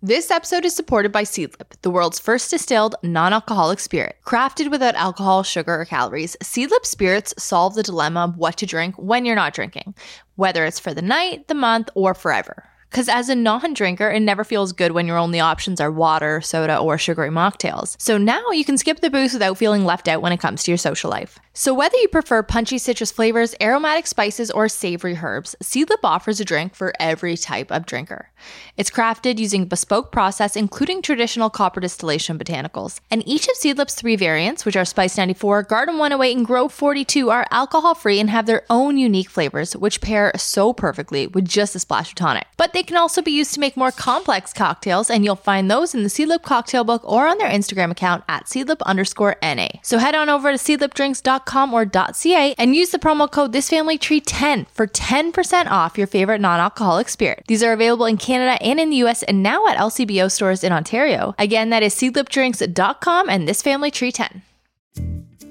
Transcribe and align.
This 0.00 0.30
episode 0.30 0.64
is 0.64 0.76
supported 0.76 1.10
by 1.10 1.24
Seedlip, 1.24 1.72
the 1.82 1.90
world's 1.90 2.20
first 2.20 2.52
distilled 2.52 2.94
non 3.02 3.32
alcoholic 3.32 3.80
spirit. 3.80 4.14
Crafted 4.24 4.70
without 4.70 4.94
alcohol, 4.94 5.42
sugar, 5.42 5.80
or 5.80 5.84
calories, 5.84 6.36
Seedlip 6.40 6.86
spirits 6.86 7.34
solve 7.36 7.74
the 7.74 7.82
dilemma 7.82 8.20
of 8.20 8.36
what 8.36 8.56
to 8.58 8.66
drink 8.66 8.94
when 8.96 9.24
you're 9.24 9.34
not 9.34 9.54
drinking, 9.54 9.96
whether 10.36 10.64
it's 10.64 10.78
for 10.78 10.94
the 10.94 11.02
night, 11.02 11.48
the 11.48 11.54
month, 11.54 11.90
or 11.96 12.14
forever. 12.14 12.62
Because 12.90 13.08
as 13.08 13.28
a 13.28 13.34
non 13.34 13.74
drinker, 13.74 14.10
it 14.10 14.20
never 14.20 14.44
feels 14.44 14.72
good 14.72 14.92
when 14.92 15.06
your 15.06 15.18
only 15.18 15.40
options 15.40 15.80
are 15.80 15.90
water, 15.90 16.40
soda, 16.40 16.78
or 16.78 16.96
sugary 16.96 17.30
mocktails. 17.30 17.96
So 18.00 18.16
now 18.18 18.50
you 18.50 18.64
can 18.64 18.78
skip 18.78 19.00
the 19.00 19.10
booze 19.10 19.32
without 19.32 19.58
feeling 19.58 19.84
left 19.84 20.08
out 20.08 20.22
when 20.22 20.32
it 20.32 20.40
comes 20.40 20.62
to 20.64 20.70
your 20.70 20.78
social 20.78 21.10
life. 21.10 21.38
So 21.52 21.74
whether 21.74 21.96
you 21.96 22.08
prefer 22.08 22.42
punchy 22.44 22.78
citrus 22.78 23.10
flavors, 23.10 23.54
aromatic 23.60 24.06
spices, 24.06 24.50
or 24.50 24.68
savory 24.68 25.18
herbs, 25.20 25.56
Seedlip 25.62 26.04
offers 26.04 26.38
a 26.38 26.44
drink 26.44 26.74
for 26.74 26.92
every 27.00 27.36
type 27.36 27.72
of 27.72 27.84
drinker. 27.84 28.30
It's 28.76 28.90
crafted 28.90 29.38
using 29.38 29.66
bespoke 29.66 30.12
process, 30.12 30.54
including 30.54 31.02
traditional 31.02 31.50
copper 31.50 31.80
distillation 31.80 32.38
botanicals. 32.38 33.00
And 33.10 33.26
each 33.26 33.48
of 33.48 33.56
Seedlip's 33.56 33.96
three 33.96 34.14
variants, 34.14 34.64
which 34.64 34.76
are 34.76 34.84
Spice 34.84 35.18
94, 35.18 35.64
Garden 35.64 35.98
108, 35.98 36.36
and 36.36 36.46
Grove 36.46 36.72
42, 36.72 37.28
are 37.30 37.46
alcohol 37.50 37.96
free 37.96 38.20
and 38.20 38.30
have 38.30 38.46
their 38.46 38.64
own 38.70 38.96
unique 38.96 39.28
flavors, 39.28 39.76
which 39.76 40.00
pair 40.00 40.30
so 40.36 40.72
perfectly 40.72 41.26
with 41.26 41.44
just 41.44 41.74
a 41.74 41.80
splash 41.80 42.10
of 42.10 42.14
tonic. 42.14 42.46
But 42.56 42.72
they 42.78 42.84
can 42.84 42.96
also 42.96 43.20
be 43.20 43.32
used 43.32 43.52
to 43.54 43.58
make 43.58 43.76
more 43.76 43.90
complex 43.90 44.52
cocktails, 44.52 45.10
and 45.10 45.24
you'll 45.24 45.34
find 45.34 45.68
those 45.68 45.96
in 45.96 46.04
the 46.04 46.08
Seedlip 46.08 46.44
cocktail 46.44 46.84
book 46.84 47.02
or 47.04 47.26
on 47.26 47.36
their 47.38 47.50
Instagram 47.50 47.90
account 47.90 48.22
at 48.28 48.44
seedlip 48.44 48.80
underscore 48.82 49.34
NA. 49.42 49.66
So 49.82 49.98
head 49.98 50.14
on 50.14 50.28
over 50.28 50.52
to 50.52 50.56
seedlipdrinks.com 50.56 51.74
or 51.74 51.90
.ca 52.12 52.54
and 52.56 52.76
use 52.76 52.90
the 52.90 53.00
promo 53.00 53.28
code 53.28 53.52
ThisFamilyTree10 53.52 54.68
for 54.68 54.86
10% 54.86 55.66
off 55.66 55.98
your 55.98 56.06
favorite 56.06 56.40
non-alcoholic 56.40 57.08
spirit. 57.08 57.42
These 57.48 57.64
are 57.64 57.72
available 57.72 58.06
in 58.06 58.16
Canada 58.16 58.62
and 58.62 58.78
in 58.78 58.90
the 58.90 59.02
US 59.08 59.24
and 59.24 59.42
now 59.42 59.66
at 59.66 59.76
LCBO 59.76 60.30
stores 60.30 60.62
in 60.62 60.70
Ontario. 60.70 61.34
Again, 61.36 61.70
that 61.70 61.82
is 61.82 61.96
seedlipdrinks.com 61.96 63.28
and 63.28 63.48
ThisFamilyTree10. 63.48 64.42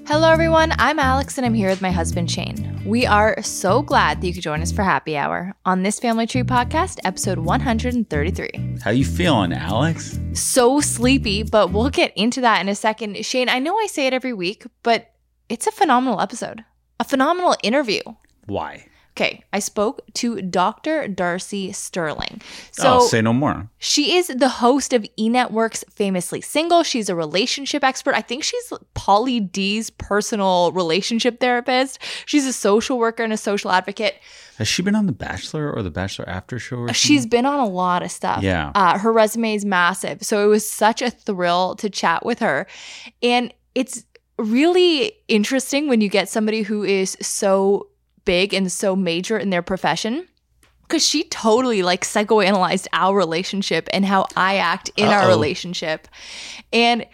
Hello, 0.08 0.30
everyone. 0.30 0.72
I'm 0.78 0.98
Alex, 0.98 1.36
and 1.36 1.44
I'm 1.44 1.52
here 1.52 1.68
with 1.68 1.82
my 1.82 1.90
husband, 1.90 2.30
Shane. 2.30 2.80
We 2.86 3.04
are 3.04 3.42
so 3.42 3.82
glad 3.82 4.22
that 4.22 4.26
you 4.26 4.32
could 4.32 4.42
join 4.42 4.62
us 4.62 4.72
for 4.72 4.82
Happy 4.82 5.18
Hour 5.18 5.54
on 5.66 5.82
this 5.82 6.00
Family 6.00 6.26
Tree 6.26 6.44
podcast, 6.44 6.98
episode 7.04 7.38
133. 7.40 8.78
How 8.82 8.90
you 8.90 9.04
feeling, 9.04 9.52
Alex? 9.52 10.18
So 10.32 10.80
sleepy, 10.80 11.42
but 11.42 11.72
we'll 11.72 11.90
get 11.90 12.14
into 12.16 12.40
that 12.40 12.62
in 12.62 12.70
a 12.70 12.74
second. 12.74 13.22
Shane, 13.22 13.50
I 13.50 13.58
know 13.58 13.78
I 13.78 13.86
say 13.86 14.06
it 14.06 14.14
every 14.14 14.32
week, 14.32 14.64
but 14.82 15.10
it's 15.50 15.66
a 15.66 15.72
phenomenal 15.72 16.22
episode, 16.22 16.64
a 16.98 17.04
phenomenal 17.04 17.54
interview. 17.62 18.00
Why? 18.46 18.86
Okay, 19.18 19.42
I 19.52 19.58
spoke 19.58 20.02
to 20.14 20.40
Dr. 20.40 21.08
Darcy 21.08 21.72
Sterling. 21.72 22.40
So 22.70 22.98
oh, 22.98 23.06
say 23.08 23.20
no 23.20 23.32
more. 23.32 23.68
She 23.78 24.14
is 24.14 24.28
the 24.28 24.48
host 24.48 24.92
of 24.92 25.04
E 25.16 25.28
Network's 25.28 25.84
Famously 25.90 26.40
Single. 26.40 26.84
She's 26.84 27.08
a 27.08 27.16
relationship 27.16 27.82
expert. 27.82 28.14
I 28.14 28.20
think 28.20 28.44
she's 28.44 28.72
Pauly 28.94 29.50
D's 29.50 29.90
personal 29.90 30.70
relationship 30.70 31.40
therapist. 31.40 31.98
She's 32.26 32.46
a 32.46 32.52
social 32.52 32.96
worker 32.96 33.24
and 33.24 33.32
a 33.32 33.36
social 33.36 33.72
advocate. 33.72 34.14
Has 34.56 34.68
she 34.68 34.82
been 34.82 34.94
on 34.94 35.06
The 35.06 35.12
Bachelor 35.12 35.72
or 35.72 35.82
The 35.82 35.90
Bachelor 35.90 36.28
After 36.28 36.60
Show? 36.60 36.76
Or 36.76 36.92
She's 36.92 37.26
been 37.26 37.44
on 37.44 37.58
a 37.58 37.66
lot 37.66 38.04
of 38.04 38.12
stuff. 38.12 38.44
Yeah. 38.44 38.70
Uh, 38.76 38.98
her 38.98 39.12
resume 39.12 39.52
is 39.52 39.64
massive. 39.64 40.22
So 40.22 40.44
it 40.44 40.46
was 40.46 40.68
such 40.68 41.02
a 41.02 41.10
thrill 41.10 41.74
to 41.76 41.90
chat 41.90 42.24
with 42.24 42.38
her. 42.38 42.68
And 43.20 43.52
it's 43.74 44.04
really 44.38 45.12
interesting 45.26 45.88
when 45.88 46.00
you 46.00 46.08
get 46.08 46.28
somebody 46.28 46.62
who 46.62 46.84
is 46.84 47.16
so 47.20 47.88
big 48.28 48.52
and 48.54 48.70
so 48.70 48.94
major 48.94 49.36
in 49.38 49.48
their 49.50 49.62
profession 49.62 50.28
because 50.82 51.06
she 51.06 51.24
totally 51.24 51.82
like 51.82 52.02
psychoanalyzed 52.04 52.86
our 52.92 53.16
relationship 53.16 53.88
and 53.92 54.04
how 54.04 54.26
I 54.36 54.56
act 54.56 54.90
in 54.96 55.08
Uh-oh. 55.08 55.14
our 55.16 55.28
relationship. 55.28 56.08
And 56.72 57.04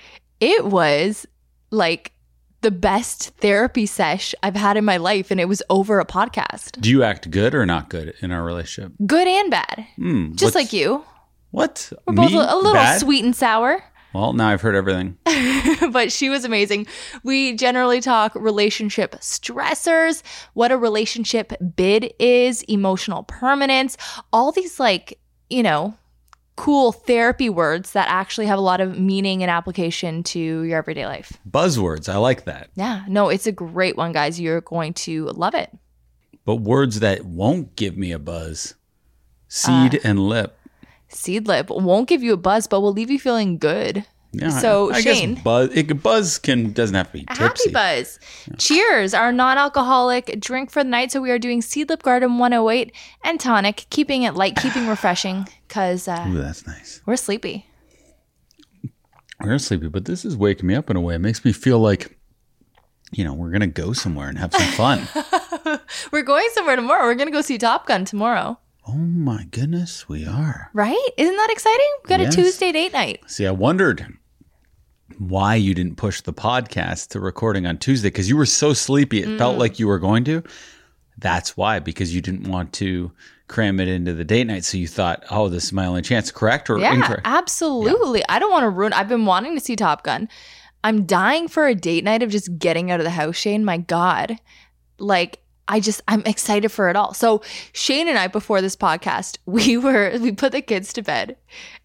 it 0.40 0.64
was 0.66 1.26
like 1.70 2.12
the 2.60 2.70
best 2.70 3.30
therapy 3.44 3.86
sesh 3.86 4.34
I've 4.42 4.56
had 4.56 4.76
in 4.76 4.84
my 4.84 4.96
life, 4.96 5.30
and 5.30 5.38
it 5.40 5.48
was 5.48 5.62
over 5.68 6.00
a 6.00 6.06
podcast. 6.06 6.80
Do 6.80 6.88
you 6.88 7.02
act 7.02 7.30
good 7.30 7.54
or 7.54 7.66
not 7.66 7.90
good 7.90 8.14
in 8.22 8.30
our 8.32 8.42
relationship? 8.42 8.92
Good 9.06 9.28
and 9.28 9.50
bad, 9.50 9.86
Hmm, 9.96 10.34
just 10.34 10.54
like 10.54 10.72
you. 10.72 11.04
What? 11.50 11.92
We're 12.06 12.14
both 12.14 12.32
Me? 12.32 12.38
a, 12.38 12.54
a 12.54 12.56
little 12.56 12.72
Bad? 12.72 13.00
sweet 13.00 13.22
and 13.24 13.36
sour. 13.36 13.82
Well, 14.14 14.32
now 14.32 14.48
I've 14.48 14.60
heard 14.60 14.76
everything. 14.76 15.18
but 15.90 16.12
she 16.12 16.30
was 16.30 16.44
amazing. 16.44 16.86
We 17.24 17.54
generally 17.54 18.00
talk 18.00 18.32
relationship 18.36 19.16
stressors, 19.16 20.22
what 20.52 20.70
a 20.70 20.78
relationship 20.78 21.52
bid 21.74 22.14
is, 22.20 22.62
emotional 22.62 23.24
permanence, 23.24 23.96
all 24.32 24.52
these 24.52 24.78
like, 24.78 25.18
you 25.50 25.64
know, 25.64 25.94
cool 26.56 26.92
therapy 26.92 27.50
words 27.50 27.92
that 27.92 28.08
actually 28.08 28.46
have 28.46 28.58
a 28.58 28.62
lot 28.62 28.80
of 28.80 28.98
meaning 28.98 29.42
and 29.42 29.50
application 29.50 30.22
to 30.22 30.38
your 30.38 30.78
everyday 30.78 31.06
life. 31.06 31.32
Buzzwords. 31.50 32.08
I 32.08 32.16
like 32.18 32.44
that. 32.44 32.70
Yeah, 32.76 33.04
no, 33.08 33.28
it's 33.28 33.48
a 33.48 33.52
great 33.52 33.96
one, 33.96 34.12
guys. 34.12 34.40
You're 34.40 34.60
going 34.60 34.94
to 34.94 35.26
love 35.30 35.54
it. 35.54 35.76
But 36.44 36.56
words 36.56 37.00
that 37.00 37.24
won't 37.24 37.74
give 37.74 37.96
me 37.96 38.12
a 38.12 38.18
buzz. 38.20 38.74
Seed 39.48 39.96
Uh, 39.96 39.98
and 40.04 40.20
lip. 40.20 40.56
Seed 41.14 41.46
lip 41.46 41.70
won't 41.70 42.08
give 42.08 42.22
you 42.22 42.32
a 42.32 42.36
buzz, 42.36 42.66
but 42.66 42.80
will 42.80 42.92
leave 42.92 43.10
you 43.10 43.18
feeling 43.18 43.58
good. 43.58 44.04
Yeah, 44.32 44.48
so, 44.48 44.92
I 44.92 45.00
Shane. 45.00 45.34
guess 45.34 45.44
buzz. 45.44 45.70
It, 45.76 46.02
buzz 46.02 46.38
can 46.38 46.72
doesn't 46.72 46.94
have 46.94 47.06
to 47.08 47.12
be 47.12 47.24
tipsy. 47.24 47.70
Happy 47.70 47.70
Buzz. 47.70 48.18
Cheers, 48.58 49.14
our 49.14 49.30
non 49.30 49.58
alcoholic 49.58 50.40
drink 50.40 50.72
for 50.72 50.82
the 50.82 50.90
night. 50.90 51.12
So 51.12 51.20
we 51.20 51.30
are 51.30 51.38
doing 51.38 51.60
Seedlip 51.60 52.02
Garden 52.02 52.38
108 52.38 52.92
and 53.22 53.38
tonic, 53.38 53.86
keeping 53.90 54.24
it 54.24 54.34
light, 54.34 54.56
keeping 54.56 54.88
refreshing, 54.88 55.46
because 55.68 56.08
uh, 56.08 56.26
Ooh, 56.28 56.38
that's 56.38 56.66
nice. 56.66 57.00
we're 57.06 57.16
sleepy. 57.16 57.66
We're 59.40 59.58
sleepy, 59.58 59.88
but 59.88 60.04
this 60.04 60.24
is 60.24 60.36
waking 60.36 60.66
me 60.66 60.74
up 60.74 60.90
in 60.90 60.96
a 60.96 61.00
way. 61.00 61.14
It 61.14 61.20
makes 61.20 61.44
me 61.44 61.52
feel 61.52 61.78
like, 61.78 62.18
you 63.12 63.24
know, 63.24 63.34
we're 63.34 63.50
gonna 63.50 63.68
go 63.68 63.92
somewhere 63.92 64.28
and 64.28 64.38
have 64.38 64.52
some 64.52 64.72
fun. 64.72 65.06
We're 66.12 66.22
going 66.22 66.48
somewhere 66.52 66.76
tomorrow. 66.76 67.04
We're 67.04 67.14
to 67.14 67.30
go 67.30 67.40
see 67.40 67.58
Top 67.58 67.86
Gun 67.86 68.04
tomorrow. 68.04 68.58
Oh 68.86 68.92
my 68.94 69.44
goodness, 69.50 70.08
we 70.08 70.26
are. 70.26 70.70
Right? 70.72 71.08
Isn't 71.16 71.36
that 71.36 71.50
exciting? 71.50 71.86
We've 72.02 72.08
got 72.08 72.20
Yes. 72.20 72.34
a 72.34 72.36
Tuesday 72.36 72.72
date 72.72 72.92
night. 72.92 73.20
See, 73.26 73.46
I 73.46 73.50
wondered 73.50 74.06
why 75.18 75.54
you 75.54 75.74
didn't 75.74 75.96
push 75.96 76.20
the 76.20 76.32
podcast 76.32 77.08
to 77.10 77.20
recording 77.20 77.66
on 77.66 77.78
Tuesday 77.78 78.08
because 78.08 78.28
you 78.28 78.36
were 78.36 78.46
so 78.46 78.72
sleepy. 78.72 79.22
It 79.22 79.28
Mm. 79.28 79.38
felt 79.38 79.58
like 79.58 79.78
you 79.78 79.86
were 79.86 79.98
going 79.98 80.24
to. 80.24 80.42
That's 81.18 81.56
why, 81.56 81.78
because 81.78 82.14
you 82.14 82.20
didn't 82.20 82.48
want 82.48 82.72
to 82.74 83.12
cram 83.46 83.78
it 83.78 83.86
into 83.88 84.12
the 84.12 84.24
date 84.24 84.46
night. 84.46 84.64
So 84.64 84.76
you 84.78 84.88
thought, 84.88 85.22
oh, 85.30 85.48
this 85.48 85.64
is 85.64 85.72
my 85.72 85.86
only 85.86 86.02
chance. 86.02 86.30
Correct 86.32 86.68
or 86.68 86.78
Yeah, 86.78 86.94
incorrect? 86.94 87.22
absolutely. 87.24 88.22
I 88.28 88.38
don't 88.38 88.50
want 88.50 88.64
to 88.64 88.70
ruin. 88.70 88.92
I've 88.92 89.08
been 89.08 89.26
wanting 89.26 89.54
to 89.54 89.60
see 89.60 89.76
Top 89.76 90.02
Gun. 90.02 90.28
I'm 90.82 91.04
dying 91.06 91.46
for 91.48 91.66
a 91.66 91.74
date 91.74 92.04
night 92.04 92.22
of 92.22 92.30
just 92.30 92.58
getting 92.58 92.90
out 92.90 93.00
of 93.00 93.04
the 93.04 93.10
house, 93.10 93.36
Shane. 93.36 93.64
My 93.64 93.76
God. 93.78 94.38
Like, 94.98 95.40
I 95.66 95.80
just, 95.80 96.02
I'm 96.08 96.22
excited 96.26 96.68
for 96.70 96.90
it 96.90 96.96
all. 96.96 97.14
So, 97.14 97.40
Shane 97.72 98.06
and 98.06 98.18
I, 98.18 98.26
before 98.26 98.60
this 98.60 98.76
podcast, 98.76 99.38
we 99.46 99.76
were, 99.78 100.18
we 100.20 100.32
put 100.32 100.52
the 100.52 100.60
kids 100.60 100.92
to 100.92 101.02
bed. 101.02 101.36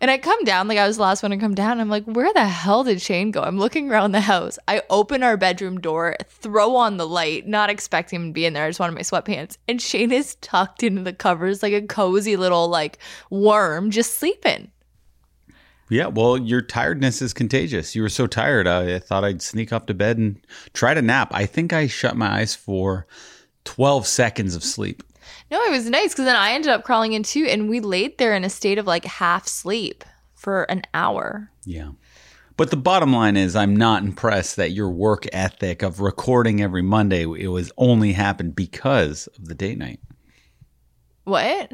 And 0.02 0.12
I 0.12 0.18
come 0.18 0.44
down, 0.44 0.68
like, 0.68 0.78
I 0.78 0.88
was 0.88 0.98
the 0.98 1.04
last 1.04 1.24
one 1.24 1.32
to 1.32 1.38
come 1.38 1.56
down. 1.56 1.80
I'm 1.80 1.90
like, 1.90 2.04
where 2.06 2.34
the 2.34 2.46
hell 2.46 2.84
did 2.84 3.02
Shane 3.02 3.32
go? 3.32 3.42
I'm 3.42 3.58
looking 3.58 3.90
around 3.90 4.12
the 4.12 4.22
house. 4.22 4.60
I 4.68 4.82
open 4.90 5.24
our 5.24 5.38
bedroom 5.38 5.80
door, 5.80 6.18
throw 6.28 6.76
on 6.76 6.98
the 6.98 7.08
light, 7.08 7.48
not 7.48 7.70
expecting 7.70 8.20
him 8.20 8.28
to 8.30 8.34
be 8.34 8.46
in 8.46 8.54
there. 8.54 8.66
I 8.66 8.70
just 8.70 8.80
wanted 8.80 8.96
my 8.96 9.02
sweatpants. 9.02 9.58
And 9.68 9.82
Shane 9.82 10.12
is 10.12 10.36
tucked 10.36 10.84
into 10.84 11.04
the 11.04 11.14
covers 11.14 11.64
like 11.64 11.74
a 11.74 11.82
cozy 11.82 12.36
little, 12.36 12.68
like, 12.68 12.98
worm, 13.30 13.92
just 13.92 14.16
sleeping. 14.18 14.72
yeah. 15.90 16.08
Well, 16.08 16.38
your 16.38 16.62
tiredness 16.62 17.22
is 17.22 17.34
contagious. 17.34 17.96
You 17.96 18.02
were 18.02 18.10
so 18.10 18.28
tired. 18.28 18.68
I 18.68 19.00
thought 19.00 19.24
I'd 19.24 19.42
sneak 19.42 19.72
off 19.74 19.86
to 19.88 19.94
bed 19.94 20.18
and 20.18 20.38
try 20.74 20.94
to 20.94 21.02
nap. 21.02 21.30
I 21.34 21.46
think 21.46 21.74
I 21.74 21.88
shut 21.88 22.16
my 22.18 22.40
eyes 22.40 22.54
for 22.56 23.08
12 23.70 24.08
seconds 24.08 24.56
of 24.56 24.64
sleep. 24.64 25.04
No, 25.52 25.62
it 25.62 25.70
was 25.70 25.88
nice 25.88 26.12
because 26.12 26.26
then 26.26 26.36
I 26.36 26.54
ended 26.54 26.72
up 26.72 26.84
crawling 26.84 27.14
in 27.14 27.22
too, 27.22 27.46
and 27.48 27.70
we 27.70 27.80
laid 27.80 28.18
there 28.18 28.34
in 28.34 28.44
a 28.44 28.50
state 28.50 28.80
of 28.80 28.88
like 28.88 29.06
half 29.06 29.48
sleep 29.48 30.04
for 30.34 30.64
an 30.64 30.82
hour. 30.96 31.52
Yeah. 31.66 31.92
But 32.58 32.72
the 32.72 32.78
bottom 32.78 33.14
line 33.14 33.38
is, 33.38 33.56
I'm 33.56 33.76
not 33.76 34.02
impressed 34.02 34.56
that 34.56 34.72
your 34.72 34.90
work 34.90 35.28
ethic 35.32 35.84
of 35.84 36.00
recording 36.00 36.64
every 36.64 36.82
Monday 36.82 37.22
it 37.22 37.50
was 37.50 37.72
only 37.78 38.14
happened 38.14 38.56
because 38.56 39.28
of 39.38 39.48
the 39.48 39.54
date 39.54 39.78
night. 39.78 40.00
What? 41.26 41.72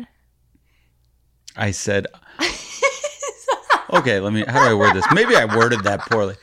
I 1.56 1.72
said, 1.72 2.08
okay, 3.94 4.20
let 4.20 4.34
me, 4.34 4.44
how 4.46 4.66
do 4.66 4.70
I 4.70 4.74
word 4.74 4.96
this? 4.96 5.06
Maybe 5.14 5.38
I 5.38 5.46
worded 5.46 5.86
that 5.86 6.02
poorly. 6.02 6.36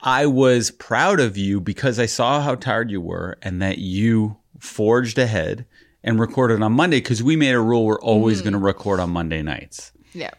I 0.00 0.24
was 0.24 0.70
proud 0.70 1.20
of 1.20 1.36
you 1.36 1.60
because 1.60 1.98
I 1.98 2.06
saw 2.06 2.40
how 2.40 2.54
tired 2.54 2.90
you 2.90 3.02
were 3.02 3.36
and 3.42 3.60
that 3.60 3.78
you 3.78 4.38
forged 4.58 5.18
ahead 5.18 5.66
and 6.02 6.20
recorded 6.20 6.62
on 6.62 6.72
Monday 6.72 6.98
because 6.98 7.22
we 7.22 7.36
made 7.36 7.54
a 7.54 7.60
rule 7.60 7.84
we're 7.84 8.00
always 8.00 8.40
mm. 8.40 8.44
going 8.44 8.52
to 8.52 8.58
record 8.58 9.00
on 9.00 9.10
Monday 9.10 9.42
nights 9.42 9.92
Yeah. 10.12 10.30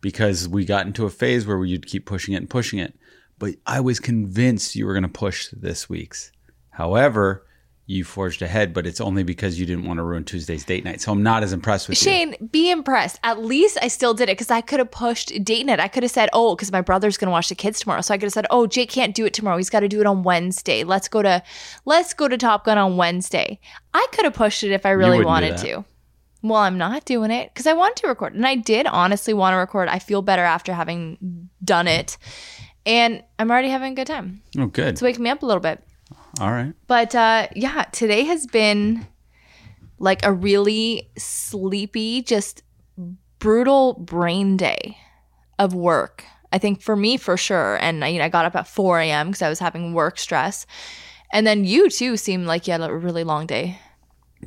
because 0.00 0.48
we 0.48 0.64
got 0.64 0.86
into 0.86 1.06
a 1.06 1.10
phase 1.10 1.46
where 1.46 1.64
you'd 1.64 1.86
keep 1.86 2.06
pushing 2.06 2.34
it 2.34 2.38
and 2.38 2.50
pushing 2.50 2.78
it. 2.78 2.94
But 3.38 3.54
I 3.66 3.80
was 3.80 4.00
convinced 4.00 4.76
you 4.76 4.86
were 4.86 4.94
going 4.94 5.02
to 5.02 5.08
push 5.08 5.48
this 5.52 5.88
week's. 5.88 6.32
However, 6.70 7.44
you 7.86 8.04
forged 8.04 8.42
ahead, 8.42 8.72
but 8.72 8.86
it's 8.86 9.00
only 9.00 9.24
because 9.24 9.58
you 9.58 9.66
didn't 9.66 9.84
want 9.84 9.98
to 9.98 10.04
ruin 10.04 10.24
Tuesday's 10.24 10.64
date 10.64 10.84
night. 10.84 11.00
So 11.00 11.10
I'm 11.12 11.22
not 11.22 11.42
as 11.42 11.52
impressed 11.52 11.88
with 11.88 12.00
you. 12.00 12.10
Shane, 12.10 12.48
be 12.52 12.70
impressed. 12.70 13.18
At 13.24 13.42
least 13.42 13.76
I 13.82 13.88
still 13.88 14.14
did 14.14 14.28
it 14.28 14.38
because 14.38 14.50
I 14.50 14.60
could 14.60 14.78
have 14.78 14.90
pushed 14.90 15.32
date 15.44 15.66
night. 15.66 15.80
I 15.80 15.88
could 15.88 16.04
have 16.04 16.12
said, 16.12 16.28
oh, 16.32 16.54
because 16.54 16.70
my 16.70 16.80
brother's 16.80 17.16
gonna 17.16 17.32
watch 17.32 17.48
the 17.48 17.54
kids 17.54 17.80
tomorrow. 17.80 18.00
So 18.00 18.14
I 18.14 18.18
could 18.18 18.26
have 18.26 18.32
said, 18.32 18.46
oh, 18.50 18.66
Jake 18.66 18.90
can't 18.90 19.14
do 19.14 19.26
it 19.26 19.34
tomorrow. 19.34 19.56
He's 19.56 19.70
got 19.70 19.80
to 19.80 19.88
do 19.88 20.00
it 20.00 20.06
on 20.06 20.22
Wednesday. 20.22 20.84
Let's 20.84 21.08
go 21.08 21.22
to, 21.22 21.42
let's 21.84 22.14
go 22.14 22.28
to 22.28 22.38
Top 22.38 22.64
Gun 22.64 22.78
on 22.78 22.96
Wednesday. 22.96 23.58
I 23.92 24.06
could 24.12 24.24
have 24.24 24.34
pushed 24.34 24.62
it 24.62 24.70
if 24.70 24.86
I 24.86 24.90
really 24.90 25.24
wanted 25.24 25.58
to. 25.58 25.84
Well, 26.44 26.60
I'm 26.60 26.78
not 26.78 27.04
doing 27.04 27.30
it 27.30 27.50
because 27.52 27.66
I 27.66 27.72
want 27.72 27.96
to 27.96 28.08
record, 28.08 28.34
and 28.34 28.44
I 28.44 28.56
did 28.56 28.86
honestly 28.86 29.32
want 29.32 29.54
to 29.54 29.58
record. 29.58 29.88
I 29.88 30.00
feel 30.00 30.22
better 30.22 30.42
after 30.42 30.72
having 30.72 31.48
done 31.62 31.86
it, 31.86 32.18
and 32.84 33.22
I'm 33.38 33.50
already 33.50 33.68
having 33.68 33.92
a 33.92 33.94
good 33.94 34.08
time. 34.08 34.42
Oh, 34.58 34.66
good. 34.66 34.88
It's 34.88 35.02
waking 35.02 35.22
me 35.22 35.30
up 35.30 35.42
a 35.42 35.46
little 35.46 35.60
bit. 35.60 35.84
All 36.40 36.50
right. 36.50 36.72
But 36.86 37.14
uh, 37.14 37.48
yeah, 37.54 37.84
today 37.92 38.24
has 38.24 38.46
been 38.46 39.06
like 39.98 40.24
a 40.24 40.32
really 40.32 41.10
sleepy, 41.16 42.22
just 42.22 42.62
brutal 43.38 43.94
brain 43.94 44.56
day 44.56 44.96
of 45.58 45.74
work. 45.74 46.24
I 46.52 46.58
think 46.58 46.82
for 46.82 46.96
me, 46.96 47.16
for 47.16 47.36
sure. 47.36 47.76
And 47.76 47.98
you 48.12 48.18
know, 48.18 48.24
I 48.24 48.28
got 48.28 48.44
up 48.44 48.56
at 48.56 48.68
4 48.68 49.00
a.m. 49.00 49.28
because 49.28 49.42
I 49.42 49.48
was 49.48 49.58
having 49.58 49.94
work 49.94 50.18
stress. 50.18 50.66
And 51.32 51.46
then 51.46 51.64
you 51.64 51.88
too 51.88 52.16
seemed 52.16 52.46
like 52.46 52.66
you 52.66 52.72
had 52.72 52.82
a 52.82 52.94
really 52.94 53.24
long 53.24 53.46
day. 53.46 53.78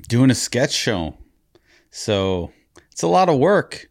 Doing 0.08 0.30
a 0.30 0.36
sketch 0.36 0.74
show. 0.74 1.18
So 1.90 2.52
it's 2.92 3.02
a 3.02 3.08
lot 3.08 3.30
of 3.30 3.40
work 3.40 3.90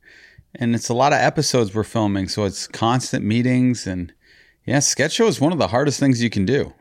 and 0.55 0.75
it's 0.75 0.89
a 0.89 0.95
lot 0.95 1.13
of 1.13 1.19
episodes 1.19 1.75
we're 1.75 1.83
filming. 1.83 2.29
So 2.29 2.45
it's 2.45 2.69
constant 2.69 3.25
meetings. 3.25 3.87
And 3.87 4.13
yeah, 4.65 4.79
sketch 4.79 5.13
show 5.13 5.27
is 5.27 5.41
one 5.41 5.53
of 5.53 5.59
the 5.59 5.69
hardest 5.69 5.99
things 5.99 6.23
you 6.23 6.31
can 6.31 6.45
do. 6.45 6.73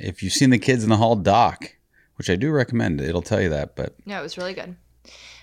If 0.00 0.22
you've 0.22 0.32
seen 0.32 0.50
the 0.50 0.58
Kids 0.58 0.82
in 0.82 0.90
the 0.90 0.96
Hall 0.96 1.16
doc, 1.16 1.76
which 2.16 2.30
I 2.30 2.36
do 2.36 2.50
recommend, 2.50 3.00
it'll 3.00 3.22
tell 3.22 3.40
you 3.40 3.48
that. 3.50 3.76
But 3.76 3.94
Yeah, 4.04 4.18
it 4.18 4.22
was 4.22 4.38
really 4.38 4.54
good. 4.54 4.76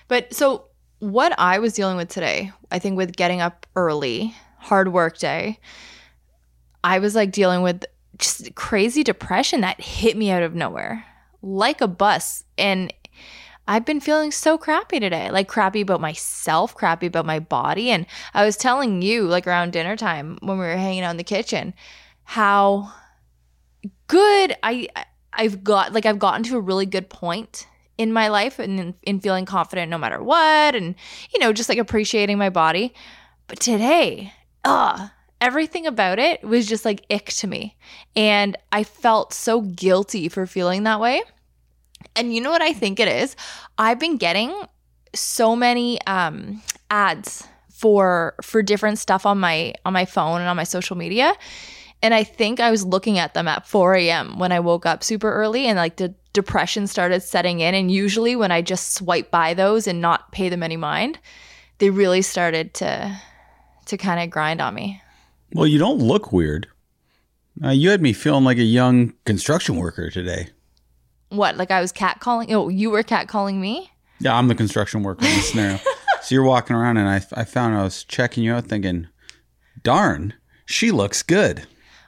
But 0.08 0.32
so 0.32 0.66
what 0.98 1.38
I 1.38 1.58
was 1.58 1.74
dealing 1.74 1.96
with 1.96 2.08
today, 2.08 2.52
I 2.70 2.78
think 2.78 2.96
with 2.96 3.16
getting 3.16 3.40
up 3.40 3.66
early, 3.76 4.34
hard 4.58 4.92
work 4.92 5.18
day, 5.18 5.58
I 6.82 6.98
was 6.98 7.14
like 7.14 7.32
dealing 7.32 7.62
with 7.62 7.84
just 8.18 8.54
crazy 8.54 9.02
depression 9.02 9.60
that 9.60 9.80
hit 9.80 10.16
me 10.16 10.30
out 10.30 10.42
of 10.42 10.54
nowhere 10.54 11.04
like 11.42 11.80
a 11.80 11.88
bus. 11.88 12.44
And 12.58 12.92
I've 13.68 13.84
been 13.84 14.00
feeling 14.00 14.30
so 14.30 14.58
crappy 14.58 15.00
today, 15.00 15.30
like 15.30 15.48
crappy 15.48 15.80
about 15.80 16.00
myself, 16.00 16.74
crappy 16.74 17.06
about 17.06 17.26
my 17.26 17.38
body. 17.38 17.90
And 17.90 18.06
I 18.34 18.44
was 18.44 18.56
telling 18.56 19.02
you, 19.02 19.22
like 19.22 19.46
around 19.46 19.72
dinner 19.72 19.96
time 19.96 20.38
when 20.40 20.58
we 20.58 20.64
were 20.64 20.76
hanging 20.76 21.02
out 21.02 21.10
in 21.10 21.16
the 21.16 21.24
kitchen, 21.24 21.74
how 22.24 22.92
good 24.06 24.56
I 24.62 24.88
I've 25.32 25.62
got 25.64 25.92
like 25.92 26.06
I've 26.06 26.18
gotten 26.18 26.42
to 26.44 26.56
a 26.56 26.60
really 26.60 26.86
good 26.86 27.08
point 27.08 27.66
in 27.98 28.12
my 28.12 28.28
life 28.28 28.58
and 28.58 28.78
in, 28.78 28.94
in 29.02 29.20
feeling 29.20 29.46
confident 29.46 29.90
no 29.90 29.98
matter 29.98 30.22
what 30.22 30.74
and 30.74 30.94
you 31.32 31.40
know 31.40 31.52
just 31.52 31.68
like 31.68 31.78
appreciating 31.78 32.38
my 32.38 32.50
body. 32.50 32.94
But 33.46 33.60
today 33.60 34.32
uh 34.64 35.08
everything 35.40 35.86
about 35.86 36.18
it 36.18 36.42
was 36.42 36.66
just 36.66 36.84
like 36.84 37.04
ick 37.10 37.26
to 37.26 37.46
me. 37.46 37.76
And 38.14 38.56
I 38.72 38.84
felt 38.84 39.32
so 39.32 39.60
guilty 39.60 40.28
for 40.28 40.46
feeling 40.46 40.84
that 40.84 41.00
way. 41.00 41.22
And 42.14 42.34
you 42.34 42.40
know 42.40 42.50
what 42.50 42.62
I 42.62 42.72
think 42.72 43.00
it 43.00 43.08
is? 43.08 43.36
I've 43.78 43.98
been 43.98 44.16
getting 44.16 44.54
so 45.14 45.56
many 45.56 46.00
um 46.06 46.62
ads 46.90 47.46
for 47.70 48.34
for 48.42 48.62
different 48.62 48.98
stuff 48.98 49.26
on 49.26 49.38
my 49.38 49.74
on 49.84 49.92
my 49.92 50.04
phone 50.04 50.40
and 50.40 50.48
on 50.48 50.56
my 50.56 50.64
social 50.64 50.96
media 50.96 51.34
and 52.02 52.14
I 52.14 52.24
think 52.24 52.60
I 52.60 52.70
was 52.70 52.84
looking 52.84 53.18
at 53.18 53.34
them 53.34 53.48
at 53.48 53.66
4 53.66 53.94
a.m. 53.94 54.38
when 54.38 54.52
I 54.52 54.60
woke 54.60 54.86
up 54.86 55.02
super 55.02 55.32
early 55.32 55.66
and 55.66 55.76
like 55.76 55.96
the 55.96 56.14
depression 56.32 56.86
started 56.86 57.20
setting 57.20 57.60
in. 57.60 57.74
And 57.74 57.90
usually 57.90 58.36
when 58.36 58.52
I 58.52 58.62
just 58.62 58.94
swipe 58.94 59.30
by 59.30 59.54
those 59.54 59.86
and 59.86 60.00
not 60.00 60.30
pay 60.32 60.48
them 60.48 60.62
any 60.62 60.76
mind, 60.76 61.18
they 61.78 61.90
really 61.90 62.22
started 62.22 62.74
to 62.74 63.18
to 63.86 63.96
kind 63.96 64.20
of 64.20 64.30
grind 64.30 64.60
on 64.60 64.74
me. 64.74 65.00
well, 65.54 65.66
you 65.66 65.78
don't 65.78 65.98
look 65.98 66.32
weird. 66.32 66.66
Uh, 67.62 67.70
you 67.70 67.88
had 67.88 68.02
me 68.02 68.12
feeling 68.12 68.42
like 68.44 68.58
a 68.58 68.64
young 68.64 69.12
construction 69.24 69.76
worker 69.76 70.10
today. 70.10 70.48
What, 71.28 71.56
like 71.56 71.70
I 71.70 71.80
was 71.80 71.92
catcalling? 71.92 72.52
Oh, 72.52 72.68
you 72.68 72.90
were 72.90 73.04
catcalling 73.04 73.54
me? 73.56 73.90
Yeah, 74.18 74.36
I'm 74.36 74.48
the 74.48 74.54
construction 74.54 75.02
worker 75.02 75.24
in 75.24 75.30
this 75.30 75.50
scenario. 75.50 75.78
so 76.22 76.34
you're 76.34 76.44
walking 76.44 76.74
around, 76.74 76.96
and 76.96 77.08
I, 77.08 77.22
I 77.32 77.44
found 77.44 77.76
I 77.76 77.84
was 77.84 78.02
checking 78.04 78.42
you 78.42 78.54
out, 78.54 78.66
thinking, 78.66 79.06
darn, 79.82 80.34
she 80.66 80.90
looks 80.90 81.22
good. 81.22 81.66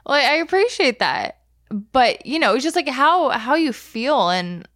Well, 0.09 0.17
I 0.17 0.37
appreciate 0.37 0.99
that. 0.99 1.37
But, 1.69 2.25
you 2.25 2.39
know, 2.39 2.55
it's 2.55 2.63
just 2.63 2.75
like 2.75 2.89
how 2.89 3.29
how 3.29 3.53
you 3.53 3.71
feel 3.71 4.29
and 4.29 4.67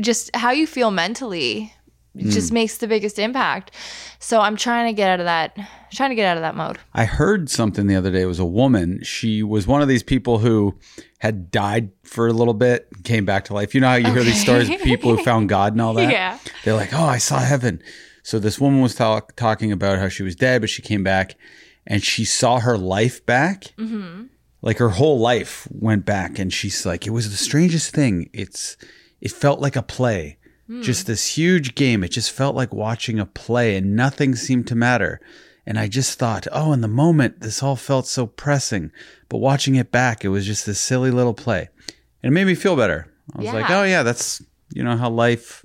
just 0.00 0.30
how 0.36 0.52
you 0.52 0.68
feel 0.68 0.92
mentally 0.92 1.74
just 2.16 2.52
makes 2.52 2.78
the 2.78 2.88
biggest 2.88 3.18
impact. 3.18 3.72
So 4.18 4.40
I'm 4.40 4.56
trying 4.56 4.86
to 4.86 4.92
get 4.96 5.08
out 5.10 5.20
of 5.20 5.26
that 5.26 5.56
trying 5.92 6.10
to 6.10 6.16
get 6.16 6.26
out 6.26 6.36
of 6.36 6.42
that 6.42 6.54
mode. 6.54 6.78
I 6.94 7.04
heard 7.04 7.48
something 7.50 7.86
the 7.86 7.96
other 7.96 8.10
day. 8.10 8.22
It 8.22 8.26
was 8.26 8.38
a 8.38 8.44
woman. 8.44 9.02
She 9.02 9.42
was 9.42 9.66
one 9.66 9.82
of 9.82 9.88
these 9.88 10.02
people 10.02 10.38
who 10.38 10.78
had 11.18 11.50
died 11.50 11.90
for 12.04 12.28
a 12.28 12.32
little 12.32 12.54
bit, 12.54 12.88
came 13.04 13.24
back 13.24 13.44
to 13.46 13.54
life. 13.54 13.74
You 13.74 13.80
know 13.80 13.88
how 13.88 13.94
you 13.96 14.12
hear 14.12 14.22
these 14.22 14.40
stories 14.40 14.68
of 14.70 14.80
people 14.82 15.16
who 15.16 15.22
found 15.24 15.48
God 15.48 15.72
and 15.72 15.80
all 15.80 15.94
that? 15.94 16.10
Yeah. 16.10 16.38
They're 16.64 16.74
like, 16.74 16.92
oh, 16.92 17.04
I 17.04 17.18
saw 17.18 17.38
heaven. 17.38 17.82
So 18.22 18.38
this 18.38 18.60
woman 18.60 18.80
was 18.80 18.94
talk- 18.94 19.34
talking 19.36 19.72
about 19.72 19.98
how 19.98 20.08
she 20.08 20.22
was 20.22 20.36
dead, 20.36 20.60
but 20.60 20.70
she 20.70 20.82
came 20.82 21.02
back 21.02 21.36
and 21.86 22.02
she 22.02 22.24
saw 22.24 22.60
her 22.60 22.76
life 22.76 23.24
back. 23.24 23.74
Mm-hmm. 23.76 24.24
Like 24.60 24.78
her 24.78 24.90
whole 24.90 25.18
life 25.18 25.68
went 25.70 26.04
back. 26.04 26.38
And 26.38 26.52
she's 26.52 26.84
like, 26.84 27.06
it 27.06 27.10
was 27.10 27.30
the 27.30 27.36
strangest 27.36 27.94
thing. 27.94 28.28
It's, 28.32 28.76
it 29.20 29.32
felt 29.32 29.60
like 29.60 29.76
a 29.76 29.82
play. 29.82 30.38
Hmm. 30.66 30.82
Just 30.82 31.06
this 31.06 31.36
huge 31.36 31.74
game. 31.74 32.04
It 32.04 32.10
just 32.10 32.32
felt 32.32 32.54
like 32.54 32.74
watching 32.74 33.18
a 33.18 33.26
play 33.26 33.76
and 33.76 33.96
nothing 33.96 34.34
seemed 34.34 34.66
to 34.68 34.74
matter. 34.74 35.20
And 35.66 35.78
I 35.78 35.86
just 35.86 36.18
thought, 36.18 36.46
oh, 36.50 36.72
in 36.72 36.80
the 36.80 36.88
moment, 36.88 37.40
this 37.40 37.62
all 37.62 37.76
felt 37.76 38.06
so 38.06 38.26
pressing. 38.26 38.90
But 39.28 39.38
watching 39.38 39.74
it 39.74 39.92
back, 39.92 40.24
it 40.24 40.28
was 40.28 40.46
just 40.46 40.64
this 40.64 40.80
silly 40.80 41.10
little 41.10 41.34
play. 41.34 41.68
And 42.22 42.32
it 42.32 42.34
made 42.34 42.46
me 42.46 42.54
feel 42.54 42.74
better. 42.74 43.12
I 43.34 43.42
was 43.42 43.52
like, 43.52 43.70
oh, 43.70 43.82
yeah, 43.82 44.02
that's, 44.02 44.42
you 44.72 44.82
know, 44.82 44.96
how 44.96 45.10
life 45.10 45.64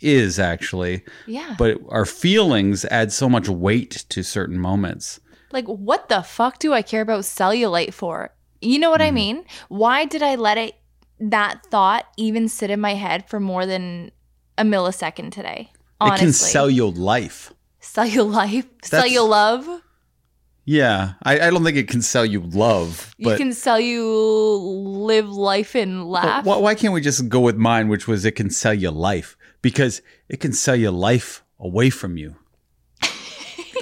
is 0.00 0.38
actually. 0.38 1.04
Yeah. 1.26 1.54
But 1.58 1.78
our 1.88 2.06
feelings 2.06 2.86
add 2.86 3.12
so 3.12 3.28
much 3.28 3.48
weight 3.48 4.06
to 4.08 4.22
certain 4.22 4.58
moments. 4.58 5.20
Like 5.52 5.66
what 5.66 6.08
the 6.08 6.22
fuck 6.22 6.58
do 6.58 6.72
I 6.72 6.82
care 6.82 7.02
about 7.02 7.20
cellulite 7.24 7.92
for? 7.94 8.30
You 8.60 8.78
know 8.78 8.88
Hmm. 8.88 8.92
what 8.92 9.02
I 9.02 9.10
mean? 9.10 9.44
Why 9.68 10.04
did 10.04 10.22
I 10.22 10.34
let 10.36 10.58
it 10.58 10.74
that 11.18 11.64
thought 11.70 12.06
even 12.16 12.48
sit 12.48 12.70
in 12.70 12.80
my 12.80 12.94
head 12.94 13.28
for 13.28 13.40
more 13.40 13.66
than 13.66 14.10
a 14.58 14.62
millisecond 14.64 15.32
today? 15.32 15.70
Honestly. 16.00 16.16
It 16.16 16.18
can 16.26 16.32
sell 16.32 16.70
you 16.70 16.86
life. 16.90 17.52
cellulite, 17.82 18.66
That's- 18.90 19.14
love. 19.16 19.82
Yeah. 20.64 21.14
I, 21.22 21.40
I 21.40 21.50
don't 21.50 21.64
think 21.64 21.76
it 21.76 21.88
can 21.88 22.02
sell 22.02 22.24
you 22.24 22.40
love. 22.40 23.14
You 23.18 23.34
can 23.36 23.52
sell 23.52 23.80
you 23.80 24.06
live 24.06 25.28
life 25.28 25.74
and 25.74 26.08
laugh. 26.08 26.44
why, 26.44 26.56
why 26.58 26.74
can't 26.74 26.92
we 26.94 27.00
just 27.00 27.28
go 27.28 27.40
with 27.40 27.56
mine, 27.56 27.88
which 27.88 28.06
was 28.06 28.24
it 28.24 28.32
can 28.32 28.50
sell 28.50 28.74
you 28.74 28.90
life? 28.90 29.36
Because 29.62 30.00
it 30.28 30.38
can 30.40 30.52
sell 30.52 30.76
you 30.76 30.90
life 30.90 31.42
away 31.58 31.90
from 31.90 32.16
you. 32.16 32.36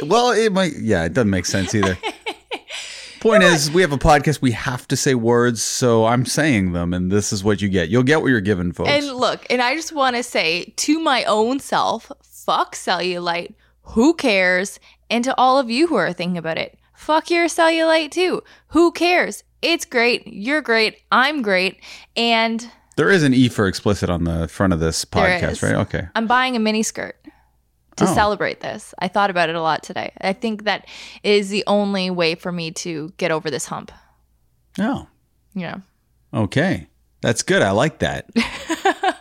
Well, 0.02 0.30
it 0.32 0.52
might. 0.52 0.72
Yeah, 0.76 1.04
it 1.04 1.12
doesn't 1.12 1.30
make 1.30 1.46
sense 1.46 1.74
either. 1.74 1.98
Point 3.20 3.42
is, 3.42 3.70
we 3.70 3.82
have 3.82 3.92
a 3.92 3.98
podcast. 3.98 4.40
We 4.40 4.52
have 4.52 4.86
to 4.88 4.96
say 4.96 5.14
words, 5.16 5.60
so 5.60 6.06
I'm 6.06 6.24
saying 6.24 6.72
them, 6.72 6.94
and 6.94 7.10
this 7.10 7.32
is 7.32 7.42
what 7.42 7.60
you 7.60 7.68
get. 7.68 7.88
You'll 7.88 8.04
get 8.04 8.20
what 8.20 8.28
you're 8.28 8.40
given, 8.40 8.72
folks. 8.72 8.90
And 8.90 9.12
look, 9.12 9.44
and 9.50 9.60
I 9.60 9.74
just 9.74 9.92
want 9.92 10.14
to 10.14 10.22
say 10.22 10.72
to 10.76 11.00
my 11.00 11.24
own 11.24 11.58
self, 11.58 12.12
fuck 12.22 12.76
cellulite. 12.76 13.54
Who 13.82 14.14
cares? 14.14 14.78
And 15.10 15.24
to 15.24 15.34
all 15.36 15.58
of 15.58 15.68
you 15.68 15.88
who 15.88 15.96
are 15.96 16.12
thinking 16.12 16.38
about 16.38 16.58
it, 16.58 16.78
fuck 16.94 17.28
your 17.28 17.46
cellulite 17.46 18.12
too. 18.12 18.42
Who 18.68 18.92
cares? 18.92 19.42
It's 19.62 19.84
great. 19.84 20.26
You're 20.26 20.62
great. 20.62 20.98
I'm 21.10 21.42
great. 21.42 21.82
And 22.16 22.70
there 22.96 23.10
is 23.10 23.24
an 23.24 23.34
E 23.34 23.48
for 23.48 23.66
explicit 23.66 24.10
on 24.10 24.24
the 24.24 24.46
front 24.46 24.72
of 24.72 24.78
this 24.78 25.04
podcast, 25.04 25.62
right? 25.62 25.74
Okay. 25.86 26.06
I'm 26.14 26.28
buying 26.28 26.54
a 26.54 26.60
mini 26.60 26.84
skirt 26.84 27.16
to 27.98 28.04
Oh. 28.08 28.14
celebrate 28.14 28.60
this. 28.60 28.94
I 28.98 29.08
thought 29.08 29.30
about 29.30 29.48
it 29.48 29.54
a 29.54 29.62
lot 29.62 29.82
today. 29.82 30.12
I 30.20 30.32
think 30.32 30.64
that 30.64 30.86
is 31.22 31.48
the 31.50 31.62
only 31.66 32.10
way 32.10 32.34
for 32.34 32.50
me 32.52 32.70
to 32.72 33.12
get 33.18 33.30
over 33.30 33.50
this 33.50 33.66
hump. 33.66 33.92
Oh, 34.78 35.06
Yeah. 35.54 35.76
okay. 36.32 36.86
That's 37.20 37.42
good. 37.42 37.62
I 37.62 37.70
like 37.72 37.98
that. 38.00 38.30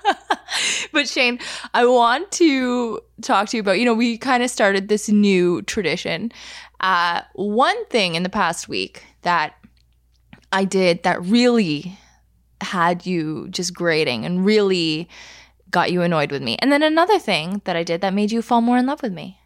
But 0.93 1.07
Shane, 1.07 1.37
I 1.75 1.85
want 1.85 2.31
to 2.33 2.99
talk 3.21 3.49
to 3.49 3.57
you 3.57 3.61
about, 3.61 3.77
you 3.79 3.85
know, 3.85 3.93
we 3.93 4.17
kind 4.17 4.41
of 4.41 4.49
started 4.49 4.87
this 4.87 5.09
new 5.09 5.61
tradition. 5.63 6.31
Uh, 6.79 7.21
one 7.33 7.85
thing 7.87 8.15
in 8.15 8.23
the 8.23 8.29
past 8.29 8.67
week 8.67 9.03
that 9.21 9.53
I 10.51 10.63
did 10.63 11.03
that 11.03 11.21
really 11.21 11.95
had 12.61 13.05
you 13.05 13.47
just 13.49 13.73
grating 13.75 14.25
and 14.25 14.43
really 14.43 15.07
got 15.71 15.91
you 15.91 16.01
annoyed 16.01 16.31
with 16.31 16.41
me. 16.41 16.57
And 16.59 16.71
then 16.71 16.83
another 16.83 17.19
thing 17.19 17.61
that 17.65 17.75
I 17.75 17.83
did 17.83 18.01
that 18.01 18.13
made 18.13 18.31
you 18.31 18.41
fall 18.41 18.61
more 18.61 18.77
in 18.77 18.85
love 18.85 19.01
with 19.01 19.13
me. 19.13 19.37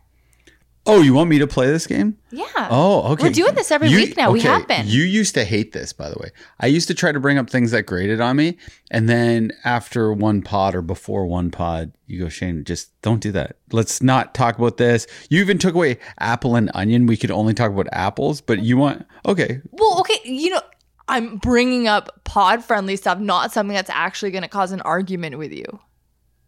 Oh, 0.87 1.01
you 1.01 1.13
want 1.13 1.29
me 1.29 1.37
to 1.37 1.45
play 1.45 1.67
this 1.67 1.85
game? 1.85 2.17
Yeah. 2.31 2.45
Oh, 2.71 3.11
okay. 3.11 3.25
We're 3.25 3.33
doing 3.33 3.53
this 3.53 3.69
every 3.69 3.89
You- 3.89 3.97
week 3.97 4.17
now. 4.17 4.31
We 4.31 4.39
okay, 4.39 4.47
have 4.47 4.67
been. 4.67 4.87
You 4.87 5.03
used 5.03 5.35
to 5.35 5.43
hate 5.43 5.73
this, 5.73 5.93
by 5.93 6.09
the 6.09 6.17
way. 6.19 6.31
I 6.59 6.65
used 6.67 6.87
to 6.87 6.95
try 6.95 7.11
to 7.11 7.19
bring 7.19 7.37
up 7.37 7.51
things 7.51 7.69
that 7.69 7.83
grated 7.83 8.19
on 8.19 8.35
me, 8.35 8.57
and 8.89 9.07
then 9.07 9.51
after 9.63 10.11
one 10.11 10.41
pod 10.41 10.73
or 10.73 10.81
before 10.81 11.27
one 11.27 11.51
pod, 11.51 11.91
you 12.07 12.19
go, 12.19 12.29
Shane, 12.29 12.63
just 12.63 12.99
don't 13.03 13.21
do 13.21 13.31
that. 13.31 13.57
Let's 13.71 14.01
not 14.01 14.33
talk 14.33 14.57
about 14.57 14.77
this. 14.77 15.05
You 15.29 15.39
even 15.41 15.59
took 15.59 15.75
away 15.75 15.99
apple 16.19 16.55
and 16.55 16.71
onion. 16.73 17.05
We 17.05 17.15
could 17.15 17.31
only 17.31 17.53
talk 17.53 17.69
about 17.69 17.87
apples, 17.91 18.41
but 18.41 18.63
you 18.63 18.77
want 18.77 19.05
okay. 19.27 19.61
well, 19.71 19.99
okay, 19.99 20.17
you 20.23 20.49
know, 20.49 20.61
I'm 21.07 21.37
bringing 21.37 21.87
up 21.87 22.21
pod 22.23 22.63
friendly 22.63 22.95
stuff, 22.95 23.19
not 23.19 23.51
something 23.51 23.75
that's 23.75 23.89
actually 23.91 24.31
going 24.31 24.43
to 24.43 24.49
cause 24.49 24.71
an 24.71 24.81
argument 24.81 25.37
with 25.37 25.51
you. 25.51 25.79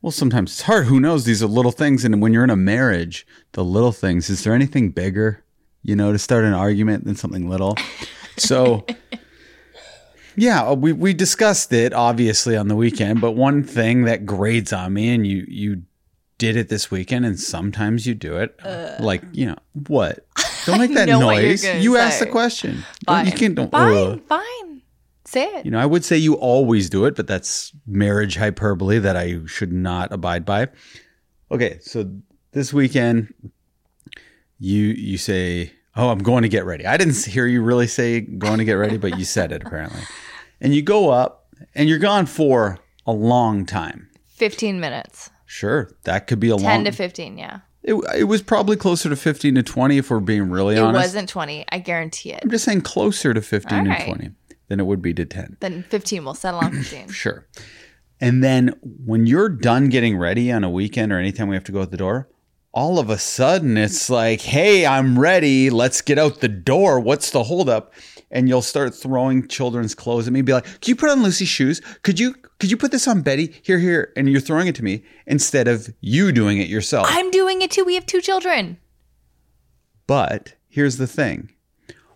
Well, 0.03 0.12
sometimes 0.12 0.51
it's 0.51 0.63
hard. 0.63 0.88
Who 0.88 1.00
knows? 1.00 1.24
These 1.24 1.41
are 1.41 1.48
little 1.48 1.72
things, 1.72 2.03
and 2.03 2.22
when 2.22 2.33
you're 2.33 2.43
in 2.43 2.50
a 2.50 2.57
marriage, 2.57 3.25
the 3.53 3.63
little 3.63 3.93
things. 3.93 4.29
Is 4.29 4.43
there 4.43 4.53
anything 4.53 4.89
bigger, 4.91 5.45
you 5.81 5.95
know, 5.95 6.12
to 6.12 6.19
start 6.19 6.43
an 6.43 6.53
argument 6.53 7.05
than 7.05 7.15
something 7.15 7.48
little? 7.50 7.77
So, 8.36 8.86
yeah, 10.36 10.67
uh, 10.67 10.74
we 10.75 10.91
we 10.91 11.13
discussed 11.13 11.72
it 11.72 11.93
obviously 11.93 12.57
on 12.57 12.67
the 12.67 12.75
weekend, 12.75 13.22
but 13.22 13.31
one 13.31 13.63
thing 13.63 14.03
that 14.03 14.25
grades 14.25 14.74
on 14.74 14.93
me, 14.93 15.07
and 15.15 15.25
you 15.25 15.45
you 15.48 15.83
did 16.38 16.57
it 16.57 16.67
this 16.67 16.91
weekend, 16.91 17.25
and 17.25 17.39
sometimes 17.39 18.05
you 18.05 18.13
do 18.13 18.36
it, 18.39 18.60
like 19.00 19.24
you 19.31 19.45
know 19.45 19.57
what? 19.88 20.27
Don't 20.65 20.79
make 20.79 20.93
that 20.95 21.07
know 21.07 21.31
you're 21.31 21.48
noise. 21.48 21.63
You 21.63 21.95
asked 21.95 22.19
the 22.19 22.25
question. 22.25 22.83
Fine. 23.05 23.27
You 23.27 23.31
can't. 23.31 23.55
Don't, 23.55 23.72
fine, 23.72 23.95
Ugh. 23.95 24.22
fine. 24.27 24.73
Say 25.33 25.45
it. 25.45 25.65
You 25.65 25.71
know, 25.71 25.79
I 25.79 25.87
would 25.87 26.05
say 26.05 26.15
you 26.15 26.35
always 26.35 26.91
do 26.91 27.05
it, 27.05 27.15
but 27.15 27.25
that's 27.25 27.71
marriage 27.87 28.35
hyperbole 28.35 28.99
that 28.99 29.17
I 29.17 29.39
should 29.47 29.73
not 29.73 30.11
abide 30.11 30.45
by. 30.45 30.67
Okay, 31.51 31.79
so 31.81 32.07
this 32.51 32.71
weekend 32.71 33.33
you 34.59 34.89
you 34.89 35.17
say, 35.17 35.73
"Oh, 35.95 36.09
I'm 36.09 36.19
going 36.19 36.43
to 36.43 36.49
get 36.49 36.65
ready." 36.65 36.85
I 36.85 36.97
didn't 36.97 37.25
hear 37.25 37.47
you 37.47 37.63
really 37.63 37.87
say 37.87 38.21
going 38.21 38.59
to 38.59 38.63
get 38.63 38.73
ready, 38.73 38.97
but 38.97 39.17
you 39.17 39.25
said 39.25 39.51
it 39.51 39.63
apparently. 39.65 40.01
And 40.61 40.75
you 40.75 40.83
go 40.83 41.09
up 41.09 41.47
and 41.73 41.89
you're 41.89 41.97
gone 41.97 42.27
for 42.27 42.77
a 43.07 43.11
long 43.11 43.65
time. 43.65 44.09
15 44.27 44.79
minutes. 44.79 45.31
Sure, 45.47 45.89
that 46.03 46.27
could 46.27 46.39
be 46.39 46.51
a 46.51 46.57
10 46.57 46.63
long 46.63 46.83
to 46.85 46.91
15, 46.91 47.39
yeah. 47.39 47.61
it, 47.81 47.95
it 48.15 48.23
was 48.25 48.43
probably 48.43 48.77
closer 48.77 49.09
to 49.09 49.15
15 49.15 49.55
to 49.55 49.63
20 49.63 49.97
if 49.97 50.11
we're 50.11 50.19
being 50.19 50.51
really 50.51 50.75
It 50.75 50.79
honest. 50.79 51.03
It 51.03 51.07
wasn't 51.07 51.29
20. 51.29 51.65
I 51.69 51.79
guarantee 51.79 52.33
it. 52.33 52.41
I'm 52.43 52.51
just 52.51 52.65
saying 52.65 52.81
closer 52.81 53.33
to 53.33 53.41
15 53.41 53.79
All 53.79 53.93
and 53.93 54.03
20 54.05 54.31
than 54.67 54.79
it 54.79 54.86
would 54.86 55.01
be 55.01 55.13
to 55.13 55.25
10. 55.25 55.58
Then 55.60 55.84
15. 55.89 56.24
We'll 56.24 56.34
settle 56.34 56.60
on 56.60 56.72
15. 56.72 57.10
Sure. 57.13 57.48
And 58.20 58.43
then 58.43 58.74
when 58.82 59.27
you're 59.27 59.50
done 59.50 59.89
getting 59.89 60.17
ready 60.17 60.51
on 60.51 60.63
a 60.63 60.70
weekend 60.70 61.12
or 61.12 61.20
anytime 61.20 61.50
we 61.50 61.55
have 61.55 61.63
to 61.65 61.72
go 61.74 61.82
out 61.82 61.91
the 61.91 61.98
door, 61.98 62.29
all 62.74 62.98
of 62.98 63.10
a 63.10 63.17
sudden 63.17 63.77
it's 63.77 64.10
like, 64.10 64.41
hey, 64.41 64.86
I'm 64.86 65.20
ready. 65.20 65.70
Let's 65.70 66.01
get 66.01 66.17
out 66.17 66.39
the 66.39 66.48
door. 66.48 67.00
What's 67.00 67.32
the 67.32 67.43
holdup? 67.43 67.93
And 68.32 68.48
you'll 68.48 68.62
start 68.62 68.96
throwing 68.96 69.48
children's 69.48 69.93
clothes 69.93 70.25
at 70.27 70.34
me, 70.34 70.41
be 70.41 70.53
like, 70.53 70.65
Can 70.65 70.91
you 70.91 70.96
put 70.96 71.10
on 71.10 71.22
Lucy's 71.22 71.50
shoes? 71.50 71.82
Could 72.01 72.20
you 72.20 72.34
could 72.60 72.72
you 72.72 72.77
put 72.77 72.91
this 72.91 73.08
on 73.08 73.22
Betty? 73.22 73.53
Here, 73.62 73.77
here. 73.77 74.13
And 74.15 74.29
you're 74.29 74.41
throwing 74.41 74.67
it 74.67 74.75
to 74.75 74.84
me 74.84 75.03
instead 75.27 75.67
of 75.67 75.93
you 76.01 76.32
doing 76.32 76.60
it 76.60 76.67
yourself. 76.67 77.08
I'm 77.10 77.29
doing 77.29 77.62
it 77.62 77.72
too. 77.72 77.84
We 77.84 77.96
have 77.96 78.05
two 78.05 78.22
children. 78.22 78.77
But 80.08 80.55
here's 80.70 80.98
the 80.98 81.08
thing 81.08 81.50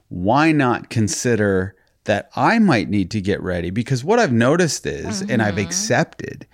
why 0.10 0.51
not 0.51 0.89
consider 0.89 1.75
that 2.08 2.30
I 2.36 2.60
might 2.60 2.90
need 2.90 3.12
to 3.12 3.22
get 3.22 3.42
ready? 3.42 3.70
Because 3.70 4.04
what 4.04 4.20
I've 4.20 4.34
noticed 4.34 4.86
is, 4.86 5.22
and 5.22 5.42
I've 5.42 5.56
mm-hmm. 5.56 5.68
accepted, 5.68 6.48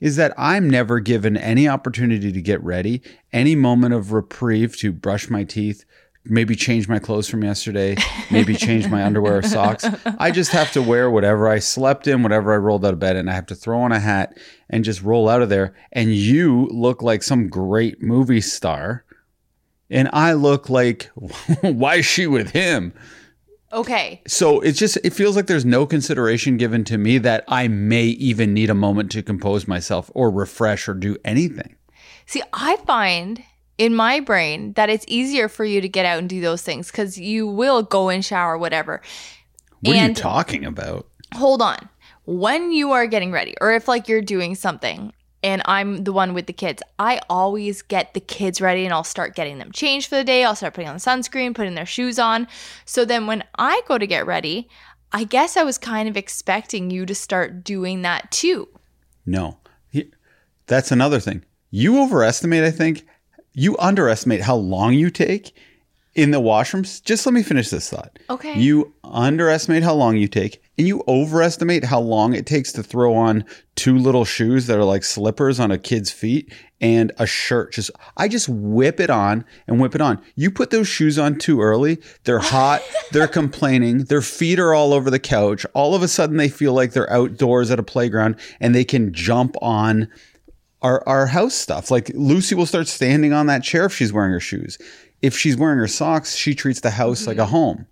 is 0.00 0.16
that 0.16 0.34
I'm 0.36 0.68
never 0.68 1.00
given 1.00 1.36
any 1.36 1.68
opportunity 1.68 2.32
to 2.32 2.42
get 2.42 2.62
ready, 2.62 3.00
any 3.32 3.54
moment 3.54 3.94
of 3.94 4.12
reprieve 4.12 4.76
to 4.78 4.92
brush 4.92 5.30
my 5.30 5.44
teeth, 5.44 5.84
maybe 6.24 6.56
change 6.56 6.88
my 6.88 6.98
clothes 6.98 7.28
from 7.28 7.44
yesterday, 7.44 7.96
maybe 8.30 8.54
change 8.54 8.88
my 8.88 9.04
underwear 9.04 9.38
or 9.38 9.42
socks. 9.42 9.86
I 10.18 10.30
just 10.30 10.50
have 10.50 10.72
to 10.72 10.82
wear 10.82 11.10
whatever 11.10 11.48
I 11.48 11.58
slept 11.58 12.06
in, 12.06 12.22
whatever 12.22 12.52
I 12.52 12.56
rolled 12.56 12.84
out 12.84 12.94
of 12.94 12.98
bed, 12.98 13.16
and 13.16 13.30
I 13.30 13.34
have 13.34 13.46
to 13.46 13.54
throw 13.54 13.80
on 13.80 13.92
a 13.92 14.00
hat 14.00 14.36
and 14.68 14.84
just 14.84 15.02
roll 15.02 15.28
out 15.28 15.42
of 15.42 15.48
there. 15.48 15.74
And 15.92 16.14
you 16.14 16.66
look 16.70 17.02
like 17.02 17.22
some 17.22 17.48
great 17.48 18.02
movie 18.02 18.40
star 18.40 19.04
and 19.90 20.08
I 20.12 20.32
look 20.32 20.68
like, 20.68 21.04
why 21.60 21.96
is 21.96 22.06
she 22.06 22.26
with 22.26 22.50
him? 22.50 22.92
Okay. 23.74 24.22
So 24.26 24.60
it's 24.60 24.78
just, 24.78 24.96
it 25.04 25.12
feels 25.12 25.34
like 25.36 25.46
there's 25.46 25.64
no 25.64 25.84
consideration 25.84 26.56
given 26.56 26.84
to 26.84 26.96
me 26.96 27.18
that 27.18 27.44
I 27.48 27.66
may 27.68 28.04
even 28.04 28.54
need 28.54 28.70
a 28.70 28.74
moment 28.74 29.10
to 29.12 29.22
compose 29.22 29.66
myself 29.66 30.10
or 30.14 30.30
refresh 30.30 30.88
or 30.88 30.94
do 30.94 31.16
anything. 31.24 31.74
See, 32.26 32.42
I 32.52 32.76
find 32.86 33.42
in 33.76 33.94
my 33.94 34.20
brain 34.20 34.72
that 34.74 34.88
it's 34.90 35.04
easier 35.08 35.48
for 35.48 35.64
you 35.64 35.80
to 35.80 35.88
get 35.88 36.06
out 36.06 36.20
and 36.20 36.28
do 36.28 36.40
those 36.40 36.62
things 36.62 36.90
because 36.90 37.18
you 37.18 37.46
will 37.48 37.82
go 37.82 38.08
and 38.08 38.24
shower, 38.24 38.56
whatever. 38.56 39.02
What 39.80 39.92
are 39.92 39.96
you 39.96 40.02
And- 40.02 40.16
talking 40.16 40.64
about? 40.64 41.08
hold 41.34 41.60
on. 41.60 41.88
When 42.26 42.70
you 42.72 42.92
are 42.92 43.06
getting 43.06 43.32
ready, 43.32 43.54
or 43.60 43.72
if 43.74 43.88
like 43.88 44.08
you're 44.08 44.22
doing 44.22 44.54
something 44.54 45.12
and 45.44 45.62
I'm 45.66 46.04
the 46.04 46.12
one 46.12 46.32
with 46.32 46.46
the 46.46 46.52
kids, 46.54 46.82
I 46.98 47.20
always 47.28 47.82
get 47.82 48.14
the 48.14 48.20
kids 48.20 48.60
ready 48.60 48.84
and 48.84 48.94
I'll 48.94 49.04
start 49.04 49.36
getting 49.36 49.58
them 49.58 49.70
changed 49.70 50.08
for 50.08 50.16
the 50.16 50.24
day. 50.24 50.42
I'll 50.42 50.56
start 50.56 50.74
putting 50.74 50.88
on 50.88 50.96
sunscreen, 50.96 51.54
putting 51.54 51.74
their 51.74 51.86
shoes 51.86 52.18
on. 52.18 52.48
So 52.86 53.04
then 53.04 53.26
when 53.26 53.44
I 53.58 53.82
go 53.86 53.98
to 53.98 54.06
get 54.06 54.26
ready, 54.26 54.68
I 55.12 55.24
guess 55.24 55.56
I 55.56 55.62
was 55.62 55.76
kind 55.76 56.08
of 56.08 56.16
expecting 56.16 56.90
you 56.90 57.04
to 57.06 57.14
start 57.14 57.62
doing 57.62 58.02
that 58.02 58.30
too. 58.32 58.68
No. 59.26 59.58
That's 60.66 60.90
another 60.90 61.20
thing. 61.20 61.44
You 61.70 62.00
overestimate, 62.02 62.64
I 62.64 62.70
think, 62.70 63.06
you 63.52 63.76
underestimate 63.78 64.40
how 64.40 64.56
long 64.56 64.94
you 64.94 65.10
take 65.10 65.54
in 66.14 66.30
the 66.30 66.40
washrooms. 66.40 67.04
Just 67.04 67.26
let 67.26 67.34
me 67.34 67.42
finish 67.42 67.68
this 67.68 67.90
thought. 67.90 68.18
Okay. 68.30 68.58
You 68.58 68.94
underestimate 69.04 69.82
how 69.82 69.92
long 69.92 70.16
you 70.16 70.26
take, 70.26 70.62
and 70.76 70.88
you 70.88 71.04
overestimate 71.06 71.84
how 71.84 72.00
long 72.00 72.34
it 72.34 72.46
takes 72.46 72.72
to 72.72 72.82
throw 72.82 73.14
on 73.14 73.44
two 73.76 73.96
little 73.96 74.24
shoes 74.24 74.66
that 74.66 74.78
are 74.78 74.84
like 74.84 75.04
slippers 75.04 75.60
on 75.60 75.70
a 75.70 75.78
kid's 75.78 76.10
feet 76.10 76.52
and 76.80 77.12
a 77.18 77.26
shirt. 77.26 77.72
Just 77.72 77.90
I 78.16 78.28
just 78.28 78.48
whip 78.48 79.00
it 79.00 79.10
on 79.10 79.44
and 79.66 79.80
whip 79.80 79.94
it 79.94 80.00
on. 80.00 80.20
You 80.34 80.50
put 80.50 80.70
those 80.70 80.88
shoes 80.88 81.18
on 81.18 81.38
too 81.38 81.60
early, 81.60 81.98
they're 82.24 82.40
hot, 82.40 82.82
they're 83.12 83.28
complaining, 83.28 84.04
their 84.04 84.22
feet 84.22 84.58
are 84.58 84.74
all 84.74 84.92
over 84.92 85.10
the 85.10 85.18
couch. 85.18 85.64
All 85.74 85.94
of 85.94 86.02
a 86.02 86.08
sudden 86.08 86.36
they 86.36 86.48
feel 86.48 86.72
like 86.72 86.92
they're 86.92 87.12
outdoors 87.12 87.70
at 87.70 87.78
a 87.78 87.84
playground 87.84 88.36
and 88.60 88.74
they 88.74 88.84
can 88.84 89.12
jump 89.12 89.56
on 89.62 90.08
our, 90.82 91.02
our 91.08 91.26
house 91.26 91.54
stuff. 91.54 91.90
Like 91.90 92.10
Lucy 92.14 92.54
will 92.54 92.66
start 92.66 92.88
standing 92.88 93.32
on 93.32 93.46
that 93.46 93.62
chair 93.62 93.86
if 93.86 93.94
she's 93.94 94.12
wearing 94.12 94.32
her 94.32 94.40
shoes. 94.40 94.76
If 95.22 95.36
she's 95.36 95.56
wearing 95.56 95.78
her 95.78 95.88
socks, 95.88 96.36
she 96.36 96.54
treats 96.54 96.80
the 96.80 96.90
house 96.90 97.26
like 97.26 97.38
a 97.38 97.42
mm-hmm. 97.42 97.50
home. 97.50 97.86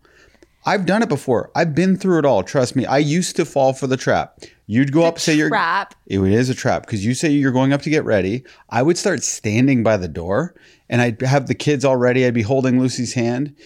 I've 0.65 0.87
done 0.87 1.03
it 1.03 1.09
before. 1.09 1.51
I've 1.55 1.75
been 1.75 1.97
through 1.97 2.19
it 2.21 2.25
all. 2.25 2.43
Trust 2.43 2.77
me. 2.77 2.87
I 2.87 2.99
used 2.99 3.37
to 3.37 3.45
fall 3.45 3.73
for 3.73 3.87
the 3.87 3.97
trap. 3.97 4.39
You'd 4.67 4.93
go 4.93 5.05
up, 5.05 5.19
say 5.19 5.35
you're 5.35 5.49
Trap. 5.49 5.95
it 6.07 6.21
is 6.21 6.49
a 6.49 6.55
trap 6.55 6.87
because 6.87 7.05
you 7.05 7.15
say 7.15 7.31
you're 7.31 7.53
going 7.53 7.73
up 7.73 7.83
to 7.83 7.91
get 7.91 8.05
ready. 8.05 8.45
I 8.71 8.83
would 8.83 8.97
start 8.97 9.23
standing 9.23 9.83
by 9.83 9.97
the 9.97 10.09
door 10.09 10.55
and 10.89 11.03
I'd 11.03 11.21
have 11.23 11.47
the 11.47 11.55
kids 11.55 11.85
all 11.85 11.97
ready. 11.97 12.25
I'd 12.25 12.33
be 12.35 12.43
holding 12.43 12.81
Lucy's 12.81 13.15
hand. 13.15 13.57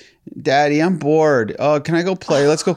Daddy, 0.41 0.83
I'm 0.83 0.97
bored. 0.97 1.55
Oh, 1.59 1.81
can 1.81 1.95
I 1.95 2.03
go 2.03 2.17
play? 2.17 2.49
Let's 2.49 2.63
go. 2.63 2.77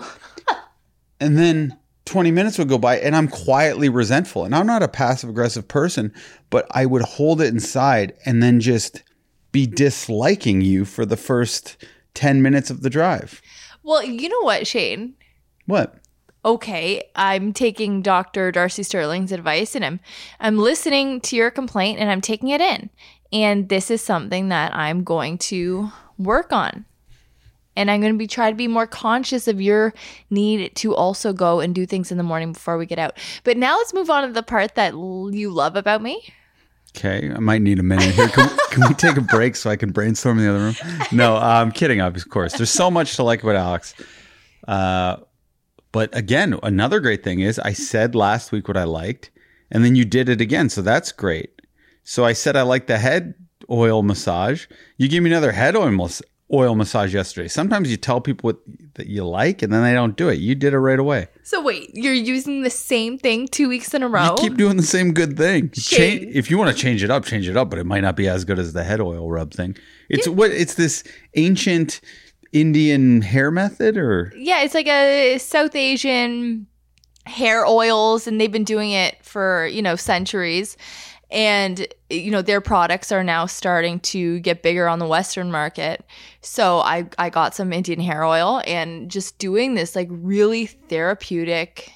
and 1.19 1.37
then 1.37 1.77
20 2.05 2.29
minutes 2.31 2.57
would 2.57 2.69
go 2.69 2.77
by 2.77 2.99
and 2.99 3.15
I'm 3.15 3.29
quietly 3.29 3.87
resentful. 3.87 4.43
And 4.43 4.53
I'm 4.53 4.67
not 4.67 4.83
a 4.83 4.87
passive 4.87 5.29
aggressive 5.29 5.67
person, 5.67 6.13
but 6.49 6.67
I 6.71 6.85
would 6.85 7.03
hold 7.03 7.41
it 7.41 7.47
inside 7.47 8.13
and 8.25 8.43
then 8.43 8.59
just 8.59 9.01
be 9.51 9.65
disliking 9.65 10.61
you 10.61 10.85
for 10.85 11.05
the 11.05 11.17
first 11.17 11.77
10 12.13 12.41
minutes 12.41 12.69
of 12.69 12.81
the 12.81 12.89
drive. 12.89 13.41
Well, 13.83 14.03
you 14.03 14.29
know 14.29 14.41
what, 14.41 14.67
Shane? 14.67 15.15
What? 15.65 15.99
okay, 16.45 17.09
I'm 17.15 17.53
taking 17.53 18.01
Dr. 18.01 18.51
Darcy 18.51 18.83
Sterling's 18.83 19.31
advice 19.31 19.75
and 19.75 19.83
I'm 19.83 19.99
I'm 20.39 20.57
listening 20.57 21.21
to 21.21 21.35
your 21.35 21.51
complaint 21.51 21.99
and 21.99 22.09
I'm 22.09 22.21
taking 22.21 22.49
it 22.49 22.61
in. 22.61 22.89
And 23.31 23.69
this 23.69 23.91
is 23.91 24.01
something 24.01 24.49
that 24.49 24.73
I'm 24.75 25.03
going 25.03 25.37
to 25.37 25.91
work 26.17 26.51
on. 26.51 26.85
And 27.75 27.89
I'm 27.89 28.01
going 28.01 28.13
to 28.13 28.17
be 28.17 28.27
try 28.27 28.49
to 28.49 28.55
be 28.55 28.67
more 28.67 28.87
conscious 28.87 29.47
of 29.47 29.61
your 29.61 29.93
need 30.29 30.75
to 30.77 30.95
also 30.95 31.31
go 31.31 31.59
and 31.59 31.73
do 31.73 31.85
things 31.85 32.11
in 32.11 32.17
the 32.17 32.23
morning 32.23 32.51
before 32.53 32.77
we 32.77 32.85
get 32.85 32.99
out. 32.99 33.17
But 33.43 33.55
now 33.55 33.77
let's 33.77 33.93
move 33.93 34.09
on 34.09 34.27
to 34.27 34.33
the 34.33 34.43
part 34.43 34.75
that 34.75 34.93
you 34.93 35.49
love 35.49 35.75
about 35.75 36.01
me. 36.01 36.33
Okay, 36.95 37.31
I 37.31 37.39
might 37.39 37.61
need 37.61 37.79
a 37.79 37.83
minute 37.83 38.13
here. 38.15 38.27
Can, 38.29 38.49
can 38.71 38.87
we 38.87 38.93
take 38.95 39.17
a 39.17 39.21
break 39.21 39.55
so 39.55 39.69
I 39.69 39.75
can 39.75 39.91
brainstorm 39.91 40.39
in 40.39 40.45
the 40.45 40.49
other 40.49 40.63
room? 40.63 40.75
No, 41.11 41.37
I'm 41.37 41.71
kidding. 41.71 42.01
Of 42.01 42.29
course, 42.29 42.53
there's 42.53 42.71
so 42.71 42.89
much 42.89 43.15
to 43.17 43.23
like 43.23 43.43
about 43.43 43.55
Alex. 43.55 43.93
Uh, 44.67 45.17
but 45.91 46.15
again, 46.15 46.59
another 46.63 46.99
great 46.99 47.23
thing 47.23 47.39
is 47.39 47.59
I 47.59 47.73
said 47.73 48.15
last 48.15 48.51
week 48.51 48.67
what 48.67 48.77
I 48.77 48.83
liked, 48.83 49.31
and 49.71 49.83
then 49.85 49.95
you 49.95 50.05
did 50.05 50.29
it 50.29 50.41
again, 50.41 50.69
so 50.69 50.81
that's 50.81 51.11
great. 51.11 51.61
So 52.03 52.25
I 52.25 52.33
said 52.33 52.55
I 52.55 52.63
like 52.63 52.87
the 52.87 52.97
head 52.97 53.35
oil 53.69 54.01
massage. 54.03 54.65
You 54.97 55.07
gave 55.07 55.21
me 55.21 55.29
another 55.29 55.51
head 55.51 55.75
oil 55.75 55.91
mas- 55.91 56.21
oil 56.51 56.75
massage 56.75 57.13
yesterday. 57.13 57.47
Sometimes 57.47 57.91
you 57.91 57.97
tell 57.97 58.21
people 58.21 58.47
what 58.47 58.59
that 58.95 59.07
you 59.07 59.25
like, 59.25 59.61
and 59.61 59.71
then 59.71 59.83
they 59.83 59.93
don't 59.93 60.15
do 60.15 60.29
it. 60.29 60.39
You 60.39 60.55
did 60.55 60.73
it 60.73 60.79
right 60.79 60.99
away. 60.99 61.27
So 61.43 61.61
wait, 61.61 61.91
you're 61.93 62.13
using 62.13 62.63
the 62.63 62.69
same 62.69 63.17
thing 63.17 63.47
two 63.47 63.69
weeks 63.69 63.93
in 63.93 64.03
a 64.03 64.07
row? 64.07 64.35
You 64.37 64.49
keep 64.49 64.57
doing 64.57 64.77
the 64.77 64.83
same 64.83 65.13
good 65.13 65.37
thing. 65.37 65.69
Change, 65.71 66.35
if 66.35 66.49
you 66.49 66.57
want 66.57 66.75
to 66.75 66.81
change 66.81 67.03
it 67.03 67.11
up, 67.11 67.25
change 67.25 67.47
it 67.47 67.55
up, 67.55 67.69
but 67.69 67.79
it 67.79 67.85
might 67.85 68.01
not 68.01 68.15
be 68.15 68.27
as 68.27 68.45
good 68.45 68.59
as 68.59 68.73
the 68.73 68.83
head 68.83 68.99
oil 68.99 69.29
rub 69.29 69.53
thing. 69.53 69.77
It's 70.09 70.27
what 70.27 70.51
it's 70.51 70.73
this 70.73 71.03
ancient 71.35 72.01
Indian 72.51 73.21
hair 73.21 73.51
method, 73.51 73.97
or 73.97 74.33
yeah, 74.35 74.63
it's 74.63 74.73
like 74.73 74.87
a 74.87 75.37
South 75.37 75.75
Asian 75.75 76.67
hair 77.25 77.65
oils, 77.65 78.27
and 78.27 78.41
they've 78.41 78.51
been 78.51 78.63
doing 78.63 78.91
it 78.91 79.23
for 79.23 79.67
you 79.67 79.81
know 79.81 79.95
centuries. 79.95 80.77
And 81.31 81.87
you 82.09 82.31
know 82.31 82.41
their 82.41 82.61
products 82.61 83.11
are 83.11 83.23
now 83.23 83.45
starting 83.45 83.99
to 83.99 84.39
get 84.39 84.63
bigger 84.63 84.87
on 84.87 84.97
the 84.97 85.05
Western 85.05 85.51
market. 85.51 86.03
So 86.41 86.79
I 86.79 87.07
I 87.19 87.29
got 87.29 87.53
some 87.53 87.71
Indian 87.71 87.99
hair 87.99 88.23
oil 88.23 88.63
and 88.65 89.11
just 89.11 89.37
doing 89.37 89.75
this 89.75 89.95
like 89.95 90.07
really 90.09 90.65
therapeutic 90.65 91.91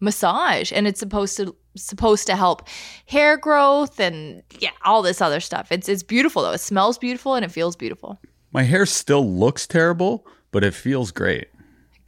massage, 0.00 0.72
and 0.72 0.86
it's 0.86 0.98
supposed 0.98 1.36
to 1.36 1.54
supposed 1.76 2.26
to 2.26 2.36
help 2.36 2.66
hair 3.06 3.36
growth 3.36 4.00
and 4.00 4.42
yeah 4.58 4.70
all 4.84 5.02
this 5.02 5.20
other 5.20 5.40
stuff. 5.40 5.70
It's 5.70 5.86
it's 5.88 6.02
beautiful 6.02 6.42
though. 6.42 6.52
It 6.52 6.58
smells 6.58 6.96
beautiful 6.96 7.34
and 7.34 7.44
it 7.44 7.50
feels 7.52 7.76
beautiful. 7.76 8.18
my 8.50 8.62
hair 8.62 8.86
still 8.86 9.30
looks 9.30 9.66
terrible, 9.66 10.26
but 10.52 10.64
it 10.64 10.72
feels 10.72 11.12
great. 11.12 11.48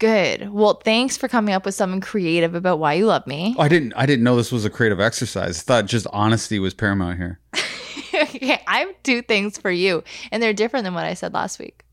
Good. 0.02 0.50
Well, 0.50 0.80
thanks 0.84 1.16
for 1.16 1.28
coming 1.28 1.54
up 1.54 1.64
with 1.64 1.76
something 1.76 2.00
creative 2.00 2.56
about 2.56 2.80
why 2.80 2.94
you 2.94 3.06
love 3.06 3.24
me. 3.24 3.54
Oh, 3.56 3.62
I 3.62 3.68
didn't. 3.68 3.92
I 3.94 4.04
didn't 4.04 4.24
know 4.24 4.34
this 4.34 4.50
was 4.50 4.64
a 4.64 4.70
creative 4.70 4.98
exercise. 4.98 5.60
I 5.60 5.62
thought 5.62 5.86
just 5.86 6.08
honesty 6.12 6.58
was 6.58 6.74
paramount 6.74 7.18
here. 7.18 7.38
okay, 8.12 8.60
I 8.66 8.80
have 8.80 9.02
two 9.04 9.22
things 9.22 9.58
for 9.58 9.70
you, 9.70 10.02
and 10.32 10.42
they're 10.42 10.52
different 10.52 10.82
than 10.82 10.94
what 10.94 11.04
I 11.04 11.14
said 11.14 11.32
last 11.32 11.60
week. 11.60 11.84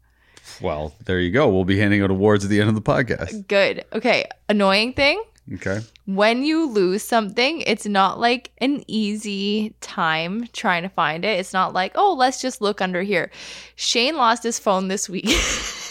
Well, 0.59 0.95
there 1.05 1.19
you 1.19 1.29
go. 1.29 1.49
We'll 1.49 1.65
be 1.65 1.77
handing 1.77 2.01
out 2.01 2.09
awards 2.09 2.43
at 2.43 2.49
the 2.49 2.59
end 2.59 2.69
of 2.69 2.73
the 2.73 2.81
podcast. 2.81 3.47
Good. 3.47 3.85
Okay, 3.93 4.25
annoying 4.49 4.93
thing. 4.93 5.21
Okay. 5.53 5.81
When 6.07 6.41
you 6.41 6.67
lose 6.67 7.03
something, 7.03 7.61
it's 7.61 7.85
not 7.85 8.19
like 8.19 8.51
an 8.57 8.83
easy 8.87 9.75
time 9.81 10.47
trying 10.51 10.81
to 10.81 10.89
find 10.89 11.23
it. 11.23 11.39
It's 11.39 11.53
not 11.53 11.73
like, 11.73 11.91
oh, 11.93 12.15
let's 12.15 12.41
just 12.41 12.59
look 12.59 12.81
under 12.81 13.03
here. 13.03 13.29
Shane 13.75 14.17
lost 14.17 14.41
his 14.41 14.57
phone 14.57 14.87
this 14.87 15.07
week. 15.07 15.29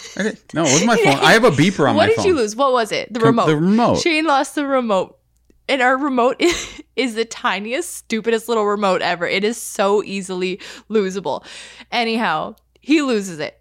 No, 0.53 0.63
it 0.65 0.73
was 0.73 0.85
my 0.85 0.97
phone. 0.97 1.17
I 1.19 1.31
have 1.33 1.43
a 1.43 1.51
beeper 1.51 1.87
on 1.89 1.95
what 1.97 2.07
my 2.07 2.13
phone. 2.13 2.17
What 2.17 2.23
did 2.23 2.25
you 2.25 2.35
lose? 2.35 2.55
What 2.55 2.71
was 2.73 2.91
it? 2.91 3.13
The 3.13 3.19
Com- 3.19 3.27
remote. 3.29 3.45
the 3.47 3.55
remote. 3.55 3.95
Shane 3.99 4.25
lost 4.25 4.55
the 4.55 4.65
remote. 4.67 5.17
And 5.67 5.81
our 5.83 5.95
remote 5.97 6.37
is, 6.39 6.81
is 6.95 7.13
the 7.15 7.25
tiniest, 7.25 7.93
stupidest 7.93 8.49
little 8.49 8.65
remote 8.65 9.01
ever. 9.01 9.27
It 9.27 9.43
is 9.43 9.55
so 9.61 10.03
easily 10.03 10.59
losable. 10.89 11.45
Anyhow, 11.91 12.55
he 12.81 13.01
loses 13.01 13.39
it. 13.39 13.58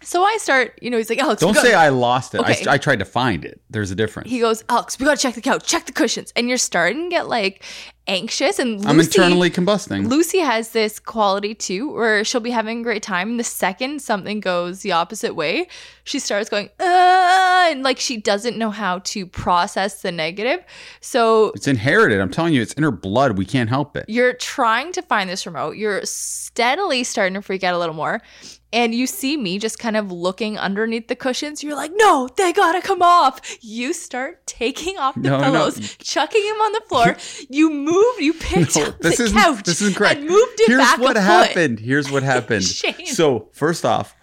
So 0.00 0.22
I 0.22 0.36
start, 0.38 0.78
you 0.80 0.90
know, 0.90 0.96
he's 0.96 1.10
like, 1.10 1.18
Alex, 1.18 1.40
Don't 1.40 1.56
say 1.56 1.74
I 1.74 1.88
lost 1.88 2.34
it. 2.34 2.40
Okay. 2.40 2.64
I, 2.68 2.74
I 2.74 2.78
tried 2.78 3.00
to 3.00 3.04
find 3.04 3.44
it. 3.44 3.60
There's 3.68 3.90
a 3.90 3.96
difference. 3.96 4.30
He 4.30 4.38
goes, 4.38 4.62
Alex, 4.68 4.98
we 4.98 5.04
gotta 5.04 5.20
check 5.20 5.34
the 5.34 5.40
couch, 5.40 5.66
check 5.66 5.86
the 5.86 5.92
cushions. 5.92 6.32
And 6.36 6.48
you're 6.48 6.56
starting 6.56 7.04
to 7.04 7.08
get 7.10 7.28
like 7.28 7.64
anxious. 8.06 8.58
And 8.60 8.76
Lucy, 8.78 8.88
I'm 8.88 9.00
internally 9.00 9.50
combusting. 9.50 10.06
Lucy 10.08 10.38
has 10.38 10.70
this 10.70 11.00
quality 11.00 11.52
too, 11.54 11.92
where 11.92 12.24
she'll 12.24 12.40
be 12.40 12.52
having 12.52 12.80
a 12.80 12.82
great 12.84 13.02
time. 13.02 13.30
And 13.30 13.40
the 13.40 13.44
second 13.44 14.00
something 14.00 14.38
goes 14.40 14.80
the 14.82 14.92
opposite 14.92 15.34
way, 15.34 15.66
she 16.04 16.20
starts 16.20 16.48
going, 16.48 16.70
uh, 16.80 17.66
and 17.70 17.82
like 17.82 17.98
she 17.98 18.16
doesn't 18.16 18.56
know 18.56 18.70
how 18.70 19.00
to 19.00 19.26
process 19.26 20.00
the 20.02 20.12
negative. 20.12 20.64
So 21.00 21.50
It's 21.56 21.66
inherited. 21.68 22.20
I'm 22.20 22.30
telling 22.30 22.54
you, 22.54 22.62
it's 22.62 22.72
in 22.74 22.84
her 22.84 22.90
blood. 22.92 23.36
We 23.36 23.44
can't 23.44 23.68
help 23.68 23.96
it. 23.96 24.04
you're 24.08 24.32
trying 24.32 24.92
to 24.92 25.02
find 25.02 25.28
this 25.28 25.44
remote. 25.44 25.76
You're 25.76 26.00
steadily 26.04 27.02
starting 27.04 27.34
to 27.34 27.42
freak 27.42 27.64
out 27.64 27.74
a 27.74 27.78
little 27.78 27.94
more. 27.96 28.22
And 28.70 28.94
you 28.94 29.06
see 29.06 29.38
me 29.38 29.58
just 29.58 29.78
kind 29.78 29.96
of 29.96 30.12
looking 30.12 30.58
underneath 30.58 31.08
the 31.08 31.16
cushions. 31.16 31.62
You're 31.64 31.74
like, 31.74 31.90
no, 31.94 32.28
they 32.36 32.52
gotta 32.52 32.82
come 32.82 33.00
off. 33.00 33.40
You 33.62 33.94
start 33.94 34.46
taking 34.46 34.98
off 34.98 35.14
the 35.14 35.22
No, 35.22 35.38
no. 35.38 35.44
pillows, 35.44 35.96
chucking 35.96 36.44
them 36.44 36.56
on 36.60 36.72
the 36.72 36.82
floor. 36.88 37.16
You 37.48 37.70
moved, 37.70 38.20
you 38.20 38.34
picked 38.34 38.76
No, 38.76 38.84
up 38.88 38.98
this 39.00 39.16
the 39.16 39.30
couch 39.32 39.62
this 39.64 39.80
isn't 39.80 39.96
correct. 39.96 40.20
and 40.20 40.28
moved 40.28 40.60
it 40.60 40.68
Here's 40.68 40.80
back 40.82 40.98
what 41.00 41.12
a 41.16 41.20
foot. 41.20 41.24
happened. 41.24 41.80
Here's 41.80 42.10
what 42.10 42.22
happened. 42.22 42.64
So 43.06 43.48
first 43.52 43.86
off, 43.86 44.14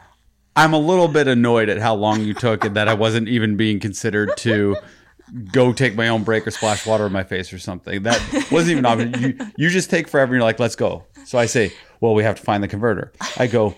I'm 0.55 0.73
a 0.73 0.79
little 0.79 1.07
bit 1.07 1.27
annoyed 1.27 1.67
at 1.69 1.79
how 1.79 1.95
long 1.95 2.21
you 2.21 2.33
took 2.35 2.63
and 2.65 2.75
that 2.75 2.87
I 2.87 2.93
wasn't 2.93 3.27
even 3.27 3.57
being 3.57 3.79
considered 3.79 4.29
to 4.37 4.77
go 5.51 5.73
take 5.73 5.95
my 5.95 6.07
own 6.09 6.23
break 6.23 6.45
or 6.45 6.51
splash 6.51 6.85
water 6.85 7.07
in 7.07 7.11
my 7.11 7.23
face 7.23 7.51
or 7.51 7.57
something. 7.57 8.03
That 8.03 8.21
wasn't 8.51 8.73
even 8.73 8.85
option. 8.85 9.13
You 9.39 9.51
you 9.57 9.69
just 9.69 9.89
take 9.89 10.07
forever 10.07 10.33
and 10.33 10.39
you're 10.39 10.43
like, 10.45 10.59
let's 10.59 10.75
go. 10.75 11.03
So 11.25 11.39
I 11.39 11.47
say, 11.47 11.73
well, 11.99 12.13
we 12.13 12.21
have 12.23 12.35
to 12.35 12.43
find 12.43 12.63
the 12.63 12.67
converter. 12.67 13.11
I 13.37 13.47
go, 13.47 13.73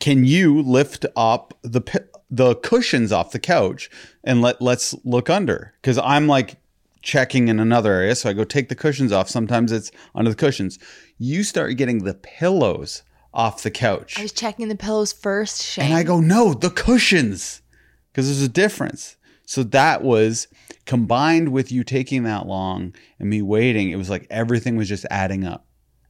can 0.00 0.24
you 0.24 0.62
lift 0.62 1.06
up 1.16 1.54
the 1.62 1.82
the 2.30 2.56
cushions 2.56 3.10
off 3.10 3.32
the 3.32 3.38
couch 3.38 3.90
and 4.22 4.42
let 4.42 4.60
let's 4.60 4.94
look 5.04 5.30
under 5.30 5.74
because 5.80 5.98
I'm 5.98 6.26
like 6.26 6.56
checking 7.00 7.48
in 7.48 7.58
another 7.58 7.92
area. 7.92 8.14
So 8.14 8.28
I 8.28 8.32
go 8.34 8.44
take 8.44 8.68
the 8.68 8.74
cushions 8.74 9.12
off. 9.12 9.28
Sometimes 9.28 9.72
it's 9.72 9.90
under 10.14 10.30
the 10.30 10.36
cushions. 10.36 10.78
You 11.16 11.42
start 11.42 11.76
getting 11.76 12.04
the 12.04 12.14
pillows 12.14 13.02
off 13.32 13.62
the 13.62 13.70
couch, 13.70 14.18
I 14.18 14.22
was 14.22 14.32
checking 14.32 14.68
the 14.68 14.76
pillows 14.76 15.12
first, 15.12 15.62
Shane. 15.62 15.86
and 15.86 15.94
I 15.94 16.02
go 16.02 16.20
no, 16.20 16.54
the 16.54 16.70
cushions 16.70 17.62
because 18.10 18.26
there's 18.26 18.42
a 18.42 18.48
difference. 18.48 19.16
So 19.46 19.62
that 19.62 20.02
was 20.02 20.48
combined 20.86 21.50
with 21.50 21.70
you 21.70 21.84
taking 21.84 22.24
that 22.24 22.46
long 22.46 22.94
and 23.18 23.30
me 23.30 23.40
waiting. 23.42 23.90
It 23.90 23.96
was 23.96 24.10
like 24.10 24.26
everything 24.28 24.76
was 24.76 24.88
just 24.88 25.06
adding 25.10 25.44
up. 25.44 25.67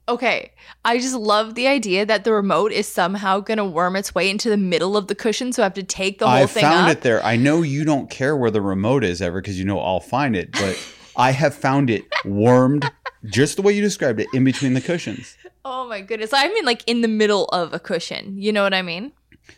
Okay, 0.08 0.52
I 0.86 0.98
just 0.98 1.14
love 1.14 1.54
the 1.54 1.66
idea 1.66 2.06
that 2.06 2.24
the 2.24 2.32
remote 2.32 2.72
is 2.72 2.86
somehow 2.88 3.40
gonna 3.40 3.66
worm 3.66 3.94
its 3.94 4.14
way 4.14 4.30
into 4.30 4.48
the 4.48 4.56
middle 4.56 4.96
of 4.96 5.06
the 5.06 5.14
cushion, 5.14 5.52
so 5.52 5.62
I 5.62 5.66
have 5.66 5.74
to 5.74 5.82
take 5.82 6.18
the 6.18 6.26
whole 6.26 6.44
I 6.44 6.46
thing 6.46 6.64
I 6.64 6.70
found 6.70 6.90
up. 6.90 6.96
it 6.96 7.00
there. 7.02 7.22
I 7.24 7.36
know 7.36 7.60
you 7.62 7.84
don't 7.84 8.08
care 8.08 8.34
where 8.34 8.50
the 8.50 8.62
remote 8.62 9.04
is 9.04 9.20
ever 9.20 9.40
because 9.42 9.58
you 9.58 9.66
know 9.66 9.78
I'll 9.80 10.00
find 10.00 10.34
it, 10.34 10.50
but 10.52 10.78
I 11.16 11.32
have 11.32 11.54
found 11.54 11.90
it 11.90 12.04
wormed 12.24 12.90
just 13.26 13.56
the 13.56 13.62
way 13.62 13.74
you 13.74 13.82
described 13.82 14.20
it 14.20 14.28
in 14.32 14.44
between 14.44 14.72
the 14.74 14.80
cushions. 14.80 15.36
Oh 15.64 15.86
my 15.86 16.00
goodness! 16.00 16.32
I 16.32 16.48
mean, 16.48 16.64
like 16.64 16.82
in 16.86 17.02
the 17.02 17.08
middle 17.08 17.44
of 17.46 17.74
a 17.74 17.78
cushion. 17.78 18.40
You 18.40 18.52
know 18.52 18.62
what 18.62 18.72
I 18.72 18.80
mean? 18.80 19.12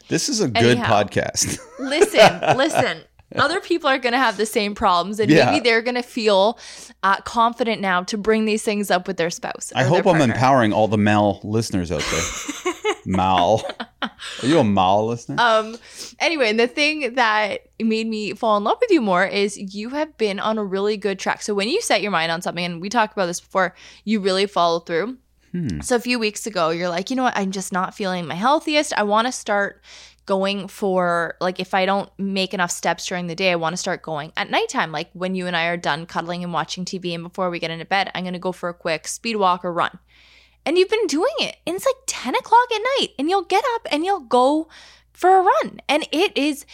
This 0.08 0.28
is 0.28 0.40
a 0.40 0.48
good 0.48 0.78
Anyhow. 0.78 1.02
podcast. 1.04 1.60
Listen, 1.78 2.56
listen. 2.56 3.02
Other 3.36 3.60
people 3.60 3.88
are 3.88 3.98
going 3.98 4.12
to 4.12 4.18
have 4.18 4.36
the 4.36 4.46
same 4.46 4.74
problems, 4.74 5.20
and 5.20 5.30
Yeah. 5.30 5.46
maybe 5.52 5.60
they're 5.62 5.82
going 5.82 5.94
to 5.94 6.02
feel 6.02 6.58
uh, 7.02 7.16
confident 7.22 7.80
now 7.80 8.02
to 8.04 8.18
bring 8.18 8.44
these 8.44 8.62
things 8.62 8.90
up 8.90 9.06
with 9.06 9.16
their 9.16 9.30
spouse. 9.30 9.72
I 9.74 9.84
hope 9.84 10.06
I'm 10.06 10.20
empowering 10.20 10.72
all 10.72 10.88
the 10.88 10.98
male 10.98 11.40
listeners 11.44 11.92
out 11.92 12.02
there. 12.10 12.74
Mal. 13.06 13.62
Are 14.02 14.10
you 14.46 14.58
a 14.58 14.64
Mal 14.64 15.06
listener? 15.06 15.36
Um. 15.38 15.76
Anyway, 16.18 16.50
and 16.50 16.58
the 16.60 16.66
thing 16.66 17.14
that 17.14 17.66
made 17.80 18.06
me 18.06 18.34
fall 18.34 18.56
in 18.56 18.64
love 18.64 18.78
with 18.80 18.90
you 18.90 19.00
more 19.00 19.24
is 19.26 19.56
you 19.74 19.90
have 19.90 20.16
been 20.18 20.38
on 20.38 20.58
a 20.58 20.64
really 20.64 20.96
good 20.96 21.18
track. 21.18 21.42
So 21.42 21.54
when 21.54 21.68
you 21.68 21.80
set 21.80 22.02
your 22.02 22.10
mind 22.10 22.30
on 22.32 22.42
something, 22.42 22.64
and 22.64 22.80
we 22.80 22.88
talked 22.88 23.12
about 23.12 23.26
this 23.26 23.40
before, 23.40 23.74
you 24.04 24.20
really 24.20 24.46
follow 24.46 24.80
through. 24.80 25.16
Hmm. 25.52 25.80
So 25.80 25.96
a 25.96 26.00
few 26.00 26.18
weeks 26.18 26.46
ago, 26.46 26.70
you're 26.70 26.88
like, 26.88 27.10
you 27.10 27.16
know 27.16 27.24
what? 27.24 27.36
I'm 27.36 27.50
just 27.50 27.72
not 27.72 27.94
feeling 27.94 28.26
my 28.26 28.34
healthiest. 28.36 28.92
I 28.96 29.02
want 29.02 29.26
to 29.26 29.32
start 29.32 29.82
going 30.26 30.68
for 30.68 31.36
like 31.40 31.58
if 31.58 31.74
I 31.74 31.86
don't 31.86 32.10
make 32.18 32.54
enough 32.54 32.70
steps 32.70 33.06
during 33.06 33.26
the 33.26 33.34
day, 33.34 33.52
I 33.52 33.56
want 33.56 33.72
to 33.72 33.76
start 33.76 34.02
going 34.02 34.32
at 34.36 34.50
nighttime. 34.50 34.92
Like 34.92 35.10
when 35.12 35.34
you 35.34 35.46
and 35.46 35.56
I 35.56 35.66
are 35.66 35.76
done 35.76 36.06
cuddling 36.06 36.44
and 36.44 36.52
watching 36.52 36.84
TV, 36.84 37.14
and 37.14 37.22
before 37.22 37.50
we 37.50 37.58
get 37.58 37.70
into 37.70 37.84
bed, 37.84 38.10
I'm 38.14 38.24
gonna 38.24 38.38
go 38.38 38.52
for 38.52 38.68
a 38.68 38.74
quick 38.74 39.08
speed 39.08 39.36
walk 39.36 39.64
or 39.64 39.72
run. 39.72 39.98
And 40.64 40.76
you've 40.76 40.90
been 40.90 41.06
doing 41.06 41.32
it, 41.40 41.56
and 41.66 41.74
it's 41.74 41.86
like 41.86 41.94
10 42.06 42.34
o'clock 42.34 42.68
at 42.72 42.82
night, 42.98 43.08
and 43.18 43.30
you'll 43.30 43.42
get 43.44 43.64
up 43.74 43.88
and 43.90 44.04
you'll 44.04 44.20
go 44.20 44.68
for 45.12 45.36
a 45.36 45.42
run, 45.42 45.80
and 45.88 46.06
it 46.12 46.36
is 46.36 46.66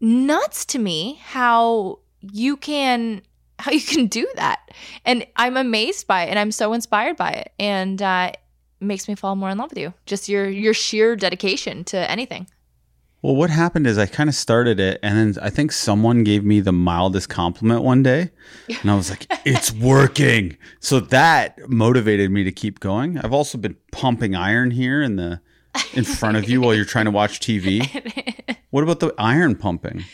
nuts 0.00 0.64
to 0.66 0.78
me 0.78 1.18
how 1.22 1.98
you 2.20 2.56
can 2.56 3.22
how 3.58 3.72
you 3.72 3.80
can 3.80 4.06
do 4.06 4.28
that. 4.36 4.60
And 5.04 5.26
i'm 5.36 5.56
amazed 5.56 6.06
by 6.06 6.24
it 6.24 6.30
and 6.30 6.38
i'm 6.38 6.52
so 6.52 6.72
inspired 6.72 7.16
by 7.16 7.30
it. 7.30 7.52
And 7.58 8.02
uh, 8.02 8.32
makes 8.80 9.08
me 9.08 9.14
fall 9.14 9.36
more 9.36 9.50
in 9.50 9.58
love 9.58 9.70
with 9.70 9.78
you. 9.78 9.94
Just 10.06 10.28
your 10.28 10.48
your 10.48 10.74
sheer 10.74 11.16
dedication 11.16 11.84
to 11.84 12.10
anything 12.10 12.46
Well, 13.22 13.36
what 13.36 13.50
happened 13.50 13.86
is 13.86 13.98
I 13.98 14.06
kind 14.06 14.28
of 14.28 14.34
started 14.34 14.80
it, 14.80 14.98
and 15.00 15.16
then 15.16 15.44
I 15.44 15.48
think 15.48 15.70
someone 15.70 16.24
gave 16.24 16.44
me 16.44 16.58
the 16.58 16.72
mildest 16.72 17.28
compliment 17.28 17.84
one 17.84 18.02
day, 18.02 18.30
and 18.80 18.90
I 18.90 18.96
was 18.96 19.10
like, 19.10 19.26
"It's 19.46 19.72
working!" 19.72 20.56
So 20.80 20.98
that 20.98 21.68
motivated 21.68 22.32
me 22.32 22.42
to 22.42 22.50
keep 22.50 22.80
going. 22.80 23.18
I've 23.18 23.32
also 23.32 23.58
been 23.58 23.76
pumping 23.92 24.34
iron 24.34 24.72
here 24.72 25.00
in 25.02 25.14
the 25.16 25.40
in 25.94 26.02
front 26.02 26.36
of 26.36 26.48
you 26.48 26.60
while 26.60 26.74
you're 26.74 26.84
trying 26.84 27.04
to 27.06 27.10
watch 27.10 27.40
TV. 27.40 27.88
What 28.70 28.82
about 28.82 29.00
the 29.00 29.14
iron 29.18 29.54
pumping? 29.56 30.04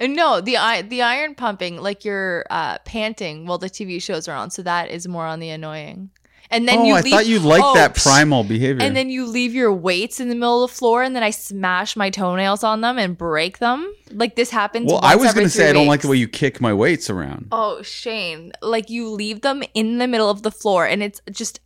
no 0.00 0.40
the 0.40 0.56
i 0.56 0.82
the 0.82 1.02
iron 1.02 1.34
pumping 1.34 1.76
like 1.80 2.04
you're 2.04 2.44
uh 2.50 2.78
panting 2.78 3.46
while 3.46 3.58
the 3.58 3.70
tv 3.70 4.02
shows 4.02 4.26
are 4.26 4.34
on 4.34 4.50
so 4.50 4.62
that 4.62 4.90
is 4.90 5.06
more 5.06 5.26
on 5.26 5.38
the 5.38 5.50
annoying 5.50 6.10
and 6.54 6.66
then 6.68 6.78
oh, 6.78 6.84
you 6.84 6.94
I 6.94 7.00
leave, 7.00 7.12
thought 7.12 7.26
you 7.26 7.38
liked 7.40 7.64
Oh, 7.64 7.74
that 7.74 7.96
primal 7.96 8.44
behavior. 8.44 8.82
and 8.82 8.96
then 8.96 9.10
you 9.10 9.26
leave 9.26 9.54
your 9.54 9.72
weights 9.72 10.20
in 10.20 10.28
the 10.28 10.34
middle 10.34 10.64
of 10.64 10.70
the 10.70 10.76
floor 10.76 11.02
and 11.02 11.14
then 11.14 11.22
i 11.22 11.30
smash 11.30 11.96
my 11.96 12.10
toenails 12.10 12.64
on 12.64 12.80
them 12.80 12.98
and 12.98 13.16
break 13.18 13.58
them 13.58 13.92
like 14.12 14.36
this 14.36 14.50
happens 14.50 14.90
well, 14.90 15.00
I 15.02 15.16
was 15.16 15.34
going 15.34 15.44
to 15.46 15.50
say 15.50 15.64
three 15.64 15.70
I 15.70 15.72
don't 15.72 15.86
like 15.86 16.00
the 16.02 16.08
way 16.08 16.16
you 16.16 16.28
kick 16.28 16.60
my 16.60 16.72
weights 16.72 17.10
around. 17.10 17.48
Oh, 17.50 17.82
Shane, 17.82 18.52
like 18.62 18.88
you 18.90 19.08
leave 19.08 19.40
them 19.40 19.62
in 19.74 19.98
the 19.98 20.06
middle 20.06 20.30
of 20.30 20.42
the 20.42 20.50
floor 20.52 20.86
and 20.86 21.02
it's 21.02 21.20
just 21.30 21.58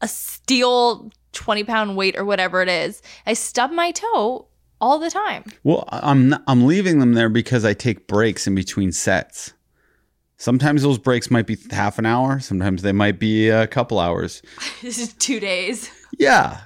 a 0.00 0.06
steel 0.06 1.10
20 1.32 1.64
pound 1.64 1.96
weight 1.96 2.16
or 2.16 2.24
whatever 2.24 2.62
it 2.62 2.68
is. 2.68 3.02
I 3.26 3.32
stub 3.34 3.70
my 3.72 3.90
toe 3.90 4.46
all 4.80 4.98
the 4.98 5.10
time. 5.10 5.44
Well, 5.64 5.88
I'm 5.90 6.28
not, 6.30 6.42
I'm 6.46 6.66
leaving 6.66 7.00
them 7.00 7.14
there 7.14 7.28
because 7.28 7.64
I 7.64 7.74
take 7.74 8.06
breaks 8.06 8.46
in 8.46 8.54
between 8.54 8.92
sets. 8.92 9.52
Sometimes 10.38 10.82
those 10.82 10.98
breaks 10.98 11.30
might 11.32 11.46
be 11.46 11.56
half 11.70 11.98
an 11.98 12.06
hour. 12.06 12.38
Sometimes 12.38 12.82
they 12.82 12.92
might 12.92 13.18
be 13.18 13.48
a 13.48 13.66
couple 13.66 13.98
hours. 13.98 14.40
this 14.82 14.98
is 14.98 15.12
two 15.14 15.40
days. 15.40 15.90
Yeah. 16.16 16.60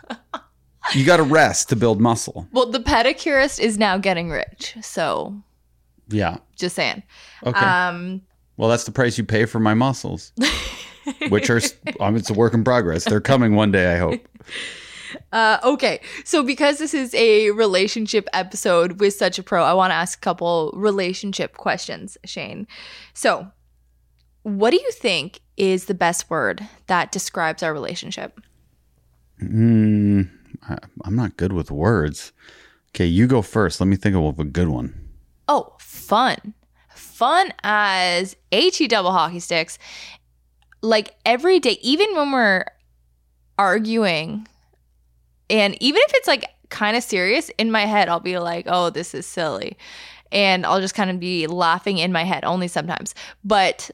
you 0.95 1.07
got 1.07 1.17
to 1.17 1.23
rest 1.23 1.71
to 1.71 1.77
build 1.77 2.01
muscle. 2.01 2.47
Well, 2.53 2.67
the 2.71 2.81
pedicurist 2.81 3.59
is 3.61 3.79
now 3.79 3.97
getting 3.97 4.29
rich. 4.31 4.77
So 4.83 5.43
Yeah. 6.09 6.37
just 6.57 6.77
saying. 6.77 7.03
Okay. 7.47 7.59
Um, 7.59 8.21
well, 8.59 8.69
that's 8.69 8.85
the 8.85 8.93
price 8.93 9.17
you 9.17 9.25
pay 9.25 9.47
for 9.47 9.59
my 9.59 9.73
muscles, 9.73 10.33
which 11.31 11.49
are, 11.49 11.61
um, 12.01 12.15
it's 12.17 12.29
a 12.29 12.35
work 12.35 12.53
in 12.53 12.65
progress. 12.65 13.05
They're 13.05 13.23
coming 13.23 13.55
one 13.57 13.73
day, 13.73 13.95
I 13.95 13.99
hope. 13.99 14.21
Uh, 15.31 15.59
okay, 15.63 16.01
so 16.25 16.43
because 16.43 16.79
this 16.79 16.95
is 16.95 17.15
a 17.15 17.51
relationship 17.51 18.27
episode 18.33 18.99
with 18.99 19.13
such 19.13 19.39
a 19.39 19.43
pro, 19.43 19.63
I 19.63 19.75
want 19.75 19.91
to 19.91 19.95
ask 19.95 20.19
a 20.19 20.21
couple 20.23 20.73
relationship 20.75 21.57
questions, 21.59 22.17
Shane. 22.25 22.67
So, 23.13 23.49
what 24.43 24.71
do 24.71 24.77
you 24.77 24.91
think 24.93 25.41
is 25.57 25.87
the 25.87 25.95
best 25.95 26.29
word 26.31 26.67
that 26.87 27.13
describes 27.13 27.63
our 27.63 27.73
relationship? 27.73 28.41
Mm, 29.41 30.31
I, 30.69 30.79
I'm 31.05 31.17
not 31.17 31.37
good 31.37 31.53
with 31.53 31.71
words. 31.71 32.33
Okay, 32.91 33.07
you 33.07 33.27
go 33.27 33.43
first. 33.43 33.81
Let 33.81 33.87
me 33.87 33.97
think 33.97 34.17
of 34.17 34.39
a 34.39 34.45
good 34.45 34.69
one. 34.69 34.95
Oh, 35.49 35.75
fun. 35.79 36.55
Fun 36.95 37.53
as 37.63 38.37
HE 38.51 38.89
double 38.89 39.13
hockey 39.13 39.41
sticks. 39.41 39.79
Like 40.83 41.15
every 41.25 41.61
day, 41.61 41.79
even 41.81 42.15
when 42.15 42.33
we're 42.33 42.65
arguing, 43.59 44.47
and 45.49 45.81
even 45.81 46.03
if 46.05 46.13
it's 46.15 46.29
like 46.29 46.45
kind 46.69 46.97
of 46.97 47.03
serious, 47.03 47.51
in 47.59 47.71
my 47.71 47.87
head, 47.87 48.09
I'll 48.09 48.21
be 48.21 48.39
like, 48.39 48.67
oh, 48.69 48.91
this 48.91 49.15
is 49.15 49.27
silly. 49.27 49.77
And 50.33 50.67
I'll 50.67 50.81
just 50.81 50.95
kind 50.95 51.11
of 51.11 51.21
be 51.21 51.47
laughing 51.47 51.99
in 51.99 52.11
my 52.11 52.25
head, 52.25 52.45
only 52.45 52.69
sometimes. 52.69 53.15
But 53.45 53.91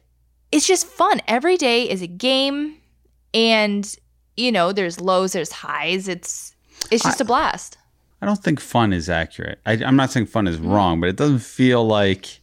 it's 0.53 0.67
just 0.67 0.87
fun. 0.87 1.21
Every 1.27 1.57
day 1.57 1.89
is 1.89 2.03
a 2.03 2.07
game. 2.07 2.77
And, 3.35 3.95
you 4.37 4.51
know, 4.51 4.73
there's 4.73 5.01
lows, 5.01 5.33
there's 5.33 5.53
highs. 5.53 6.09
It's 6.09 6.55
it's 6.91 7.05
just 7.05 7.21
I- 7.21 7.25
a 7.25 7.27
blast. 7.27 7.79
I 8.21 8.27
don't 8.27 8.43
think 8.43 8.59
fun 8.59 8.93
is 8.93 9.09
accurate. 9.09 9.61
I, 9.65 9.75
I'm 9.75 9.95
not 9.95 10.11
saying 10.11 10.27
fun 10.27 10.49
is 10.49 10.57
mm-hmm. 10.57 10.71
wrong, 10.71 11.01
but 11.01 11.09
it 11.09 11.17
doesn't 11.17 11.39
feel 11.39 11.87
like 11.87 12.41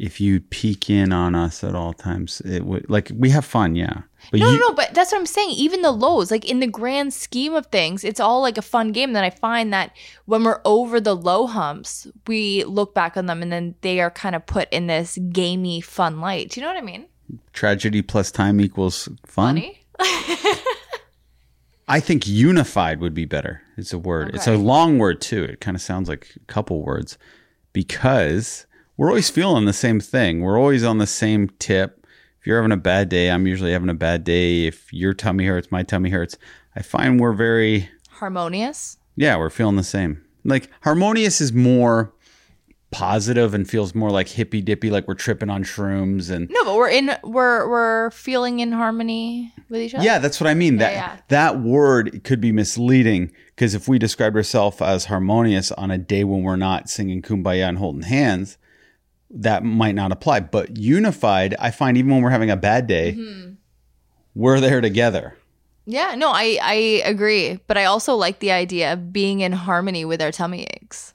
if 0.00 0.18
you 0.20 0.40
peek 0.40 0.88
in 0.88 1.12
on 1.12 1.34
us 1.34 1.62
at 1.62 1.74
all 1.74 1.92
times, 1.92 2.40
it 2.40 2.64
would 2.64 2.88
like 2.88 3.12
we 3.14 3.28
have 3.30 3.44
fun, 3.44 3.76
yeah. 3.76 4.02
But 4.30 4.40
No, 4.40 4.50
you, 4.50 4.58
no, 4.58 4.68
no, 4.68 4.74
but 4.74 4.94
that's 4.94 5.12
what 5.12 5.18
I'm 5.18 5.26
saying. 5.26 5.50
Even 5.50 5.82
the 5.82 5.92
lows, 5.92 6.30
like 6.30 6.48
in 6.48 6.60
the 6.60 6.66
grand 6.66 7.12
scheme 7.12 7.54
of 7.54 7.66
things, 7.66 8.02
it's 8.02 8.20
all 8.20 8.40
like 8.40 8.56
a 8.56 8.62
fun 8.62 8.92
game. 8.92 9.12
Then 9.12 9.24
I 9.24 9.30
find 9.30 9.72
that 9.72 9.94
when 10.24 10.42
we're 10.44 10.60
over 10.64 11.00
the 11.00 11.14
low 11.14 11.46
humps, 11.46 12.06
we 12.26 12.64
look 12.64 12.94
back 12.94 13.16
on 13.16 13.26
them 13.26 13.42
and 13.42 13.52
then 13.52 13.74
they 13.82 14.00
are 14.00 14.10
kind 14.10 14.34
of 14.34 14.46
put 14.46 14.68
in 14.72 14.86
this 14.86 15.18
gamey, 15.32 15.80
fun 15.80 16.20
light. 16.20 16.50
Do 16.50 16.60
you 16.60 16.66
know 16.66 16.72
what 16.72 16.82
I 16.82 16.84
mean? 16.84 17.06
tragedy 17.52 18.02
plus 18.02 18.30
time 18.30 18.60
equals 18.60 19.08
fun. 19.26 19.56
Funny. 19.56 19.84
I 21.88 22.00
think 22.00 22.26
unified 22.26 23.00
would 23.00 23.14
be 23.14 23.24
better. 23.24 23.62
It's 23.76 23.92
a 23.92 23.98
word. 23.98 24.34
It's 24.34 24.46
a 24.46 24.56
long 24.56 24.98
word 24.98 25.20
too. 25.20 25.42
It 25.44 25.60
kind 25.60 25.74
of 25.74 25.80
sounds 25.82 26.08
like 26.08 26.28
a 26.36 26.52
couple 26.52 26.82
words 26.82 27.18
because 27.72 28.66
we're 29.00 29.08
always 29.08 29.30
feeling 29.30 29.64
the 29.64 29.72
same 29.72 29.98
thing. 29.98 30.42
We're 30.42 30.58
always 30.58 30.84
on 30.84 30.98
the 30.98 31.06
same 31.06 31.48
tip. 31.58 32.06
If 32.38 32.46
you're 32.46 32.58
having 32.58 32.70
a 32.70 32.76
bad 32.76 33.08
day, 33.08 33.30
I'm 33.30 33.46
usually 33.46 33.72
having 33.72 33.88
a 33.88 33.94
bad 33.94 34.24
day. 34.24 34.66
If 34.66 34.92
your 34.92 35.14
tummy 35.14 35.46
hurts, 35.46 35.72
my 35.72 35.82
tummy 35.82 36.10
hurts. 36.10 36.36
I 36.76 36.82
find 36.82 37.18
we're 37.18 37.32
very 37.32 37.88
Harmonious. 38.10 38.98
yeah, 39.16 39.38
we're 39.38 39.48
feeling 39.48 39.76
the 39.76 39.84
same. 39.84 40.22
Like 40.44 40.68
harmonious 40.82 41.40
is 41.40 41.50
more 41.50 42.12
positive 42.90 43.54
and 43.54 43.66
feels 43.66 43.94
more 43.94 44.10
like 44.10 44.28
hippy 44.28 44.60
dippy, 44.60 44.90
like 44.90 45.08
we're 45.08 45.14
tripping 45.14 45.48
on 45.48 45.64
shrooms 45.64 46.30
and 46.30 46.50
No, 46.50 46.62
but 46.66 46.74
we're 46.74 46.90
in. 46.90 47.10
We're 47.24 47.70
we're 47.70 48.10
feeling 48.10 48.60
in 48.60 48.70
harmony 48.70 49.50
with 49.70 49.80
each 49.80 49.94
other. 49.94 50.04
Yeah, 50.04 50.18
that's 50.18 50.42
what 50.42 50.46
I 50.46 50.52
mean. 50.52 50.76
That 50.76 50.92
yeah. 50.92 51.16
that 51.28 51.60
word 51.60 52.22
could 52.24 52.42
be 52.42 52.52
misleading 52.52 53.32
because 53.56 53.74
if 53.74 53.88
we 53.88 53.98
described 53.98 54.36
ourselves 54.36 54.82
as 54.82 55.06
harmonious 55.06 55.72
on 55.72 55.90
a 55.90 55.96
day 55.96 56.22
when 56.22 56.42
we're 56.42 56.56
not 56.56 56.90
singing 56.90 57.22
kumbaya 57.22 57.66
and 57.66 57.78
holding 57.78 58.02
hands, 58.02 58.58
that 59.30 59.64
might 59.64 59.94
not 59.94 60.12
apply. 60.12 60.40
But 60.40 60.76
unified, 60.76 61.54
I 61.58 61.70
find 61.70 61.96
even 61.96 62.10
when 62.12 62.22
we're 62.22 62.30
having 62.30 62.50
a 62.50 62.56
bad 62.56 62.86
day, 62.86 63.12
Mm-hmm. 63.12 63.52
we're 64.34 64.60
there 64.60 64.80
together. 64.80 65.36
Yeah. 65.86 66.14
No, 66.16 66.30
I 66.30 66.58
I 66.62 66.74
agree, 67.04 67.58
but 67.66 67.76
I 67.78 67.84
also 67.86 68.14
like 68.14 68.38
the 68.38 68.52
idea 68.52 68.92
of 68.92 69.12
being 69.12 69.40
in 69.40 69.52
harmony 69.52 70.04
with 70.04 70.20
our 70.22 70.30
tummy 70.32 70.66
aches. 70.74 71.14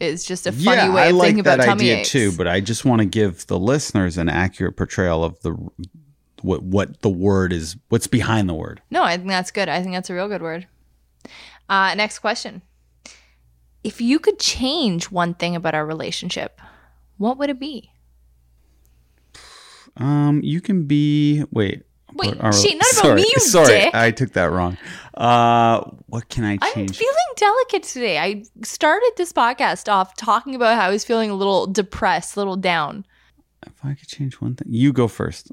It's 0.00 0.24
just 0.24 0.46
a 0.48 0.52
funny 0.52 0.64
yeah, 0.82 0.92
way 0.94 1.10
of 1.10 1.16
like 1.16 1.26
thinking 1.28 1.44
that 1.44 1.54
about 1.60 1.66
tummy 1.66 1.84
idea 1.84 1.98
aches. 1.98 2.10
too. 2.10 2.32
But 2.36 2.48
I 2.48 2.60
just 2.60 2.84
want 2.84 3.00
to 3.00 3.06
give 3.06 3.46
the 3.46 3.58
listeners 3.58 4.18
an 4.18 4.28
accurate 4.28 4.76
portrayal 4.76 5.22
of 5.22 5.40
the 5.42 5.52
what 6.42 6.62
what 6.64 7.00
the 7.02 7.08
word 7.08 7.52
is, 7.52 7.76
what's 7.88 8.08
behind 8.08 8.48
the 8.48 8.54
word. 8.54 8.82
No, 8.90 9.02
I 9.04 9.16
think 9.16 9.28
that's 9.28 9.52
good. 9.52 9.68
I 9.68 9.80
think 9.80 9.94
that's 9.94 10.10
a 10.10 10.14
real 10.14 10.28
good 10.28 10.42
word. 10.42 10.66
Uh, 11.68 11.94
next 11.94 12.18
question. 12.18 12.62
If 13.84 14.00
you 14.00 14.18
could 14.18 14.38
change 14.40 15.10
one 15.10 15.34
thing 15.34 15.54
about 15.56 15.74
our 15.74 15.86
relationship, 15.86 16.60
what 17.22 17.38
would 17.38 17.50
it 17.50 17.60
be? 17.60 17.90
Um, 19.96 20.40
you 20.42 20.60
can 20.60 20.84
be 20.84 21.44
wait. 21.50 21.82
Wait, 22.14 22.34
shit, 22.52 22.76
not 22.76 22.92
about 23.00 23.16
me, 23.16 23.22
you 23.22 23.40
sorry, 23.40 23.68
dick. 23.68 23.94
I 23.94 24.10
took 24.10 24.32
that 24.34 24.50
wrong. 24.50 24.76
Uh, 25.14 25.80
what 26.08 26.28
can 26.28 26.44
I 26.44 26.58
I'm 26.60 26.88
feeling 26.88 27.16
delicate 27.36 27.84
today. 27.84 28.18
I 28.18 28.44
started 28.62 29.12
this 29.16 29.32
podcast 29.32 29.90
off 29.90 30.14
talking 30.14 30.54
about 30.54 30.76
how 30.78 30.88
I 30.88 30.90
was 30.90 31.04
feeling 31.04 31.30
a 31.30 31.34
little 31.34 31.66
depressed, 31.66 32.36
a 32.36 32.40
little 32.40 32.56
down. 32.56 33.06
if 33.66 33.82
I 33.82 33.94
could 33.94 34.08
change 34.08 34.34
one 34.42 34.56
thing, 34.56 34.68
you 34.70 34.92
go 34.92 35.08
first. 35.08 35.52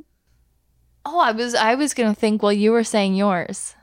Oh, 1.05 1.19
I 1.19 1.31
was 1.31 1.55
I 1.55 1.75
was 1.75 1.93
gonna 1.93 2.13
think 2.13 2.43
while 2.43 2.51
you 2.51 2.71
were 2.73 2.83
saying 2.83 3.15
yours. 3.15 3.75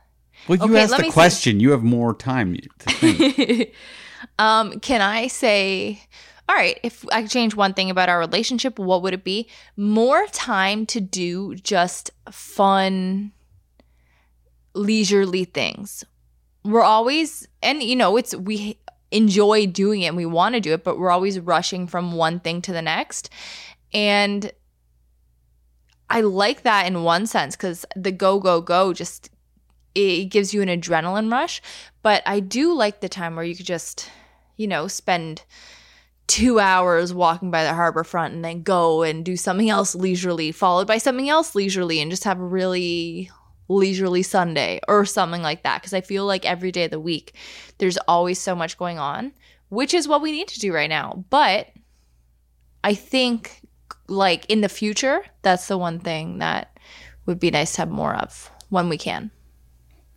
Well, 0.47 0.59
you 0.59 0.65
Okay, 0.65 0.83
asked 0.83 0.99
the 0.99 1.11
question. 1.11 1.61
You 1.61 1.71
have 1.71 1.83
more 1.83 2.15
time 2.15 2.55
to 2.81 2.91
think. 2.91 3.73
um, 4.39 4.81
can 4.81 5.01
I 5.01 5.29
say, 5.29 6.03
all 6.49 6.55
right, 6.55 6.79
if 6.83 7.05
I 7.11 7.23
could 7.23 7.31
change 7.31 7.57
one 7.57 7.75
thing 7.75 7.91
about 7.91 8.09
our 8.09 8.19
relationship, 8.19 8.79
what 8.79 9.03
would 9.03 9.15
it 9.15 9.25
be? 9.25 9.49
More 9.77 10.27
time 10.29 10.87
to 10.87 11.01
do 11.01 11.57
just 11.57 12.11
fun, 12.31 13.33
leisurely 14.75 15.45
things. 15.45 16.05
We're 16.65 16.83
always, 16.83 17.49
and 17.63 17.83
you 17.83 17.97
know, 17.97 18.17
it's, 18.17 18.35
we 18.35 18.79
enjoy 19.11 19.67
doing 19.67 20.03
it 20.03 20.07
and 20.07 20.17
we 20.17 20.27
want 20.27 20.55
to 20.55 20.61
do 20.61 20.73
it, 20.73 20.85
but 20.85 20.99
we're 20.99 21.11
always 21.11 21.41
rushing 21.41 21.87
from 21.87 22.13
one 22.13 22.41
thing 22.41 22.63
to 22.63 22.73
the 22.73 22.83
next. 22.83 23.29
And 23.93 24.53
I 26.09 26.21
like 26.21 26.63
that 26.63 26.87
in 26.87 27.03
one 27.03 27.27
sense 27.27 27.57
because 27.57 27.85
the 27.97 28.13
go, 28.13 28.39
go, 28.39 28.61
go 28.61 28.93
just 28.93 29.31
it 29.97 30.27
gives 30.27 30.53
you 30.53 30.63
an 30.63 30.69
adrenaline 30.69 31.33
rush. 31.33 31.63
But 32.03 32.23
I 32.27 32.41
do 32.41 32.75
like 32.75 33.01
the 33.01 33.09
time 33.09 33.35
where 33.35 33.45
you 33.45 33.57
could 33.57 33.67
just, 33.67 34.11
you 34.57 34.67
know, 34.67 34.87
spend 34.89 35.43
two 36.27 36.59
hours 36.59 37.15
walking 37.15 37.51
by 37.51 37.63
the 37.63 37.75
harbor 37.75 38.05
front 38.05 38.35
and 38.35 38.45
then 38.45 38.63
go 38.63 39.03
and 39.03 39.25
do 39.25 39.37
something 39.37 39.71
else 39.71 39.95
leisurely, 39.95 40.53
followed 40.53 40.87
by 40.87 40.99
something 40.99 41.29
else 41.29 41.55
leisurely, 41.55 42.01
and 42.01 42.11
just 42.11 42.25
have 42.25 42.41
a 42.41 42.45
really 42.45 43.31
leisurely 43.69 44.23
Sunday 44.23 44.81
or 44.89 45.05
something 45.05 45.43
like 45.43 45.63
that. 45.63 45.81
Because 45.81 45.95
I 45.95 46.01
feel 46.01 46.27
like 46.27 46.45
every 46.45 46.73
day 46.73 46.85
of 46.85 46.91
the 46.91 47.01
week, 47.01 47.35
there's 47.79 47.99
always 48.09 48.41
so 48.41 48.55
much 48.55 48.79
going 48.79 48.99
on, 48.99 49.33
which 49.69 49.95
is 49.95 50.09
what 50.09 50.23
we 50.23 50.33
need 50.33 50.49
to 50.49 50.61
do 50.61 50.73
right 50.73 50.91
now. 50.91 51.25
But 51.31 51.69
I 52.85 52.95
think, 52.95 53.61
like 54.09 54.47
in 54.47 54.61
the 54.61 54.69
future, 54.69 55.25
that's 55.43 55.69
the 55.69 55.79
one 55.79 55.99
thing 55.99 56.39
that 56.39 56.79
would 57.27 57.41
be 57.41 57.51
nice 57.51 57.73
to 57.73 57.83
have 57.83 57.91
more 57.91 58.15
of 58.15 58.51
when 58.69 58.89
we 58.89 58.99
can. 58.99 59.31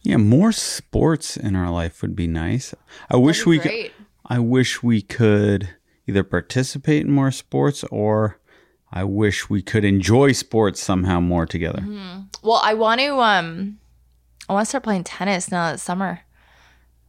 yeah, 0.01 0.17
more 0.17 0.51
sports 0.51 1.37
in 1.37 1.55
our 1.55 1.69
life 1.69 2.01
would 2.01 2.15
be 2.15 2.27
nice. 2.27 2.73
I 3.09 3.17
wish 3.17 3.45
we 3.45 3.59
could. 3.59 3.91
I 4.25 4.39
wish 4.39 4.83
we 4.83 5.01
could 5.01 5.69
either 6.09 6.23
participate 6.23 7.05
in 7.05 7.11
more 7.11 7.31
sports 7.31 7.83
or 7.85 8.39
I 8.91 9.03
wish 9.03 9.49
we 9.49 9.61
could 9.61 9.85
enjoy 9.85 10.31
sports 10.31 10.81
somehow 10.81 11.19
more 11.19 11.45
together. 11.45 11.83
Well, 12.41 12.59
I 12.63 12.73
want 12.73 12.99
to 13.01 13.19
um 13.19 13.77
I 14.49 14.53
want 14.53 14.65
to 14.65 14.69
start 14.69 14.83
playing 14.83 15.03
tennis 15.03 15.51
now 15.51 15.67
that 15.67 15.75
it's 15.75 15.83
summer. 15.83 16.21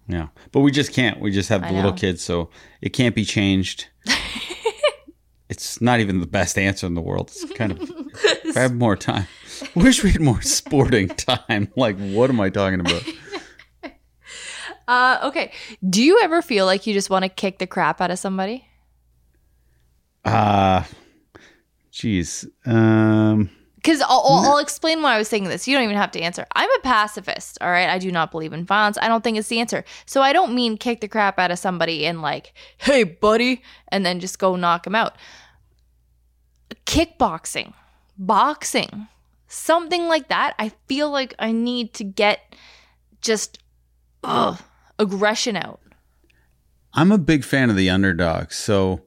Yeah, 0.07 0.29
but 0.53 0.61
we 0.61 0.71
just 0.73 0.93
can't. 0.93 1.21
We 1.21 1.31
just 1.31 1.49
have 1.49 1.63
the 1.63 1.73
little 1.73 1.93
kids, 1.93 2.23
so 2.23 2.51
it 2.81 2.91
can't 2.91 3.15
be 3.15 3.25
changed. 3.25 3.87
it's 5.49 5.81
not 5.81 6.01
even 6.01 6.21
the 6.21 6.27
best 6.27 6.59
answer 6.59 6.87
in 6.87 6.95
the 6.95 7.01
world. 7.01 7.31
It's 7.31 7.45
kind 7.53 7.73
of 7.73 7.81
if 8.45 8.57
I 8.57 8.61
have 8.61 8.75
more 8.75 8.97
time. 8.97 9.27
Wish 9.75 10.03
we 10.03 10.11
had 10.11 10.21
more 10.21 10.43
sporting 10.43 11.09
time. 11.09 11.73
Like, 11.77 11.97
what 11.99 12.29
am 12.29 12.41
I 12.41 12.51
talking 12.51 12.81
about? 12.81 13.03
Uh 14.89 15.21
okay. 15.23 15.53
Do 15.89 16.03
you 16.03 16.19
ever 16.21 16.43
feel 16.43 16.67
like 16.67 16.85
you 16.85 16.93
just 16.93 17.11
want 17.11 17.23
to 17.23 17.29
kick 17.29 17.61
the 17.61 17.67
crap 17.69 18.01
out 18.01 18.11
of 18.11 18.19
somebody? 18.19 18.67
Uh 20.25 20.85
geez. 21.91 22.47
Um 22.67 23.51
because 23.83 24.03
I'll, 24.03 24.23
I'll, 24.29 24.51
I'll 24.51 24.59
explain 24.59 25.01
why 25.01 25.15
I 25.15 25.19
was 25.19 25.29
saying 25.29 25.45
this. 25.45 25.67
You 25.67 25.75
don't 25.75 25.85
even 25.85 25.97
have 25.97 26.11
to 26.11 26.21
answer. 26.21 26.47
I'm 26.55 26.69
a 26.71 26.83
pacifist, 26.83 27.57
all 27.63 27.71
right? 27.71 27.89
I 27.89 27.99
do 27.99 28.13
not 28.13 28.31
believe 28.31 28.53
in 28.53 28.67
violence. 28.67 28.99
I 29.01 29.09
don't 29.09 29.25
think 29.25 29.39
it's 29.39 29.49
the 29.49 29.59
answer. 29.59 29.87
So 30.05 30.21
I 30.21 30.35
don't 30.35 30.55
mean 30.55 30.77
kick 30.77 31.01
the 31.01 31.09
crap 31.09 31.39
out 31.39 31.51
of 31.51 31.59
somebody 31.59 32.05
and 32.05 32.21
like, 32.21 32.53
hey, 32.77 33.05
buddy, 33.05 33.63
and 33.89 34.05
then 34.05 34.21
just 34.21 34.39
go 34.39 34.55
knock 34.55 34.87
him 34.87 34.95
out. 34.95 35.17
Kickboxing, 36.85 37.73
boxing, 38.19 39.09
something 39.49 40.09
like 40.09 40.29
that. 40.29 40.55
I 40.59 40.73
feel 40.87 41.11
like 41.11 41.35
I 41.39 41.51
need 41.53 41.95
to 41.95 42.05
get 42.05 42.55
just 43.23 43.63
ugh, 44.23 44.61
aggression 44.99 45.57
out. 45.57 45.81
I'm 46.93 47.13
a 47.13 47.19
big 47.19 47.45
fan 47.45 47.71
of 47.71 47.77
the 47.77 47.89
underdog. 47.89 48.53
So 48.53 49.01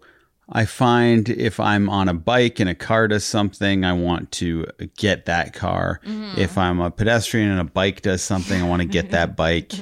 I 0.49 0.65
find 0.65 1.29
if 1.29 1.59
I'm 1.59 1.89
on 1.89 2.09
a 2.09 2.13
bike 2.13 2.59
and 2.59 2.69
a 2.69 2.75
car 2.75 3.07
does 3.07 3.23
something, 3.23 3.85
I 3.85 3.93
want 3.93 4.31
to 4.33 4.65
get 4.97 5.25
that 5.25 5.53
car. 5.53 6.01
If 6.37 6.57
I'm 6.57 6.79
a 6.79 6.91
pedestrian 6.91 7.49
and 7.49 7.61
a 7.61 7.63
bike 7.63 8.01
does 8.01 8.21
something, 8.21 8.61
I 8.61 8.67
want 8.67 8.81
to 8.81 8.87
get 8.87 9.11
that 9.11 9.35
bike. 9.35 9.73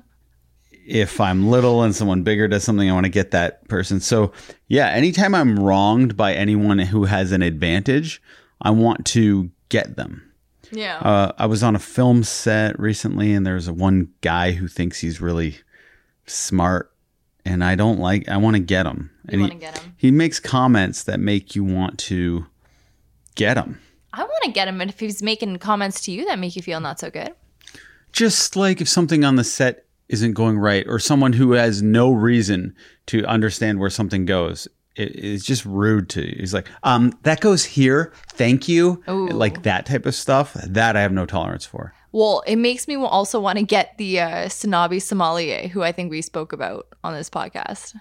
if 0.86 1.20
I'm 1.20 1.48
little 1.48 1.82
and 1.82 1.94
someone 1.94 2.22
bigger 2.22 2.46
does 2.46 2.62
something, 2.62 2.88
I 2.88 2.92
want 2.92 3.06
to 3.06 3.10
get 3.10 3.32
that 3.32 3.66
person. 3.68 4.00
So, 4.00 4.32
yeah, 4.68 4.88
anytime 4.88 5.34
I'm 5.34 5.58
wronged 5.58 6.16
by 6.16 6.34
anyone 6.34 6.78
who 6.78 7.04
has 7.04 7.32
an 7.32 7.42
advantage, 7.42 8.22
I 8.60 8.70
want 8.70 9.04
to 9.06 9.50
get 9.68 9.96
them. 9.96 10.22
Yeah. 10.72 10.98
Uh, 10.98 11.32
I 11.38 11.46
was 11.46 11.62
on 11.62 11.74
a 11.74 11.80
film 11.80 12.22
set 12.22 12.78
recently, 12.78 13.32
and 13.32 13.46
there's 13.46 13.68
a 13.68 13.72
one 13.72 14.12
guy 14.20 14.52
who 14.52 14.68
thinks 14.68 15.00
he's 15.00 15.20
really 15.20 15.56
smart, 16.26 16.92
and 17.46 17.62
I 17.62 17.76
don't 17.76 18.00
like. 18.00 18.28
I 18.28 18.36
want 18.36 18.56
to 18.56 18.60
get 18.60 18.86
him. 18.86 19.10
and 19.28 19.40
wanna 19.40 19.54
he, 19.54 19.60
get 19.60 19.78
him. 19.78 19.94
He 19.96 20.10
makes 20.10 20.40
comments 20.40 21.04
that 21.04 21.20
make 21.20 21.54
you 21.54 21.64
want 21.64 21.98
to 22.00 22.46
get 23.36 23.56
him. 23.56 23.80
I 24.12 24.22
want 24.22 24.44
to 24.44 24.50
get 24.50 24.66
him, 24.66 24.80
and 24.80 24.90
if 24.90 24.98
he's 24.98 25.22
making 25.22 25.56
comments 25.58 26.00
to 26.02 26.10
you 26.10 26.24
that 26.26 26.38
make 26.38 26.56
you 26.56 26.62
feel 26.62 26.80
not 26.80 26.98
so 26.98 27.10
good. 27.10 27.32
Just 28.12 28.56
like 28.56 28.80
if 28.80 28.88
something 28.88 29.24
on 29.24 29.36
the 29.36 29.44
set 29.44 29.84
isn't 30.08 30.32
going 30.32 30.58
right, 30.58 30.84
or 30.88 30.98
someone 30.98 31.32
who 31.32 31.52
has 31.52 31.82
no 31.82 32.12
reason 32.12 32.74
to 33.06 33.24
understand 33.26 33.78
where 33.78 33.90
something 33.90 34.24
goes. 34.24 34.66
It, 34.96 35.14
it's 35.14 35.44
just 35.44 35.64
rude 35.66 36.08
to. 36.10 36.22
He's 36.22 36.54
like, 36.54 36.68
um, 36.82 37.12
that 37.22 37.40
goes 37.40 37.64
here. 37.64 38.12
Thank 38.32 38.68
you. 38.68 39.02
Ooh. 39.08 39.28
Like 39.28 39.62
that 39.64 39.86
type 39.86 40.06
of 40.06 40.14
stuff. 40.14 40.54
That 40.54 40.96
I 40.96 41.02
have 41.02 41.12
no 41.12 41.26
tolerance 41.26 41.66
for. 41.66 41.92
Well, 42.12 42.42
it 42.46 42.56
makes 42.56 42.88
me 42.88 42.96
also 42.96 43.40
want 43.40 43.58
to 43.58 43.64
get 43.64 43.98
the 43.98 44.20
uh, 44.20 44.28
Sanabi 44.46 45.02
sommelier, 45.02 45.68
who 45.68 45.82
I 45.82 45.92
think 45.92 46.10
we 46.10 46.22
spoke 46.22 46.52
about 46.52 46.86
on 47.04 47.14
this 47.14 47.28
podcast. 47.28 47.94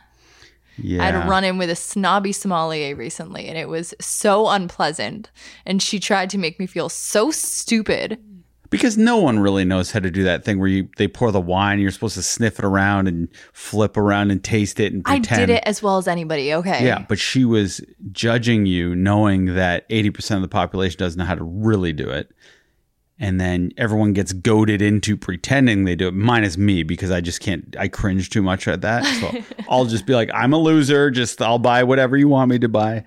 Yeah. 0.77 1.01
I 1.01 1.05
had 1.05 1.15
a 1.15 1.29
run 1.29 1.43
in 1.43 1.57
with 1.57 1.69
a 1.69 1.75
snobby 1.75 2.31
sommelier 2.31 2.95
recently, 2.95 3.47
and 3.47 3.57
it 3.57 3.69
was 3.69 3.93
so 3.99 4.49
unpleasant. 4.49 5.31
And 5.65 5.81
she 5.81 5.99
tried 5.99 6.29
to 6.31 6.37
make 6.37 6.59
me 6.59 6.65
feel 6.65 6.89
so 6.89 7.31
stupid. 7.31 8.19
Because 8.69 8.97
no 8.97 9.17
one 9.17 9.39
really 9.39 9.63
knows 9.63 9.91
how 9.91 9.99
to 9.99 10.11
do 10.11 10.23
that 10.23 10.43
thing 10.43 10.59
where 10.59 10.67
you 10.67 10.89
they 10.97 11.07
pour 11.07 11.31
the 11.31 11.39
wine 11.39 11.73
and 11.73 11.81
you're 11.81 11.91
supposed 11.91 12.15
to 12.15 12.23
sniff 12.23 12.59
it 12.59 12.65
around 12.65 13.07
and 13.07 13.29
flip 13.53 13.95
around 13.95 14.31
and 14.31 14.43
taste 14.43 14.79
it 14.79 14.91
and 14.91 15.03
I 15.05 15.19
did 15.19 15.49
it 15.49 15.63
as 15.65 15.81
well 15.81 15.97
as 15.97 16.07
anybody. 16.07 16.53
Okay. 16.53 16.83
Yeah, 16.83 17.05
but 17.07 17.19
she 17.19 17.45
was 17.45 17.79
judging 18.11 18.65
you 18.65 18.95
knowing 18.95 19.53
that 19.53 19.87
80% 19.89 20.37
of 20.37 20.41
the 20.41 20.47
population 20.47 20.97
doesn't 20.97 21.17
know 21.17 21.25
how 21.25 21.35
to 21.35 21.43
really 21.43 21.93
do 21.93 22.09
it. 22.09 22.31
And 23.17 23.39
then 23.39 23.71
everyone 23.77 24.11
gets 24.11 24.33
goaded 24.33 24.81
into 24.81 25.15
pretending 25.15 25.85
they 25.85 25.95
do 25.95 26.09
it, 26.09 26.13
minus 26.13 26.57
me, 26.57 26.83
because 26.83 27.11
I 27.11 27.21
just 27.21 27.39
can't, 27.39 27.73
I 27.79 27.87
cringe 27.87 28.29
too 28.29 28.41
much 28.41 28.67
at 28.67 28.81
that. 28.81 29.05
So 29.05 29.41
I'll 29.69 29.85
just 29.85 30.05
be 30.05 30.13
like, 30.13 30.29
I'm 30.33 30.51
a 30.51 30.57
loser. 30.57 31.09
Just 31.11 31.41
I'll 31.41 31.59
buy 31.59 31.83
whatever 31.83 32.17
you 32.17 32.27
want 32.27 32.49
me 32.51 32.59
to 32.59 32.67
buy. 32.67 33.05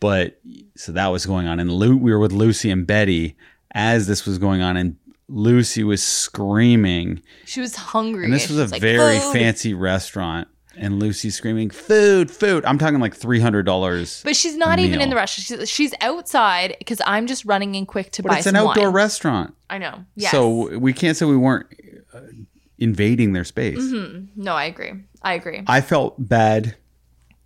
But 0.00 0.40
so 0.76 0.90
that 0.92 1.06
was 1.08 1.26
going 1.26 1.46
on. 1.46 1.60
And 1.60 1.70
Lu- 1.70 1.96
we 1.96 2.12
were 2.12 2.18
with 2.18 2.32
Lucy 2.32 2.70
and 2.70 2.86
Betty 2.86 3.36
as 3.72 4.08
this 4.08 4.26
was 4.26 4.38
going 4.38 4.62
on. 4.62 4.76
And 4.76 4.96
Lucy 5.28 5.84
was 5.84 6.02
screaming. 6.02 7.22
She 7.44 7.60
was 7.60 7.76
hungry. 7.76 8.24
And 8.24 8.32
this 8.34 8.48
was 8.50 8.58
a 8.58 8.66
like, 8.66 8.80
very 8.80 9.20
"Food." 9.20 9.32
fancy 9.32 9.74
restaurant. 9.74 10.48
And 10.76 10.98
Lucy 11.00 11.30
screaming, 11.30 11.70
food, 11.70 12.30
food. 12.30 12.64
I'm 12.64 12.78
talking 12.78 12.98
like 13.00 13.16
$300. 13.18 14.24
But 14.24 14.36
she's 14.36 14.56
not 14.56 14.78
even 14.78 15.00
in 15.00 15.10
the 15.10 15.16
restaurant. 15.16 15.60
She's, 15.60 15.70
she's 15.70 15.94
outside 16.00 16.76
because 16.78 17.00
I'm 17.06 17.26
just 17.26 17.44
running 17.44 17.74
in 17.74 17.86
quick 17.86 18.10
to 18.12 18.22
But 18.22 18.30
buy 18.30 18.38
it's 18.38 18.46
an 18.46 18.54
some 18.56 18.68
outdoor 18.68 18.84
wine. 18.86 18.92
restaurant. 18.94 19.54
I 19.70 19.78
know. 19.78 20.04
Yes. 20.16 20.30
So 20.32 20.76
we 20.78 20.92
can't 20.92 21.16
say 21.16 21.26
we 21.26 21.36
weren't 21.36 21.66
uh, 22.12 22.20
invading 22.78 23.32
their 23.32 23.44
space. 23.44 23.78
no, 24.36 24.52
I 24.54 24.64
agree. 24.64 24.92
I 25.22 25.34
agree. 25.34 25.62
I 25.66 25.80
felt 25.80 26.14
bad 26.18 26.76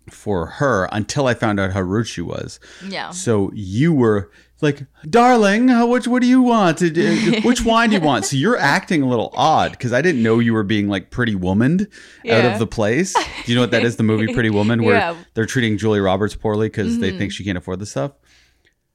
for 0.09 0.47
her 0.47 0.89
until 0.91 1.27
I 1.27 1.33
found 1.35 1.59
out 1.59 1.71
how 1.71 1.81
rude 1.81 2.07
she 2.07 2.21
was. 2.21 2.59
Yeah. 2.87 3.11
So 3.11 3.51
you 3.53 3.93
were 3.93 4.31
like, 4.61 4.85
darling, 5.09 5.67
how, 5.69 5.87
what, 5.87 6.03
do 6.03 6.27
you 6.27 6.41
want? 6.41 6.81
Uh, 6.81 6.87
Which 7.43 7.63
wine 7.63 7.89
do 7.89 7.95
you 7.95 8.01
want? 8.01 8.25
So 8.25 8.35
you're 8.35 8.57
acting 8.57 9.01
a 9.01 9.07
little 9.07 9.31
odd 9.35 9.71
because 9.71 9.93
I 9.93 10.01
didn't 10.01 10.21
know 10.21 10.39
you 10.39 10.53
were 10.53 10.63
being 10.63 10.87
like 10.87 11.11
pretty 11.11 11.35
womaned 11.35 11.87
out 12.29 12.45
of 12.45 12.59
the 12.59 12.67
place. 12.67 13.13
Do 13.13 13.21
you 13.51 13.55
know 13.55 13.61
what 13.61 13.71
that 13.71 13.83
is? 13.83 13.95
The 13.95 14.03
movie 14.03 14.33
Pretty 14.33 14.49
Woman, 14.49 14.83
where 14.83 14.95
Yeah. 14.95 15.11
Mm-hmm. 15.13 15.21
they're 15.33 15.45
treating 15.45 15.77
Julia 15.77 16.01
Roberts 16.01 16.35
poorly 16.35 16.67
because 16.67 16.99
they 16.99 17.17
think 17.17 17.31
she 17.31 17.43
can't 17.43 17.57
afford 17.57 17.79
the 17.79 17.85
stuff. 17.85 18.11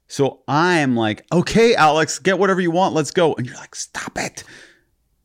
So 0.06 0.42
I'm 0.46 0.94
like, 0.96 1.24
okay, 1.32 1.74
Alex, 1.74 2.18
get 2.18 2.38
whatever 2.38 2.60
you 2.60 2.70
want. 2.70 2.94
Let's 2.94 3.10
go. 3.10 3.34
And 3.34 3.46
you're 3.46 3.56
like, 3.56 3.74
stop 3.74 4.18
it. 4.18 4.44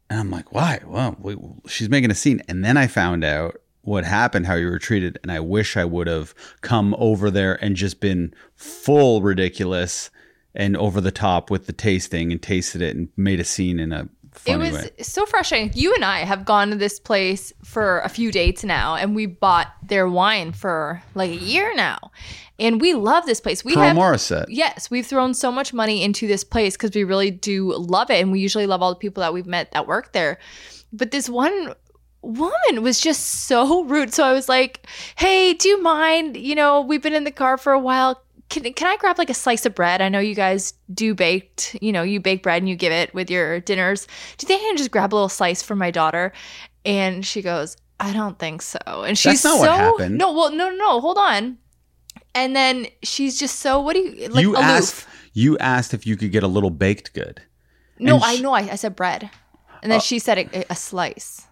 And 0.10 0.20
I'm 0.20 0.32
like, 0.32 0.54
why? 0.54 0.80
Well, 0.86 1.16
we, 1.20 1.36
she's 1.68 1.90
making 1.90 2.12
a 2.12 2.16
scene. 2.16 2.42
And 2.48 2.64
then 2.64 2.78
I 2.78 2.88
found 2.88 3.24
out 3.24 3.58
what 3.82 4.06
happened, 4.06 4.48
how 4.48 4.56
you 4.56 4.68
were 4.68 4.80
treated. 4.80 5.20
And 5.22 5.32
I 5.32 5.40
wish 5.42 5.76
I 5.76 5.86
would 5.86 6.08
have 6.08 6.34
come 6.62 6.96
over 6.98 7.30
there 7.30 7.62
and 7.64 7.76
just 7.76 8.00
been 8.00 8.34
full 8.56 9.22
ridiculous 9.22 10.10
and 10.60 10.76
over 10.78 11.00
the 11.02 11.12
top 11.12 11.50
with 11.50 11.66
the 11.66 11.74
tasting 11.74 12.32
and 12.32 12.42
tasted 12.42 12.82
it 12.82 12.96
and 12.96 13.08
made 13.16 13.40
a 13.40 13.44
scene 13.46 13.80
in 13.80 13.94
a 13.94 14.10
It 14.46 14.58
was 14.58 14.74
way. 14.74 14.90
so 15.02 15.26
frustrating. 15.26 15.72
You 15.74 15.96
and 15.96 16.04
I 16.04 16.20
have 16.20 16.44
gone 16.44 16.70
to 16.72 16.76
this 16.76 17.00
place 17.00 17.54
for 17.64 18.00
a 18.02 18.10
few 18.10 18.30
dates 18.32 18.64
now, 18.64 18.96
and 18.96 19.16
we 19.16 19.26
bought 19.26 19.70
their 19.82 20.08
wine 20.08 20.52
for 20.52 21.02
like 21.16 21.32
a 21.32 21.36
year 21.54 21.74
now, 21.76 22.12
and 22.60 22.82
we 22.82 22.94
love 22.94 23.26
this 23.26 23.40
place. 23.40 23.64
We 23.64 23.74
Pearl 23.74 23.84
have 23.86 23.98
Morissette. 23.98 24.46
yes, 24.50 24.92
we've 24.92 25.06
thrown 25.08 25.34
so 25.34 25.50
much 25.52 25.74
money 25.74 26.04
into 26.04 26.28
this 26.28 26.44
place 26.44 26.76
because 26.76 26.92
we 26.94 27.06
really 27.06 27.32
do 27.32 27.74
love 27.76 28.10
it, 28.12 28.22
and 28.22 28.30
we 28.32 28.40
usually 28.42 28.68
love 28.68 28.82
all 28.82 28.90
the 28.94 29.00
people 29.00 29.22
that 29.22 29.34
we've 29.34 29.48
met 29.48 29.72
that 29.72 29.88
work 29.88 30.12
there. 30.12 30.38
But 30.92 31.12
this 31.12 31.30
one 31.30 31.74
woman 32.22 32.82
was 32.84 33.00
just 33.00 33.46
so 33.48 33.84
rude. 33.86 34.14
So 34.14 34.26
I 34.26 34.34
was 34.34 34.50
like, 34.50 34.86
"Hey, 35.16 35.54
do 35.54 35.70
you 35.70 35.82
mind? 35.82 36.36
You 36.36 36.56
know, 36.56 36.82
we've 36.82 37.02
been 37.02 37.14
in 37.16 37.24
the 37.24 37.32
car 37.32 37.58
for 37.58 37.72
a 37.72 37.80
while." 37.80 38.22
Can, 38.50 38.74
can 38.74 38.88
I 38.88 38.98
grab 38.98 39.18
like 39.18 39.30
a 39.30 39.36
slice 39.36 39.66
of 39.66 39.76
bread? 39.76 40.02
I 40.02 40.10
know 40.10 40.20
you 40.20 40.36
guys 40.36 40.74
do 40.94 41.14
baked, 41.14 41.76
you 41.82 41.92
know, 41.92 42.02
you 42.02 42.20
bake 42.20 42.44
bread 42.44 42.62
and 42.62 42.68
you 42.70 42.76
give 42.76 42.92
it 42.92 43.14
with 43.14 43.30
your 43.30 43.60
dinners. 43.60 44.08
Do 44.38 44.44
you 44.44 44.48
think 44.48 44.62
I 44.62 44.66
can 44.66 44.78
just 44.78 44.92
grab 44.92 45.14
a 45.14 45.16
little 45.16 45.30
slice 45.30 45.62
for 45.62 45.76
my 45.76 45.92
daughter? 45.92 46.34
And 46.84 47.26
she 47.26 47.42
goes, 47.42 47.78
I 48.00 48.14
don't 48.14 48.40
think 48.40 48.62
so. 48.62 48.80
And 48.86 49.18
she's 49.18 49.42
so 49.42 49.62
no, 49.62 50.34
well, 50.34 50.52
no, 50.52 50.70
no, 50.70 50.76
no, 50.76 51.02
hold 51.02 51.18
on. 51.18 51.58
And 52.34 52.56
then 52.56 52.88
she's 53.04 53.40
just 53.40 53.60
so 53.60 53.82
what 53.82 53.94
do 53.94 54.00
you 54.00 54.28
like 54.30 54.42
you 54.42 54.52
aloof? 54.52 54.64
asked 54.64 55.08
you 55.34 55.58
asked 55.58 55.94
if 55.94 56.08
you 56.08 56.16
could 56.16 56.32
get 56.32 56.44
a 56.44 56.48
little 56.48 56.70
baked 56.70 57.14
good. 57.14 57.42
no, 58.00 58.20
I 58.22 58.38
know. 58.38 58.54
I, 58.54 58.62
I 58.62 58.76
said 58.76 58.96
bread, 58.96 59.30
and 59.82 59.92
then 59.92 59.98
uh, 59.98 60.02
she 60.02 60.20
said 60.20 60.38
a, 60.38 60.72
a 60.72 60.76
slice. 60.76 61.48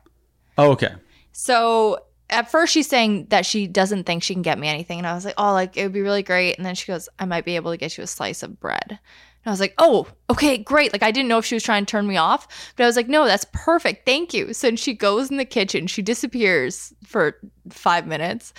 Oh, 0.57 0.71
okay. 0.71 0.93
So 1.31 1.99
at 2.29 2.51
first 2.51 2.73
she's 2.73 2.87
saying 2.87 3.27
that 3.29 3.45
she 3.45 3.67
doesn't 3.67 4.05
think 4.05 4.23
she 4.23 4.33
can 4.33 4.41
get 4.41 4.59
me 4.59 4.67
anything, 4.67 4.97
and 4.97 5.07
I 5.07 5.13
was 5.13 5.25
like, 5.25 5.35
oh, 5.37 5.53
like 5.53 5.77
it 5.77 5.83
would 5.83 5.93
be 5.93 6.01
really 6.01 6.23
great. 6.23 6.57
And 6.57 6.65
then 6.65 6.75
she 6.75 6.87
goes, 6.87 7.07
I 7.19 7.25
might 7.25 7.45
be 7.45 7.55
able 7.55 7.71
to 7.71 7.77
get 7.77 7.97
you 7.97 8.03
a 8.03 8.07
slice 8.07 8.43
of 8.43 8.59
bread. 8.59 8.87
And 8.89 8.99
I 9.45 9.49
was 9.51 9.59
like, 9.59 9.75
oh, 9.77 10.07
okay, 10.29 10.57
great. 10.57 10.91
Like 10.91 11.03
I 11.03 11.11
didn't 11.11 11.29
know 11.29 11.37
if 11.37 11.45
she 11.45 11.55
was 11.55 11.63
trying 11.63 11.85
to 11.85 11.89
turn 11.89 12.07
me 12.07 12.17
off, 12.17 12.73
but 12.75 12.83
I 12.83 12.87
was 12.87 12.95
like, 12.95 13.07
no, 13.07 13.25
that's 13.25 13.45
perfect. 13.53 14.05
Thank 14.05 14.33
you. 14.33 14.53
So 14.53 14.75
she 14.75 14.93
goes 14.93 15.31
in 15.31 15.37
the 15.37 15.45
kitchen, 15.45 15.87
she 15.87 16.01
disappears 16.01 16.93
for 17.05 17.37
five 17.69 18.07
minutes, 18.07 18.53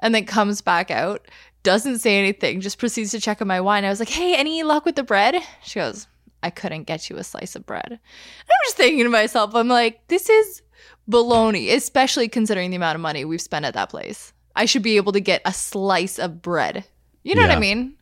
and 0.00 0.14
then 0.14 0.26
comes 0.26 0.60
back 0.60 0.90
out. 0.90 1.26
Doesn't 1.62 2.00
say 2.00 2.18
anything, 2.18 2.60
just 2.60 2.78
proceeds 2.78 3.12
to 3.12 3.20
check 3.20 3.40
on 3.40 3.46
my 3.46 3.60
wine. 3.60 3.84
I 3.84 3.88
was 3.88 4.00
like, 4.00 4.08
hey, 4.08 4.34
any 4.34 4.64
luck 4.64 4.84
with 4.84 4.96
the 4.96 5.04
bread? 5.04 5.36
She 5.62 5.78
goes, 5.78 6.08
I 6.42 6.50
couldn't 6.50 6.84
get 6.84 7.08
you 7.08 7.16
a 7.18 7.24
slice 7.24 7.54
of 7.54 7.64
bread. 7.64 7.86
And 7.86 8.00
I'm 8.00 8.64
just 8.64 8.76
thinking 8.76 9.04
to 9.04 9.10
myself, 9.10 9.54
I'm 9.54 9.68
like, 9.68 10.08
this 10.08 10.28
is 10.28 10.62
baloney, 11.10 11.72
especially 11.74 12.28
considering 12.28 12.70
the 12.70 12.76
amount 12.76 12.94
of 12.94 13.00
money 13.00 13.24
we've 13.24 13.40
spent 13.40 13.64
at 13.64 13.74
that 13.74 13.90
place. 13.90 14.32
I 14.54 14.66
should 14.66 14.82
be 14.82 14.96
able 14.96 15.12
to 15.12 15.20
get 15.20 15.42
a 15.44 15.52
slice 15.52 16.18
of 16.18 16.42
bread. 16.42 16.84
You 17.22 17.34
know 17.34 17.42
what 17.42 17.50
I 17.50 17.58
mean? 17.58 17.94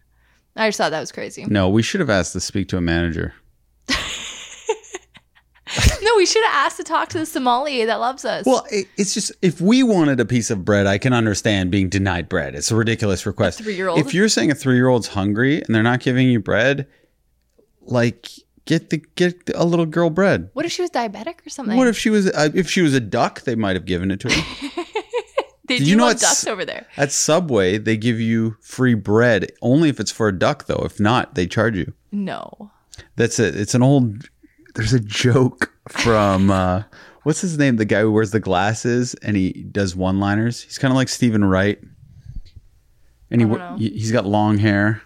I 0.56 0.68
just 0.68 0.78
thought 0.78 0.90
that 0.90 1.00
was 1.00 1.12
crazy. 1.12 1.44
No, 1.44 1.68
we 1.68 1.82
should 1.82 2.00
have 2.00 2.10
asked 2.10 2.32
to 2.32 2.40
speak 2.40 2.68
to 2.68 2.76
a 2.76 2.80
manager. 2.80 3.34
no, 6.02 6.16
we 6.16 6.26
should 6.26 6.44
have 6.44 6.66
asked 6.66 6.78
to 6.78 6.84
talk 6.84 7.08
to 7.10 7.18
the 7.18 7.26
sommelier 7.26 7.86
that 7.86 7.96
loves 7.96 8.24
us. 8.24 8.44
Well, 8.44 8.66
it, 8.70 8.88
it's 8.96 9.14
just 9.14 9.32
if 9.42 9.60
we 9.60 9.82
wanted 9.82 10.18
a 10.18 10.24
piece 10.24 10.50
of 10.50 10.64
bread, 10.64 10.86
I 10.86 10.98
can 10.98 11.12
understand 11.12 11.70
being 11.70 11.88
denied 11.88 12.28
bread. 12.28 12.54
It's 12.54 12.70
a 12.70 12.76
ridiculous 12.76 13.24
request. 13.26 13.60
A 13.60 13.62
three-year-old? 13.62 14.00
If 14.00 14.12
you're 14.12 14.28
saying 14.28 14.50
a 14.50 14.54
three 14.54 14.74
year 14.74 14.88
old's 14.88 15.08
hungry 15.08 15.62
and 15.62 15.74
they're 15.74 15.82
not 15.82 16.00
giving 16.00 16.28
you 16.28 16.40
bread, 16.40 16.88
like 17.82 18.30
get 18.66 18.90
the 18.90 18.98
get 19.16 19.34
a 19.54 19.64
little 19.64 19.86
girl 19.86 20.10
bread. 20.10 20.50
what 20.54 20.64
if 20.64 20.72
she 20.72 20.82
was 20.82 20.90
diabetic 20.90 21.44
or 21.46 21.50
something? 21.50 21.76
What 21.76 21.88
if 21.88 21.96
she 21.98 22.10
was 22.10 22.28
uh, 22.28 22.50
if 22.54 22.68
she 22.70 22.82
was 22.82 22.94
a 22.94 23.00
duck? 23.00 23.42
They 23.42 23.54
might 23.54 23.76
have 23.76 23.84
given 23.86 24.10
it 24.10 24.20
to 24.20 24.30
her. 24.30 24.82
They 25.68 25.78
Did 25.78 25.84
do 25.84 25.90
you 25.90 25.96
know 25.98 26.06
love 26.06 26.18
ducks 26.18 26.48
over 26.48 26.64
there. 26.64 26.84
At 26.96 27.12
Subway, 27.12 27.78
they 27.78 27.96
give 27.96 28.18
you 28.18 28.56
free 28.60 28.94
bread 28.94 29.52
only 29.62 29.88
if 29.88 30.00
it's 30.00 30.10
for 30.10 30.26
a 30.26 30.36
duck, 30.36 30.66
though. 30.66 30.82
If 30.84 30.98
not, 30.98 31.36
they 31.36 31.46
charge 31.46 31.76
you. 31.76 31.92
No. 32.10 32.72
That's 33.14 33.38
it. 33.38 33.54
It's 33.54 33.72
an 33.76 33.80
old. 33.80 34.28
There's 34.74 34.92
a 34.92 34.98
joke 34.98 35.72
from 35.88 36.50
uh, 36.50 36.82
what's 37.22 37.40
his 37.40 37.56
name? 37.56 37.76
The 37.76 37.84
guy 37.84 38.00
who 38.00 38.10
wears 38.10 38.32
the 38.32 38.40
glasses 38.40 39.14
and 39.22 39.36
he 39.36 39.52
does 39.70 39.94
one-liners. 39.94 40.60
He's 40.60 40.76
kind 40.76 40.90
of 40.90 40.96
like 40.96 41.08
Steven 41.08 41.44
Wright, 41.44 41.78
and 43.30 43.40
he 43.40 43.44
I 43.46 43.48
don't 43.50 43.58
know. 43.58 43.76
he- 43.76 43.90
he's 43.90 44.10
got 44.10 44.26
long 44.26 44.58
hair. 44.58 45.02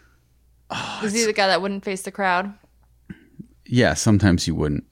Is 1.03 1.12
he 1.12 1.27
the 1.27 1.35
guy 1.35 1.49
that 1.49 1.61
wouldn't 1.61 1.85
face 1.85 2.01
the 2.01 2.11
crowd? 2.11 2.55
Yeah, 3.74 3.94
sometimes 3.94 4.46
you 4.46 4.54
wouldn't. 4.54 4.84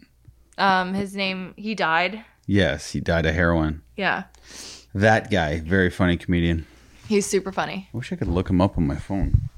Um, 0.58 0.92
his 0.92 1.14
name, 1.14 1.54
he 1.56 1.72
died. 1.76 2.24
Yes, 2.48 2.90
he 2.90 2.98
died 2.98 3.26
of 3.26 3.32
heroin. 3.32 3.80
Yeah. 3.96 4.24
That 4.92 5.30
guy, 5.30 5.60
very 5.60 5.88
funny 5.88 6.16
comedian. 6.16 6.66
He's 7.06 7.24
super 7.24 7.52
funny. 7.52 7.88
I 7.94 7.96
wish 7.96 8.12
I 8.12 8.16
could 8.16 8.26
look 8.26 8.50
him 8.50 8.60
up 8.60 8.76
on 8.76 8.84
my 8.84 8.96
phone. 8.96 9.48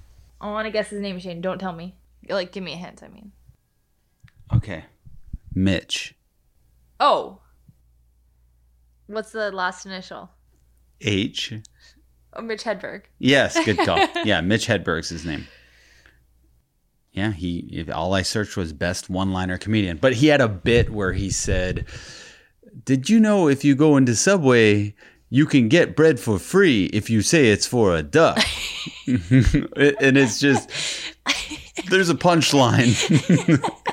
I 0.43 0.51
want 0.51 0.67
to 0.67 0.71
guess 0.71 0.91
his 0.91 1.01
name, 1.01 1.19
Shane. 1.19 1.41
Don't 1.41 1.59
tell 1.59 1.73
me. 1.73 1.95
Like, 2.29 2.53
give 2.53 2.63
me 2.63 2.75
a 2.75 2.77
hint, 2.77 3.03
I 3.03 3.09
mean. 3.09 3.33
Okay, 4.55 4.85
Mitch 5.55 6.15
Oh. 7.01 7.39
What's 9.07 9.33
the 9.33 9.51
last 9.53 9.87
initial? 9.87 10.29
H. 11.01 11.55
Oh, 12.35 12.43
Mitch 12.43 12.65
Hedberg. 12.65 13.05
Yes, 13.19 13.59
good 13.65 13.79
call. 13.79 14.07
yeah, 14.27 14.43
Mitch 14.43 14.67
Hedberg's 14.67 15.09
his 15.09 15.25
name. 15.25 15.47
Yeah, 17.15 17.31
he. 17.31 17.87
All 17.95 18.13
I 18.13 18.23
searched 18.23 18.57
was 18.57 18.73
best 18.73 19.09
one-liner 19.09 19.57
comedian, 19.57 19.99
but 19.99 20.15
he 20.15 20.27
had 20.27 20.41
a 20.41 20.49
bit 20.49 20.91
where 20.91 21.13
he 21.13 21.31
said, 21.31 21.87
"Did 22.85 23.09
you 23.09 23.21
know 23.21 23.49
if 23.49 23.65
you 23.65 23.77
go 23.77 23.97
into 23.97 24.17
Subway, 24.17 24.95
you 25.31 25.47
can 25.47 25.69
get 25.69 25.95
bread 25.95 26.19
for 26.19 26.41
free 26.41 26.87
if 26.87 27.09
you 27.09 27.23
say 27.23 27.49
it's 27.51 27.67
for 27.69 27.95
a 27.95 28.03
duck?" 28.03 28.39
and 29.07 30.17
it's 30.19 30.41
just 30.41 30.69
there's 31.89 32.09
a 32.11 32.15
punchline. 32.17 32.91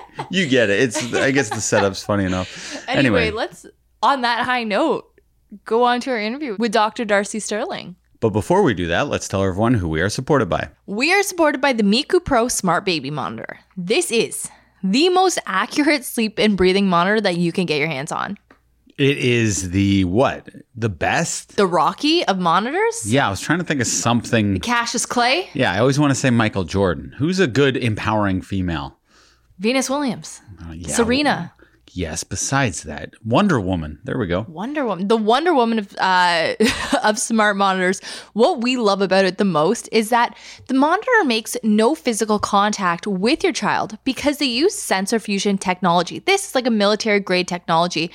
you 0.32 0.48
get 0.48 0.70
it. 0.72 0.82
It's. 0.82 1.14
I 1.14 1.30
guess 1.32 1.50
the 1.50 1.62
setup's 1.62 2.04
funny 2.04 2.26
enough. 2.26 2.76
Anyway, 2.88 3.22
Anyway. 3.22 3.32
let's, 3.32 3.66
on 4.02 4.22
that 4.22 4.46
high 4.46 4.64
note, 4.64 5.06
go 5.66 5.84
on 5.84 6.02
to 6.02 6.10
our 6.12 6.20
interview 6.20 6.56
with 6.58 6.72
Dr. 6.72 7.06
Darcy 7.06 7.40
Sterling. 7.40 7.96
But 8.22 8.30
before 8.30 8.62
we 8.62 8.76
do 8.76 8.88
that, 8.88 9.08
let's 9.08 9.28
tell 9.28 9.44
everyone 9.44 9.74
who 9.74 9.90
we 9.90 10.00
are 10.00 10.08
supported 10.08 10.48
by. 10.48 10.70
We 10.86 11.12
are 11.12 11.24
supported 11.24 11.60
by 11.60 11.74
the 11.74 11.82
Miku 11.82 12.24
Pro 12.24 12.48
Smart 12.48 12.86
Baby 12.86 13.10
Monitor. 13.10 13.60
This 13.76 14.12
is 14.12 14.48
the 14.84 15.10
most 15.10 15.40
accurate 15.48 16.06
sleep 16.06 16.38
and 16.38 16.56
breathing 16.56 16.88
monitor 16.88 17.20
that 17.20 17.38
you 17.38 17.52
can 17.52 17.66
get 17.66 17.80
your 17.80 17.88
hands 17.88 18.12
on. 18.12 18.38
It 19.00 19.18
is 19.18 19.72
the 19.72 20.06
what? 20.06 20.50
The 20.76 20.90
best? 20.90 21.56
The 21.58 21.66
Rocky 21.66 22.24
of 22.26 22.38
monitors? 22.38 23.12
Yeah, 23.12 23.26
I 23.26 23.32
was 23.32 23.42
trying 23.42 23.58
to 23.58 23.66
think 23.66 23.82
of 23.82 23.88
something. 23.88 24.60
Cassius 24.60 25.08
Clay? 25.08 25.50
Yeah, 25.56 25.72
I 25.72 25.80
always 25.80 25.98
want 25.98 26.12
to 26.12 26.16
say 26.16 26.30
Michael 26.30 26.64
Jordan. 26.64 27.16
Who's 27.18 27.40
a 27.40 27.48
good 27.48 27.76
empowering 27.76 28.44
female? 28.44 29.00
Venus 29.58 29.90
Williams? 29.90 30.42
Uh, 30.64 30.74
yeah, 30.74 30.94
Serena? 30.94 31.54
Yes, 31.94 32.24
besides 32.24 32.84
that, 32.84 33.14
Wonder 33.26 33.60
Woman. 33.60 34.00
There 34.06 34.18
we 34.18 34.28
go. 34.28 34.46
Wonder 34.48 34.86
Woman, 34.86 35.08
the 35.10 35.18
Wonder 35.18 35.54
Woman 35.54 35.80
of 35.80 35.96
uh, 36.00 36.54
of 37.04 37.20
smart 37.20 37.58
monitors. 37.58 38.00
What 38.34 38.62
we 38.62 38.78
love 38.78 39.02
about 39.02 39.26
it 39.26 39.38
the 39.38 39.46
most 39.46 39.90
is 39.92 40.10
that 40.10 40.38
the 40.68 40.74
monitor 40.74 41.24
makes 41.26 41.58
no 41.64 41.94
physical 41.94 42.40
contact 42.40 43.06
with 43.06 43.44
your 43.44 43.52
child 43.52 43.98
because 44.06 44.38
they 44.38 44.46
use 44.46 44.74
sensor 44.74 45.20
fusion 45.20 45.58
technology. 45.58 46.20
This 46.20 46.50
is 46.50 46.56
like 46.56 46.66
a 46.66 46.72
military 46.72 47.20
grade 47.20 47.48
technology 47.48 48.10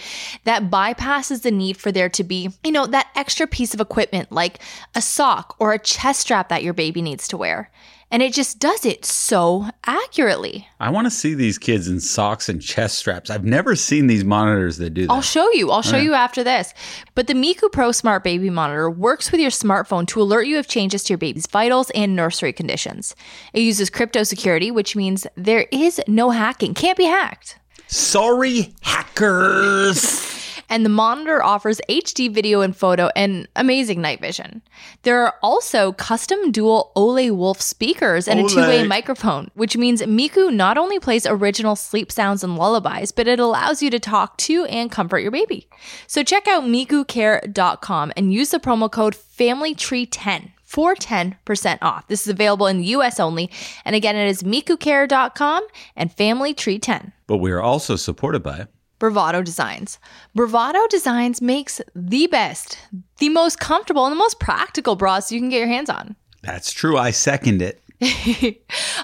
that 0.44 0.70
bypasses 0.70 1.42
the 1.42 1.50
need 1.50 1.76
for 1.76 1.92
there 1.92 2.08
to 2.08 2.24
be, 2.24 2.50
you 2.64 2.72
know, 2.72 2.86
that 2.86 3.08
extra 3.14 3.46
piece 3.46 3.74
of 3.74 3.80
equipment 3.80 4.32
like 4.32 4.60
a 4.94 5.02
sock 5.02 5.54
or 5.58 5.72
a 5.72 5.78
chest 5.78 6.20
strap 6.20 6.48
that 6.48 6.62
your 6.62 6.74
baby 6.74 7.02
needs 7.02 7.28
to 7.28 7.36
wear. 7.36 7.70
And 8.10 8.22
it 8.22 8.32
just 8.32 8.60
does 8.60 8.86
it 8.86 9.04
so 9.04 9.68
accurately. 9.84 10.68
I 10.78 10.90
want 10.90 11.06
to 11.06 11.10
see 11.10 11.34
these 11.34 11.58
kids 11.58 11.88
in 11.88 11.98
socks 11.98 12.48
and 12.48 12.62
chest 12.62 12.98
straps. 12.98 13.30
I've 13.30 13.44
never 13.44 13.74
seen 13.74 14.06
these 14.06 14.24
monitors 14.24 14.76
that 14.78 14.90
do 14.90 15.06
that. 15.06 15.12
I'll 15.12 15.22
show 15.22 15.50
you. 15.52 15.72
I'll 15.72 15.82
show 15.82 15.96
you 15.96 16.14
after 16.14 16.44
this. 16.44 16.72
But 17.16 17.26
the 17.26 17.34
Miku 17.34 17.70
Pro 17.70 17.90
Smart 17.90 18.22
Baby 18.22 18.48
Monitor 18.48 18.88
works 18.88 19.32
with 19.32 19.40
your 19.40 19.50
smartphone 19.50 20.06
to 20.08 20.22
alert 20.22 20.46
you 20.46 20.58
of 20.58 20.68
changes 20.68 21.02
to 21.04 21.14
your 21.14 21.18
baby's 21.18 21.48
vitals 21.48 21.90
and 21.90 22.14
nursery 22.14 22.52
conditions. 22.52 23.16
It 23.52 23.62
uses 23.62 23.90
crypto 23.90 24.22
security, 24.22 24.70
which 24.70 24.94
means 24.94 25.26
there 25.36 25.66
is 25.72 26.00
no 26.06 26.30
hacking, 26.30 26.74
can't 26.74 26.96
be 26.96 27.06
hacked. 27.06 27.58
Sorry, 27.88 28.72
hackers. 28.82 30.45
And 30.68 30.84
the 30.84 30.90
monitor 30.90 31.42
offers 31.42 31.80
HD 31.88 32.32
video 32.32 32.60
and 32.60 32.76
photo 32.76 33.10
and 33.16 33.46
amazing 33.56 34.00
night 34.00 34.20
vision. 34.20 34.62
There 35.02 35.22
are 35.24 35.34
also 35.42 35.92
custom 35.92 36.50
dual 36.50 36.92
Ole 36.96 37.30
Wolf 37.30 37.60
speakers 37.60 38.28
and 38.28 38.40
a 38.40 38.48
two 38.48 38.60
way 38.60 38.86
microphone, 38.86 39.50
which 39.54 39.76
means 39.76 40.02
Miku 40.02 40.52
not 40.52 40.76
only 40.78 40.98
plays 40.98 41.26
original 41.26 41.76
sleep 41.76 42.10
sounds 42.10 42.42
and 42.42 42.56
lullabies, 42.56 43.12
but 43.12 43.28
it 43.28 43.38
allows 43.38 43.82
you 43.82 43.90
to 43.90 44.00
talk 44.00 44.36
to 44.38 44.64
and 44.66 44.90
comfort 44.90 45.18
your 45.18 45.30
baby. 45.30 45.68
So 46.06 46.22
check 46.22 46.48
out 46.48 46.64
mikucare.com 46.64 48.12
and 48.16 48.32
use 48.32 48.50
the 48.50 48.58
promo 48.60 48.90
code 48.90 49.14
FamilyTree10 49.14 50.50
for 50.64 50.94
10% 50.96 51.78
off. 51.80 52.08
This 52.08 52.22
is 52.22 52.28
available 52.28 52.66
in 52.66 52.78
the 52.78 52.86
US 52.86 53.20
only. 53.20 53.50
And 53.84 53.94
again, 53.94 54.16
it 54.16 54.28
is 54.28 54.42
mikucare.com 54.42 55.66
and 55.94 56.14
FamilyTree10. 56.14 57.12
but 57.26 57.36
we 57.38 57.50
are 57.52 57.62
also 57.62 57.96
supported 57.96 58.42
by. 58.42 58.66
Bravado 58.98 59.42
Designs. 59.42 59.98
Bravado 60.34 60.86
Designs 60.88 61.42
makes 61.42 61.80
the 61.94 62.26
best, 62.26 62.78
the 63.18 63.28
most 63.28 63.60
comfortable, 63.60 64.06
and 64.06 64.12
the 64.12 64.18
most 64.18 64.40
practical 64.40 64.96
bras 64.96 65.30
you 65.30 65.40
can 65.40 65.48
get 65.48 65.58
your 65.58 65.68
hands 65.68 65.90
on. 65.90 66.16
That's 66.42 66.72
true. 66.72 66.96
I 66.96 67.10
second 67.10 67.62
it. 67.62 67.82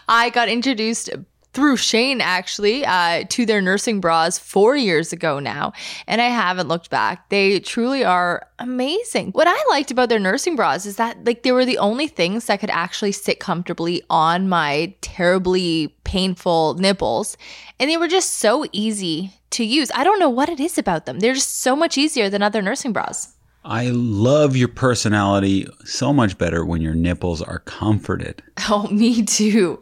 I 0.09 0.31
got 0.31 0.49
introduced 0.49 1.11
through 1.53 1.77
Shane 1.77 2.21
actually 2.21 2.85
uh, 2.85 3.25
to 3.29 3.45
their 3.47 3.61
nursing 3.61 4.01
bras 4.01 4.39
four 4.39 4.77
years 4.77 5.13
ago 5.13 5.39
now, 5.39 5.73
and 6.07 6.21
I 6.21 6.29
haven't 6.29 6.69
looked 6.69 6.91
back. 6.91 7.29
They 7.29 7.61
truly 7.61 8.05
are 8.05 8.47
amazing. 8.59 9.33
What 9.33 9.47
I 9.47 9.65
liked 9.71 9.91
about 9.91 10.09
their 10.09 10.19
nursing 10.19 10.57
bras 10.57 10.87
is 10.87 10.97
that 10.97 11.25
like 11.25 11.43
they 11.43 11.53
were 11.53 11.65
the 11.65 11.79
only 11.79 12.09
things 12.09 12.47
that 12.47 12.61
could 12.61 12.71
actually 12.71 13.13
sit 13.13 13.41
comfortably 13.41 14.03
on 14.09 14.49
my 14.49 14.95
terribly 15.01 15.95
painful 16.05 16.75
nipples, 16.75 17.37
and 17.79 17.91
they 17.91 17.97
were 17.97 18.09
just 18.09 18.35
so 18.39 18.65
easy 18.73 19.33
to 19.51 19.65
use. 19.65 19.91
I 19.95 20.05
don't 20.05 20.19
know 20.19 20.31
what 20.31 20.49
it 20.49 20.61
is 20.61 20.79
about 20.79 21.07
them. 21.07 21.21
They're 21.21 21.35
just 21.35 21.61
so 21.61 21.77
much 21.77 21.99
easier 21.99 22.31
than 22.31 22.43
other 22.43 22.63
nursing 22.63 22.93
bras. 22.93 23.35
I 23.65 23.91
love 23.91 24.57
your 24.57 24.69
personality 24.69 25.69
so 25.85 26.13
much 26.13 26.37
better 26.37 26.65
when 26.65 26.83
your 26.83 26.95
nipples 26.95 27.41
are 27.43 27.61
comforted. 27.61 28.43
Oh, 28.71 28.87
me 28.89 29.25
too. 29.25 29.81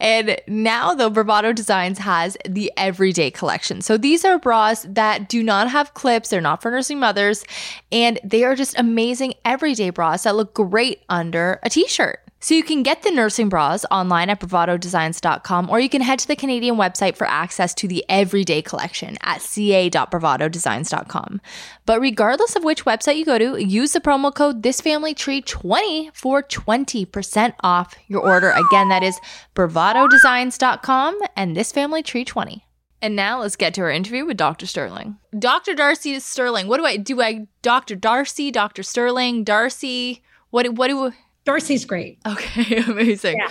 And 0.00 0.36
now, 0.48 0.94
though, 0.94 1.08
Bravado 1.10 1.52
Designs 1.52 1.98
has 1.98 2.36
the 2.48 2.72
everyday 2.76 3.30
collection. 3.30 3.82
So 3.82 3.96
these 3.96 4.24
are 4.24 4.38
bras 4.38 4.84
that 4.88 5.28
do 5.28 5.44
not 5.44 5.70
have 5.70 5.94
clips, 5.94 6.30
they're 6.30 6.40
not 6.40 6.60
for 6.60 6.72
nursing 6.72 6.98
mothers, 6.98 7.44
and 7.92 8.18
they 8.24 8.42
are 8.42 8.56
just 8.56 8.76
amazing 8.78 9.34
everyday 9.44 9.90
bras 9.90 10.24
that 10.24 10.34
look 10.34 10.54
great 10.54 11.02
under 11.08 11.60
a 11.62 11.70
t 11.70 11.86
shirt. 11.86 12.25
So 12.46 12.54
you 12.54 12.62
can 12.62 12.84
get 12.84 13.02
the 13.02 13.10
nursing 13.10 13.48
bras 13.48 13.84
online 13.90 14.30
at 14.30 14.38
bravadodesigns.com 14.38 15.68
or 15.68 15.80
you 15.80 15.88
can 15.88 16.00
head 16.00 16.20
to 16.20 16.28
the 16.28 16.36
Canadian 16.36 16.76
website 16.76 17.16
for 17.16 17.26
access 17.26 17.74
to 17.74 17.88
the 17.88 18.04
everyday 18.08 18.62
collection 18.62 19.16
at 19.22 19.42
ca.bravadodesigns.com. 19.42 21.40
But 21.86 22.00
regardless 22.00 22.54
of 22.54 22.62
which 22.62 22.84
website 22.84 23.16
you 23.16 23.24
go 23.24 23.36
to, 23.36 23.60
use 23.60 23.94
the 23.94 24.00
promo 24.00 24.32
code 24.32 24.62
thisfamilytree20 24.62 26.14
for 26.14 26.40
20% 26.40 27.54
off 27.64 27.96
your 28.06 28.20
order. 28.20 28.50
Again, 28.50 28.90
that 28.90 29.02
is 29.02 29.18
bravadodesigns.com 29.56 31.18
and 31.34 31.56
thisfamilytree20. 31.56 32.60
And 33.02 33.16
now 33.16 33.40
let's 33.40 33.56
get 33.56 33.74
to 33.74 33.80
our 33.80 33.90
interview 33.90 34.24
with 34.24 34.36
Dr. 34.36 34.66
Sterling. 34.66 35.16
Dr. 35.36 35.74
Darcy 35.74 36.20
Sterling. 36.20 36.68
What 36.68 36.76
do 36.76 36.84
I 36.84 36.96
do? 36.96 37.20
I 37.20 37.48
Dr. 37.62 37.96
Darcy, 37.96 38.52
Dr. 38.52 38.84
Sterling, 38.84 39.42
Darcy. 39.42 40.22
What 40.50 40.74
what 40.74 40.86
do 40.86 41.12
Darcy's 41.46 41.84
great. 41.84 42.18
Okay, 42.26 42.76
amazing. 42.88 43.38
Yeah. 43.38 43.48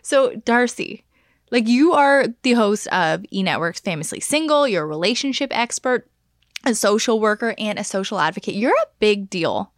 So, 0.00 0.34
Darcy, 0.36 1.04
like 1.50 1.68
you 1.68 1.92
are 1.92 2.28
the 2.42 2.52
host 2.52 2.86
of 2.88 3.24
E 3.30 3.42
Network's 3.42 3.80
Famously 3.80 4.20
Single, 4.20 4.66
you're 4.66 4.84
a 4.84 4.86
relationship 4.86 5.50
expert, 5.52 6.08
a 6.64 6.74
social 6.74 7.20
worker, 7.20 7.54
and 7.58 7.78
a 7.78 7.84
social 7.84 8.18
advocate. 8.18 8.54
You're 8.54 8.70
a 8.70 8.86
big 8.98 9.28
deal. 9.28 9.72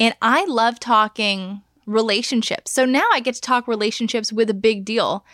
And 0.00 0.14
I 0.22 0.46
love 0.46 0.80
talking 0.80 1.62
relationships. 1.86 2.70
So 2.70 2.84
now 2.84 3.04
I 3.12 3.20
get 3.20 3.34
to 3.34 3.40
talk 3.40 3.66
relationships 3.66 4.32
with 4.32 4.48
a 4.48 4.54
big 4.54 4.84
deal. 4.84 5.24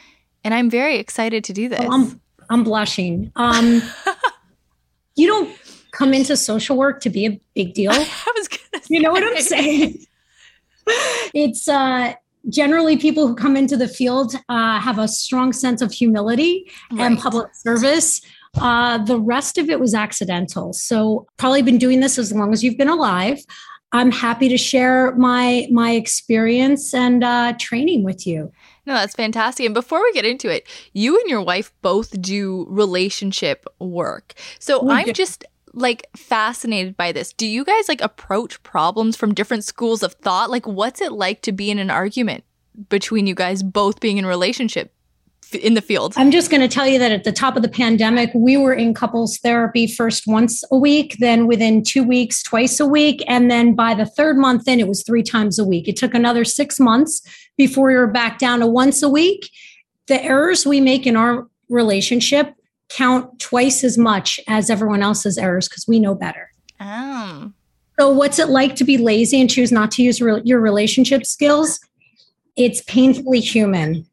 And 0.43 0.55
I'm 0.55 0.71
very 0.71 0.97
excited 0.97 1.45
to 1.45 1.53
do 1.53 1.69
this. 1.69 1.81
Oh, 1.83 1.93
I'm 1.93 2.21
I'm 2.51 2.65
blushing. 2.65 3.31
Um, 3.37 3.83
you 5.17 5.27
don't 5.27 5.57
come 5.93 6.15
into 6.15 6.37
social 6.37 6.77
work 6.77 7.01
to 7.03 7.11
be 7.11 7.27
a 7.27 7.41
big 7.55 7.75
deal. 7.75 7.93
I 7.95 8.33
was 8.37 8.49
gonna 8.49 8.83
You 8.89 9.01
know 9.01 9.13
what 9.13 9.23
I'm 9.23 9.41
saying? 9.43 10.05
It's 11.35 11.69
uh, 11.69 12.15
generally 12.49 12.97
people 12.97 13.27
who 13.27 13.35
come 13.35 13.57
into 13.57 13.77
the 13.77 13.89
field 13.89 14.35
uh, 14.49 14.81
have 14.81 14.99
a 14.99 15.09
strong 15.09 15.53
sense 15.53 15.83
of 15.83 15.93
humility 15.93 16.71
and 16.99 17.19
public 17.19 17.55
service. 17.55 18.21
Uh, 18.61 18.99
the 18.99 19.19
rest 19.19 19.59
of 19.59 19.69
it 19.69 19.81
was 19.81 19.95
accidental. 19.95 20.73
So, 20.73 21.27
probably 21.39 21.63
been 21.63 21.79
doing 21.79 22.01
this 22.01 22.19
as 22.19 22.33
long 22.33 22.53
as 22.53 22.63
you've 22.63 22.79
been 22.79 22.89
alive. 22.89 23.39
I'm 23.93 24.11
happy 24.11 24.49
to 24.49 24.59
share 24.59 25.15
my 25.15 25.69
my 25.71 25.93
experience 25.93 26.95
and 26.95 27.23
uh, 27.23 27.55
training 27.59 28.03
with 28.03 28.27
you. 28.27 28.53
No, 28.87 28.95
that's 28.95 29.15
fantastic. 29.15 29.65
And 29.65 29.75
before 29.75 30.03
we 30.03 30.13
get 30.13 30.25
into 30.25 30.49
it, 30.49 30.67
you 30.93 31.19
and 31.19 31.29
your 31.29 31.43
wife 31.43 31.73
both 31.81 32.21
do 32.21 32.67
relationship 32.69 33.67
work. 33.79 34.35
So 34.59 34.83
we 34.83 34.93
I'm 34.93 35.07
do. 35.07 35.13
just 35.13 35.45
like 35.75 36.07
fascinated 36.17 36.97
by 36.97 37.13
this. 37.13 37.33
Do 37.33 37.47
you 37.47 37.65
guys 37.65 37.89
like 37.89 38.01
approach 38.01 38.63
problems 38.63 39.17
from 39.17 39.35
different 39.35 39.65
schools 39.65 40.03
of 40.03 40.15
thought? 40.15 40.51
Like 40.51 40.67
what's 40.67 41.01
it 41.01 41.13
like 41.13 41.43
to 41.43 41.53
be 41.53 41.71
in 41.71 41.79
an 41.79 41.91
argument 41.91 42.45
between 42.89 43.27
you 43.27 43.35
guys 43.35 43.63
both 43.63 44.01
being 44.01 44.19
in 44.19 44.27
relationship 44.27 44.93
in 45.53 45.75
the 45.75 45.83
field? 45.83 46.15
I'm 46.17 46.31
just 46.31 46.51
going 46.51 46.63
to 46.63 46.69
tell 46.69 46.87
you 46.87 46.99
that 46.99 47.13
at 47.13 47.25
the 47.25 47.33
top 47.33 47.57
of 47.57 47.63
the 47.63 47.69
pandemic, 47.69 48.31
we 48.35 48.57
were 48.57 48.73
in 48.73 48.95
couples 48.95 49.39
therapy 49.39 49.87
first 49.87 50.27
once 50.27 50.65
a 50.73 50.77
week, 50.77 51.17
then 51.21 51.47
within 51.47 51.83
2 51.83 52.03
weeks 52.03 52.43
twice 52.43 52.81
a 52.81 52.87
week, 52.87 53.23
and 53.29 53.51
then 53.51 53.75
by 53.75 53.95
the 53.95 54.07
third 54.07 54.37
month 54.37 54.67
in 54.67 54.81
it 54.81 54.89
was 54.89 55.05
3 55.05 55.23
times 55.23 55.59
a 55.59 55.65
week. 55.65 55.87
It 55.87 55.97
took 55.97 56.15
another 56.15 56.45
6 56.45 56.81
months 56.81 57.23
before 57.57 57.89
we 57.89 57.95
were 57.95 58.09
back 58.09 58.39
down 58.39 58.61
to 58.61 58.67
once 58.67 59.03
a 59.03 59.09
week. 59.09 59.49
The 60.07 60.23
errors 60.23 60.67
we 60.67 60.81
make 60.81 61.07
in 61.07 61.15
our 61.15 61.47
relationship 61.69 62.55
count 62.89 63.39
twice 63.39 63.85
as 63.85 63.99
much 63.99 64.39
as 64.49 64.71
everyone 64.71 65.03
else's 65.03 65.39
errors 65.39 65.69
because 65.69 65.87
we 65.87 65.99
know 65.99 66.15
better. 66.15 66.51
Oh. 66.81 67.53
So, 67.99 68.11
what's 68.11 68.39
it 68.39 68.49
like 68.49 68.75
to 68.77 68.85
be 68.85 68.99
lazy 68.99 69.41
and 69.41 69.49
choose 69.49 69.71
not 69.71 69.91
to 69.93 70.03
use 70.03 70.21
re- 70.21 70.43
your 70.45 70.61
relationship 70.61 71.25
skills? 71.25 71.79
It's 72.57 72.83
painfully 72.83 73.41
human, 73.41 74.07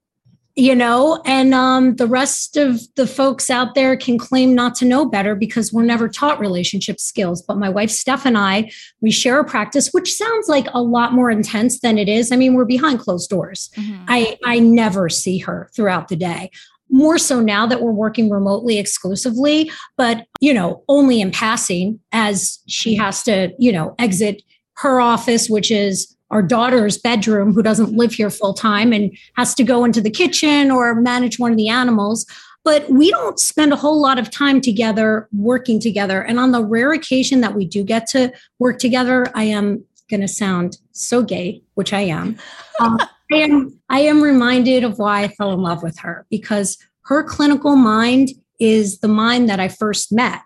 you 0.56 0.76
know, 0.76 1.22
and 1.26 1.54
um, 1.54 1.96
the 1.96 2.08
rest 2.08 2.58
of 2.58 2.82
the 2.96 3.08
folks 3.08 3.50
out 3.50 3.74
there 3.74 3.96
can 3.96 4.18
claim 4.18 4.54
not 4.54 4.76
to 4.76 4.86
know 4.86 5.06
better 5.06 5.36
because 5.36 5.72
we're 5.72 5.84
never 5.84 6.10
taught 6.10 6.40
relationship 6.40 7.00
skills. 7.00 7.42
But 7.42 7.58
my 7.58 7.70
wife, 7.70 7.90
Steph, 7.90 8.26
and 8.26 8.38
I, 8.38 8.70
we 9.00 9.12
share 9.12 9.40
a 9.40 9.46
practice 9.46 9.90
which 9.92 10.14
sounds 10.14 10.48
like 10.48 10.68
a 10.74 10.82
lot 10.82 11.14
more 11.14 11.32
intense 11.32 11.80
than 11.80 11.98
it 11.98 12.10
is. 12.10 12.32
I 12.32 12.36
mean, 12.36 12.54
we're 12.54 12.66
behind 12.66 13.00
closed 13.00 13.30
doors. 13.30 13.70
Mm-hmm. 13.78 14.06
I, 14.08 14.38
I 14.44 14.60
never 14.60 15.10
see 15.10 15.38
her 15.40 15.70
throughout 15.76 16.08
the 16.08 16.16
day 16.16 16.52
more 16.92 17.18
so 17.18 17.40
now 17.40 17.66
that 17.66 17.82
we're 17.82 17.92
working 17.92 18.30
remotely 18.30 18.78
exclusively, 18.78 19.72
but, 19.98 20.26
you 20.40 20.54
know, 20.54 20.84
only 20.88 21.22
in 21.22 21.32
passing 21.32 22.00
as 22.12 22.60
she 22.68 22.96
has 22.96 23.24
to, 23.24 23.52
you 23.58 23.72
know, 23.72 23.96
exit 23.98 24.42
her 24.78 25.00
office, 25.00 25.50
which 25.50 25.72
is 25.72 26.16
our 26.30 26.42
daughter's 26.42 26.98
bedroom, 26.98 27.54
who 27.54 27.64
doesn't 27.64 27.96
live 27.96 28.14
here 28.14 28.30
full 28.30 28.54
time 28.54 28.94
and 28.94 29.16
has 29.36 29.54
to 29.56 29.64
go 29.64 29.84
into 29.84 30.02
the 30.02 30.10
kitchen 30.10 30.72
or 30.72 30.96
manage 30.96 31.40
one 31.40 31.52
of 31.52 31.58
the 31.58 31.70
animals. 31.70 32.26
But 32.64 32.90
we 32.90 33.10
don't 33.10 33.40
spend 33.40 33.74
a 33.74 33.76
whole 33.76 34.00
lot 34.00 34.20
of 34.20 34.30
time 34.30 34.62
together 34.62 35.28
working 35.34 35.80
together. 35.80 36.22
And 36.22 36.40
on 36.40 36.52
the 36.52 36.64
rare 36.64 36.94
occasion 36.94 37.42
that 37.42 37.56
we 37.56 37.66
do 37.66 37.84
get 37.84 38.08
to 38.10 38.32
work 38.60 38.78
together, 38.80 39.28
I 39.34 39.46
am 39.46 39.84
going 40.10 40.22
to 40.22 40.28
sound 40.28 40.78
so 40.92 41.24
gay, 41.24 41.64
which 41.74 41.92
I 41.94 42.02
am. 42.02 42.38
Um, 42.80 43.00
I 43.32 43.38
am 43.38 43.80
I 43.90 44.02
am 44.02 44.22
reminded 44.22 44.84
of 44.84 45.00
why 45.00 45.24
I 45.24 45.28
fell 45.30 45.54
in 45.54 45.62
love 45.62 45.84
with 45.84 45.98
her 46.00 46.26
because 46.30 46.78
her 47.06 47.24
clinical 47.24 47.76
mind 47.76 48.30
is 48.60 49.00
the 49.00 49.08
mind 49.08 49.50
that 49.50 49.60
I 49.60 49.68
first 49.68 50.12
met. 50.12 50.42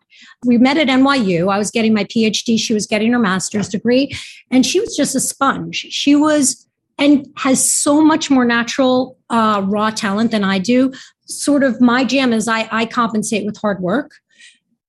We 0.45 0.57
met 0.57 0.77
at 0.77 0.87
NYU. 0.87 1.51
I 1.51 1.57
was 1.57 1.71
getting 1.71 1.93
my 1.93 2.05
PhD, 2.05 2.59
she 2.59 2.73
was 2.73 2.87
getting 2.87 3.11
her 3.11 3.19
master's 3.19 3.69
degree, 3.69 4.11
and 4.51 4.65
she 4.65 4.79
was 4.79 4.95
just 4.95 5.15
a 5.15 5.19
sponge. 5.19 5.87
She 5.89 6.15
was 6.15 6.67
and 6.97 7.27
has 7.35 7.69
so 7.69 8.01
much 8.01 8.31
more 8.31 8.45
natural 8.45 9.17
uh, 9.29 9.61
raw 9.65 9.89
talent 9.89 10.31
than 10.31 10.45
I 10.45 10.59
do. 10.59 10.93
Sort 11.25 11.63
of 11.63 11.81
my 11.81 12.05
jam 12.05 12.31
is 12.31 12.47
I, 12.47 12.69
I 12.71 12.85
compensate 12.85 13.45
with 13.45 13.57
hard 13.57 13.81
work 13.81 14.11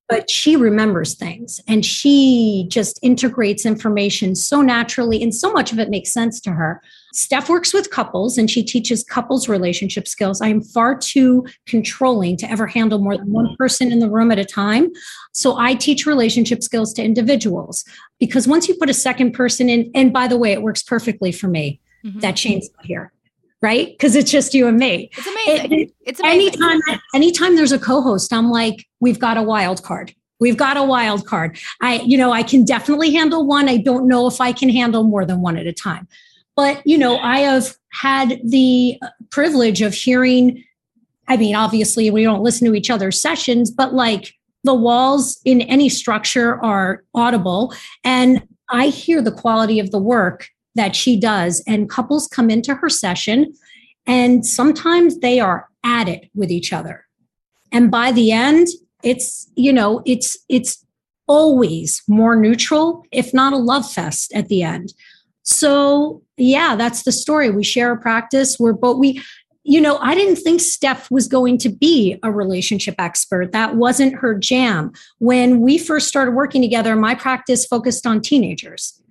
but 0.09 0.29
she 0.29 0.55
remembers 0.55 1.15
things 1.15 1.59
and 1.67 1.85
she 1.85 2.65
just 2.69 2.99
integrates 3.01 3.65
information 3.65 4.35
so 4.35 4.61
naturally 4.61 5.21
and 5.21 5.35
so 5.35 5.51
much 5.51 5.71
of 5.71 5.79
it 5.79 5.89
makes 5.89 6.11
sense 6.11 6.39
to 6.41 6.51
her 6.51 6.81
steph 7.17 7.49
works 7.49 7.73
with 7.73 7.89
couples 7.89 8.37
and 8.37 8.49
she 8.49 8.63
teaches 8.63 9.03
couples 9.03 9.49
relationship 9.49 10.07
skills 10.07 10.41
i 10.41 10.47
am 10.47 10.61
far 10.61 10.97
too 10.97 11.45
controlling 11.65 12.37
to 12.37 12.49
ever 12.49 12.67
handle 12.67 12.99
more 12.99 13.17
than 13.17 13.31
one 13.31 13.55
person 13.57 13.91
in 13.91 13.99
the 13.99 14.09
room 14.09 14.31
at 14.31 14.39
a 14.39 14.45
time 14.45 14.89
so 15.33 15.57
i 15.57 15.73
teach 15.73 16.05
relationship 16.05 16.61
skills 16.61 16.93
to 16.93 17.03
individuals 17.03 17.83
because 18.19 18.47
once 18.47 18.67
you 18.67 18.75
put 18.75 18.89
a 18.89 18.93
second 18.93 19.31
person 19.31 19.69
in 19.69 19.89
and 19.95 20.13
by 20.13 20.27
the 20.27 20.37
way 20.37 20.51
it 20.51 20.61
works 20.61 20.83
perfectly 20.83 21.31
for 21.31 21.47
me 21.47 21.79
mm-hmm. 22.05 22.19
that 22.19 22.37
shane's 22.37 22.69
not 22.77 22.85
here 22.85 23.11
right? 23.61 23.87
Because 23.87 24.15
it's 24.15 24.29
just 24.29 24.53
you 24.53 24.67
and 24.67 24.77
me. 24.77 25.09
It's 25.17 25.27
amazing. 25.27 25.79
It, 25.79 25.93
it's 26.01 26.19
amazing. 26.19 26.61
Anytime, 26.61 26.99
anytime 27.15 27.55
there's 27.55 27.71
a 27.71 27.79
co-host, 27.79 28.31
I'm 28.31 28.51
like, 28.51 28.85
we've 28.99 29.19
got 29.19 29.37
a 29.37 29.41
wild 29.41 29.81
card. 29.83 30.13
We've 30.39 30.57
got 30.57 30.77
a 30.77 30.83
wild 30.83 31.25
card. 31.25 31.57
I, 31.81 32.01
you 32.05 32.17
know, 32.17 32.31
I 32.31 32.43
can 32.43 32.63
definitely 32.63 33.11
handle 33.11 33.47
one. 33.47 33.67
I 33.67 33.77
don't 33.77 34.07
know 34.07 34.27
if 34.27 34.39
I 34.39 34.51
can 34.51 34.69
handle 34.69 35.03
more 35.03 35.25
than 35.25 35.41
one 35.41 35.57
at 35.57 35.65
a 35.65 35.73
time. 35.73 36.07
But, 36.57 36.85
you 36.85 36.97
know, 36.97 37.19
I 37.19 37.39
have 37.39 37.77
had 37.89 38.41
the 38.43 38.97
uh, 39.01 39.09
privilege 39.29 39.81
of 39.81 39.93
hearing, 39.93 40.63
I 41.29 41.37
mean, 41.37 41.55
obviously 41.55 42.09
we 42.09 42.23
don't 42.23 42.43
listen 42.43 42.67
to 42.67 42.75
each 42.75 42.89
other's 42.89 43.21
sessions, 43.21 43.71
but 43.71 43.93
like 43.93 44.33
the 44.65 44.73
walls 44.73 45.39
in 45.45 45.61
any 45.61 45.87
structure 45.87 46.61
are 46.61 47.03
audible. 47.13 47.73
And 48.03 48.45
I 48.69 48.87
hear 48.87 49.21
the 49.21 49.31
quality 49.31 49.79
of 49.79 49.91
the 49.91 49.99
work 49.99 50.49
that 50.75 50.95
she 50.95 51.19
does. 51.19 51.63
And 51.67 51.89
couples 51.89 52.27
come 52.27 52.49
into 52.49 52.73
her 52.75 52.89
session, 52.89 53.53
and 54.05 54.45
sometimes 54.45 55.19
they 55.19 55.39
are 55.39 55.69
at 55.83 56.09
it 56.09 56.29
with 56.33 56.51
each 56.51 56.73
other. 56.73 57.05
And 57.71 57.91
by 57.91 58.11
the 58.11 58.31
end, 58.31 58.67
it's, 59.03 59.47
you 59.55 59.71
know, 59.71 60.01
it's, 60.05 60.37
it's 60.49 60.83
always 61.27 62.01
more 62.07 62.35
neutral, 62.35 63.03
if 63.11 63.33
not 63.33 63.53
a 63.53 63.57
love 63.57 63.89
fest 63.89 64.31
at 64.33 64.47
the 64.47 64.63
end. 64.63 64.93
So, 65.47 66.21
yeah, 66.35 66.75
that's 66.75 67.03
the 67.03 67.11
story. 67.11 67.49
We 67.49 67.63
share 67.63 67.93
a 67.93 67.97
practice. 67.97 68.59
We're 68.59 68.73
both, 68.73 68.97
we, 68.97 69.23
you 69.63 69.79
know, 69.79 69.97
I 69.99 70.13
didn't 70.13 70.35
think 70.35 70.59
Steph 70.59 71.09
was 71.09 71.27
going 71.27 71.57
to 71.59 71.69
be 71.69 72.19
a 72.21 72.31
relationship 72.31 72.95
expert. 72.99 73.53
That 73.53 73.75
wasn't 73.75 74.15
her 74.15 74.35
jam. 74.35 74.91
When 75.19 75.61
we 75.61 75.77
first 75.77 76.09
started 76.09 76.31
working 76.31 76.61
together, 76.61 76.95
my 76.95 77.15
practice 77.15 77.65
focused 77.65 78.05
on 78.05 78.21
teenagers 78.21 79.01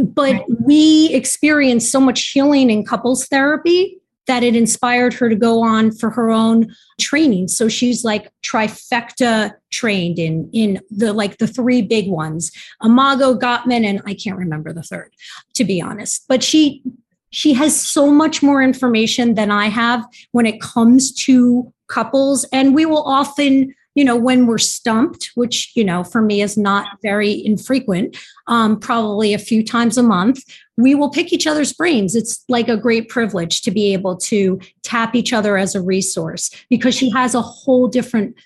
but 0.00 0.44
we 0.64 1.12
experienced 1.12 1.90
so 1.90 2.00
much 2.00 2.28
healing 2.28 2.70
in 2.70 2.84
couples 2.84 3.26
therapy 3.26 3.97
that 4.28 4.44
it 4.44 4.54
inspired 4.54 5.12
her 5.14 5.28
to 5.28 5.34
go 5.34 5.62
on 5.62 5.90
for 5.90 6.10
her 6.10 6.30
own 6.30 6.72
training. 7.00 7.48
So 7.48 7.68
she's 7.68 8.04
like 8.04 8.30
trifecta 8.44 9.54
trained 9.70 10.18
in 10.18 10.48
in 10.52 10.80
the 10.90 11.12
like 11.12 11.38
the 11.38 11.46
three 11.46 11.82
big 11.82 12.08
ones 12.08 12.50
imago 12.82 13.36
gottman 13.38 13.84
and 13.84 14.00
i 14.06 14.14
can't 14.14 14.38
remember 14.38 14.72
the 14.72 14.82
third 14.82 15.12
to 15.54 15.64
be 15.64 15.82
honest. 15.82 16.24
But 16.28 16.42
she 16.42 16.82
she 17.30 17.52
has 17.54 17.78
so 17.78 18.10
much 18.10 18.42
more 18.42 18.62
information 18.62 19.34
than 19.34 19.50
i 19.50 19.66
have 19.66 20.06
when 20.32 20.46
it 20.46 20.60
comes 20.60 21.12
to 21.12 21.72
couples. 21.88 22.44
And 22.52 22.74
we 22.74 22.86
will 22.86 23.02
often 23.02 23.74
you 23.94 24.04
know, 24.04 24.14
when 24.14 24.46
we're 24.46 24.58
stumped, 24.58 25.32
which, 25.34 25.72
you 25.74 25.82
know, 25.82 26.04
for 26.04 26.22
me 26.22 26.40
is 26.40 26.56
not 26.56 26.86
very 27.02 27.44
infrequent, 27.44 28.16
um, 28.46 28.78
probably 28.78 29.34
a 29.34 29.38
few 29.38 29.64
times 29.64 29.98
a 29.98 30.04
month, 30.04 30.44
we 30.78 30.94
will 30.94 31.10
pick 31.10 31.32
each 31.32 31.46
other's 31.46 31.72
brains. 31.72 32.14
It's 32.14 32.44
like 32.48 32.68
a 32.68 32.76
great 32.76 33.08
privilege 33.08 33.60
to 33.62 33.70
be 33.70 33.92
able 33.92 34.16
to 34.16 34.60
tap 34.82 35.14
each 35.14 35.32
other 35.32 35.58
as 35.58 35.74
a 35.74 35.82
resource 35.82 36.50
because 36.70 36.94
she 36.94 37.10
has 37.10 37.34
a 37.34 37.42
whole 37.42 37.88
different 37.88 38.36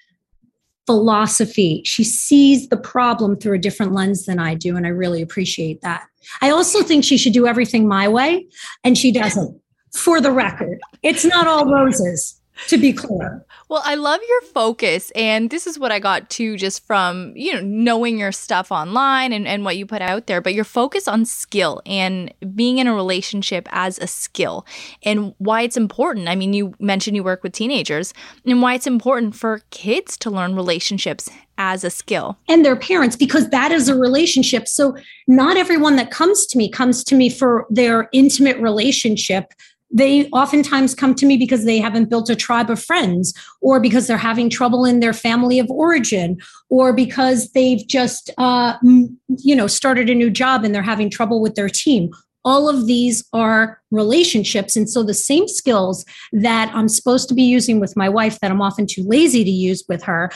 philosophy. 0.86 1.82
She 1.84 2.02
sees 2.02 2.68
the 2.68 2.76
problem 2.76 3.36
through 3.36 3.56
a 3.56 3.58
different 3.58 3.92
lens 3.92 4.24
than 4.24 4.38
I 4.38 4.54
do. 4.54 4.76
And 4.76 4.86
I 4.86 4.88
really 4.88 5.22
appreciate 5.22 5.82
that. 5.82 6.06
I 6.40 6.50
also 6.50 6.82
think 6.82 7.04
she 7.04 7.18
should 7.18 7.34
do 7.34 7.46
everything 7.46 7.86
my 7.86 8.08
way, 8.08 8.46
and 8.82 8.96
she 8.96 9.12
doesn't, 9.12 9.60
for 9.94 10.20
the 10.20 10.32
record. 10.32 10.78
It's 11.02 11.24
not 11.24 11.46
all 11.46 11.70
roses 11.70 12.40
to 12.68 12.78
be 12.78 12.92
clear. 12.92 13.44
Well, 13.72 13.80
I 13.86 13.94
love 13.94 14.20
your 14.28 14.42
focus. 14.52 15.10
And 15.12 15.48
this 15.48 15.66
is 15.66 15.78
what 15.78 15.90
I 15.90 15.98
got 15.98 16.28
too, 16.28 16.58
just 16.58 16.86
from, 16.86 17.32
you 17.34 17.54
know, 17.54 17.62
knowing 17.62 18.18
your 18.18 18.30
stuff 18.30 18.70
online 18.70 19.32
and, 19.32 19.48
and 19.48 19.64
what 19.64 19.78
you 19.78 19.86
put 19.86 20.02
out 20.02 20.26
there, 20.26 20.42
but 20.42 20.52
your 20.52 20.62
focus 20.62 21.08
on 21.08 21.24
skill 21.24 21.80
and 21.86 22.34
being 22.54 22.76
in 22.76 22.86
a 22.86 22.94
relationship 22.94 23.66
as 23.72 23.98
a 23.98 24.06
skill 24.06 24.66
and 25.04 25.34
why 25.38 25.62
it's 25.62 25.78
important. 25.78 26.28
I 26.28 26.34
mean, 26.34 26.52
you 26.52 26.74
mentioned 26.80 27.16
you 27.16 27.24
work 27.24 27.42
with 27.42 27.54
teenagers 27.54 28.12
and 28.44 28.60
why 28.60 28.74
it's 28.74 28.86
important 28.86 29.36
for 29.36 29.62
kids 29.70 30.18
to 30.18 30.28
learn 30.28 30.54
relationships 30.54 31.30
as 31.56 31.84
a 31.84 31.90
skill 31.90 32.38
and 32.48 32.64
their 32.64 32.74
parents 32.74 33.14
because 33.14 33.48
that 33.50 33.70
is 33.70 33.86
a 33.86 33.94
relationship 33.94 34.66
so 34.66 34.96
not 35.28 35.56
everyone 35.56 35.96
that 35.96 36.10
comes 36.10 36.46
to 36.46 36.56
me 36.56 36.68
comes 36.68 37.04
to 37.04 37.14
me 37.14 37.28
for 37.28 37.66
their 37.68 38.08
intimate 38.12 38.56
relationship 38.56 39.52
they 39.92 40.26
oftentimes 40.28 40.94
come 40.94 41.14
to 41.14 41.26
me 41.26 41.36
because 41.36 41.64
they 41.64 41.78
haven't 41.78 42.08
built 42.08 42.30
a 42.30 42.36
tribe 42.36 42.70
of 42.70 42.82
friends 42.82 43.34
or 43.60 43.78
because 43.78 44.06
they're 44.06 44.16
having 44.16 44.48
trouble 44.48 44.84
in 44.84 45.00
their 45.00 45.12
family 45.12 45.58
of 45.58 45.70
origin 45.70 46.38
or 46.70 46.92
because 46.92 47.50
they've 47.52 47.86
just 47.86 48.30
uh, 48.38 48.76
you 48.82 49.54
know 49.54 49.66
started 49.66 50.08
a 50.08 50.14
new 50.14 50.30
job 50.30 50.64
and 50.64 50.74
they're 50.74 50.82
having 50.82 51.10
trouble 51.10 51.40
with 51.40 51.54
their 51.54 51.68
team. 51.68 52.10
All 52.44 52.68
of 52.68 52.86
these 52.86 53.24
are 53.32 53.80
relationships 53.92 54.74
and 54.74 54.88
so 54.90 55.02
the 55.02 55.14
same 55.14 55.46
skills 55.46 56.04
that 56.32 56.72
i'm 56.74 56.88
supposed 56.88 57.28
to 57.28 57.34
be 57.34 57.42
using 57.42 57.78
with 57.78 57.94
my 57.94 58.08
wife 58.08 58.40
that 58.40 58.50
i'm 58.50 58.62
often 58.62 58.86
too 58.86 59.04
lazy 59.04 59.44
to 59.44 59.50
use 59.50 59.84
with 59.86 60.02
her 60.02 60.30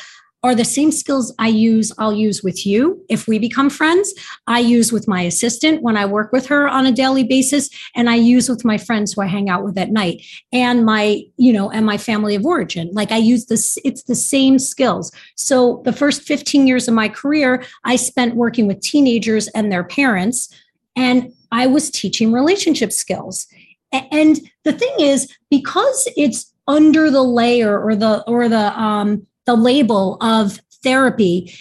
are 0.47 0.55
the 0.55 0.65
same 0.65 0.93
skills 0.93 1.35
I 1.41 1.49
use, 1.49 1.93
I'll 1.99 2.13
use 2.13 2.45
with 2.45 2.65
you 2.65 3.05
if 3.09 3.27
we 3.27 3.41
become 3.41 3.69
friends. 3.69 4.15
I 4.47 4.61
use 4.61 4.93
with 4.93 5.09
my 5.09 5.23
assistant 5.23 5.83
when 5.83 5.97
I 5.97 6.07
work 6.07 6.31
with 6.31 6.47
her 6.47 6.69
on 6.69 6.87
a 6.87 6.93
daily 6.93 7.25
basis, 7.25 7.69
and 7.97 8.09
I 8.09 8.15
use 8.15 8.49
with 8.49 8.65
my 8.65 8.79
friends 8.79 9.13
who 9.13 9.23
I 9.23 9.27
hang 9.27 9.51
out 9.51 9.65
with 9.65 9.77
at 9.77 9.91
night 9.91 10.25
and 10.53 10.85
my, 10.85 11.23
you 11.37 11.53
know, 11.53 11.69
and 11.69 11.85
my 11.85 11.99
family 11.99 12.37
of 12.37 12.47
origin. 12.47 12.91
Like 12.93 13.11
I 13.11 13.17
use 13.17 13.47
this, 13.47 13.77
it's 13.85 14.05
the 14.05 14.15
same 14.15 14.61
skills. 14.61 15.11
So 15.35 15.83
the 15.85 15.93
first 15.93 16.23
15 16.23 16.69
years 16.69 16.87
of 16.87 16.95
my 16.95 17.09
career, 17.09 17.65
I 17.85 17.97
spent 17.97 18.37
working 18.37 18.69
with 18.69 18.81
teenagers 18.81 19.49
and 19.49 19.73
their 19.73 19.85
parents, 19.85 20.49
and 20.95 21.33
I 21.51 21.67
was 21.67 21.91
teaching 21.91 22.31
relationship 22.31 22.93
skills. 22.93 23.49
And 23.91 24.39
the 24.63 24.73
thing 24.73 24.95
is, 25.01 25.37
because 25.51 26.09
it's 26.17 26.53
under 26.69 27.11
the 27.11 27.23
layer 27.23 27.81
or 27.81 27.97
the 27.97 28.23
or 28.29 28.49
the 28.49 28.81
um 28.81 29.27
the 29.47 29.57
label 29.57 30.19
of 30.21 30.61
therapy. 30.83 31.53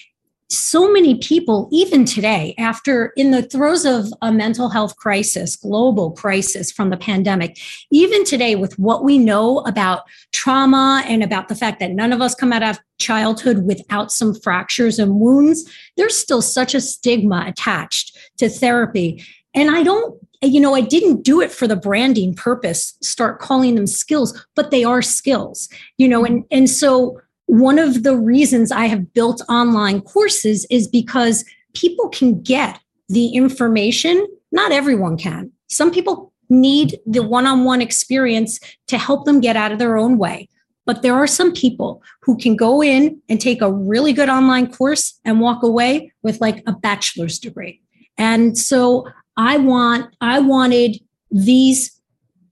So 0.49 0.91
many 0.91 1.15
people 1.15 1.69
even 1.71 2.05
today 2.05 2.53
after 2.59 3.07
in 3.17 3.31
the 3.31 3.41
throes 3.41 3.83
of 3.83 4.13
a 4.21 4.31
mental 4.31 4.69
health 4.69 4.95
crisis 4.95 5.55
global 5.55 6.11
crisis 6.11 6.71
from 6.71 6.91
the 6.91 6.97
pandemic 6.97 7.57
even 7.91 8.23
today 8.23 8.55
with 8.55 8.77
what 8.77 9.03
we 9.03 9.17
know 9.17 9.59
about 9.61 10.03
trauma 10.31 11.03
and 11.07 11.23
about 11.23 11.47
the 11.47 11.55
fact 11.55 11.79
that 11.79 11.91
none 11.91 12.13
of 12.13 12.21
us 12.21 12.35
come 12.35 12.53
out 12.53 12.61
of 12.61 12.77
childhood 12.99 13.65
without 13.65 14.11
some 14.11 14.35
fractures 14.35 14.99
and 14.99 15.19
wounds 15.19 15.67
there's 15.97 16.15
still 16.15 16.43
such 16.43 16.75
a 16.75 16.81
stigma 16.81 17.43
attached 17.47 18.15
to 18.37 18.47
therapy. 18.47 19.25
And 19.55 19.75
i 19.75 19.81
don't 19.81 20.15
you 20.43 20.59
know 20.59 20.75
i 20.75 20.81
didn't 20.81 21.23
do 21.23 21.41
it 21.41 21.51
for 21.51 21.67
the 21.67 21.75
branding 21.75 22.35
purpose 22.35 22.97
start 23.01 23.39
calling 23.39 23.75
them 23.75 23.87
skills 23.87 24.45
but 24.55 24.69
they 24.69 24.83
are 24.83 25.01
skills 25.01 25.69
you 25.97 26.07
know 26.07 26.23
and 26.23 26.43
and 26.51 26.69
so 26.69 27.19
one 27.47 27.79
of 27.79 28.03
the 28.03 28.17
reasons 28.17 28.71
I 28.71 28.85
have 28.85 29.13
built 29.13 29.41
online 29.49 30.01
courses 30.01 30.65
is 30.69 30.87
because 30.87 31.45
people 31.73 32.09
can 32.09 32.41
get 32.41 32.79
the 33.09 33.27
information. 33.29 34.25
Not 34.51 34.71
everyone 34.71 35.17
can. 35.17 35.51
Some 35.67 35.91
people 35.91 36.33
need 36.49 36.99
the 37.05 37.23
one 37.23 37.45
on 37.45 37.63
one 37.63 37.81
experience 37.81 38.59
to 38.87 38.97
help 38.97 39.25
them 39.25 39.41
get 39.41 39.55
out 39.55 39.71
of 39.71 39.79
their 39.79 39.97
own 39.97 40.17
way. 40.17 40.49
But 40.85 41.01
there 41.01 41.15
are 41.15 41.27
some 41.27 41.51
people 41.51 42.03
who 42.21 42.37
can 42.37 42.55
go 42.55 42.83
in 42.83 43.19
and 43.27 43.41
take 43.41 43.61
a 43.61 43.71
really 43.71 44.13
good 44.13 44.29
online 44.29 44.71
course 44.71 45.19
and 45.25 45.41
walk 45.41 45.63
away 45.63 46.11
with 46.21 46.39
like 46.41 46.61
a 46.67 46.73
bachelor's 46.73 47.39
degree. 47.39 47.81
And 48.17 48.57
so 48.57 49.07
I 49.35 49.57
want, 49.57 50.15
I 50.21 50.39
wanted 50.39 50.99
these 51.31 51.99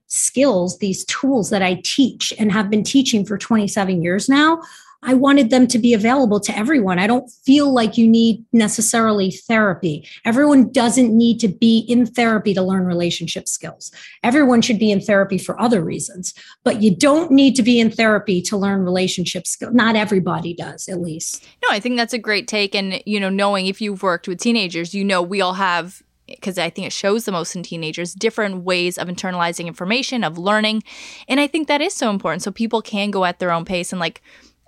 skills, 0.08 0.78
these 0.80 1.06
tools 1.06 1.50
that 1.52 1.62
I 1.62 1.82
teach 1.84 2.34
and 2.38 2.52
have 2.52 2.70
been 2.70 2.84
teaching 2.84 3.26
for 3.26 3.38
27 3.38 4.02
years 4.04 4.28
now. 4.28 4.62
I 5.06 5.14
wanted 5.14 5.50
them 5.50 5.68
to 5.68 5.78
be 5.78 5.94
available 5.94 6.40
to 6.40 6.58
everyone. 6.58 7.00
I 7.00 7.08
don't 7.08 7.30
feel 7.30 7.72
like 7.72 7.98
you 7.98 8.08
need 8.08 8.44
necessarily 8.54 9.32
therapy. 9.32 10.08
Everyone 10.26 10.72
doesn't 10.72 11.16
need 11.16 11.40
to 11.42 11.48
be 11.48 11.80
in 11.80 12.06
therapy 12.06 12.54
to 12.54 12.62
learn 12.62 12.86
relationship 12.86 13.48
skills. 13.48 13.92
Everyone 14.24 14.62
should 14.62 14.80
be 14.80 14.92
in 14.92 15.02
therapy 15.02 15.38
for 15.38 15.60
other 15.60 15.84
reasons, 15.84 16.34
but 16.64 16.82
you 16.82 16.96
don't 16.96 17.32
need 17.32 17.56
to 17.56 17.64
be 17.64 17.80
in 17.80 17.92
therapy 17.92 18.42
to 18.44 18.58
learn 18.58 18.84
relationship 18.84 19.46
skills. 19.46 19.74
Not 19.74 19.96
everybody 19.96 20.54
does, 20.54 20.88
at 20.88 21.02
least. 21.02 21.46
No, 21.64 21.70
I 21.72 21.80
think 21.80 21.98
that's 21.98 22.14
a 22.14 22.20
great 22.20 22.48
take. 22.48 22.74
And, 22.74 23.02
you 23.06 23.20
know, 23.20 23.30
knowing 23.30 23.68
if 23.68 23.82
you've 23.82 24.04
worked 24.04 24.28
with 24.28 24.40
teenagers, 24.40 24.94
you 24.94 25.04
know, 25.04 25.22
we 25.22 25.42
all 25.42 25.54
have 25.54 26.02
because 26.28 26.58
I 26.58 26.70
think 26.70 26.88
it 26.88 26.94
shows 26.94 27.26
the 27.26 27.34
most 27.34 27.56
in 27.56 27.64
teenagers 27.64 28.14
different 28.14 28.64
ways 28.64 28.98
of 28.98 29.10
internalizing 29.10 29.68
information, 29.68 30.24
of 30.24 30.38
learning. 30.38 30.84
And 31.28 31.40
I 31.40 31.48
think 31.48 31.68
that 31.68 31.82
is 31.82 31.94
so 31.94 32.10
important. 32.10 32.44
So 32.44 32.52
people 32.52 32.82
can 32.82 33.12
go 33.12 33.26
at 33.26 33.40
their 33.40 33.52
own 33.52 33.66
pace. 33.66 33.92
And 33.92 34.00
like, 34.00 34.22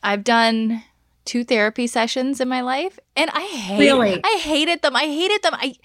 I've 0.05 0.23
done 0.23 0.83
two 1.25 1.43
therapy 1.43 1.87
sessions 1.87 2.39
in 2.39 2.47
my 2.47 2.61
life 2.61 2.99
and 3.15 3.31
I 3.31 3.41
hate 3.41 3.79
really? 3.79 4.21
I 4.23 4.37
hated 4.39 4.83
them. 4.83 4.95
I 4.95 5.05
hated 5.05 5.41
them. 5.41 5.55
I 5.55 5.75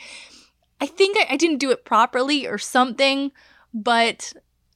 I 0.81 0.87
think 0.87 1.17
I, 1.19 1.35
I 1.35 1.37
didn't 1.37 1.59
do 1.59 1.71
it 1.71 1.85
properly 1.85 2.47
or 2.47 2.59
something, 2.59 3.33
but 3.73 4.33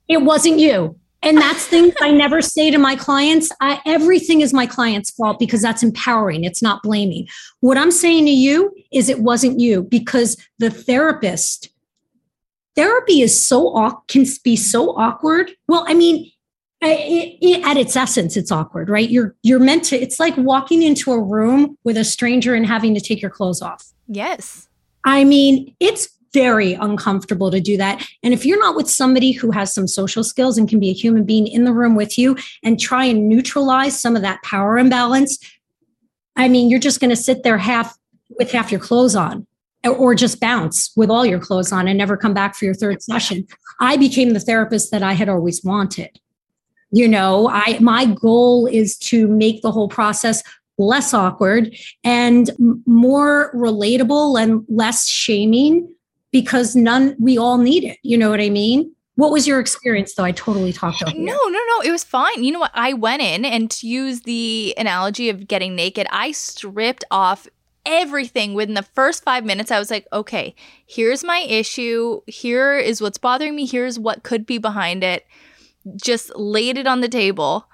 it 0.09 0.22
wasn't 0.22 0.59
you. 0.59 0.99
And 1.22 1.38
that's 1.38 1.66
things 1.66 1.95
I 2.03 2.11
never 2.11 2.42
say 2.42 2.70
to 2.70 2.76
my 2.76 2.97
clients. 2.97 3.51
I, 3.62 3.80
everything 3.86 4.42
is 4.42 4.53
my 4.53 4.66
client's 4.66 5.11
fault 5.11 5.38
because 5.38 5.62
that's 5.62 5.82
empowering. 5.82 6.45
It's 6.45 6.61
not 6.61 6.82
blaming. 6.82 7.26
What 7.61 7.78
I'm 7.78 7.90
saying 7.90 8.26
to 8.26 8.30
you 8.30 8.74
is 8.92 9.09
it 9.09 9.20
wasn't 9.20 9.59
you 9.59 9.82
because 9.82 10.36
the 10.59 10.68
therapist, 10.68 11.70
therapy 12.76 13.22
is 13.22 13.40
so 13.40 14.03
can 14.07 14.26
be 14.42 14.57
so 14.57 14.90
awkward. 14.99 15.53
Well, 15.66 15.86
I 15.88 15.95
mean, 15.95 16.30
it, 16.89 17.39
it, 17.41 17.66
at 17.66 17.76
its 17.76 17.97
essence, 17.97 18.37
it's 18.37 18.51
awkward, 18.51 18.89
right? 18.89 19.09
You're 19.09 19.35
you're 19.43 19.61
meant 19.61 19.85
to. 19.85 19.97
It's 19.97 20.18
like 20.18 20.37
walking 20.37 20.82
into 20.82 21.12
a 21.12 21.22
room 21.22 21.78
with 21.85 21.97
a 21.97 22.05
stranger 22.05 22.55
and 22.55 22.66
having 22.66 22.95
to 22.95 23.01
take 23.01 23.22
your 23.22 23.30
clothes 23.30 23.62
off. 23.62 23.85
Yes. 24.09 24.68
I 25.05 25.24
mean, 25.24 25.74
it's 25.80 26.09
very 26.32 26.74
uncomfortable 26.74 27.51
to 27.51 27.61
do 27.61 27.76
that. 27.76 28.05
And 28.22 28.35
if 28.35 28.45
you're 28.45 28.59
not 28.59 28.74
with 28.74 28.91
somebody 28.91 29.32
who 29.32 29.53
has 29.53 29.72
some 29.72 29.87
social 29.87 30.24
skills 30.24 30.59
and 30.59 30.68
can 30.68 30.80
be 30.80 30.91
a 30.91 30.95
human 30.95 31.24
being 31.24 31.47
in 31.47 31.64
the 31.64 31.72
room 31.72 31.95
with 31.95 32.18
you 32.18 32.37
and 32.62 32.78
try 32.78 33.05
and 33.05 33.28
neutralize 33.28 33.99
some 33.99 34.16
of 34.16 34.22
that 34.22 34.43
power 34.43 34.76
imbalance, 34.76 35.39
I 36.37 36.49
mean, 36.49 36.68
you're 36.68 36.80
just 36.80 37.01
going 37.01 37.11
to 37.11 37.16
sit 37.16 37.45
there 37.45 37.59
half 37.59 37.97
with 38.39 38.51
half 38.51 38.72
your 38.72 38.80
clothes 38.80 39.14
on 39.14 39.47
or 39.87 40.14
just 40.14 40.41
bounce 40.41 40.91
with 40.97 41.11
all 41.11 41.24
your 41.24 41.39
clothes 41.39 41.70
on 41.70 41.87
and 41.87 41.97
never 41.97 42.16
come 42.16 42.35
back 42.35 42.57
for 42.57 42.64
your 42.64 42.74
third 42.74 43.03
session. 43.03 43.47
I 43.80 43.97
became 43.97 44.32
the 44.32 44.41
therapist 44.41 44.91
that 44.91 45.03
I 45.03 45.12
had 45.12 45.28
always 45.28 45.62
wanted. 45.62 46.18
You 46.95 47.09
know, 47.09 47.49
I 47.49 47.78
my 47.80 48.07
goal 48.07 48.66
is 48.66 48.97
to 48.99 49.26
make 49.26 49.62
the 49.62 49.72
whole 49.72 49.88
process 49.88 50.45
less 50.78 51.12
awkward 51.12 51.76
and 52.05 52.51
more 52.86 53.53
relatable 53.53 54.40
and 54.40 54.64
less 54.68 55.09
shaming 55.09 55.92
because 56.30 56.76
none, 56.76 57.16
we 57.18 57.36
all 57.36 57.59
need 57.59 57.82
it. 57.82 57.99
You 58.05 58.16
know 58.16 58.30
what 58.30 58.40
I 58.40 58.49
mean? 58.49 58.92
What 59.16 59.32
was 59.32 59.45
your 59.45 59.59
experience 59.59 60.14
though? 60.14 60.22
I 60.22 60.30
totally 60.30 60.72
talked 60.72 61.03
over 61.03 61.16
No, 61.16 61.36
no, 61.47 61.61
no. 61.68 61.80
It 61.84 61.90
was 61.90 62.05
fine. 62.05 62.45
You 62.45 62.53
know 62.53 62.61
what? 62.61 62.70
I 62.74 62.92
went 62.92 63.22
in 63.22 63.45
and 63.45 63.68
to 63.72 63.88
use 63.88 64.20
the 64.20 64.72
analogy 64.78 65.28
of 65.28 65.49
getting 65.49 65.74
naked, 65.74 66.07
I 66.12 66.30
stripped 66.30 67.05
off 67.11 67.49
everything 67.84 68.55
within 68.55 68.74
the 68.74 68.82
first 68.82 69.24
five 69.24 69.45
minutes. 69.45 69.72
I 69.72 69.80
was 69.80 69.90
like, 69.90 70.07
okay, 70.12 70.55
here's 70.86 71.24
my 71.24 71.40
issue. 71.40 72.20
Here 72.28 72.78
is 72.78 73.01
what's 73.03 73.18
bothering 73.18 73.57
me. 73.57 73.66
Here's 73.66 73.99
what 73.99 74.22
could 74.22 74.47
be 74.47 74.59
behind 74.59 75.03
it. 75.03 75.26
Just 75.97 76.35
laid 76.37 76.78
it 76.78 76.87
on 76.87 77.01
the 77.01 77.09
table. 77.09 77.68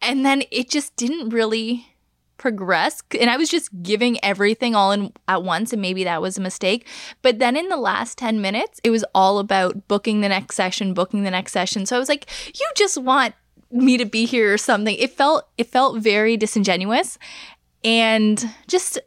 And 0.00 0.24
then 0.24 0.42
it 0.50 0.68
just 0.68 0.94
didn't 0.96 1.30
really 1.30 1.86
progress 2.36 3.02
and 3.18 3.30
I 3.30 3.36
was 3.36 3.48
just 3.48 3.70
giving 3.82 4.22
everything 4.22 4.74
all 4.74 4.92
in 4.92 5.12
at 5.28 5.42
once 5.42 5.72
and 5.72 5.80
maybe 5.80 6.04
that 6.04 6.20
was 6.20 6.36
a 6.36 6.42
mistake. 6.42 6.86
But 7.22 7.38
then 7.38 7.56
in 7.56 7.68
the 7.68 7.76
last 7.76 8.18
10 8.18 8.40
minutes, 8.40 8.80
it 8.84 8.90
was 8.90 9.04
all 9.14 9.38
about 9.38 9.88
booking 9.88 10.20
the 10.20 10.28
next 10.28 10.56
session, 10.56 10.94
booking 10.94 11.22
the 11.22 11.30
next 11.30 11.52
session. 11.52 11.86
So 11.86 11.96
I 11.96 11.98
was 11.98 12.08
like, 12.08 12.26
you 12.54 12.66
just 12.76 12.98
want 12.98 13.34
me 13.70 13.96
to 13.96 14.04
be 14.04 14.24
here 14.24 14.52
or 14.52 14.58
something. 14.58 14.94
It 14.96 15.12
felt 15.12 15.48
it 15.58 15.68
felt 15.68 16.02
very 16.02 16.36
disingenuous 16.36 17.18
and 17.82 18.48
just 18.66 18.98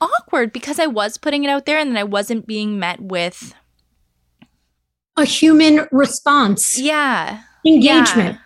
awkward 0.00 0.52
because 0.52 0.78
I 0.78 0.86
was 0.86 1.18
putting 1.18 1.44
it 1.44 1.48
out 1.48 1.66
there 1.66 1.78
and 1.78 1.90
then 1.90 1.96
I 1.96 2.04
wasn't 2.04 2.46
being 2.46 2.78
met 2.78 3.00
with 3.00 3.54
a 5.16 5.24
human 5.24 5.86
response. 5.90 6.78
Yeah. 6.78 7.42
Engagement. 7.66 8.38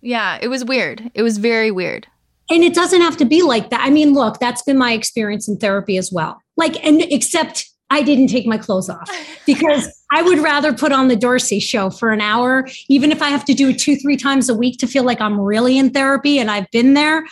Yeah. 0.00 0.36
yeah, 0.36 0.38
it 0.42 0.48
was 0.48 0.64
weird. 0.64 1.10
It 1.14 1.22
was 1.22 1.38
very 1.38 1.70
weird 1.70 2.06
and 2.50 2.62
it 2.62 2.74
doesn't 2.74 3.00
have 3.00 3.16
to 3.18 3.24
be 3.24 3.42
like 3.42 3.70
that. 3.70 3.80
I 3.80 3.90
mean, 3.90 4.12
look, 4.12 4.38
that's 4.38 4.62
been 4.62 4.76
my 4.76 4.92
experience 4.92 5.48
in 5.48 5.56
therapy 5.56 5.96
as 5.96 6.12
well. 6.12 6.40
Like, 6.56 6.84
and 6.84 7.02
except 7.02 7.68
I 7.90 8.02
didn't 8.02 8.28
take 8.28 8.46
my 8.46 8.58
clothes 8.58 8.90
off 8.90 9.10
because 9.46 9.88
I 10.12 10.22
would 10.22 10.38
rather 10.38 10.72
put 10.72 10.92
on 10.92 11.08
the 11.08 11.16
Darcy 11.16 11.58
show 11.58 11.90
for 11.90 12.10
an 12.10 12.20
hour, 12.20 12.68
even 12.88 13.12
if 13.12 13.22
I 13.22 13.28
have 13.28 13.44
to 13.46 13.54
do 13.54 13.70
it 13.70 13.78
two, 13.78 13.96
three 13.96 14.16
times 14.16 14.48
a 14.48 14.54
week 14.54 14.78
to 14.78 14.86
feel 14.86 15.04
like 15.04 15.20
I'm 15.20 15.40
really 15.40 15.78
in 15.78 15.90
therapy 15.90 16.38
and 16.38 16.50
I've 16.50 16.70
been 16.70 16.94
there. 16.94 17.24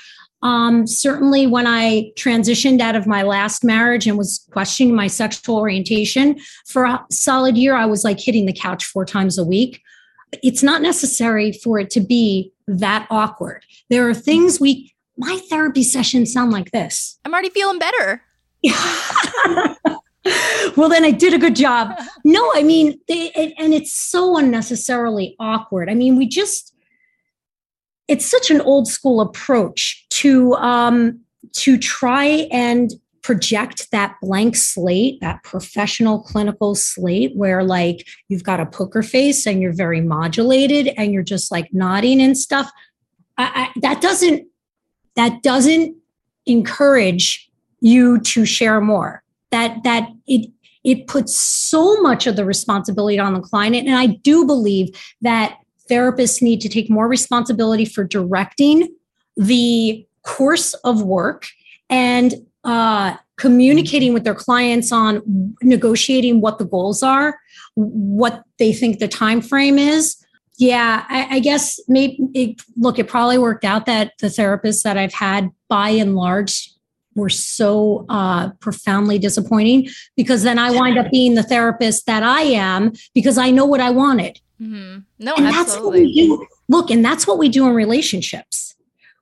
Um, 0.43 0.89
certainly, 0.89 1.47
when 1.47 1.69
I 1.69 2.11
transitioned 2.17 2.81
out 2.81 2.97
of 2.97 3.07
my 3.07 3.23
last 3.23 3.63
marriage 3.63 4.09
and 4.09 4.19
was 4.19 4.45
questioning 4.51 4.93
my 4.93 5.07
sexual 5.07 5.57
orientation 5.57 6.37
for 6.67 6.85
a 6.85 7.05
solid 7.13 7.57
year, 7.57 7.77
I 7.77 7.87
was 7.87 8.03
like 8.03 8.19
hitting 8.19 8.47
the 8.47 8.53
couch 8.53 8.85
four 8.85 9.05
times 9.05 9.39
a 9.39 9.45
week. 9.45 9.81
It's 10.43 10.63
not 10.63 10.83
necessary 10.83 11.53
for 11.53 11.79
it 11.79 11.91
to 11.91 12.01
be 12.01 12.53
that 12.67 13.07
awkward. 13.11 13.65
There 13.91 14.09
are 14.09 14.15
things 14.15 14.61
we 14.61 14.93
my 15.17 15.39
therapy 15.51 15.83
sessions 15.83 16.33
sound 16.33 16.53
like 16.53 16.71
this. 16.71 17.19
I'm 17.25 17.33
already 17.33 17.51
feeling 17.51 17.79
better. 17.79 18.23
well, 20.77 20.89
then 20.89 21.05
I 21.05 21.11
did 21.11 21.35
a 21.35 21.39
good 21.39 21.57
job. 21.57 21.91
No, 22.25 22.51
I 22.55 22.63
mean, 22.63 22.99
they, 23.09 23.31
it, 23.35 23.55
and 23.59 23.75
it's 23.75 23.93
so 23.93 24.39
unnecessarily 24.39 25.37
awkward. 25.39 25.91
I 25.91 25.95
mean, 25.95 26.17
we 26.17 26.27
just, 26.27 26.75
it's 28.09 28.25
such 28.25 28.51
an 28.51 28.61
old 28.61 28.89
school 28.89 29.21
approach 29.21 30.07
to, 30.11 30.55
um, 30.55 31.21
to 31.53 31.77
try 31.77 32.49
and 32.51 32.93
project 33.23 33.91
that 33.93 34.17
blank 34.21 34.57
slate, 34.57 35.21
that 35.21 35.43
professional 35.45 36.21
clinical 36.21 36.75
slate 36.75 37.37
where 37.37 37.63
like 37.63 38.07
you've 38.29 38.43
got 38.43 38.61
a 38.61 38.67
poker 38.67 39.03
face 39.03 39.47
and 39.47 39.63
you're 39.63 39.73
very 39.73 40.01
modulated 40.01 40.93
and 40.97 41.13
you're 41.13 41.23
just 41.23 41.51
like 41.53 41.73
nodding 41.73 42.21
and 42.21 42.37
stuff. 42.37 42.71
I, 43.39 43.71
I, 43.75 43.81
that 43.81 44.01
doesn't 44.01 44.47
that 45.15 45.43
doesn't 45.43 45.97
encourage 46.47 47.49
you 47.81 48.19
to 48.21 48.45
share 48.45 48.81
more. 48.81 49.23
That 49.51 49.83
that 49.85 50.09
it 50.27 50.51
it 50.85 51.07
puts 51.07 51.39
so 51.39 52.01
much 52.01 52.27
of 52.27 52.35
the 52.35 52.45
responsibility 52.45 53.19
on 53.19 53.35
the 53.35 53.41
client. 53.41 53.77
And 53.77 53.95
I 53.95 54.07
do 54.07 54.45
believe 54.45 54.89
that 55.21 55.59
therapists 55.89 56.43
need 56.43 56.61
to 56.63 56.69
take 56.69 56.91
more 56.91 57.07
responsibility 57.07 57.85
for 57.85 58.03
directing 58.03 58.89
the 59.37 60.07
course 60.23 60.75
of 60.75 61.03
work 61.03 61.47
and 61.89 62.35
uh, 62.65 63.17
communicating 63.37 64.15
with 64.15 64.25
their 64.25 64.35
clients 64.35 64.93
on 64.93 65.55
negotiating 65.63 66.41
what 66.41 66.59
the 66.59 66.65
goals 66.65 67.03
are 67.03 67.39
what 67.75 68.45
they 68.59 68.73
think 68.73 68.99
the 68.99 69.09
time 69.09 69.41
frame 69.41 69.79
is. 69.79 70.17
Yeah 70.59 71.05
i, 71.09 71.37
I 71.37 71.39
guess 71.41 71.81
maybe 71.89 72.19
it, 72.35 72.63
look 72.77 72.99
it 72.99 73.09
probably 73.09 73.39
worked 73.39 73.65
out 73.65 73.87
that 73.87 74.13
the 74.21 74.29
therapists 74.29 74.83
that 74.83 74.99
i've 74.99 75.15
had 75.15 75.51
by 75.69 75.89
and 75.89 76.15
large 76.15 76.71
were 77.15 77.31
so 77.31 78.07
uh, 78.09 78.51
profoundly 78.61 79.19
disappointing 79.19 79.89
because 80.15 80.43
then 80.43 80.59
i 80.59 80.71
wind 80.71 80.99
up 80.99 81.11
being 81.11 81.35
the 81.35 81.43
therapist 81.43 82.07
that 82.07 82.23
i 82.23 82.43
am 82.43 82.93
because 83.15 83.39
i 83.39 83.51
know 83.51 83.65
what 83.65 83.81
i 83.81 83.91
wanted. 83.91 84.41
Mm-hmm. 84.61 84.99
no 85.19 85.35
and 85.35 85.47
absolutely 85.47 85.51
that's 85.51 85.79
what 85.79 85.93
we 85.93 86.15
do. 86.15 86.47
look 86.69 86.91
and 86.91 87.05
that's 87.05 87.27
what 87.27 87.39
we 87.39 87.49
do 87.49 87.67
in 87.67 87.75
relationships. 87.75 88.77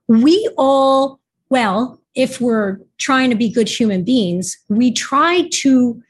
We 0.08 0.50
all 0.58 1.20
well 1.48 1.99
if 2.14 2.40
we're 2.40 2.78
trying 2.98 3.30
to 3.30 3.36
be 3.36 3.48
good 3.48 3.68
human 3.68 4.04
beings, 4.04 4.58
we 4.68 4.92
try 4.92 5.48
to 5.52 6.02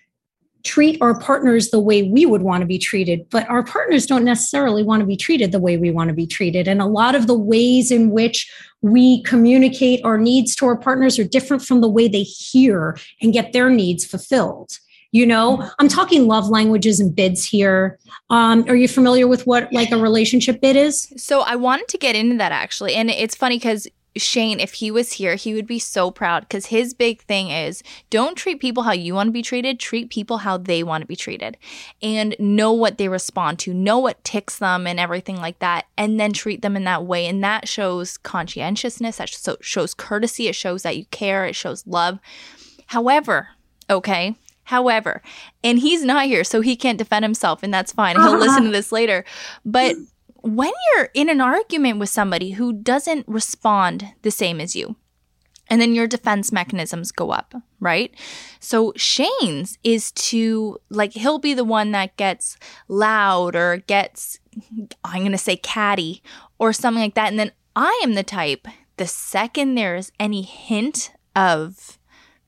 treat 0.62 1.00
our 1.00 1.18
partners 1.18 1.70
the 1.70 1.80
way 1.80 2.02
we 2.02 2.26
would 2.26 2.42
want 2.42 2.60
to 2.60 2.66
be 2.66 2.78
treated, 2.78 3.26
but 3.30 3.48
our 3.48 3.62
partners 3.62 4.06
don't 4.06 4.24
necessarily 4.24 4.82
want 4.82 5.00
to 5.00 5.06
be 5.06 5.16
treated 5.16 5.52
the 5.52 5.58
way 5.58 5.76
we 5.76 5.90
want 5.90 6.08
to 6.08 6.14
be 6.14 6.26
treated. 6.26 6.68
And 6.68 6.82
a 6.82 6.86
lot 6.86 7.14
of 7.14 7.26
the 7.26 7.38
ways 7.38 7.90
in 7.90 8.10
which 8.10 8.50
we 8.82 9.22
communicate 9.22 10.04
our 10.04 10.18
needs 10.18 10.54
to 10.56 10.66
our 10.66 10.76
partners 10.76 11.18
are 11.18 11.24
different 11.24 11.62
from 11.62 11.80
the 11.80 11.88
way 11.88 12.08
they 12.08 12.22
hear 12.22 12.98
and 13.22 13.32
get 13.32 13.52
their 13.52 13.70
needs 13.70 14.04
fulfilled. 14.04 14.78
You 15.12 15.26
know, 15.26 15.68
I'm 15.80 15.88
talking 15.88 16.28
love 16.28 16.48
languages 16.48 17.00
and 17.00 17.14
bids 17.14 17.44
here. 17.44 17.98
Um, 18.28 18.64
are 18.68 18.76
you 18.76 18.86
familiar 18.86 19.26
with 19.26 19.44
what 19.44 19.72
like 19.72 19.90
a 19.90 19.96
relationship 19.96 20.60
bid 20.60 20.76
is? 20.76 21.12
So 21.16 21.40
I 21.40 21.56
wanted 21.56 21.88
to 21.88 21.98
get 21.98 22.14
into 22.14 22.36
that 22.36 22.52
actually. 22.52 22.94
And 22.94 23.10
it's 23.10 23.34
funny 23.34 23.56
because 23.56 23.88
Shane, 24.16 24.58
if 24.58 24.74
he 24.74 24.90
was 24.90 25.12
here, 25.12 25.36
he 25.36 25.54
would 25.54 25.66
be 25.66 25.78
so 25.78 26.10
proud 26.10 26.42
because 26.42 26.66
his 26.66 26.94
big 26.94 27.22
thing 27.22 27.50
is 27.50 27.82
don't 28.10 28.36
treat 28.36 28.60
people 28.60 28.82
how 28.82 28.92
you 28.92 29.14
want 29.14 29.28
to 29.28 29.32
be 29.32 29.42
treated, 29.42 29.78
treat 29.78 30.10
people 30.10 30.38
how 30.38 30.56
they 30.56 30.82
want 30.82 31.02
to 31.02 31.06
be 31.06 31.14
treated 31.14 31.56
and 32.02 32.34
know 32.38 32.72
what 32.72 32.98
they 32.98 33.08
respond 33.08 33.58
to, 33.60 33.72
know 33.72 33.98
what 33.98 34.22
ticks 34.24 34.58
them 34.58 34.86
and 34.86 34.98
everything 34.98 35.36
like 35.36 35.60
that, 35.60 35.86
and 35.96 36.18
then 36.18 36.32
treat 36.32 36.62
them 36.62 36.76
in 36.76 36.84
that 36.84 37.04
way. 37.04 37.26
And 37.26 37.42
that 37.44 37.68
shows 37.68 38.18
conscientiousness, 38.18 39.18
that 39.18 39.30
shows 39.60 39.94
courtesy, 39.94 40.48
it 40.48 40.56
shows 40.56 40.82
that 40.82 40.96
you 40.96 41.04
care, 41.06 41.46
it 41.46 41.54
shows 41.54 41.86
love. 41.86 42.18
However, 42.86 43.50
okay, 43.88 44.34
however, 44.64 45.22
and 45.62 45.78
he's 45.78 46.04
not 46.04 46.26
here, 46.26 46.42
so 46.42 46.60
he 46.60 46.74
can't 46.74 46.98
defend 46.98 47.24
himself, 47.24 47.62
and 47.62 47.72
that's 47.72 47.92
fine. 47.92 48.16
He'll 48.16 48.38
listen 48.38 48.64
to 48.64 48.70
this 48.70 48.90
later. 48.90 49.24
But 49.64 49.94
when 50.42 50.72
you're 50.94 51.10
in 51.14 51.28
an 51.28 51.40
argument 51.40 51.98
with 51.98 52.08
somebody 52.08 52.52
who 52.52 52.72
doesn't 52.72 53.26
respond 53.28 54.14
the 54.22 54.30
same 54.30 54.60
as 54.60 54.74
you, 54.74 54.96
and 55.68 55.80
then 55.80 55.94
your 55.94 56.08
defense 56.08 56.50
mechanisms 56.50 57.12
go 57.12 57.30
up, 57.30 57.54
right? 57.78 58.12
So 58.58 58.92
Shane's 58.96 59.78
is 59.84 60.10
to 60.12 60.78
like 60.88 61.12
he'll 61.12 61.38
be 61.38 61.54
the 61.54 61.64
one 61.64 61.92
that 61.92 62.16
gets 62.16 62.56
loud 62.88 63.54
or 63.54 63.78
gets 63.86 64.40
I'm 65.04 65.20
going 65.20 65.30
to 65.32 65.38
say 65.38 65.56
catty 65.56 66.22
or 66.58 66.72
something 66.72 67.02
like 67.02 67.14
that 67.14 67.28
and 67.28 67.38
then 67.38 67.52
I 67.76 68.00
am 68.02 68.14
the 68.14 68.24
type 68.24 68.66
the 69.00 69.06
second 69.06 69.76
there's 69.76 70.12
any 70.20 70.42
hint 70.42 71.10
of 71.34 71.98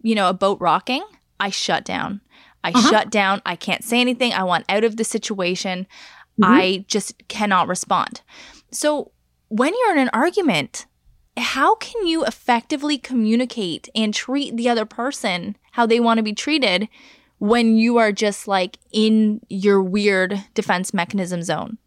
you 0.03 0.15
know 0.15 0.29
a 0.29 0.35
boat 0.35 0.61
rocking, 0.61 1.03
I 1.41 1.49
shut 1.49 1.83
down. 1.83 2.21
I 2.63 2.73
uh-huh. 2.73 2.91
shut 2.91 3.11
down. 3.11 3.41
I 3.47 3.57
can't 3.57 3.83
say 3.83 4.03
anything. 4.03 4.35
I 4.35 4.45
want 4.45 4.67
out 4.69 4.85
of 4.85 4.99
the 4.99 5.05
situation. 5.05 5.87
Mm-hmm. 6.41 6.53
I 6.53 6.85
just 6.89 7.27
cannot 7.29 7.69
respond. 7.69 8.23
So 8.71 9.13
when 9.49 9.73
you're 9.79 9.93
in 9.93 9.99
an 9.99 10.11
argument, 10.13 10.87
how 11.37 11.75
can 11.77 12.07
you 12.07 12.25
effectively 12.25 12.99
communicate 12.99 13.89
and 13.95 14.13
treat 14.13 14.57
the 14.57 14.69
other 14.69 14.85
person 14.85 15.57
how 15.73 15.87
they 15.87 16.01
want 16.01 16.19
to 16.19 16.23
be 16.23 16.33
treated 16.35 16.89
when 17.39 17.77
you 17.77 17.99
are 17.99 18.13
just 18.13 18.47
like 18.47 18.79
in 18.93 19.41
your 19.49 19.83
weird 19.83 20.43
defense 20.55 20.95
mechanism 20.95 21.43
zone? 21.43 21.79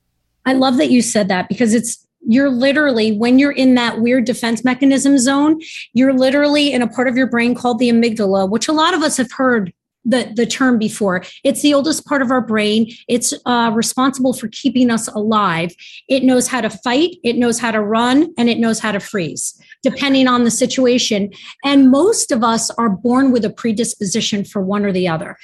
I 0.45 0.53
love 0.53 0.77
that 0.77 0.91
you 0.91 1.01
said 1.01 1.27
that 1.29 1.49
because 1.49 1.73
it's 1.73 2.05
you're 2.27 2.49
literally 2.49 3.11
when 3.17 3.37
you're 3.37 3.51
in 3.51 3.75
that 3.75 4.01
weird 4.01 4.25
defense 4.25 4.63
mechanism 4.63 5.17
zone, 5.17 5.61
you're 5.93 6.13
literally 6.13 6.73
in 6.73 6.81
a 6.81 6.87
part 6.87 7.07
of 7.07 7.15
your 7.15 7.27
brain 7.27 7.53
called 7.53 7.79
the 7.79 7.89
amygdala, 7.89 8.49
which 8.49 8.67
a 8.67 8.73
lot 8.73 8.93
of 8.93 9.01
us 9.01 9.17
have 9.17 9.31
heard 9.31 9.71
the, 10.06 10.32
the 10.36 10.45
term 10.45 10.78
before. 10.78 11.24
It's 11.43 11.62
the 11.62 11.74
oldest 11.74 12.06
part 12.06 12.22
of 12.22 12.32
our 12.32 12.41
brain. 12.41 12.91
It's 13.08 13.34
uh, 13.45 13.72
responsible 13.74 14.34
for 14.34 14.47
keeping 14.49 14.89
us 14.89 15.08
alive. 15.08 15.74
It 16.08 16.24
knows 16.24 16.47
how 16.47 16.62
to 16.62 16.70
fight, 16.70 17.18
it 17.24 17.38
knows 17.38 17.60
how 17.60 17.72
to 17.72 17.82
run, 17.82 18.34
and 18.38 18.49
it 18.49 18.60
knows 18.60 18.80
how 18.80 18.91
to 18.91 18.99
freeze, 18.99 19.60
depending 19.84 20.28
on 20.28 20.43
the 20.43 20.51
situation. 20.51 21.32
And 21.64 21.91
most 21.91 22.32
of 22.32 22.43
us 22.43 22.70
are 22.72 22.89
born 22.89 23.32
with 23.32 23.43
a 23.45 23.49
predisposition 23.49 24.45
for 24.45 24.62
one 24.62 24.86
or 24.86 24.91
the 24.91 25.08
other, 25.08 25.38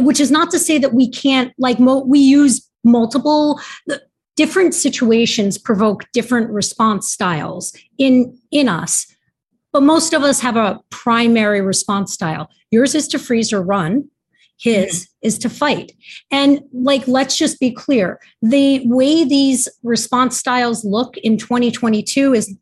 which 0.00 0.20
is 0.20 0.30
not 0.30 0.50
to 0.50 0.58
say 0.58 0.78
that 0.78 0.94
we 0.94 1.08
can't, 1.08 1.52
like, 1.58 1.78
we 1.78 2.18
use 2.18 2.68
multiple 2.84 3.60
different 4.36 4.74
situations 4.74 5.58
provoke 5.58 6.04
different 6.12 6.50
response 6.50 7.08
styles 7.10 7.72
in 7.98 8.38
in 8.50 8.68
us 8.68 9.11
but 9.72 9.82
most 9.82 10.12
of 10.12 10.22
us 10.22 10.40
have 10.40 10.56
a 10.56 10.80
primary 10.90 11.60
response 11.60 12.12
style. 12.12 12.50
Yours 12.70 12.94
is 12.94 13.08
to 13.08 13.18
freeze 13.18 13.52
or 13.52 13.62
run. 13.62 14.08
His 14.58 15.06
mm-hmm. 15.06 15.26
is 15.26 15.38
to 15.38 15.50
fight. 15.50 15.92
And 16.30 16.60
like, 16.72 17.08
let's 17.08 17.36
just 17.36 17.58
be 17.58 17.72
clear 17.72 18.20
the 18.42 18.86
way 18.86 19.24
these 19.24 19.68
response 19.82 20.36
styles 20.36 20.84
look 20.84 21.16
in 21.18 21.36
2022 21.36 22.34
is 22.34 22.54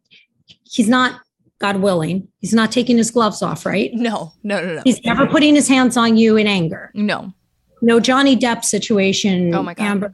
he's 0.65 0.89
not, 0.89 1.21
God 1.59 1.77
willing, 1.77 2.29
he's 2.41 2.55
not 2.55 2.73
taking 2.73 2.97
his 2.97 3.11
gloves 3.11 3.43
off, 3.43 3.67
right? 3.67 3.91
No, 3.93 4.33
no, 4.43 4.65
no, 4.65 4.77
no. 4.77 4.83
He's 4.85 5.05
never 5.05 5.27
putting 5.27 5.55
his 5.55 5.69
hands 5.69 5.99
on 5.99 6.17
you 6.17 6.39
in 6.39 6.47
anger. 6.47 6.91
No. 6.95 7.35
No 7.83 8.01
Johnny 8.01 8.37
Depp 8.37 8.65
situation. 8.65 9.55
Oh 9.55 9.63
my 9.63 9.75
God. 9.75 9.85
Amber 9.85 10.13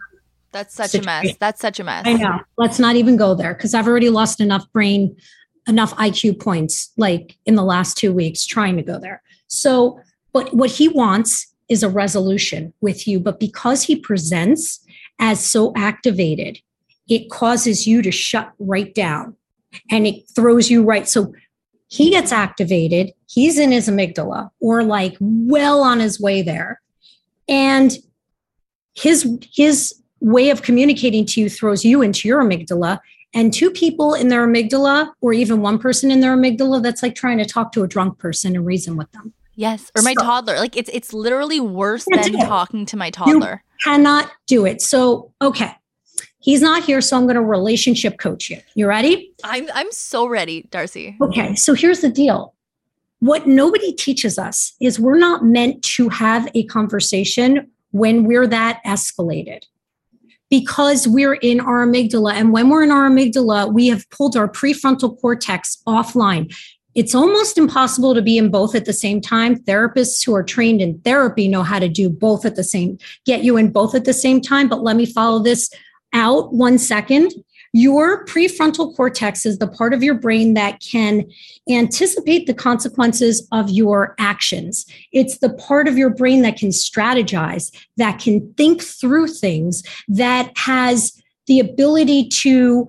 that's 0.57 0.75
such 0.75 0.93
situation. 0.93 1.09
a 1.09 1.23
mess. 1.25 1.37
That's 1.39 1.61
such 1.61 1.81
a 1.81 1.85
mess. 1.85 2.03
I 2.07 2.15
know. 2.15 2.41
Let's 2.57 2.79
not 2.79 2.97
even 2.97 3.17
go 3.17 3.35
there 3.35 3.53
because 3.53 3.75
I've 3.75 3.87
already 3.87 4.09
lost 4.09 4.41
enough 4.41 4.65
brain 4.73 5.15
enough 5.67 5.95
IQ 5.97 6.41
points 6.41 6.93
like 6.97 7.37
in 7.45 7.55
the 7.55 7.65
last 7.65 7.97
two 7.97 8.13
weeks 8.13 8.47
trying 8.47 8.77
to 8.77 8.83
go 8.83 8.99
there. 8.99 9.23
So, 9.49 10.01
but 10.33 10.53
what 10.55 10.71
he 10.71 10.89
wants 10.89 11.55
is 11.69 11.83
a 11.83 11.89
resolution 11.89 12.73
with 12.81 13.09
you. 13.09 13.19
But 13.19 13.41
because 13.41 13.83
he 13.83 13.97
presents 13.97 14.85
as 15.19 15.45
so 15.45 15.73
activated, 15.77 16.59
it 17.09 17.31
causes 17.31 17.87
you 17.87 18.03
to 18.03 18.11
shut 18.11 18.53
right 18.59 18.95
down 18.95 19.37
and 19.91 20.07
it 20.07 20.29
throws 20.35 20.71
you 20.71 20.83
right. 20.83 21.09
So 21.09 21.33
he 21.89 22.11
gets 22.11 22.33
activated, 22.33 23.13
he's 23.29 23.59
in 23.59 23.73
his 23.73 23.89
amygdala 23.89 24.51
or 24.61 24.83
like 24.83 25.17
well 25.21 25.83
on 25.83 26.01
his 26.01 26.21
way 26.21 26.43
there. 26.43 26.81
And 27.49 27.97
his 28.95 29.39
his 29.55 29.95
way 30.21 30.51
of 30.51 30.63
communicating 30.63 31.27
to 31.27 31.41
you 31.41 31.49
throws 31.49 31.85
you 31.85 32.03
into 32.03 32.27
your 32.27 32.43
amygdala 32.43 32.99
and 33.37 33.53
two 33.53 33.71
people 33.71 34.15
in 34.15 34.29
their 34.29 34.47
amygdala 34.49 35.13
or 35.21 35.35
even 35.35 35.61
one 35.61 35.79
person 35.79 36.11
in 36.11 36.21
their 36.21 36.35
amygdala 36.35 36.83
that's 36.83 37.03
like 37.03 37.15
trying 37.15 37.37
to 37.37 37.45
talk 37.45 37.71
to 37.73 37.85
a 37.85 37.87
drunk 37.87 38.19
person 38.19 38.57
and 38.57 38.65
reason 38.65 38.97
with 38.97 39.13
them. 39.13 39.35
Yes 39.55 39.93
or 39.95 40.03
my 40.03 40.15
so, 40.19 40.25
toddler. 40.25 40.57
Like 40.57 40.77
it's 40.77 40.91
it's 40.93 41.13
literally 41.13 41.61
worse 41.61 42.07
than 42.11 42.33
talking 42.33 42.87
to 42.87 42.97
my 42.97 43.11
toddler. 43.11 43.63
you 43.63 43.85
cannot 43.85 44.31
do 44.47 44.65
it. 44.65 44.81
So 44.81 45.33
okay. 45.41 45.73
He's 46.39 46.63
not 46.63 46.85
here 46.85 47.01
so 47.01 47.17
i'm 47.17 47.25
going 47.25 47.35
to 47.35 47.43
relationship 47.43 48.19
coach 48.19 48.49
you. 48.51 48.59
You 48.75 48.87
ready? 48.87 49.33
I'm 49.45 49.69
i'm 49.75 49.93
so 49.93 50.27
ready 50.27 50.67
darcy. 50.71 51.17
Okay 51.21 51.55
so 51.55 51.75
here's 51.75 52.01
the 52.01 52.11
deal. 52.11 52.55
What 53.21 53.47
nobody 53.47 53.93
teaches 53.93 54.39
us 54.39 54.75
is 54.81 54.99
we're 54.99 55.19
not 55.19 55.45
meant 55.45 55.83
to 55.97 56.09
have 56.09 56.49
a 56.55 56.65
conversation 56.65 57.71
when 57.91 58.25
we're 58.25 58.47
that 58.47 58.81
escalated 58.87 59.65
because 60.51 61.09
we're 61.09 61.35
in 61.35 61.61
our 61.61 61.87
amygdala. 61.87 62.35
And 62.35 62.53
when 62.53 62.69
we're 62.69 62.85
in 62.85 62.91
our 62.91 63.09
amygdala, 63.09 63.73
we 63.73 63.89
have 63.89 64.09
pulled 64.11 64.37
our 64.37 64.49
prefrontal 64.49 65.21
cortex 65.21 65.83
offline. 65.87 66.55
It's 66.95 67.15
almost 67.15 67.59
impossible 67.59 68.15
to 68.15 68.23
be 68.23 68.39
in 68.39 68.51
both 68.51 68.75
at 68.75 68.87
the 68.87 68.93
same 68.93 69.21
time. 69.21 69.57
Therapists 69.57 70.25
who 70.25 70.35
are 70.35 70.43
trained 70.43 70.81
in 70.81 70.99
therapy 71.01 71.47
know 71.47 71.63
how 71.63 71.79
to 71.79 71.89
do 71.89 72.09
both 72.09 72.47
at 72.47 72.57
the 72.57 72.65
same, 72.65 72.99
get 73.27 73.45
you 73.45 73.59
in 73.59 73.71
both 73.71 73.95
at 73.95 74.07
the 74.07 74.15
same 74.15 74.41
time. 74.41 74.69
But 74.69 74.83
let 74.83 74.97
me 74.97 75.05
follow 75.05 75.41
this 75.41 75.71
out 76.15 76.55
one 76.55 76.79
second. 76.79 77.33
Your 77.73 78.25
prefrontal 78.27 78.95
cortex 78.97 79.45
is 79.45 79.59
the 79.59 79.69
part 79.69 79.93
of 79.93 80.03
your 80.03 80.15
brain 80.15 80.55
that 80.55 80.81
can 80.81 81.25
anticipate 81.69 82.47
the 82.47 82.55
consequences 82.55 83.47
of 83.53 83.71
your 83.71 84.15
actions. 84.19 84.87
It's 85.13 85.39
the 85.39 85.53
part 85.55 85.89
of 85.89 85.99
your 85.99 86.11
brain 86.11 86.43
that 86.43 86.57
can 86.57 86.71
strategize, 86.71 87.75
that 87.97 88.19
can 88.19 88.53
think 88.55 88.83
through 88.83 89.29
things, 89.29 89.83
that 90.09 90.53
has 90.57 91.21
the 91.47 91.61
ability 91.61 92.29
to 92.29 92.89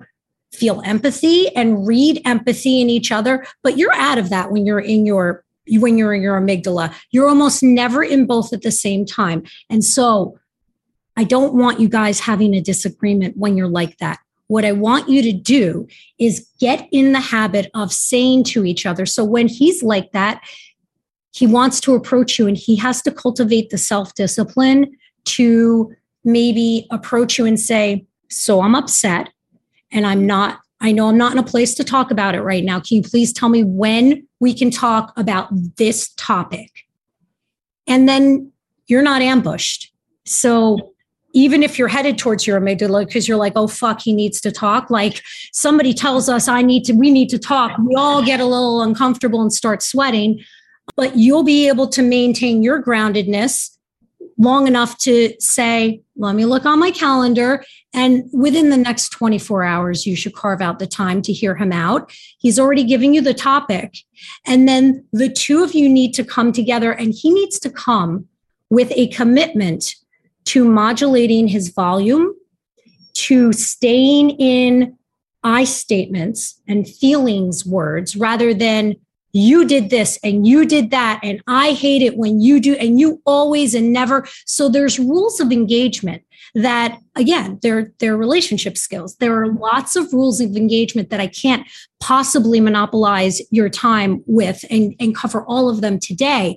feel 0.52 0.82
empathy 0.84 1.54
and 1.54 1.86
read 1.86 2.20
empathy 2.24 2.80
in 2.80 2.90
each 2.90 3.12
other, 3.12 3.46
but 3.62 3.76
you're 3.76 3.94
out 3.94 4.18
of 4.18 4.30
that 4.30 4.50
when 4.50 4.66
you're 4.66 4.80
in 4.80 5.06
your 5.06 5.44
when 5.70 5.98
you're 5.98 6.14
in 6.14 6.22
your 6.22 6.40
amygdala. 6.40 6.94
You're 7.10 7.28
almost 7.28 7.62
never 7.62 8.02
in 8.02 8.24
both 8.24 8.54
at 8.54 8.62
the 8.62 8.70
same 8.70 9.04
time. 9.04 9.42
And 9.68 9.84
so 9.84 10.38
I 11.14 11.24
don't 11.24 11.54
want 11.54 11.78
you 11.78 11.88
guys 11.88 12.20
having 12.20 12.54
a 12.54 12.60
disagreement 12.62 13.36
when 13.36 13.56
you're 13.56 13.68
like 13.68 13.98
that. 13.98 14.18
What 14.48 14.64
I 14.64 14.72
want 14.72 15.08
you 15.08 15.22
to 15.22 15.32
do 15.32 15.86
is 16.18 16.46
get 16.58 16.88
in 16.90 17.12
the 17.12 17.20
habit 17.20 17.70
of 17.74 17.92
saying 17.92 18.44
to 18.44 18.64
each 18.64 18.84
other. 18.84 19.06
So 19.06 19.24
when 19.24 19.46
he's 19.46 19.82
like 19.82 20.12
that, 20.12 20.42
he 21.32 21.46
wants 21.46 21.80
to 21.82 21.94
approach 21.94 22.38
you 22.38 22.46
and 22.46 22.56
he 22.56 22.74
has 22.76 23.02
to 23.02 23.12
cultivate 23.12 23.70
the 23.70 23.78
self 23.78 24.14
discipline 24.14 24.96
to 25.26 25.94
maybe 26.24 26.86
approach 26.90 27.38
you 27.38 27.46
and 27.46 27.60
say, 27.60 28.06
So 28.28 28.60
I'm 28.62 28.74
upset 28.74 29.30
and 29.92 30.06
I'm 30.06 30.26
not, 30.26 30.60
I 30.80 30.92
know 30.92 31.08
I'm 31.08 31.18
not 31.18 31.32
in 31.32 31.38
a 31.38 31.42
place 31.42 31.74
to 31.74 31.84
talk 31.84 32.10
about 32.10 32.34
it 32.34 32.42
right 32.42 32.64
now. 32.64 32.80
Can 32.80 32.96
you 32.96 33.02
please 33.02 33.32
tell 33.32 33.48
me 33.48 33.64
when 33.64 34.26
we 34.40 34.54
can 34.54 34.70
talk 34.70 35.12
about 35.16 35.48
this 35.76 36.12
topic? 36.14 36.70
And 37.86 38.08
then 38.08 38.52
you're 38.86 39.02
not 39.02 39.22
ambushed. 39.22 39.92
So 40.24 40.94
even 41.38 41.62
if 41.62 41.78
you're 41.78 41.88
headed 41.88 42.18
towards 42.18 42.46
your 42.46 42.60
amygdala 42.60 43.06
because 43.06 43.28
you're 43.28 43.36
like 43.36 43.52
oh 43.56 43.66
fuck 43.66 44.00
he 44.00 44.12
needs 44.12 44.40
to 44.40 44.50
talk 44.50 44.90
like 44.90 45.22
somebody 45.52 45.94
tells 45.94 46.28
us 46.28 46.48
i 46.48 46.62
need 46.62 46.84
to 46.84 46.92
we 46.92 47.10
need 47.10 47.28
to 47.28 47.38
talk 47.38 47.76
we 47.78 47.94
all 47.94 48.24
get 48.24 48.40
a 48.40 48.44
little 48.44 48.82
uncomfortable 48.82 49.40
and 49.40 49.52
start 49.52 49.82
sweating 49.82 50.40
but 50.96 51.16
you'll 51.16 51.44
be 51.44 51.68
able 51.68 51.86
to 51.86 52.02
maintain 52.02 52.62
your 52.62 52.82
groundedness 52.82 53.76
long 54.38 54.66
enough 54.66 54.98
to 54.98 55.32
say 55.38 56.00
let 56.16 56.34
me 56.34 56.44
look 56.44 56.66
on 56.66 56.78
my 56.78 56.90
calendar 56.90 57.64
and 57.94 58.28
within 58.32 58.68
the 58.68 58.76
next 58.76 59.08
24 59.10 59.64
hours, 59.64 60.06
you 60.06 60.14
should 60.14 60.34
carve 60.34 60.60
out 60.60 60.78
the 60.78 60.86
time 60.86 61.22
to 61.22 61.32
hear 61.32 61.54
him 61.54 61.72
out. 61.72 62.12
He's 62.38 62.58
already 62.58 62.84
giving 62.84 63.14
you 63.14 63.22
the 63.22 63.34
topic. 63.34 63.96
And 64.46 64.68
then 64.68 65.06
the 65.12 65.30
two 65.30 65.64
of 65.64 65.74
you 65.74 65.88
need 65.88 66.12
to 66.14 66.24
come 66.24 66.52
together, 66.52 66.92
and 66.92 67.14
he 67.14 67.32
needs 67.32 67.58
to 67.60 67.70
come 67.70 68.26
with 68.68 68.92
a 68.94 69.08
commitment 69.08 69.94
to 70.48 70.64
modulating 70.64 71.46
his 71.46 71.68
volume, 71.68 72.34
to 73.14 73.52
staying 73.52 74.30
in 74.30 74.96
I 75.42 75.64
statements 75.64 76.60
and 76.66 76.88
feelings 76.88 77.64
words 77.64 78.16
rather 78.16 78.52
than 78.52 78.96
you 79.32 79.66
did 79.66 79.90
this 79.90 80.18
and 80.24 80.46
you 80.46 80.64
did 80.66 80.90
that 80.90 81.20
and 81.22 81.42
i 81.46 81.72
hate 81.72 82.02
it 82.02 82.16
when 82.16 82.40
you 82.40 82.58
do 82.60 82.74
and 82.76 82.98
you 82.98 83.20
always 83.26 83.74
and 83.74 83.92
never. 83.92 84.26
So 84.46 84.68
there's 84.68 84.98
rules 84.98 85.38
of 85.38 85.52
engagement 85.52 86.22
that 86.54 86.98
again 87.14 87.58
they're 87.62 87.92
they're 87.98 88.16
relationship 88.16 88.78
skills. 88.78 89.16
There 89.16 89.40
are 89.40 89.52
lots 89.52 89.96
of 89.96 90.12
rules 90.14 90.40
of 90.40 90.56
engagement 90.56 91.10
that 91.10 91.20
i 91.20 91.26
can't 91.26 91.66
possibly 92.00 92.58
monopolize 92.58 93.42
your 93.50 93.68
time 93.68 94.24
with 94.26 94.64
and 94.70 94.94
and 94.98 95.14
cover 95.14 95.44
all 95.44 95.68
of 95.68 95.82
them 95.82 95.98
today. 95.98 96.56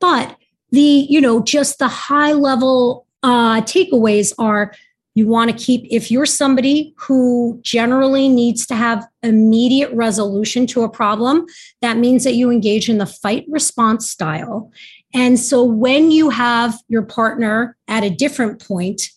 But 0.00 0.36
the 0.70 1.06
you 1.08 1.20
know 1.20 1.42
just 1.42 1.78
the 1.78 1.88
high 1.88 2.32
level 2.32 3.06
uh 3.22 3.60
takeaways 3.62 4.32
are 4.38 4.74
you 5.14 5.26
want 5.26 5.50
to 5.50 5.56
keep 5.56 5.86
if 5.90 6.10
you're 6.10 6.26
somebody 6.26 6.94
who 6.96 7.60
generally 7.62 8.28
needs 8.28 8.66
to 8.66 8.74
have 8.74 9.06
immediate 9.22 9.92
resolution 9.92 10.66
to 10.66 10.82
a 10.82 10.88
problem 10.88 11.44
that 11.80 11.98
means 11.98 12.24
that 12.24 12.34
you 12.34 12.50
engage 12.50 12.88
in 12.88 12.98
the 12.98 13.06
fight 13.06 13.44
response 13.48 14.10
style 14.10 14.70
and 15.14 15.38
so 15.38 15.62
when 15.62 16.10
you 16.10 16.30
have 16.30 16.78
your 16.88 17.02
partner 17.02 17.76
at 17.88 18.02
a 18.02 18.10
different 18.10 18.66
point 18.66 19.10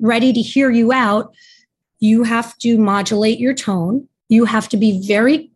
ready 0.00 0.32
to 0.32 0.40
hear 0.40 0.70
you 0.70 0.92
out, 0.92 1.34
you 1.98 2.24
have 2.24 2.56
to 2.58 2.78
modulate 2.78 3.38
your 3.38 3.54
tone. 3.54 4.08
You 4.28 4.46
have 4.46 4.68
to 4.70 4.76
be 4.76 5.06
very 5.06 5.50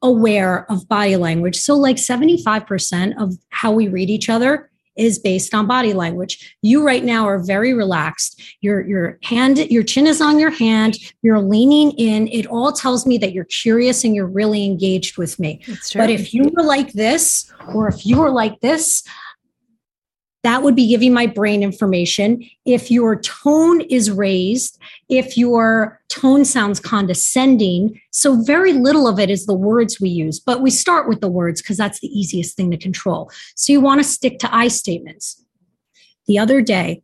aware 0.00 0.70
of 0.70 0.88
body 0.88 1.16
language. 1.16 1.56
So, 1.56 1.76
like 1.76 1.96
75% 1.96 3.20
of 3.20 3.34
how 3.50 3.72
we 3.72 3.88
read 3.88 4.10
each 4.10 4.28
other 4.28 4.70
is 4.96 5.18
based 5.18 5.54
on 5.54 5.66
body 5.66 5.92
language. 5.92 6.56
You 6.62 6.84
right 6.84 7.04
now 7.04 7.26
are 7.26 7.38
very 7.38 7.72
relaxed. 7.74 8.40
Your 8.60 8.86
your 8.86 9.18
hand 9.22 9.58
your 9.58 9.82
chin 9.82 10.06
is 10.06 10.20
on 10.20 10.38
your 10.38 10.50
hand, 10.50 10.98
you're 11.22 11.40
leaning 11.40 11.92
in. 11.92 12.28
It 12.28 12.46
all 12.46 12.72
tells 12.72 13.06
me 13.06 13.18
that 13.18 13.32
you're 13.32 13.44
curious 13.44 14.04
and 14.04 14.14
you're 14.14 14.26
really 14.26 14.64
engaged 14.64 15.18
with 15.18 15.38
me. 15.38 15.60
But 15.94 16.10
if 16.10 16.34
you 16.34 16.50
were 16.54 16.62
like 16.62 16.92
this 16.92 17.52
or 17.74 17.88
if 17.88 18.04
you 18.04 18.18
were 18.18 18.30
like 18.30 18.60
this, 18.60 19.02
that 20.42 20.62
would 20.62 20.74
be 20.74 20.88
giving 20.88 21.12
my 21.12 21.26
brain 21.26 21.62
information. 21.62 22.42
If 22.64 22.90
your 22.90 23.20
tone 23.20 23.80
is 23.82 24.10
raised, 24.10 24.78
if 25.08 25.36
your 25.36 26.00
tone 26.08 26.44
sounds 26.44 26.80
condescending, 26.80 28.00
so 28.10 28.42
very 28.42 28.72
little 28.72 29.06
of 29.06 29.18
it 29.18 29.30
is 29.30 29.46
the 29.46 29.54
words 29.54 30.00
we 30.00 30.08
use, 30.08 30.40
but 30.40 30.60
we 30.60 30.70
start 30.70 31.08
with 31.08 31.20
the 31.20 31.30
words 31.30 31.62
because 31.62 31.76
that's 31.76 32.00
the 32.00 32.08
easiest 32.08 32.56
thing 32.56 32.70
to 32.72 32.76
control. 32.76 33.30
So 33.54 33.72
you 33.72 33.80
want 33.80 34.00
to 34.00 34.04
stick 34.04 34.38
to 34.40 34.54
I 34.54 34.68
statements. 34.68 35.44
The 36.26 36.38
other 36.38 36.60
day, 36.60 37.02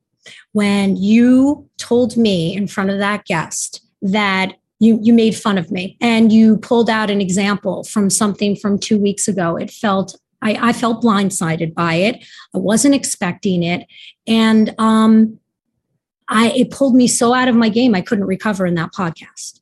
when 0.53 0.97
you 0.97 1.69
told 1.79 2.17
me 2.17 2.57
in 2.57 2.67
front 2.67 2.91
of 2.91 2.99
that 2.99 3.25
guest 3.25 3.83
that 4.03 4.55
you 4.81 4.99
you 5.03 5.13
made 5.13 5.35
fun 5.35 5.59
of 5.59 5.71
me 5.71 5.97
and 6.01 6.33
you 6.33 6.57
pulled 6.59 6.89
out 6.89 7.11
an 7.11 7.21
example 7.21 7.83
from 7.85 8.11
something 8.11 8.55
from 8.55 8.79
2 8.79 8.99
weeks 8.99 9.27
ago 9.27 9.57
it 9.57 9.71
felt 9.71 10.17
I, 10.43 10.69
I 10.69 10.73
felt 10.73 11.03
blindsided 11.03 11.75
by 11.75 11.95
it. 11.95 12.25
I 12.55 12.59
wasn't 12.59 12.95
expecting 12.95 13.63
it. 13.63 13.87
And 14.27 14.75
um, 14.79 15.39
I, 16.29 16.51
it 16.51 16.71
pulled 16.71 16.95
me 16.95 17.07
so 17.09 17.35
out 17.35 17.49
of 17.49 17.57
my 17.57 17.69
game, 17.69 17.95
I 17.95 18.01
couldn't 18.01 18.27
recover 18.27 18.67
in 18.67 18.75
that 18.75 18.93
podcast. 18.93 19.61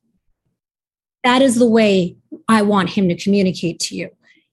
That 1.25 1.43
is 1.43 1.57
the 1.57 1.69
way 1.69 2.17
I 2.49 2.63
want 2.63 2.91
him 2.91 3.09
to 3.09 3.17
communicate 3.17 3.81
to 3.81 3.97
you. 3.97 4.11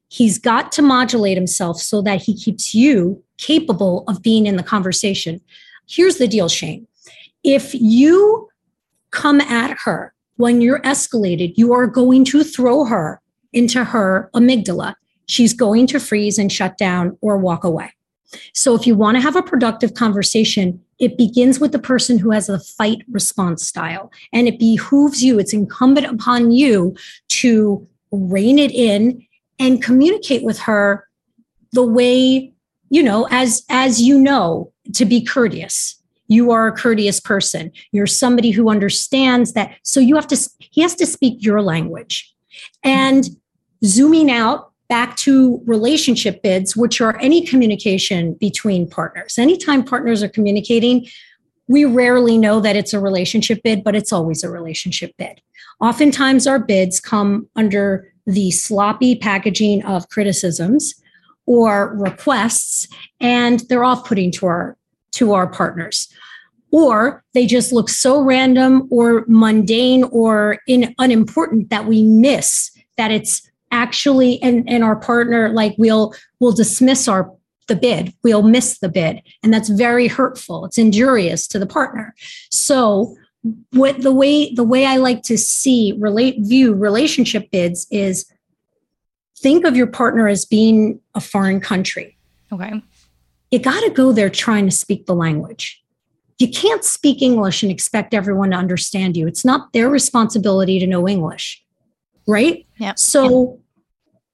He's 0.08 0.38
got 0.38 0.72
to 0.74 0.82
modulate 0.82 1.38
himself 1.38 1.80
so 1.80 2.02
that 2.04 2.22
he 2.22 2.36
keeps 2.38 2.74
you 2.74 3.24
capable 3.38 4.04
of 4.08 4.22
being 4.22 4.46
in 4.46 4.58
the 4.58 4.64
conversation. 4.64 5.42
Here's 5.90 6.18
the 6.18 6.28
deal, 6.28 6.50
Shane. 6.50 6.88
If 7.44 7.74
you 7.74 8.50
come 9.12 9.42
at 9.42 9.78
her 9.84 10.14
when 10.38 10.62
you're 10.62 10.82
escalated, 10.82 11.54
you 11.58 11.74
are 11.74 11.88
going 11.88 12.26
to 12.26 12.44
throw 12.44 12.86
her 12.86 13.22
into 13.52 13.84
her 13.84 14.30
amygdala 14.34 14.96
she's 15.26 15.54
going 15.54 15.88
to 15.88 16.00
freeze 16.00 16.38
and 16.38 16.52
shut 16.52 16.78
down 16.78 17.18
or 17.22 17.38
walk 17.38 17.64
away. 17.64 17.92
So 18.54 18.76
if 18.76 18.88
you 18.88 18.96
want 18.96 19.16
to 19.16 19.22
have 19.22 19.36
a 19.36 19.44
productive 19.44 19.94
conversation, 19.94 20.82
it 21.00 21.18
begins 21.18 21.60
with 21.60 21.72
the 21.72 21.80
person 21.80 22.18
who 22.18 22.32
has 22.32 22.48
the 22.48 22.60
fight 22.60 23.04
response 23.12 23.66
style. 23.66 24.12
And 24.32 24.48
it 24.48 24.60
behooves 24.60 25.24
you, 25.24 25.40
it's 25.40 25.54
incumbent 25.54 26.08
upon 26.08 26.52
you 26.52 26.96
to 27.30 27.88
rein 28.12 28.60
it 28.60 28.72
in 28.72 29.26
and 29.60 29.84
communicate 29.84 30.44
with 30.44 30.60
her 30.60 31.08
the 31.74 31.84
way, 31.84 32.54
you 32.90 33.04
know, 33.04 33.28
as 33.32 33.64
as 33.70 34.02
you 34.02 34.20
know, 34.20 34.72
to 34.94 35.06
be 35.06 35.24
courteous. 35.24 36.00
You 36.28 36.52
are 36.52 36.68
a 36.68 36.72
courteous 36.72 37.20
person. 37.20 37.72
You're 37.92 38.08
somebody 38.08 38.52
who 38.52 38.70
understands 38.70 39.54
that. 39.54 39.76
So 39.84 40.00
you 40.00 40.16
have 40.16 40.28
to, 40.28 40.50
he 40.60 40.82
has 40.82 40.96
to 40.96 41.06
speak 41.06 41.44
your 41.44 41.62
language. 41.62 42.34
And 42.84 43.26
zooming 43.84 44.32
out 44.32 44.73
back 44.90 45.16
to 45.18 45.62
relationship 45.66 46.42
bids, 46.44 46.76
which 46.76 47.02
are 47.02 47.18
any 47.20 47.46
communication 47.46 48.34
between 48.36 48.90
partners. 48.90 49.38
Anytime 49.38 49.84
partners 49.84 50.22
are 50.22 50.30
communicating, 50.30 51.08
we 51.68 51.86
rarely 51.86 52.38
know 52.38 52.60
that 52.60 52.76
it's 52.76 52.94
a 52.94 53.00
relationship 53.00 53.62
bid, 53.64 53.84
but 53.84 53.96
it's 53.96 54.12
always 54.12 54.44
a 54.44 54.50
relationship 54.50 55.14
bid. 55.18 55.42
Oftentimes, 55.80 56.46
our 56.46 56.60
bids 56.60 57.00
come 57.00 57.48
under 57.56 58.12
the 58.26 58.52
sloppy 58.52 59.16
packaging 59.16 59.84
of 59.84 60.08
criticisms 60.10 60.96
or 61.46 61.96
requests, 61.98 62.88
and 63.20 63.62
they're 63.70 63.84
off 63.84 64.06
putting 64.06 64.32
to 64.32 64.46
our 64.46 64.78
to 65.14 65.34
our 65.34 65.48
partners 65.48 66.08
or 66.74 67.24
they 67.36 67.46
just 67.46 67.72
look 67.72 67.88
so 67.88 68.20
random 68.20 68.88
or 68.90 69.24
mundane 69.28 70.04
or 70.06 70.58
in, 70.68 70.94
unimportant 70.98 71.70
that 71.70 71.86
we 71.86 72.04
miss 72.04 72.72
that 72.98 73.12
it's 73.12 73.48
actually 73.74 74.42
and 74.42 74.70
and 74.70 74.84
our 74.84 74.96
partner 74.96 75.50
like 75.50 75.76
we'll 75.78 76.14
will 76.40 76.54
dismiss 76.54 77.08
our 77.08 77.30
the 77.68 77.76
bid. 77.76 78.14
We'll 78.24 78.44
miss 78.44 78.80
the 78.80 78.90
bid. 78.90 79.22
And 79.42 79.54
that's 79.54 79.70
very 79.70 80.08
hurtful. 80.08 80.66
It's 80.66 80.78
injurious 80.78 81.48
to 81.48 81.60
the 81.60 81.66
partner. 81.66 82.14
So 82.50 83.16
what 83.72 84.02
the 84.02 84.12
way 84.12 84.54
the 84.54 84.64
way 84.64 84.86
i 84.86 84.96
like 84.96 85.22
to 85.24 85.38
see 85.38 85.94
relate 86.00 86.38
view 86.40 86.74
relationship 86.74 87.52
bids 87.52 87.86
is 87.92 88.26
think 89.38 89.66
of 89.66 89.76
your 89.76 89.88
partner 89.88 90.30
as 90.30 90.46
being 90.46 91.02
a 91.16 91.20
foreign 91.20 91.60
country. 91.60 92.18
Okay. 92.54 92.82
You 93.52 93.60
got 93.60 93.82
to 93.82 93.90
go 93.90 94.14
there 94.14 94.30
trying 94.30 94.66
to 94.66 94.72
speak 94.72 95.06
the 95.06 95.16
language. 95.16 95.84
You 96.38 96.50
can't 96.50 96.84
speak 96.84 97.22
english 97.22 97.64
and 97.64 97.72
expect 97.72 98.14
everyone 98.14 98.52
to 98.52 98.58
understand 98.58 99.18
you. 99.18 99.28
It's 99.28 99.46
not 99.46 99.74
their 99.74 99.90
responsibility 99.90 100.80
to 100.80 100.88
know 100.88 101.08
english 101.08 101.64
right? 102.28 102.66
Yeah. 102.78 102.94
So 102.96 103.60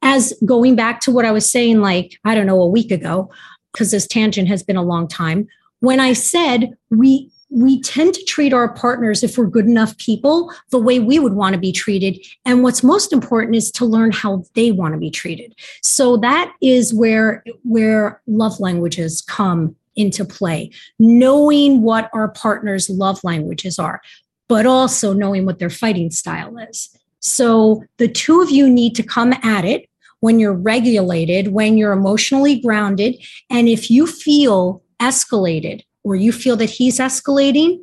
as 0.01 0.33
going 0.45 0.75
back 0.75 1.01
to 1.01 1.11
what 1.11 1.25
I 1.25 1.31
was 1.31 1.49
saying, 1.49 1.81
like, 1.81 2.19
I 2.25 2.35
don't 2.35 2.47
know, 2.47 2.61
a 2.61 2.67
week 2.67 2.91
ago, 2.91 3.29
because 3.73 3.91
this 3.91 4.07
tangent 4.07 4.47
has 4.47 4.63
been 4.63 4.77
a 4.77 4.83
long 4.83 5.07
time, 5.07 5.47
when 5.79 5.99
I 5.99 6.13
said 6.13 6.77
we 6.89 7.31
we 7.51 7.81
tend 7.81 8.13
to 8.13 8.23
treat 8.25 8.53
our 8.53 8.71
partners, 8.73 9.23
if 9.23 9.37
we're 9.37 9.47
good 9.47 9.65
enough 9.65 9.97
people, 9.97 10.53
the 10.69 10.77
way 10.77 10.99
we 10.99 11.17
would 11.17 11.33
want 11.33 11.53
to 11.53 11.59
be 11.59 11.71
treated. 11.71 12.23
And 12.45 12.61
what's 12.61 12.83
most 12.83 13.11
important 13.11 13.55
is 13.55 13.71
to 13.71 13.85
learn 13.85 14.11
how 14.11 14.43
they 14.53 14.71
want 14.71 14.93
to 14.93 14.99
be 14.99 15.09
treated. 15.09 15.55
So 15.81 16.17
that 16.17 16.53
is 16.61 16.93
where, 16.93 17.43
where 17.63 18.21
love 18.27 18.59
languages 18.59 19.21
come 19.21 19.75
into 19.95 20.23
play, 20.25 20.69
knowing 20.99 21.81
what 21.81 22.09
our 22.13 22.29
partner's 22.29 22.87
love 22.87 23.23
languages 23.23 23.79
are, 23.79 23.99
but 24.47 24.67
also 24.67 25.11
knowing 25.11 25.45
what 25.45 25.57
their 25.57 25.71
fighting 25.71 26.11
style 26.11 26.55
is. 26.57 26.95
So 27.19 27.83
the 27.97 28.07
two 28.07 28.41
of 28.41 28.51
you 28.51 28.69
need 28.69 28.95
to 28.95 29.03
come 29.03 29.33
at 29.41 29.65
it 29.65 29.88
when 30.19 30.39
you're 30.39 30.53
regulated, 30.53 31.49
when 31.49 31.77
you're 31.77 31.93
emotionally 31.93 32.59
grounded. 32.59 33.21
And 33.49 33.67
if 33.67 33.89
you 33.89 34.07
feel 34.07 34.83
escalated, 34.99 35.83
or 36.03 36.15
you 36.15 36.31
feel 36.31 36.55
that 36.57 36.69
he's 36.69 36.99
escalating, 36.99 37.79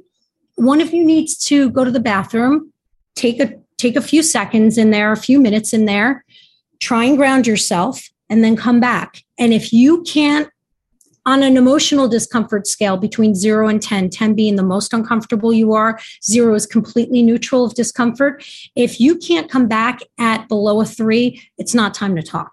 one 0.57 0.81
of 0.81 0.93
you 0.93 1.05
needs 1.05 1.37
to 1.47 1.71
go 1.71 1.85
to 1.85 1.91
the 1.91 2.01
bathroom, 2.01 2.73
take 3.15 3.41
a 3.41 3.53
take 3.79 3.97
a 3.97 4.01
few 4.01 4.23
seconds 4.23 4.79
in 4.79 4.91
there, 4.91 5.13
a 5.13 5.17
few 5.17 5.39
minutes 5.39 5.73
in 5.75 5.85
there, 5.85 6.25
try 6.81 7.05
and 7.05 7.17
ground 7.17 7.47
yourself 7.47 8.09
and 8.31 8.43
then 8.43 8.57
come 8.57 8.81
back. 8.81 9.23
And 9.39 9.53
if 9.53 9.73
you 9.73 10.03
can't 10.05 10.49
on 11.27 11.43
an 11.43 11.57
emotional 11.57 12.09
discomfort 12.09 12.67
scale 12.67 12.97
between 12.97 13.35
0 13.35 13.69
and 13.69 13.83
10, 13.83 14.11
10 14.11 14.35
being 14.35 14.57
the 14.57 14.63
most 14.63 14.95
uncomfortable 14.95 15.53
you 15.53 15.73
are, 15.73 15.99
0 16.23 16.55
is 16.55 16.67
completely 16.67 17.23
neutral 17.23 17.65
of 17.65 17.75
discomfort. 17.75 18.45
If 18.77 19.01
you 19.01 19.17
can't 19.19 19.51
come 19.51 19.67
back 19.67 20.01
at 20.19 20.49
below 20.49 20.81
a 20.81 20.87
3, 20.87 21.43
it's 21.59 21.75
not 21.75 21.93
time 21.93 22.15
to 22.17 22.23
talk. 22.23 22.53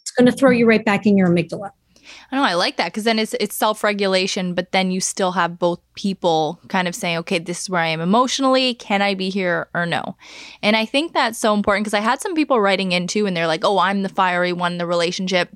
It's 0.00 0.10
going 0.10 0.26
to 0.26 0.32
throw 0.32 0.50
you 0.50 0.66
right 0.66 0.84
back 0.84 1.06
in 1.06 1.16
your 1.16 1.28
amygdala. 1.28 1.70
I 2.30 2.36
know 2.36 2.42
I 2.42 2.54
like 2.54 2.76
that 2.76 2.86
because 2.86 3.04
then 3.04 3.18
it's 3.18 3.34
it's 3.40 3.56
self 3.56 3.82
regulation, 3.82 4.54
but 4.54 4.72
then 4.72 4.90
you 4.90 5.00
still 5.00 5.32
have 5.32 5.58
both 5.58 5.80
people 5.94 6.60
kind 6.68 6.86
of 6.86 6.94
saying, 6.94 7.18
okay, 7.18 7.38
this 7.38 7.62
is 7.62 7.70
where 7.70 7.80
I 7.80 7.88
am 7.88 8.00
emotionally. 8.00 8.74
Can 8.74 9.02
I 9.02 9.14
be 9.14 9.30
here 9.30 9.68
or 9.74 9.86
no? 9.86 10.16
And 10.62 10.76
I 10.76 10.84
think 10.84 11.12
that's 11.12 11.38
so 11.38 11.54
important 11.54 11.84
because 11.84 11.94
I 11.94 12.00
had 12.00 12.20
some 12.20 12.34
people 12.34 12.60
writing 12.60 12.92
in 12.92 13.06
too, 13.06 13.26
and 13.26 13.36
they're 13.36 13.46
like, 13.46 13.64
oh, 13.64 13.78
I'm 13.78 14.02
the 14.02 14.08
fiery 14.08 14.52
one 14.52 14.72
in 14.72 14.78
the 14.78 14.86
relationship. 14.86 15.50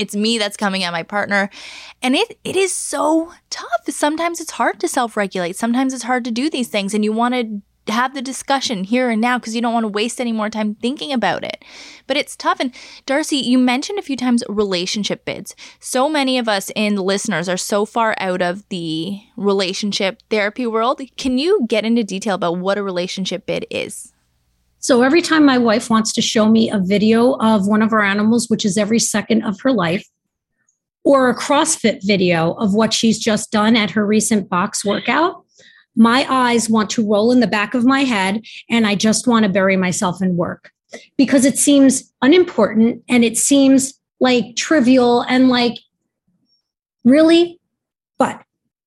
It's 0.00 0.16
me 0.16 0.38
that's 0.38 0.56
coming 0.56 0.82
at 0.82 0.92
my 0.92 1.02
partner. 1.02 1.50
And 2.02 2.16
it 2.16 2.38
it 2.42 2.56
is 2.56 2.72
so 2.74 3.32
tough. 3.50 3.82
Sometimes 3.88 4.40
it's 4.40 4.52
hard 4.52 4.80
to 4.80 4.88
self-regulate. 4.88 5.56
Sometimes 5.56 5.92
it's 5.94 6.04
hard 6.04 6.24
to 6.24 6.30
do 6.30 6.48
these 6.50 6.68
things 6.68 6.94
and 6.94 7.04
you 7.04 7.12
want 7.12 7.34
to 7.34 7.62
have 7.92 8.14
the 8.14 8.22
discussion 8.22 8.84
here 8.84 9.10
and 9.10 9.20
now 9.20 9.38
because 9.38 9.54
you 9.54 9.60
don't 9.62 9.72
want 9.72 9.84
to 9.84 9.88
waste 9.88 10.20
any 10.20 10.32
more 10.32 10.48
time 10.48 10.74
thinking 10.76 11.12
about 11.12 11.44
it. 11.44 11.64
But 12.06 12.16
it's 12.16 12.36
tough. 12.36 12.60
And 12.60 12.72
Darcy, 13.06 13.36
you 13.36 13.58
mentioned 13.58 13.98
a 13.98 14.02
few 14.02 14.16
times 14.16 14.44
relationship 14.48 15.24
bids. 15.24 15.54
So 15.80 16.08
many 16.08 16.38
of 16.38 16.48
us 16.48 16.70
in 16.76 16.96
listeners 16.96 17.48
are 17.48 17.56
so 17.56 17.84
far 17.84 18.14
out 18.18 18.42
of 18.42 18.68
the 18.68 19.20
relationship 19.36 20.22
therapy 20.30 20.66
world. 20.66 21.00
Can 21.16 21.38
you 21.38 21.66
get 21.68 21.84
into 21.84 22.04
detail 22.04 22.36
about 22.36 22.58
what 22.58 22.78
a 22.78 22.82
relationship 22.82 23.46
bid 23.46 23.66
is? 23.70 24.12
So 24.80 25.02
every 25.02 25.20
time 25.20 25.44
my 25.44 25.58
wife 25.58 25.90
wants 25.90 26.12
to 26.14 26.22
show 26.22 26.48
me 26.48 26.70
a 26.70 26.78
video 26.78 27.34
of 27.34 27.66
one 27.66 27.82
of 27.82 27.92
our 27.92 28.02
animals, 28.02 28.48
which 28.48 28.64
is 28.64 28.78
every 28.78 28.98
second 28.98 29.42
of 29.42 29.60
her 29.60 29.72
life, 29.72 30.06
or 31.04 31.28
a 31.28 31.36
CrossFit 31.36 32.00
video 32.02 32.52
of 32.52 32.74
what 32.74 32.94
she's 32.94 33.18
just 33.18 33.50
done 33.50 33.76
at 33.76 33.90
her 33.90 34.06
recent 34.06 34.48
box 34.48 34.84
workout, 34.84 35.44
my 35.96 36.26
eyes 36.30 36.70
want 36.70 36.88
to 36.90 37.06
roll 37.06 37.30
in 37.30 37.40
the 37.40 37.46
back 37.46 37.74
of 37.74 37.84
my 37.84 38.00
head 38.00 38.42
and 38.70 38.86
I 38.86 38.94
just 38.94 39.26
want 39.26 39.44
to 39.44 39.50
bury 39.50 39.76
myself 39.76 40.22
in 40.22 40.36
work. 40.36 40.70
Because 41.16 41.44
it 41.44 41.58
seems 41.58 42.12
unimportant 42.22 43.02
and 43.08 43.22
it 43.22 43.36
seems 43.36 43.94
like 44.18 44.56
trivial 44.56 45.22
and 45.22 45.48
like 45.48 45.78
really, 47.04 47.60
but 48.18 48.42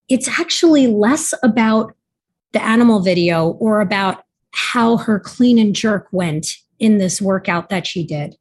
it's 0.09 0.27
actually 0.27 0.87
less 0.87 1.33
about 1.43 1.93
the 2.51 2.61
animal 2.63 2.99
video 2.99 3.49
or 3.49 3.79
about 3.79 4.22
how 4.53 4.97
her 4.97 5.19
clean 5.19 5.57
and 5.57 5.75
jerk 5.75 6.07
went 6.11 6.55
in 6.79 6.97
this 6.97 7.21
workout 7.21 7.69
that 7.69 7.85
she 7.85 8.05
did. 8.05 8.35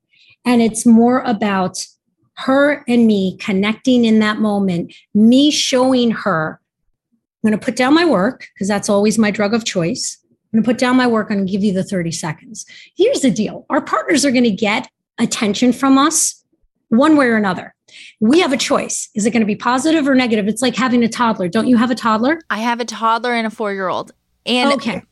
And 0.44 0.62
it's 0.62 0.86
more 0.86 1.20
about 1.20 1.84
her 2.36 2.84
and 2.88 3.06
me 3.06 3.36
connecting 3.38 4.04
in 4.04 4.18
that 4.20 4.38
moment, 4.38 4.94
me 5.14 5.50
showing 5.50 6.10
her 6.10 6.60
I'm 7.42 7.50
going 7.50 7.58
to 7.58 7.64
put 7.64 7.74
down 7.74 7.94
my 7.94 8.04
work 8.04 8.46
because 8.54 8.68
that's 8.68 8.88
always 8.88 9.18
my 9.18 9.32
drug 9.32 9.52
of 9.52 9.64
choice. 9.64 10.18
I'm 10.30 10.58
going 10.58 10.62
to 10.62 10.68
put 10.68 10.78
down 10.78 10.96
my 10.96 11.08
work 11.08 11.30
and 11.30 11.48
give 11.48 11.64
you 11.64 11.72
the 11.72 11.82
30 11.82 12.12
seconds. 12.12 12.64
Here's 12.96 13.20
the 13.20 13.30
deal 13.30 13.66
our 13.68 13.80
partners 13.80 14.24
are 14.24 14.30
going 14.30 14.44
to 14.44 14.50
get 14.50 14.88
attention 15.18 15.72
from 15.72 15.98
us 15.98 16.44
one 16.88 17.16
way 17.16 17.26
or 17.26 17.36
another. 17.36 17.74
We 18.20 18.40
have 18.40 18.52
a 18.52 18.56
choice. 18.56 19.10
Is 19.14 19.26
it 19.26 19.32
going 19.32 19.40
to 19.40 19.46
be 19.46 19.56
positive 19.56 20.06
or 20.06 20.14
negative? 20.14 20.46
It's 20.46 20.62
like 20.62 20.76
having 20.76 21.02
a 21.02 21.08
toddler. 21.08 21.48
Don't 21.48 21.66
you 21.66 21.76
have 21.76 21.90
a 21.90 21.94
toddler? 21.94 22.38
I 22.48 22.58
have 22.58 22.80
a 22.80 22.84
toddler 22.84 23.32
and 23.32 23.46
a 23.46 23.50
four 23.50 23.72
year 23.72 23.88
old. 23.88 24.12
And 24.46 24.72
okay. 24.74 25.02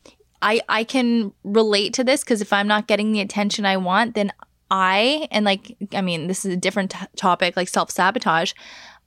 I, 0.42 0.60
I 0.68 0.84
can 0.84 1.32
relate 1.44 1.94
to 1.94 2.04
this 2.04 2.24
because 2.24 2.40
if 2.40 2.52
I'm 2.52 2.66
not 2.66 2.86
getting 2.86 3.12
the 3.12 3.20
attention 3.20 3.66
I 3.66 3.76
want, 3.76 4.14
then 4.14 4.32
I, 4.70 5.28
and 5.30 5.44
like, 5.44 5.76
I 5.92 6.00
mean, 6.00 6.28
this 6.28 6.44
is 6.44 6.54
a 6.54 6.56
different 6.56 6.92
t- 6.92 6.98
topic, 7.16 7.56
like 7.56 7.68
self 7.68 7.90
sabotage. 7.90 8.52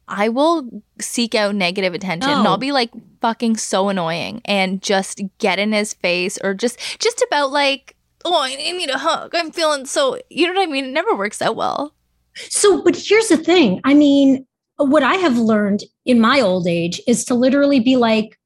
I 0.07 0.29
will 0.29 0.84
seek 0.99 1.34
out 1.34 1.55
negative 1.55 1.93
attention. 1.93 2.29
And 2.29 2.47
I'll 2.47 2.57
be 2.57 2.71
like 2.71 2.91
fucking 3.21 3.57
so 3.57 3.89
annoying 3.89 4.41
and 4.45 4.81
just 4.81 5.21
get 5.38 5.59
in 5.59 5.71
his 5.71 5.93
face 5.93 6.38
or 6.43 6.53
just 6.53 6.77
just 6.99 7.21
about 7.21 7.51
like 7.51 7.95
oh 8.25 8.41
I 8.41 8.55
need 8.55 8.89
a 8.89 8.97
hug. 8.97 9.34
I'm 9.34 9.51
feeling 9.51 9.86
so 9.86 10.19
you 10.29 10.47
know 10.47 10.59
what 10.59 10.67
I 10.67 10.71
mean? 10.71 10.86
It 10.86 10.91
never 10.91 11.15
works 11.15 11.41
out 11.41 11.55
well. 11.55 11.95
So 12.36 12.81
but 12.81 12.97
here's 12.97 13.29
the 13.29 13.38
thing. 13.38 13.79
I 13.86 13.93
mean 13.93 14.45
what 14.77 15.03
I 15.03 15.15
have 15.15 15.38
learned 15.38 15.84
in 16.05 16.19
my 16.19 16.41
old 16.41 16.67
age 16.67 16.99
is 17.07 17.23
to 17.25 17.36
literally 17.36 17.79
be 17.79 17.95
like 17.95 18.38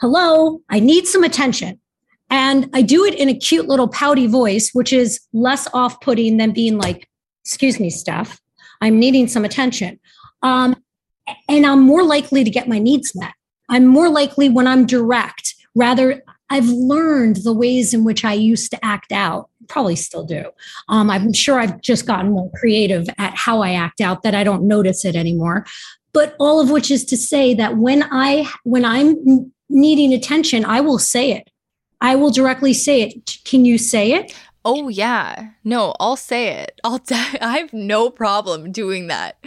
hello 0.00 0.60
I 0.70 0.80
need 0.80 1.06
some 1.06 1.22
attention 1.22 1.78
and 2.30 2.68
I 2.72 2.82
do 2.82 3.04
it 3.04 3.14
in 3.14 3.28
a 3.28 3.34
cute 3.34 3.68
little 3.68 3.88
pouty 3.88 4.26
voice 4.26 4.70
which 4.72 4.92
is 4.92 5.20
less 5.32 5.68
off-putting 5.72 6.36
than 6.36 6.52
being 6.52 6.78
like 6.78 7.08
excuse 7.44 7.78
me 7.78 7.90
Steph 7.90 8.40
I'm 8.84 8.98
needing 8.98 9.28
some 9.28 9.44
attention. 9.44 9.98
Um, 10.42 10.76
and 11.48 11.64
I'm 11.64 11.80
more 11.80 12.02
likely 12.02 12.44
to 12.44 12.50
get 12.50 12.68
my 12.68 12.78
needs 12.78 13.12
met. 13.14 13.32
I'm 13.70 13.86
more 13.86 14.10
likely 14.10 14.50
when 14.50 14.66
I'm 14.66 14.84
direct, 14.84 15.54
rather, 15.74 16.22
I've 16.50 16.68
learned 16.68 17.36
the 17.36 17.54
ways 17.54 17.94
in 17.94 18.04
which 18.04 18.24
I 18.24 18.34
used 18.34 18.70
to 18.72 18.84
act 18.84 19.10
out, 19.10 19.48
probably 19.68 19.96
still 19.96 20.24
do. 20.24 20.50
Um, 20.90 21.08
I'm 21.08 21.32
sure 21.32 21.58
I've 21.58 21.80
just 21.80 22.06
gotten 22.06 22.32
more 22.32 22.50
creative 22.56 23.08
at 23.16 23.34
how 23.34 23.62
I 23.62 23.72
act 23.72 24.02
out 24.02 24.22
that 24.22 24.34
I 24.34 24.44
don't 24.44 24.68
notice 24.68 25.06
it 25.06 25.16
anymore. 25.16 25.64
But 26.12 26.36
all 26.38 26.60
of 26.60 26.70
which 26.70 26.90
is 26.90 27.06
to 27.06 27.16
say 27.16 27.54
that 27.54 27.78
when 27.78 28.04
I 28.10 28.46
when 28.64 28.84
I'm 28.84 29.50
needing 29.70 30.12
attention, 30.12 30.66
I 30.66 30.80
will 30.82 30.98
say 30.98 31.32
it. 31.32 31.48
I 32.04 32.16
will 32.16 32.30
directly 32.30 32.74
say 32.74 33.00
it. 33.00 33.38
Can 33.44 33.64
you 33.64 33.78
say 33.78 34.12
it? 34.12 34.36
Oh 34.62 34.90
yeah. 34.90 35.52
No, 35.64 35.94
I'll 35.98 36.16
say 36.16 36.48
it. 36.48 36.78
I'll 36.84 37.00
I 37.10 37.58
have 37.58 37.72
no 37.72 38.10
problem 38.10 38.70
doing 38.70 39.06
that. 39.06 39.42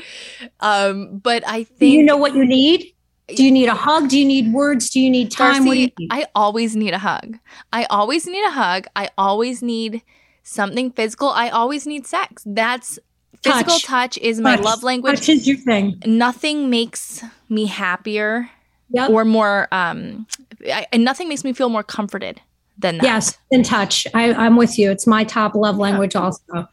Um 0.60 1.20
but 1.20 1.48
I 1.48 1.64
think 1.66 1.80
Do 1.80 1.88
you 1.88 2.04
know 2.04 2.18
what 2.18 2.34
you 2.34 2.44
need? 2.44 2.94
Do 3.28 3.44
you 3.44 3.52
need 3.52 3.68
a 3.68 3.76
hug? 3.76 4.10
Do 4.10 4.18
you 4.18 4.26
need 4.26 4.52
words? 4.54 4.90
Do 4.90 5.00
you 5.00 5.12
need 5.12 5.30
time? 5.30 5.54
Darcy, 5.54 5.68
what 5.68 5.74
do 5.76 5.80
you 5.82 5.92
need? 6.00 6.10
I 6.12 6.26
always 6.34 6.76
need 6.76 6.96
a 6.96 6.98
hug. 6.98 7.38
I 7.72 7.86
always 7.92 8.26
need 8.26 8.44
a 8.44 8.52
hug. 8.52 8.88
I 8.96 9.10
always 9.20 9.62
need 9.62 10.02
something 10.42 10.92
physical. 10.92 11.30
I 11.30 11.50
always 11.50 11.86
need 11.86 12.08
sex. 12.08 12.42
That's 12.44 12.98
physical 13.44 13.74
touch, 13.76 13.84
touch 13.84 14.18
is 14.18 14.40
my 14.40 14.56
touch. 14.56 14.66
love 14.66 14.82
language. 14.82 15.20
Touch 15.20 15.30
is 15.30 15.48
your 15.48 15.58
thing. 15.58 16.02
Nothing 16.08 16.72
makes 16.72 17.24
me 17.50 17.68
happier 17.68 18.50
yep. 18.90 19.10
or 19.10 19.26
more 19.26 19.68
um 19.72 20.26
I, 20.66 20.88
nothing 20.96 21.30
makes 21.30 21.44
me 21.44 21.54
feel 21.54 21.70
more 21.70 21.84
comforted 21.84 22.42
than 22.78 22.98
that. 22.98 23.04
Yes, 23.04 23.38
in 23.52 23.64
touch. 23.64 24.08
I, 24.14 24.34
I'm 24.34 24.56
with 24.56 24.78
you. 24.78 24.92
It's 24.92 25.08
my 25.08 25.24
top 25.24 25.56
love 25.56 25.78
language 25.78 26.16
yeah. 26.16 26.22
also. 26.22 26.68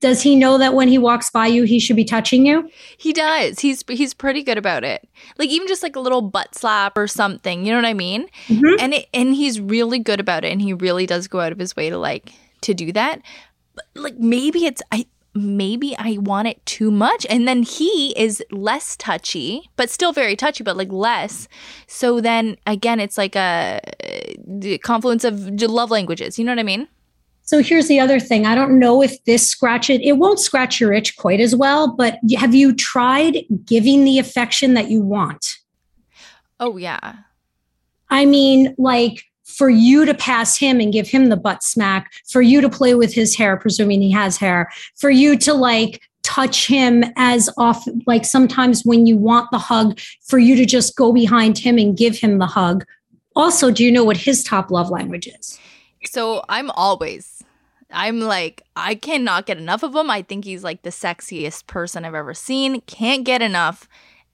Does 0.00 0.20
he 0.20 0.34
know 0.34 0.58
that 0.58 0.74
when 0.74 0.88
he 0.88 0.98
walks 0.98 1.30
by 1.30 1.46
you, 1.46 1.62
he 1.62 1.78
should 1.78 1.94
be 1.94 2.04
touching 2.04 2.44
you? 2.44 2.68
He 2.98 3.12
does. 3.12 3.60
He's 3.60 3.84
he's 3.88 4.12
pretty 4.12 4.42
good 4.42 4.58
about 4.58 4.82
it. 4.82 5.08
Like 5.38 5.48
even 5.48 5.68
just 5.68 5.82
like 5.82 5.94
a 5.94 6.00
little 6.00 6.22
butt 6.22 6.56
slap 6.56 6.98
or 6.98 7.06
something. 7.06 7.64
You 7.64 7.70
know 7.70 7.78
what 7.78 7.86
I 7.86 7.94
mean? 7.94 8.26
Mm-hmm. 8.48 8.80
And 8.80 8.94
it, 8.94 9.08
and 9.14 9.32
he's 9.32 9.60
really 9.60 10.00
good 10.00 10.18
about 10.18 10.44
it. 10.44 10.50
And 10.50 10.60
he 10.60 10.72
really 10.72 11.06
does 11.06 11.28
go 11.28 11.38
out 11.38 11.52
of 11.52 11.58
his 11.58 11.76
way 11.76 11.88
to 11.88 11.98
like 11.98 12.32
to 12.62 12.74
do 12.74 12.90
that. 12.92 13.22
But 13.76 13.84
like 13.94 14.18
maybe 14.18 14.66
it's 14.66 14.82
I 14.90 15.06
maybe 15.34 15.96
I 15.98 16.18
want 16.20 16.48
it 16.48 16.64
too 16.66 16.90
much. 16.90 17.26
And 17.30 17.48
then 17.48 17.62
he 17.62 18.12
is 18.18 18.42
less 18.50 18.96
touchy, 18.96 19.70
but 19.76 19.88
still 19.90 20.12
very 20.12 20.36
touchy, 20.36 20.62
but 20.62 20.76
like 20.76 20.92
less. 20.92 21.48
So 21.86 22.20
then 22.20 22.56
again, 22.66 23.00
it's 23.00 23.16
like 23.16 23.34
a 23.34 23.80
confluence 24.82 25.24
of 25.24 25.40
love 25.62 25.90
languages. 25.90 26.38
You 26.38 26.44
know 26.44 26.52
what 26.52 26.58
I 26.58 26.64
mean? 26.64 26.88
So 27.44 27.60
here's 27.62 27.88
the 27.88 27.98
other 27.98 28.20
thing. 28.20 28.46
I 28.46 28.54
don't 28.54 28.78
know 28.78 29.02
if 29.02 29.24
this 29.24 29.46
scratch 29.46 29.90
it, 29.90 30.00
it 30.02 30.12
won't 30.12 30.38
scratch 30.38 30.80
your 30.80 30.92
itch 30.92 31.16
quite 31.16 31.40
as 31.40 31.56
well, 31.56 31.92
but 31.96 32.18
have 32.36 32.54
you 32.54 32.72
tried 32.72 33.44
giving 33.64 34.04
the 34.04 34.18
affection 34.18 34.74
that 34.74 34.90
you 34.90 35.00
want? 35.00 35.58
Oh, 36.60 36.76
yeah. 36.76 37.16
I 38.10 38.26
mean, 38.26 38.74
like 38.78 39.24
for 39.52 39.68
you 39.68 40.04
to 40.04 40.14
pass 40.14 40.56
him 40.58 40.80
and 40.80 40.92
give 40.92 41.08
him 41.08 41.28
the 41.28 41.36
butt 41.36 41.62
smack, 41.62 42.12
for 42.28 42.42
you 42.42 42.60
to 42.60 42.68
play 42.68 42.94
with 42.94 43.12
his 43.12 43.36
hair, 43.36 43.56
presuming 43.56 44.00
he 44.00 44.10
has 44.10 44.36
hair, 44.36 44.70
for 44.96 45.10
you 45.10 45.36
to 45.38 45.54
like 45.54 46.02
touch 46.22 46.66
him 46.66 47.04
as 47.16 47.50
often, 47.58 48.02
like 48.06 48.24
sometimes 48.24 48.84
when 48.84 49.06
you 49.06 49.16
want 49.16 49.50
the 49.50 49.58
hug, 49.58 49.98
for 50.26 50.38
you 50.38 50.56
to 50.56 50.64
just 50.64 50.96
go 50.96 51.12
behind 51.12 51.58
him 51.58 51.78
and 51.78 51.96
give 51.96 52.16
him 52.16 52.38
the 52.38 52.46
hug. 52.46 52.84
Also, 53.34 53.70
do 53.70 53.84
you 53.84 53.90
know 53.90 54.04
what 54.04 54.16
his 54.16 54.44
top 54.44 54.70
love 54.70 54.90
language 54.90 55.26
is? 55.26 55.58
So 56.04 56.44
I'm 56.48 56.70
always, 56.70 57.42
I'm 57.90 58.20
like, 58.20 58.62
I 58.76 58.94
cannot 58.94 59.46
get 59.46 59.58
enough 59.58 59.82
of 59.82 59.94
him. 59.94 60.10
I 60.10 60.22
think 60.22 60.44
he's 60.44 60.64
like 60.64 60.82
the 60.82 60.90
sexiest 60.90 61.66
person 61.66 62.04
I've 62.04 62.14
ever 62.14 62.34
seen. 62.34 62.80
Can't 62.82 63.24
get 63.24 63.42
enough. 63.42 63.88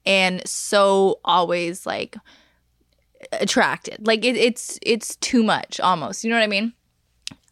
And 0.05 0.47
so 0.47 1.19
always 1.25 1.85
like 1.85 2.15
attracted. 3.33 4.05
Like 4.07 4.23
it, 4.25 4.35
it's 4.35 4.79
it's 4.81 5.15
too 5.17 5.43
much 5.43 5.79
almost. 5.79 6.23
You 6.23 6.29
know 6.29 6.37
what 6.37 6.43
I 6.43 6.47
mean? 6.47 6.73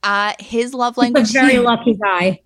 Uh 0.03 0.33
his 0.39 0.73
love 0.73 0.97
language. 0.97 1.27
He's 1.27 1.35
a 1.35 1.39
very 1.39 1.59
lucky 1.71 1.93
guy. 1.95 2.41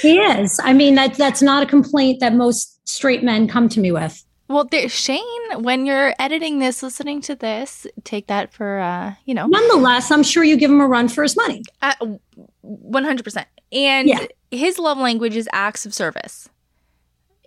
he 0.00 0.18
is. 0.18 0.60
I 0.62 0.72
mean, 0.72 0.94
that 0.96 1.14
that's 1.14 1.42
not 1.42 1.62
a 1.62 1.66
complaint 1.66 2.20
that 2.20 2.34
most 2.34 2.86
straight 2.88 3.22
men 3.22 3.48
come 3.48 3.68
to 3.70 3.80
me 3.80 3.92
with. 3.92 4.22
Well, 4.48 4.64
there, 4.64 4.88
Shane, 4.88 5.20
when 5.56 5.86
you're 5.86 6.14
editing 6.20 6.60
this, 6.60 6.80
listening 6.80 7.20
to 7.22 7.34
this, 7.34 7.84
take 8.04 8.28
that 8.28 8.52
for 8.52 8.78
uh, 8.78 9.14
you 9.24 9.34
know. 9.34 9.46
Nonetheless, 9.48 10.10
I'm 10.12 10.22
sure 10.22 10.44
you 10.44 10.56
give 10.56 10.70
him 10.70 10.80
a 10.80 10.86
run 10.86 11.08
for 11.08 11.22
his 11.24 11.36
money. 11.36 11.62
One 12.60 13.02
hundred 13.04 13.24
percent. 13.24 13.48
And 13.72 14.06
Yeah. 14.08 14.24
his 14.52 14.78
love 14.78 14.98
language 14.98 15.34
is 15.34 15.48
acts 15.52 15.84
of 15.86 15.92
service. 15.92 16.48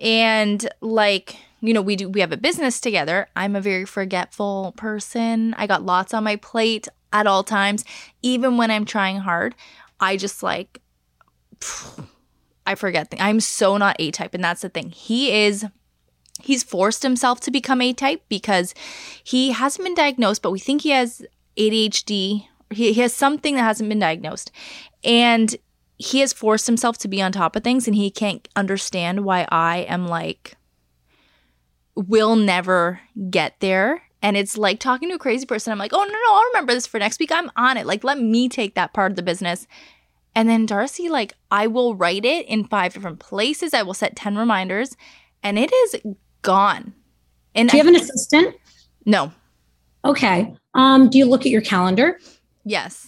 And 0.02 0.68
like 0.82 1.38
you 1.62 1.74
know, 1.74 1.82
we 1.82 1.96
do 1.96 2.10
we 2.10 2.22
have 2.22 2.32
a 2.32 2.38
business 2.38 2.80
together. 2.80 3.28
I'm 3.36 3.56
a 3.56 3.62
very 3.62 3.86
forgetful 3.86 4.74
person. 4.78 5.54
I 5.58 5.68
got 5.68 5.84
lots 5.84 6.14
on 6.14 6.24
my 6.24 6.36
plate 6.36 6.88
at 7.12 7.28
all 7.28 7.44
times, 7.44 7.84
even 8.22 8.58
when 8.58 8.72
I'm 8.72 8.86
trying 8.86 9.18
hard. 9.18 9.56
I 10.00 10.18
just 10.18 10.42
like 10.44 10.82
I 12.66 12.76
forget 12.76 13.10
things. 13.10 13.22
I'm 13.22 13.40
so 13.40 13.78
not 13.78 13.96
A 14.00 14.12
type, 14.12 14.34
and 14.34 14.44
that's 14.44 14.62
the 14.62 14.70
thing. 14.70 14.92
He 14.92 15.46
is 15.46 15.66
he's 16.42 16.64
forced 16.64 17.04
himself 17.04 17.40
to 17.42 17.52
become 17.52 17.82
A 17.82 17.94
type 17.94 18.24
because 18.30 18.74
he 19.24 19.52
hasn't 19.52 19.84
been 19.84 19.96
diagnosed, 19.96 20.42
but 20.42 20.52
we 20.52 20.60
think 20.60 20.84
he 20.84 20.92
has 20.92 21.26
ADHD. 21.58 22.46
He, 22.72 22.94
he 22.94 23.02
has 23.02 23.14
something 23.14 23.56
that 23.56 23.64
hasn't 23.64 23.90
been 23.90 24.00
diagnosed. 24.00 24.52
And 25.04 25.56
he 25.98 26.20
has 26.20 26.32
forced 26.32 26.68
himself 26.68 26.98
to 27.00 27.08
be 27.08 27.22
on 27.22 27.32
top 27.32 27.56
of 27.56 27.64
things 27.64 27.88
and 27.88 27.96
he 27.96 28.10
can't 28.10 28.48
understand 28.56 29.26
why 29.26 29.46
I 29.52 29.80
am 29.80 30.08
like 30.08 30.56
will 31.96 32.36
never 32.36 33.02
get 33.30 33.60
there. 33.60 34.04
And 34.22 34.36
it's 34.36 34.58
like 34.58 34.80
talking 34.80 35.10
to 35.10 35.16
a 35.16 35.20
crazy 35.20 35.46
person. 35.46 35.72
I'm 35.72 35.80
like, 35.80 35.94
oh 35.94 36.04
no, 36.04 36.06
no, 36.12 36.34
I'll 36.34 36.46
remember 36.54 36.74
this 36.74 36.88
for 36.88 37.00
next 37.00 37.20
week. 37.20 37.32
I'm 37.32 37.52
on 37.56 37.78
it. 37.78 37.86
Like, 37.86 38.04
let 38.04 38.20
me 38.20 38.50
take 38.50 38.76
that 38.76 38.94
part 38.94 39.12
of 39.12 39.16
the 39.16 39.24
business. 39.24 39.66
And 40.36 40.48
then 40.50 40.66
Darcy, 40.66 41.10
like, 41.10 41.34
I 41.52 41.68
will 41.68 41.96
write 41.96 42.26
it 42.26 42.46
in 42.48 42.66
five 42.66 42.94
different 42.94 43.20
places. 43.20 43.74
I 43.74 43.82
will 43.84 43.94
set 43.94 44.16
10 44.16 44.38
reminders 44.38 44.96
and 45.42 45.58
it 45.58 45.72
is 45.74 45.96
gone. 46.42 46.94
And 47.56 47.70
Do 47.70 47.78
you 47.78 47.84
I- 47.84 47.86
have 47.86 47.94
an 47.96 48.00
assistant? 48.02 48.56
no, 49.06 49.32
Okay. 50.06 50.56
Um, 50.76 51.10
do 51.10 51.18
you 51.18 51.26
look 51.26 51.42
at 51.42 51.52
your 51.52 51.62
calendar? 51.62 52.20
yes. 52.64 53.08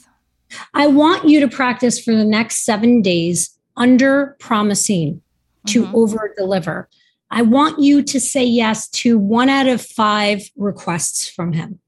I 0.74 0.88
want 0.88 1.30
you 1.30 1.40
to 1.40 1.48
practice 1.48 1.98
for 2.04 2.14
the 2.14 2.26
next 2.26 2.66
seven 2.66 3.02
days 3.02 3.58
under 3.78 4.36
promising 4.40 5.22
to 5.68 5.86
Mhm. 5.86 5.94
over 5.94 6.34
deliver. 6.38 6.90
I 7.34 7.42
want 7.44 7.80
you 7.80 8.04
to 8.04 8.20
say 8.20 8.44
yes 8.44 8.90
to 8.90 9.18
one 9.18 9.48
out 9.50 9.66
of 9.68 9.82
five 9.82 10.44
requests 10.58 11.30
from 11.30 11.54
him. 11.54 11.80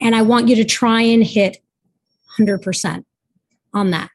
And 0.00 0.16
I 0.16 0.22
want 0.22 0.48
you 0.48 0.56
to 0.56 0.64
try 0.64 1.02
and 1.02 1.22
hit 1.22 1.58
100% 2.38 3.04
on 3.72 3.90
that. 3.92 4.10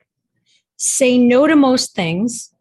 Say 0.76 1.18
no 1.18 1.48
to 1.48 1.56
most 1.56 1.96
things 1.96 2.52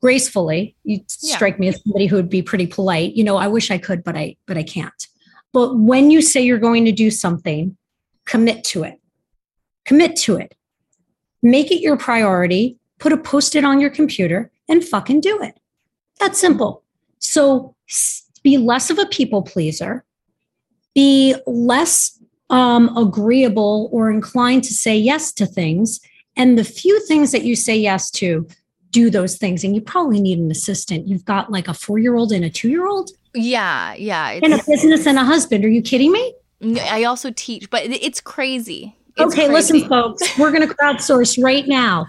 gracefully. 0.00 0.76
You 0.82 1.00
Yeah. 1.20 1.36
strike 1.36 1.60
me 1.60 1.68
as 1.68 1.82
somebody 1.82 2.06
who 2.06 2.16
would 2.16 2.30
be 2.30 2.40
pretty 2.40 2.66
polite. 2.66 3.14
You 3.14 3.24
know, 3.24 3.36
I 3.36 3.48
wish 3.48 3.70
I 3.70 3.76
could, 3.76 4.02
but 4.02 4.16
I 4.16 4.36
but 4.46 4.56
I 4.56 4.62
can't. 4.62 5.06
But 5.52 5.78
when 5.78 6.10
you 6.10 6.22
say 6.22 6.40
you're 6.40 6.58
going 6.58 6.86
to 6.86 6.92
do 6.92 7.10
something, 7.10 7.76
commit 8.24 8.64
to 8.64 8.84
it. 8.84 8.98
Commit 9.84 10.16
to 10.16 10.36
it. 10.36 10.54
Make 11.42 11.70
it 11.70 11.80
your 11.82 11.98
priority. 11.98 12.78
Put 12.98 13.12
a 13.12 13.18
post 13.18 13.54
it 13.56 13.64
on 13.64 13.78
your 13.80 13.90
computer 13.90 14.50
and 14.68 14.82
fucking 14.82 15.20
do 15.20 15.42
it. 15.42 15.59
That's 16.20 16.38
simple. 16.38 16.84
So 17.18 17.74
be 18.42 18.58
less 18.58 18.90
of 18.90 18.98
a 18.98 19.06
people 19.06 19.42
pleaser, 19.42 20.04
be 20.94 21.34
less 21.46 22.18
um, 22.50 22.96
agreeable 22.96 23.88
or 23.92 24.10
inclined 24.10 24.64
to 24.64 24.74
say 24.74 24.96
yes 24.96 25.32
to 25.34 25.46
things. 25.46 26.00
And 26.36 26.56
the 26.58 26.64
few 26.64 27.00
things 27.06 27.32
that 27.32 27.42
you 27.44 27.56
say 27.56 27.76
yes 27.76 28.10
to, 28.12 28.46
do 28.90 29.08
those 29.08 29.36
things. 29.36 29.62
And 29.62 29.74
you 29.74 29.80
probably 29.80 30.20
need 30.20 30.38
an 30.38 30.50
assistant. 30.50 31.06
You've 31.08 31.24
got 31.24 31.50
like 31.50 31.68
a 31.68 31.74
four 31.74 31.98
year 31.98 32.16
old 32.16 32.32
and 32.32 32.44
a 32.44 32.50
two 32.50 32.68
year 32.68 32.86
old 32.88 33.10
Yeah, 33.34 33.94
yeah. 33.94 34.38
and 34.42 34.52
a 34.54 34.60
business 34.66 35.06
and 35.06 35.18
a 35.18 35.24
husband. 35.24 35.64
Are 35.64 35.68
you 35.68 35.80
kidding 35.82 36.10
me? 36.12 36.34
I 36.82 37.04
also 37.04 37.30
teach, 37.34 37.70
but 37.70 37.84
it's 37.84 38.20
crazy. 38.20 38.96
It's 39.16 39.32
okay, 39.32 39.46
crazy. 39.46 39.52
listen, 39.52 39.88
folks, 39.88 40.38
we're 40.38 40.50
going 40.50 40.66
to 40.68 40.74
crowdsource 40.74 41.42
right 41.42 41.66
now. 41.66 42.06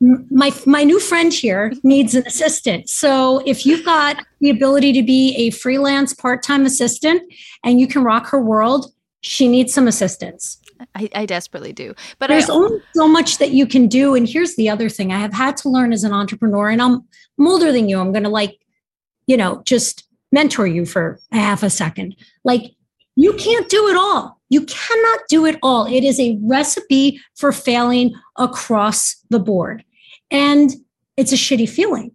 My 0.00 0.50
my 0.64 0.82
new 0.82 0.98
friend 0.98 1.32
here 1.32 1.72
needs 1.82 2.14
an 2.14 2.26
assistant. 2.26 2.88
So 2.88 3.42
if 3.44 3.66
you've 3.66 3.84
got 3.84 4.24
the 4.40 4.48
ability 4.48 4.94
to 4.94 5.02
be 5.02 5.34
a 5.36 5.50
freelance 5.50 6.14
part 6.14 6.42
time 6.42 6.64
assistant 6.64 7.22
and 7.64 7.78
you 7.78 7.86
can 7.86 8.02
rock 8.02 8.26
her 8.28 8.40
world, 8.40 8.92
she 9.20 9.46
needs 9.46 9.74
some 9.74 9.86
assistance. 9.86 10.58
I, 10.94 11.10
I 11.14 11.26
desperately 11.26 11.74
do. 11.74 11.94
But 12.18 12.28
There's 12.28 12.48
I, 12.48 12.54
only 12.54 12.80
so 12.94 13.06
much 13.06 13.36
that 13.38 13.50
you 13.50 13.66
can 13.66 13.86
do. 13.86 14.14
And 14.14 14.26
here's 14.26 14.56
the 14.56 14.70
other 14.70 14.88
thing: 14.88 15.12
I 15.12 15.18
have 15.18 15.34
had 15.34 15.56
to 15.58 15.68
learn 15.68 15.92
as 15.92 16.04
an 16.04 16.12
entrepreneur, 16.12 16.70
and 16.70 16.80
I'm, 16.80 17.04
I'm 17.38 17.46
older 17.46 17.70
than 17.70 17.88
you. 17.88 18.00
I'm 18.00 18.12
going 18.12 18.24
to 18.24 18.30
like, 18.30 18.58
you 19.26 19.36
know, 19.36 19.62
just 19.66 20.04
mentor 20.32 20.66
you 20.66 20.86
for 20.86 21.20
a 21.32 21.36
half 21.36 21.62
a 21.62 21.68
second. 21.68 22.16
Like 22.44 22.72
you 23.16 23.34
can't 23.34 23.68
do 23.68 23.88
it 23.88 23.96
all. 23.96 24.40
You 24.48 24.64
cannot 24.64 25.20
do 25.28 25.44
it 25.46 25.58
all. 25.62 25.86
It 25.86 26.04
is 26.04 26.18
a 26.18 26.38
recipe 26.42 27.20
for 27.36 27.52
failing 27.52 28.14
across 28.36 29.16
the 29.28 29.38
board. 29.38 29.84
And 30.30 30.70
it's 31.16 31.32
a 31.32 31.36
shitty 31.36 31.68
feeling. 31.68 32.12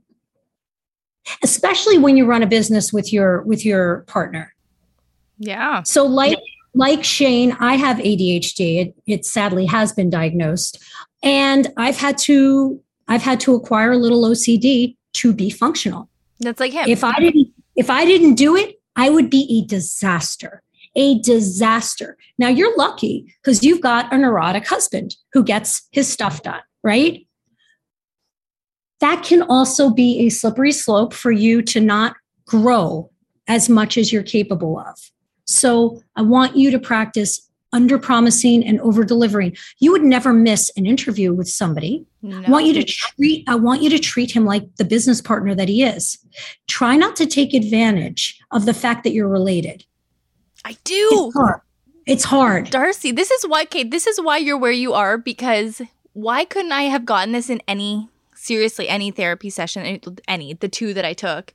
Especially 1.43 1.97
when 1.97 2.17
you 2.17 2.25
run 2.25 2.43
a 2.43 2.47
business 2.47 2.93
with 2.93 3.11
your 3.11 3.41
with 3.43 3.65
your 3.65 4.01
partner. 4.01 4.53
yeah. 5.39 5.81
So 5.83 6.05
like 6.05 6.37
like 6.75 7.03
Shane, 7.03 7.55
I 7.59 7.75
have 7.75 7.97
ADHD. 7.97 8.81
It, 8.81 8.95
it 9.07 9.25
sadly 9.25 9.65
has 9.65 9.93
been 9.93 10.09
diagnosed. 10.09 10.83
And 11.23 11.71
I've 11.77 11.97
had 11.97 12.17
to 12.19 12.79
I've 13.07 13.23
had 13.23 13.39
to 13.41 13.55
acquire 13.55 13.93
a 13.93 13.97
little 13.97 14.23
OCD 14.23 14.95
to 15.13 15.33
be 15.33 15.49
functional. 15.49 16.09
That's 16.39 16.59
like 16.59 16.73
him. 16.73 16.87
If 16.87 17.03
I 17.03 17.17
didn't 17.19 17.47
if 17.75 17.89
I 17.89 18.05
didn't 18.05 18.35
do 18.35 18.55
it, 18.55 18.75
I 18.95 19.09
would 19.09 19.29
be 19.29 19.47
a 19.49 19.67
disaster. 19.67 20.61
A 20.95 21.19
disaster. 21.19 22.17
Now 22.37 22.47
you're 22.47 22.75
lucky 22.77 23.33
because 23.41 23.63
you've 23.63 23.81
got 23.81 24.13
a 24.13 24.17
neurotic 24.17 24.67
husband 24.67 25.15
who 25.33 25.43
gets 25.43 25.87
his 25.91 26.07
stuff 26.07 26.43
done, 26.43 26.61
right? 26.83 27.24
That 29.01 29.23
can 29.23 29.41
also 29.43 29.89
be 29.89 30.25
a 30.25 30.29
slippery 30.29 30.71
slope 30.71 31.13
for 31.13 31.31
you 31.31 31.61
to 31.63 31.79
not 31.79 32.15
grow 32.45 33.09
as 33.47 33.69
much 33.69 33.97
as 33.97 34.11
you're 34.11 34.23
capable 34.23 34.79
of. 34.79 35.11
So 35.45 36.01
I 36.15 36.21
want 36.21 36.55
you 36.55 36.71
to 36.71 36.79
practice 36.79 37.41
under 37.73 37.99
promising 37.99 38.65
and 38.65 38.79
over 38.79 39.03
delivering. 39.03 39.55
You 39.79 39.91
would 39.91 40.03
never 40.03 40.31
miss 40.31 40.71
an 40.77 40.85
interview 40.85 41.33
with 41.33 41.49
somebody 41.49 42.05
no. 42.21 42.41
I 42.41 42.49
want 42.49 42.65
you 42.65 42.73
to 42.73 42.83
treat 42.83 43.43
I 43.47 43.55
want 43.55 43.83
you 43.83 43.89
to 43.91 43.99
treat 43.99 44.31
him 44.31 44.45
like 44.45 44.63
the 44.77 44.85
business 44.85 45.21
partner 45.21 45.53
that 45.53 45.69
he 45.69 45.83
is. 45.83 46.17
Try 46.67 46.95
not 46.95 47.15
to 47.17 47.27
take 47.27 47.53
advantage 47.53 48.39
of 48.51 48.65
the 48.65 48.73
fact 48.73 49.03
that 49.03 49.13
you're 49.13 49.27
related. 49.27 49.85
I 50.63 50.75
do. 50.83 51.09
It's 51.11 51.35
hard. 51.35 51.61
It's 52.07 52.23
hard. 52.23 52.69
Darcy, 52.71 53.11
this 53.11 53.29
is 53.29 53.47
why, 53.47 53.65
Kate, 53.65 53.91
this 53.91 54.07
is 54.07 54.19
why 54.19 54.37
you're 54.37 54.57
where 54.57 54.71
you 54.71 54.93
are 54.93 55.17
because 55.17 55.81
why 56.13 56.45
couldn't 56.45 56.71
I 56.71 56.83
have 56.83 57.05
gotten 57.05 57.33
this 57.33 57.49
in 57.49 57.61
any, 57.67 58.09
seriously, 58.45 58.87
any 58.87 59.11
therapy 59.11 59.49
session, 59.49 59.99
any, 60.27 60.53
the 60.53 60.69
two 60.69 60.93
that 60.93 61.03
I 61.03 61.13
took? 61.13 61.53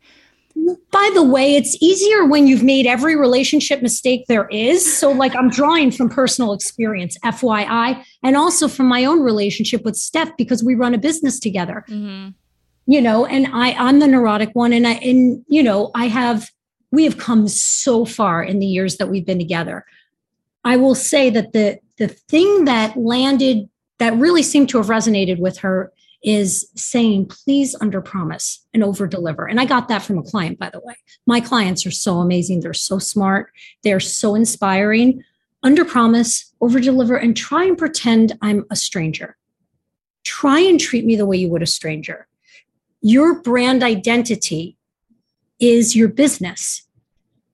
By 0.91 1.11
the 1.14 1.22
way, 1.22 1.55
it's 1.55 1.80
easier 1.80 2.26
when 2.26 2.47
you've 2.47 2.64
made 2.64 2.84
every 2.84 3.14
relationship 3.14 3.82
mistake 3.82 4.24
there 4.26 4.49
is. 4.49 4.99
So, 4.99 5.11
like, 5.11 5.34
I'm 5.36 5.49
drawing 5.49 5.93
from 5.93 6.09
personal 6.09 6.53
experience, 6.53 7.16
FYI, 7.24 8.03
and 8.24 8.36
also 8.36 8.66
from 8.66 8.86
my 8.86 9.05
own 9.05 9.20
relationship 9.20 9.84
with 9.84 9.97
Steph 9.97 10.36
because 10.36 10.64
we 10.64 10.74
run 10.74 10.93
a 10.93 10.99
business 10.99 11.38
together. 11.38 11.84
Mm-hmm. 11.88 12.30
you 12.86 13.01
know 13.01 13.26
and 13.26 13.47
i 13.53 13.72
i'm 13.72 13.99
the 14.01 14.07
neurotic 14.07 14.51
one 14.55 14.72
and 14.72 14.86
i 14.86 14.95
and 14.95 15.45
you 15.49 15.62
know 15.62 15.91
i 15.95 16.07
have 16.07 16.51
we 16.91 17.05
have 17.05 17.18
come 17.18 17.47
so 17.47 18.05
far 18.05 18.43
in 18.43 18.59
the 18.59 18.66
years 18.66 18.97
that 18.97 19.09
we've 19.09 19.26
been 19.26 19.38
together 19.38 19.84
i 20.64 20.76
will 20.76 20.95
say 20.95 21.30
that 21.30 21.53
the 21.53 21.78
the 21.99 22.09
thing 22.09 22.64
that 22.64 22.97
landed 22.97 23.68
that 23.99 24.14
really 24.16 24.43
seemed 24.43 24.68
to 24.70 24.78
have 24.78 24.86
resonated 24.86 25.38
with 25.38 25.59
her 25.59 25.93
is 26.22 26.70
saying 26.76 27.26
please 27.26 27.74
under 27.80 28.00
promise 28.00 28.66
and 28.74 28.84
over 28.84 29.06
deliver. 29.06 29.46
And 29.46 29.60
i 29.60 29.64
got 29.64 29.88
that 29.88 30.02
from 30.02 30.18
a 30.18 30.22
client 30.22 30.58
by 30.58 30.70
the 30.70 30.80
way. 30.80 30.94
My 31.26 31.40
clients 31.40 31.86
are 31.86 31.90
so 31.90 32.18
amazing. 32.18 32.60
They're 32.60 32.74
so 32.74 32.98
smart. 32.98 33.52
They're 33.82 34.00
so 34.00 34.34
inspiring. 34.34 35.24
Under 35.62 35.84
promise 35.84 36.54
over 36.60 36.80
deliver 36.80 37.16
and 37.16 37.36
try 37.36 37.64
and 37.64 37.76
pretend 37.76 38.36
i'm 38.42 38.64
a 38.70 38.76
stranger. 38.76 39.36
Try 40.24 40.60
and 40.60 40.78
treat 40.78 41.04
me 41.04 41.16
the 41.16 41.26
way 41.26 41.38
you 41.38 41.48
would 41.48 41.62
a 41.62 41.66
stranger. 41.66 42.26
Your 43.02 43.40
brand 43.40 43.82
identity 43.82 44.76
is 45.58 45.96
your 45.96 46.08
business. 46.08 46.82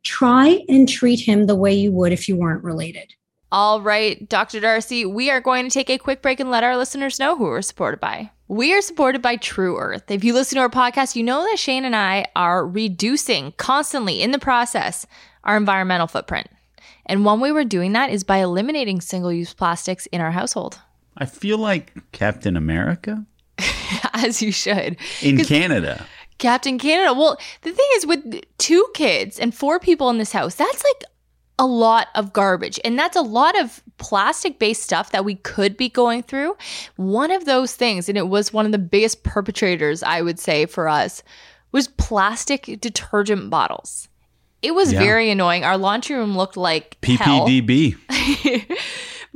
Try 0.02 0.64
and 0.68 0.88
treat 0.88 1.20
him 1.20 1.46
the 1.46 1.56
way 1.56 1.74
you 1.74 1.92
would 1.92 2.12
if 2.12 2.28
you 2.28 2.36
weren't 2.36 2.64
related. 2.64 3.14
All 3.52 3.80
right, 3.80 4.28
Dr. 4.28 4.58
Darcy, 4.60 5.06
we 5.06 5.30
are 5.30 5.40
going 5.40 5.68
to 5.68 5.72
take 5.72 5.88
a 5.88 5.98
quick 5.98 6.20
break 6.20 6.40
and 6.40 6.50
let 6.50 6.64
our 6.64 6.76
listeners 6.76 7.20
know 7.20 7.36
who 7.36 7.44
we're 7.44 7.62
supported 7.62 8.00
by. 8.00 8.30
We 8.48 8.74
are 8.74 8.80
supported 8.82 9.22
by 9.22 9.36
True 9.36 9.78
Earth. 9.78 10.10
If 10.10 10.24
you 10.24 10.32
listen 10.34 10.56
to 10.56 10.62
our 10.62 10.68
podcast, 10.68 11.14
you 11.16 11.22
know 11.22 11.42
that 11.44 11.58
Shane 11.58 11.84
and 11.84 11.94
I 11.94 12.26
are 12.34 12.66
reducing 12.66 13.52
constantly 13.56 14.20
in 14.20 14.32
the 14.32 14.38
process 14.38 15.06
our 15.44 15.56
environmental 15.56 16.06
footprint. 16.08 16.48
And 17.06 17.24
one 17.24 17.38
way 17.40 17.52
we're 17.52 17.64
doing 17.64 17.92
that 17.92 18.10
is 18.10 18.24
by 18.24 18.38
eliminating 18.38 19.00
single 19.00 19.32
use 19.32 19.54
plastics 19.54 20.06
in 20.06 20.20
our 20.20 20.32
household. 20.32 20.80
I 21.16 21.26
feel 21.26 21.58
like 21.58 21.92
Captain 22.12 22.56
America 22.56 23.24
As 24.12 24.42
you 24.42 24.50
should. 24.52 24.96
in 25.22 25.44
Canada. 25.44 26.04
Captain 26.38 26.78
Canada. 26.78 27.14
Well, 27.14 27.38
the 27.62 27.72
thing 27.72 27.86
is, 27.94 28.06
with 28.06 28.42
two 28.58 28.86
kids 28.92 29.38
and 29.38 29.54
four 29.54 29.78
people 29.80 30.10
in 30.10 30.18
this 30.18 30.32
house, 30.32 30.56
that's 30.56 30.84
like 30.84 31.04
a 31.58 31.66
lot 31.66 32.08
of 32.14 32.32
garbage. 32.32 32.78
And 32.84 32.98
that's 32.98 33.16
a 33.16 33.22
lot 33.22 33.58
of 33.58 33.82
plastic 33.98 34.58
based 34.58 34.82
stuff 34.82 35.10
that 35.12 35.24
we 35.24 35.36
could 35.36 35.76
be 35.76 35.88
going 35.88 36.22
through. 36.22 36.56
One 36.96 37.30
of 37.30 37.44
those 37.46 37.74
things, 37.74 38.08
and 38.08 38.18
it 38.18 38.28
was 38.28 38.52
one 38.52 38.66
of 38.66 38.72
the 38.72 38.78
biggest 38.78 39.22
perpetrators, 39.22 40.02
I 40.02 40.20
would 40.22 40.38
say, 40.38 40.66
for 40.66 40.88
us, 40.88 41.22
was 41.72 41.88
plastic 41.88 42.78
detergent 42.80 43.48
bottles. 43.50 44.08
It 44.62 44.74
was 44.74 44.92
Yeah. 44.92 44.98
very 45.00 45.30
annoying. 45.30 45.64
Our 45.64 45.78
laundry 45.78 46.16
room 46.16 46.36
looked 46.36 46.56
like. 46.56 46.98
PPDB. 47.00 47.96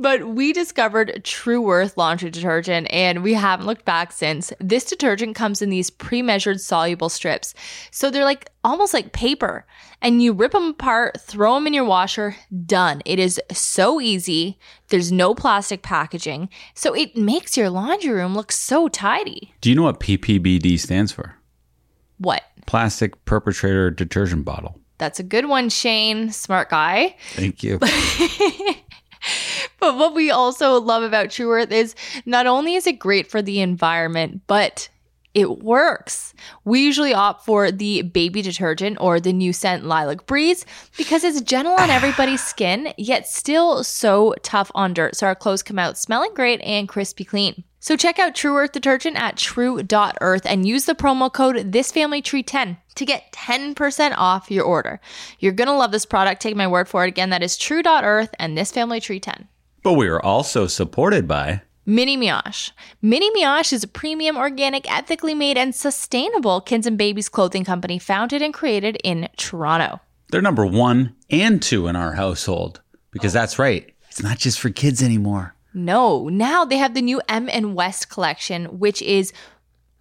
But 0.01 0.29
we 0.29 0.51
discovered 0.51 1.21
True 1.23 1.69
Earth 1.69 1.95
laundry 1.95 2.31
detergent 2.31 2.87
and 2.89 3.21
we 3.21 3.35
haven't 3.35 3.67
looked 3.67 3.85
back 3.85 4.11
since. 4.11 4.51
This 4.59 4.83
detergent 4.83 5.35
comes 5.35 5.61
in 5.61 5.69
these 5.69 5.91
pre 5.91 6.23
measured 6.23 6.59
soluble 6.59 7.07
strips. 7.07 7.53
So 7.91 8.09
they're 8.09 8.25
like 8.25 8.49
almost 8.63 8.95
like 8.95 9.13
paper. 9.13 9.63
And 10.01 10.23
you 10.23 10.33
rip 10.33 10.53
them 10.53 10.69
apart, 10.69 11.21
throw 11.21 11.53
them 11.53 11.67
in 11.67 11.75
your 11.75 11.85
washer, 11.85 12.35
done. 12.65 13.03
It 13.05 13.19
is 13.19 13.39
so 13.51 14.01
easy. 14.01 14.57
There's 14.87 15.11
no 15.11 15.35
plastic 15.35 15.83
packaging. 15.83 16.49
So 16.73 16.95
it 16.95 17.15
makes 17.15 17.55
your 17.55 17.69
laundry 17.69 18.09
room 18.09 18.33
look 18.33 18.51
so 18.51 18.87
tidy. 18.87 19.53
Do 19.61 19.69
you 19.69 19.75
know 19.75 19.83
what 19.83 19.99
PPBD 19.99 20.79
stands 20.79 21.11
for? 21.11 21.35
What? 22.17 22.41
Plastic 22.65 23.23
Perpetrator 23.25 23.91
Detergent 23.91 24.45
Bottle. 24.45 24.79
That's 24.97 25.19
a 25.19 25.23
good 25.23 25.45
one, 25.45 25.69
Shane. 25.69 26.31
Smart 26.31 26.69
guy. 26.69 27.15
Thank 27.33 27.61
you. 27.61 27.79
But 29.81 29.97
what 29.97 30.13
we 30.13 30.29
also 30.29 30.79
love 30.79 31.01
about 31.01 31.31
True 31.31 31.51
Earth 31.51 31.71
is 31.71 31.95
not 32.25 32.45
only 32.45 32.75
is 32.75 32.85
it 32.85 32.99
great 32.99 33.29
for 33.31 33.41
the 33.41 33.61
environment, 33.61 34.41
but 34.45 34.89
it 35.33 35.63
works. 35.63 36.35
We 36.65 36.81
usually 36.81 37.15
opt 37.15 37.45
for 37.45 37.71
the 37.71 38.03
baby 38.03 38.43
detergent 38.43 38.97
or 39.01 39.19
the 39.19 39.33
new 39.33 39.51
scent 39.51 39.85
Lilac 39.85 40.27
Breeze 40.27 40.67
because 40.97 41.23
it's 41.23 41.41
gentle 41.41 41.73
on 41.73 41.89
everybody's 41.89 42.43
skin, 42.43 42.93
yet 42.95 43.27
still 43.27 43.83
so 43.83 44.35
tough 44.43 44.71
on 44.75 44.93
dirt. 44.93 45.15
So 45.15 45.25
our 45.25 45.35
clothes 45.35 45.63
come 45.63 45.79
out 45.79 45.97
smelling 45.97 46.35
great 46.35 46.61
and 46.61 46.87
crispy 46.87 47.23
clean. 47.23 47.63
So 47.79 47.97
check 47.97 48.19
out 48.19 48.35
True 48.35 48.57
Earth 48.57 48.73
detergent 48.73 49.17
at 49.17 49.37
true.earth 49.37 50.45
and 50.45 50.67
use 50.67 50.85
the 50.85 50.93
promo 50.93 51.33
code 51.33 51.55
thisfamilytree10 51.71 52.77
to 52.93 53.05
get 53.05 53.31
10% 53.31 54.13
off 54.15 54.51
your 54.51 54.63
order. 54.63 55.01
You're 55.39 55.53
going 55.53 55.69
to 55.69 55.73
love 55.73 55.91
this 55.91 56.05
product. 56.05 56.39
Take 56.39 56.55
my 56.55 56.67
word 56.67 56.87
for 56.87 57.03
it. 57.03 57.07
Again, 57.07 57.31
that 57.31 57.41
is 57.41 57.57
true.earth 57.57 58.35
and 58.37 58.55
thisfamilytree10. 58.55 59.47
But 59.83 59.93
we 59.93 60.07
are 60.07 60.21
also 60.21 60.67
supported 60.67 61.27
by 61.27 61.61
Mini 61.85 62.15
Mioche. 62.15 62.71
Mini 63.01 63.31
Mioche 63.31 63.73
is 63.73 63.83
a 63.83 63.87
premium, 63.87 64.37
organic, 64.37 64.91
ethically 64.91 65.33
made, 65.33 65.57
and 65.57 65.73
sustainable 65.73 66.61
kids 66.61 66.85
and 66.85 66.97
babies 66.97 67.29
clothing 67.29 67.63
company 67.63 67.97
founded 67.97 68.41
and 68.43 68.53
created 68.53 68.97
in 69.03 69.27
Toronto. 69.37 69.99
they're 70.29 70.41
number 70.41 70.65
one 70.65 71.15
and 71.29 71.61
two 71.61 71.87
in 71.87 71.95
our 71.95 72.13
household. 72.13 72.81
Because 73.11 73.33
that's 73.33 73.57
right. 73.59 73.93
It's 74.07 74.21
not 74.23 74.37
just 74.37 74.59
for 74.59 74.69
kids 74.69 75.01
anymore. 75.01 75.55
No, 75.73 76.29
now 76.29 76.63
they 76.63 76.77
have 76.77 76.93
the 76.93 77.01
new 77.01 77.21
M 77.27 77.49
and 77.51 77.75
West 77.75 78.09
collection, 78.09 78.65
which 78.79 79.01
is 79.01 79.33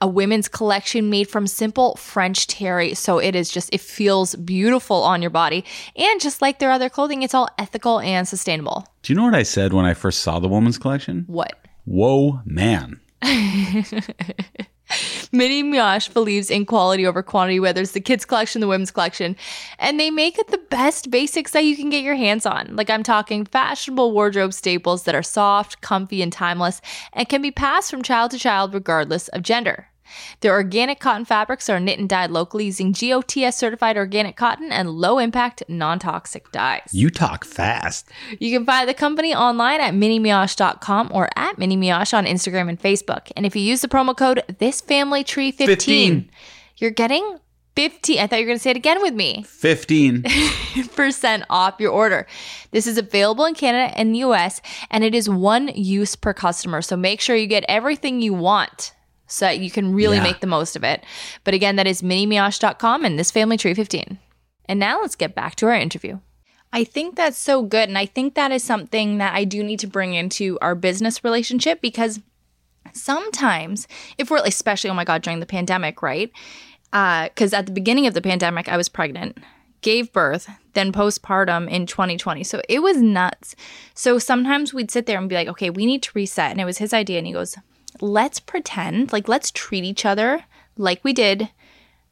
a 0.00 0.08
women's 0.08 0.48
collection 0.48 1.10
made 1.10 1.28
from 1.28 1.46
simple 1.46 1.96
French 1.96 2.46
terry. 2.46 2.94
So 2.94 3.18
it 3.18 3.34
is 3.34 3.50
just, 3.50 3.72
it 3.72 3.80
feels 3.80 4.34
beautiful 4.36 5.02
on 5.02 5.20
your 5.20 5.30
body. 5.30 5.64
And 5.96 6.20
just 6.20 6.40
like 6.40 6.58
their 6.58 6.70
other 6.70 6.88
clothing, 6.88 7.22
it's 7.22 7.34
all 7.34 7.48
ethical 7.58 8.00
and 8.00 8.26
sustainable. 8.26 8.86
Do 9.02 9.12
you 9.12 9.16
know 9.16 9.24
what 9.24 9.34
I 9.34 9.42
said 9.42 9.72
when 9.72 9.84
I 9.84 9.94
first 9.94 10.20
saw 10.20 10.38
the 10.38 10.48
women's 10.48 10.78
collection? 10.78 11.24
What? 11.26 11.52
Whoa, 11.84 12.40
man. 12.44 13.00
Mini 15.32 15.62
Mioche 15.62 16.12
believes 16.12 16.50
in 16.50 16.66
quality 16.66 17.06
over 17.06 17.22
quantity, 17.22 17.60
whether 17.60 17.80
it's 17.80 17.92
the 17.92 18.00
kids 18.00 18.24
collection, 18.24 18.60
the 18.60 18.66
women's 18.66 18.90
collection, 18.90 19.36
and 19.78 20.00
they 20.00 20.10
make 20.10 20.38
it 20.38 20.48
the 20.48 20.58
best 20.70 21.10
basics 21.10 21.52
that 21.52 21.64
you 21.64 21.76
can 21.76 21.90
get 21.90 22.02
your 22.02 22.16
hands 22.16 22.46
on. 22.46 22.74
Like 22.74 22.90
I'm 22.90 23.04
talking 23.04 23.44
fashionable 23.44 24.12
wardrobe 24.12 24.52
staples 24.52 25.04
that 25.04 25.14
are 25.14 25.22
soft, 25.22 25.80
comfy, 25.80 26.22
and 26.22 26.32
timeless, 26.32 26.80
and 27.12 27.28
can 27.28 27.42
be 27.42 27.52
passed 27.52 27.90
from 27.90 28.02
child 28.02 28.32
to 28.32 28.38
child 28.38 28.74
regardless 28.74 29.28
of 29.28 29.42
gender. 29.42 29.86
Their 30.40 30.52
organic 30.52 31.00
cotton 31.00 31.24
fabrics 31.24 31.68
are 31.68 31.80
knit 31.80 31.98
and 31.98 32.08
dyed 32.08 32.30
locally 32.30 32.66
using 32.66 32.92
GOTS 32.92 33.56
certified 33.56 33.96
organic 33.96 34.36
cotton 34.36 34.72
and 34.72 34.90
low 34.90 35.18
impact, 35.18 35.62
non 35.68 35.98
toxic 35.98 36.50
dyes. 36.52 36.90
You 36.92 37.10
talk 37.10 37.44
fast. 37.44 38.08
You 38.38 38.56
can 38.56 38.66
find 38.66 38.88
the 38.88 38.94
company 38.94 39.34
online 39.34 39.80
at 39.80 39.94
minimioche.com 39.94 41.10
or 41.12 41.28
at 41.36 41.56
minimioche 41.56 42.16
on 42.16 42.26
Instagram 42.26 42.68
and 42.68 42.80
Facebook. 42.80 43.30
And 43.36 43.46
if 43.46 43.54
you 43.56 43.62
use 43.62 43.80
the 43.80 43.88
promo 43.88 44.16
code 44.16 44.42
thisfamilytree15, 44.48 45.66
15. 45.66 46.30
you're 46.76 46.90
getting 46.90 47.38
15. 47.76 48.18
I 48.18 48.26
thought 48.26 48.36
you 48.36 48.44
were 48.44 48.48
going 48.48 48.58
to 48.58 48.62
say 48.62 48.70
it 48.70 48.76
again 48.76 49.00
with 49.00 49.14
me. 49.14 49.44
15. 49.46 50.24
Percent 50.94 51.44
off 51.48 51.76
your 51.78 51.92
order. 51.92 52.26
This 52.72 52.86
is 52.86 52.98
available 52.98 53.44
in 53.44 53.54
Canada 53.54 53.96
and 53.96 54.14
the 54.14 54.18
US, 54.18 54.60
and 54.90 55.04
it 55.04 55.14
is 55.14 55.28
one 55.28 55.68
use 55.68 56.16
per 56.16 56.34
customer. 56.34 56.82
So 56.82 56.96
make 56.96 57.20
sure 57.20 57.36
you 57.36 57.46
get 57.46 57.64
everything 57.68 58.20
you 58.20 58.34
want 58.34 58.92
so 59.30 59.46
that 59.46 59.58
you 59.60 59.70
can 59.70 59.94
really 59.94 60.16
Yeah. 60.18 60.22
make 60.24 60.40
the 60.40 60.46
most 60.46 60.76
of 60.76 60.84
it. 60.84 61.04
But 61.44 61.54
again, 61.54 61.76
that 61.76 61.86
is 61.86 62.02
minimioche.com 62.02 63.04
and 63.04 63.18
this 63.18 63.30
family 63.30 63.56
tree 63.56 63.74
15. 63.74 64.18
And 64.66 64.78
now 64.80 65.00
let's 65.00 65.16
get 65.16 65.34
back 65.34 65.54
to 65.56 65.66
our 65.66 65.74
interview. 65.74 66.18
I 66.72 66.84
think 66.84 67.16
that's 67.16 67.38
so 67.38 67.62
good. 67.62 67.88
And 67.88 67.98
I 67.98 68.06
think 68.06 68.34
that 68.34 68.52
is 68.52 68.62
something 68.62 69.18
that 69.18 69.34
I 69.34 69.44
do 69.44 69.62
need 69.64 69.80
to 69.80 69.86
bring 69.88 70.14
into 70.14 70.56
our 70.62 70.74
business 70.74 71.24
relationship 71.24 71.80
because 71.80 72.20
sometimes, 72.92 73.86
if 74.18 74.30
we're, 74.30 74.42
especially, 74.44 74.90
oh 74.90 74.94
my 74.94 75.04
God, 75.04 75.22
during 75.22 75.40
the 75.40 75.46
pandemic, 75.46 76.02
right? 76.02 76.30
Uh, 76.92 77.24
because 77.28 77.52
at 77.52 77.66
the 77.66 77.72
beginning 77.72 78.06
of 78.06 78.14
the 78.14 78.22
pandemic, 78.22 78.68
I 78.68 78.76
was 78.76 78.88
pregnant, 78.88 79.38
gave 79.80 80.12
birth, 80.12 80.48
then 80.74 80.92
postpartum 80.92 81.68
in 81.70 81.86
2020. 81.86 82.44
So 82.44 82.60
it 82.68 82.80
was 82.80 82.98
nuts. 82.98 83.54
So 83.94 84.18
sometimes 84.18 84.74
we'd 84.74 84.90
sit 84.90 85.06
there 85.06 85.18
and 85.18 85.28
be 85.28 85.34
like, 85.34 85.48
okay, 85.48 85.70
we 85.70 85.86
need 85.86 86.02
to 86.04 86.10
reset. 86.14 86.50
And 86.50 86.60
it 86.60 86.64
was 86.64 86.78
his 86.78 86.92
idea. 86.92 87.18
And 87.18 87.26
he 87.26 87.32
goes, 87.32 87.56
let's 88.00 88.40
pretend, 88.40 89.12
like, 89.12 89.28
let's 89.28 89.50
treat 89.50 89.84
each 89.84 90.04
other 90.04 90.44
like 90.76 91.02
we 91.04 91.12
did 91.12 91.48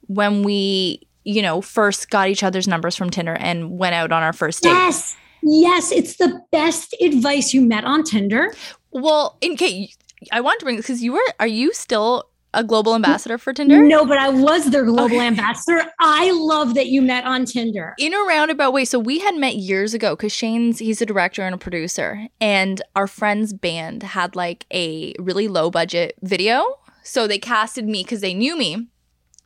when 0.06 0.42
we, 0.42 1.06
you 1.24 1.42
know, 1.42 1.60
first 1.60 2.10
got 2.10 2.28
each 2.28 2.42
other's 2.42 2.66
numbers 2.68 2.96
from 2.96 3.10
Tinder 3.10 3.34
and 3.34 3.78
went 3.78 3.94
out 3.94 4.12
on 4.12 4.22
our 4.22 4.32
first 4.32 4.62
date. 4.62 4.70
Yes. 4.70 5.16
Yes. 5.42 5.92
It's 5.92 6.16
the 6.16 6.40
best 6.52 6.94
advice 7.00 7.52
you 7.52 7.60
met 7.60 7.84
on 7.84 8.04
Tinder. 8.04 8.54
Well, 8.90 9.36
in 9.40 9.56
case 9.56 9.96
I 10.32 10.40
want 10.40 10.58
to 10.60 10.64
bring 10.64 10.76
this 10.76 10.86
because 10.86 11.02
you 11.02 11.12
were, 11.12 11.34
are 11.38 11.46
you 11.46 11.72
still 11.72 12.28
a 12.54 12.64
global 12.64 12.94
ambassador 12.94 13.36
for 13.38 13.52
Tinder? 13.52 13.82
No, 13.82 14.04
but 14.06 14.18
I 14.18 14.30
was 14.30 14.70
their 14.70 14.84
global 14.84 15.16
Okay. 15.16 15.26
ambassador. 15.26 15.84
I 16.00 16.30
love 16.32 16.74
that 16.74 16.86
you 16.86 17.02
met 17.02 17.24
on 17.24 17.44
Tinder. 17.44 17.94
In 17.98 18.14
a 18.14 18.20
roundabout 18.20 18.72
way. 18.72 18.84
So 18.84 18.98
we 18.98 19.18
had 19.18 19.36
met 19.36 19.56
years 19.56 19.94
ago 19.94 20.16
because 20.16 20.32
Shane's, 20.32 20.78
he's 20.78 21.02
a 21.02 21.06
director 21.06 21.42
and 21.42 21.54
a 21.54 21.58
producer. 21.58 22.28
And 22.40 22.80
our 22.96 23.06
friend's 23.06 23.52
band 23.52 24.02
had 24.02 24.34
like 24.34 24.66
a 24.72 25.14
really 25.18 25.46
low 25.48 25.70
budget 25.70 26.16
video. 26.22 26.78
So 27.02 27.26
they 27.26 27.38
casted 27.38 27.86
me 27.86 28.02
because 28.02 28.20
they 28.20 28.34
knew 28.34 28.56
me. 28.56 28.88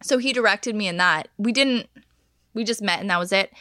So 0.02 0.18
he 0.18 0.32
directed 0.32 0.74
me 0.74 0.88
in 0.88 0.96
that. 0.96 1.28
We 1.38 1.52
didn't, 1.52 1.88
we 2.54 2.64
just 2.64 2.82
met 2.82 3.00
and 3.00 3.10
that 3.10 3.18
was 3.18 3.32
it. 3.32 3.52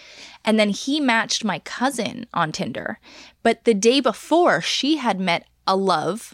And 0.44 0.60
then 0.60 0.70
he 0.70 1.00
matched 1.00 1.44
my 1.44 1.60
cousin 1.60 2.26
on 2.34 2.52
Tinder. 2.52 3.00
But 3.44 3.64
the 3.64 3.74
day 3.74 4.00
before, 4.00 4.62
she 4.62 4.98
had 4.98 5.20
met 5.20 5.46
a 5.68 5.76
love 5.76 6.34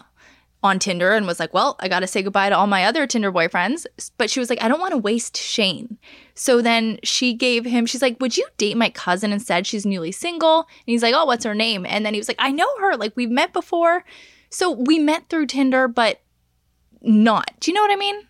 on 0.62 0.78
Tinder 0.78 1.12
and 1.12 1.26
was 1.26 1.38
like, 1.38 1.54
Well, 1.54 1.76
I 1.80 1.88
got 1.88 2.00
to 2.00 2.06
say 2.06 2.22
goodbye 2.22 2.48
to 2.48 2.56
all 2.56 2.66
my 2.66 2.84
other 2.84 3.06
Tinder 3.06 3.32
boyfriends. 3.32 3.86
But 4.16 4.30
she 4.30 4.40
was 4.40 4.50
like, 4.50 4.62
I 4.62 4.68
don't 4.68 4.80
want 4.80 4.92
to 4.92 4.98
waste 4.98 5.36
Shane. 5.36 5.98
So 6.34 6.60
then 6.60 6.98
she 7.02 7.34
gave 7.34 7.64
him, 7.64 7.86
she's 7.86 8.02
like, 8.02 8.16
Would 8.20 8.36
you 8.36 8.46
date 8.56 8.76
my 8.76 8.90
cousin 8.90 9.32
instead? 9.32 9.66
She's 9.66 9.86
newly 9.86 10.12
single. 10.12 10.60
And 10.60 10.66
he's 10.86 11.02
like, 11.02 11.14
Oh, 11.14 11.24
what's 11.24 11.44
her 11.44 11.54
name? 11.54 11.86
And 11.86 12.04
then 12.04 12.14
he 12.14 12.20
was 12.20 12.28
like, 12.28 12.38
I 12.40 12.50
know 12.50 12.68
her. 12.80 12.96
Like, 12.96 13.12
we've 13.16 13.30
met 13.30 13.52
before. 13.52 14.04
So 14.50 14.70
we 14.70 14.98
met 14.98 15.28
through 15.28 15.46
Tinder, 15.46 15.88
but 15.88 16.20
not. 17.02 17.50
Do 17.60 17.70
you 17.70 17.74
know 17.74 17.82
what 17.82 17.92
I 17.92 17.96
mean? 17.96 18.22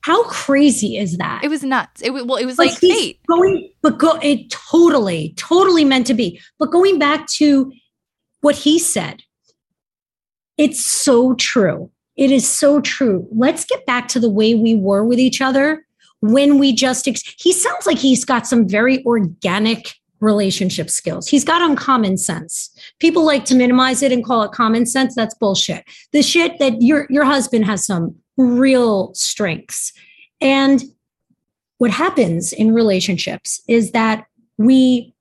How 0.00 0.22
crazy 0.24 0.96
is 0.96 1.18
that? 1.18 1.42
It 1.42 1.48
was 1.48 1.64
nuts. 1.64 2.00
It 2.00 2.10
well, 2.12 2.36
it 2.36 2.46
was 2.46 2.56
But 2.56 2.68
like 2.68 2.78
fate. 2.78 3.18
Going, 3.28 3.68
but 3.82 3.98
go 3.98 4.18
it 4.22 4.50
totally, 4.50 5.34
totally 5.36 5.84
meant 5.84 6.06
to 6.06 6.14
be. 6.14 6.40
But 6.58 6.70
going 6.70 6.98
back 6.98 7.26
to 7.38 7.72
what 8.40 8.54
he 8.54 8.78
said, 8.78 9.22
it's 10.58 10.84
so 10.84 11.34
true. 11.34 11.90
It 12.16 12.30
is 12.30 12.48
so 12.48 12.80
true. 12.80 13.28
Let's 13.30 13.64
get 13.64 13.84
back 13.86 14.08
to 14.08 14.20
the 14.20 14.30
way 14.30 14.54
we 14.54 14.74
were 14.74 15.04
with 15.04 15.18
each 15.18 15.40
other 15.40 15.86
when 16.20 16.58
we 16.58 16.72
just, 16.72 17.06
ex- 17.06 17.34
he 17.38 17.52
sounds 17.52 17.86
like 17.86 17.98
he's 17.98 18.24
got 18.24 18.46
some 18.46 18.66
very 18.66 19.04
organic 19.04 19.94
relationship 20.20 20.90
skills. 20.90 21.28
He's 21.28 21.44
got 21.44 21.62
uncommon 21.62 22.16
sense. 22.16 22.70
People 23.00 23.24
like 23.24 23.44
to 23.46 23.54
minimize 23.54 24.02
it 24.02 24.12
and 24.12 24.24
call 24.24 24.42
it 24.42 24.52
common 24.52 24.86
sense. 24.86 25.14
That's 25.14 25.34
bullshit. 25.34 25.84
The 26.12 26.22
shit 26.22 26.58
that 26.58 26.80
your 26.80 27.06
your 27.10 27.24
husband 27.24 27.66
has 27.66 27.84
some 27.84 28.16
real 28.36 29.14
strengths. 29.14 29.92
And 30.40 30.82
what 31.78 31.90
happens 31.90 32.52
in 32.52 32.72
relationships 32.72 33.60
is 33.68 33.92
that 33.92 34.26
we 34.58 35.14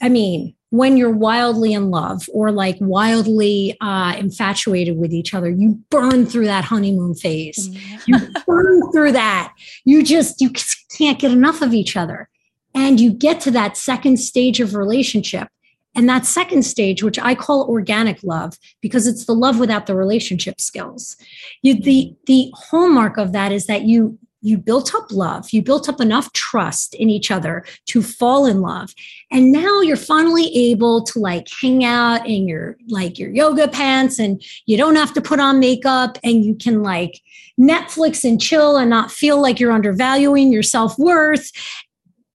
I 0.00 0.08
mean, 0.08 0.54
when 0.76 0.96
you're 0.96 1.10
wildly 1.10 1.72
in 1.72 1.90
love 1.90 2.28
or 2.32 2.50
like 2.50 2.76
wildly 2.80 3.76
uh, 3.80 4.14
infatuated 4.18 4.96
with 4.98 5.12
each 5.12 5.34
other, 5.34 5.50
you 5.50 5.80
burn 5.90 6.26
through 6.26 6.46
that 6.46 6.64
honeymoon 6.64 7.14
phase. 7.14 7.68
you 8.06 8.18
burn 8.46 8.92
through 8.92 9.12
that. 9.12 9.52
You 9.84 10.02
just 10.02 10.40
you 10.40 10.50
can't 10.96 11.18
get 11.18 11.32
enough 11.32 11.62
of 11.62 11.74
each 11.74 11.96
other, 11.96 12.28
and 12.74 13.00
you 13.00 13.12
get 13.12 13.40
to 13.42 13.50
that 13.52 13.76
second 13.76 14.18
stage 14.18 14.60
of 14.60 14.74
relationship. 14.74 15.48
And 15.94 16.06
that 16.10 16.26
second 16.26 16.64
stage, 16.64 17.02
which 17.02 17.18
I 17.18 17.34
call 17.34 17.66
organic 17.70 18.22
love, 18.22 18.58
because 18.82 19.06
it's 19.06 19.24
the 19.24 19.32
love 19.32 19.58
without 19.58 19.86
the 19.86 19.96
relationship 19.96 20.60
skills. 20.60 21.16
You, 21.62 21.74
the 21.74 22.14
the 22.26 22.52
hallmark 22.54 23.16
of 23.16 23.32
that 23.32 23.50
is 23.50 23.66
that 23.66 23.82
you 23.82 24.18
you 24.46 24.56
built 24.56 24.94
up 24.94 25.10
love 25.10 25.50
you 25.50 25.60
built 25.60 25.88
up 25.88 26.00
enough 26.00 26.32
trust 26.32 26.94
in 26.94 27.10
each 27.10 27.30
other 27.30 27.64
to 27.86 28.02
fall 28.02 28.46
in 28.46 28.60
love. 28.60 28.94
And 29.30 29.50
now 29.50 29.80
you're 29.80 29.96
finally 29.96 30.54
able 30.70 31.02
to 31.04 31.18
like 31.18 31.48
hang 31.60 31.84
out 31.84 32.26
in 32.26 32.46
your 32.46 32.76
like 32.88 33.18
your 33.18 33.30
yoga 33.30 33.66
pants 33.66 34.18
and 34.18 34.42
you 34.66 34.76
don't 34.76 34.96
have 34.96 35.12
to 35.14 35.20
put 35.20 35.40
on 35.40 35.58
makeup 35.58 36.18
and 36.22 36.44
you 36.44 36.54
can 36.54 36.82
like 36.82 37.20
netflix 37.60 38.22
and 38.22 38.40
chill 38.40 38.76
and 38.76 38.88
not 38.88 39.10
feel 39.10 39.40
like 39.40 39.58
you're 39.58 39.72
undervaluing 39.72 40.52
your 40.52 40.62
self-worth. 40.62 41.50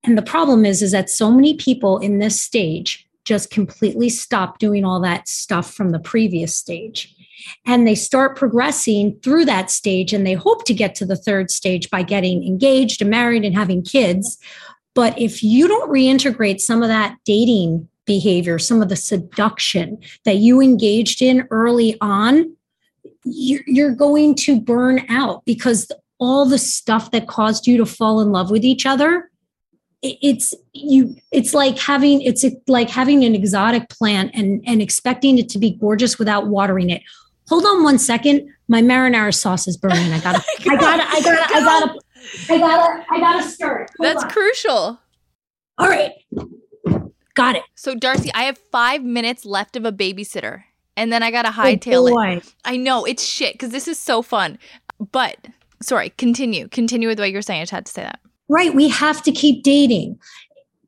And 0.04 0.18
the 0.18 0.22
problem 0.22 0.66
is 0.66 0.82
is 0.82 0.92
that 0.92 1.10
so 1.10 1.32
many 1.32 1.56
people 1.56 2.00
in 2.00 2.20
this 2.20 2.42
stage 2.42 3.08
just 3.24 3.52
completely 3.52 4.10
stop 4.10 4.60
doing 4.60 4.84
all 4.84 5.00
that 5.00 5.30
stuff 5.30 5.74
from 5.74 5.92
the 5.92 6.00
previous 6.00 6.56
stage 6.56 7.16
and 7.66 7.88
they 7.88 7.96
start 7.96 8.38
progressing 8.38 9.20
through 9.24 9.46
that 9.46 9.72
stage 9.72 10.14
and 10.14 10.26
they 10.26 10.34
hope 10.34 10.66
to 10.66 10.74
get 10.74 10.96
to 10.96 11.06
the 11.06 11.16
third 11.16 11.52
stage 11.52 11.90
by 11.90 12.04
getting 12.04 12.46
engaged 12.46 13.02
and 13.02 13.12
married 13.12 13.44
and 13.44 13.56
having 13.56 13.84
kids. 13.84 14.38
But 14.94 15.18
if 15.20 15.42
you 15.42 15.68
don't 15.68 15.90
reintegrate 15.90 16.60
some 16.60 16.84
of 16.84 16.90
that 16.90 17.18
dating 17.26 17.88
behavior 18.06 18.58
some 18.58 18.82
of 18.82 18.90
the 18.90 18.96
seduction 18.96 19.98
that 20.26 20.38
you 20.38 20.60
engaged 20.60 21.22
in 21.22 21.48
early 21.52 21.98
on 22.02 22.56
you're 23.24 23.94
going 23.94 24.34
to 24.36 24.60
burn 24.60 25.06
out 25.08 25.46
because 25.46 25.92
all 26.20 26.46
the 26.46 26.58
stuff 26.58 27.12
that 27.12 27.28
caused 27.28 27.68
you 27.68 27.78
to 27.78 27.86
fall 27.86 28.20
in 28.20 28.32
love 28.32 28.50
with 28.50 28.66
each 28.66 28.86
other 28.86 29.30
it's 30.02 30.54
you 30.74 31.16
it's 31.32 31.54
like 31.54 31.78
having 31.78 32.22
it's 32.22 32.44
like 32.68 32.90
having 32.90 33.24
an 33.24 33.36
exotic 33.36 33.88
plant 33.90 34.32
and 34.34 34.64
and 34.66 34.82
expecting 34.82 35.38
it 35.38 35.48
to 35.48 35.60
be 35.60 35.78
gorgeous 35.80 36.18
without 36.18 36.48
watering 36.48 36.90
it 36.90 37.04
hold 37.52 37.66
on 37.66 37.84
one 37.84 38.00
second. 38.00 38.50
My 38.70 38.82
marinara 38.82 39.36
sauce 39.36 39.68
is 39.68 39.76
burning. 39.76 40.14
I 40.14 40.22
gotta, 40.22 40.42
I 40.70 40.78
gotta, 40.78 41.04
I 41.04 41.22
gotta, 41.22 41.54
I 41.54 41.60
gotta, 41.60 42.00
I 42.50 42.58
gotta, 42.58 43.06
I 43.12 43.20
gotta 43.20 43.50
stir 43.50 43.82
it. 43.82 43.92
That's 44.00 44.24
crucial. 44.24 44.98
All 45.78 45.90
right. 45.90 46.14
Got 47.34 47.58
it. 47.58 47.64
So 47.76 47.94
Darcy, 47.94 48.32
I 48.34 48.44
have 48.44 48.58
five 48.72 49.04
minutes 49.04 49.44
left 49.46 49.76
of 49.76 49.84
a 49.84 49.92
babysitter. 49.92 50.64
And 50.96 51.12
then 51.12 51.24
I 51.24 51.32
gotta 51.32 51.50
oh, 51.50 51.52
hightail 51.52 52.10
oh 52.10 52.38
it. 52.38 52.54
I 52.64 52.78
know 52.78 53.04
it's 53.04 53.24
shit 53.26 53.56
because 53.56 53.72
this 53.72 53.90
is 53.90 54.00
so 54.00 54.22
fun. 54.22 54.58
But 55.12 55.48
sorry, 55.82 56.12
continue. 56.12 56.70
Continue 56.70 57.10
with 57.10 57.20
what 57.20 57.32
you're 57.32 57.42
saying. 57.42 57.60
I 57.60 57.64
just 57.64 57.72
had 57.72 57.86
to 57.86 57.92
say 57.92 58.04
that. 58.04 58.22
Right. 58.48 58.74
We 58.74 58.88
have 58.88 59.24
to 59.24 59.32
keep 59.34 59.64
dating. 59.64 60.18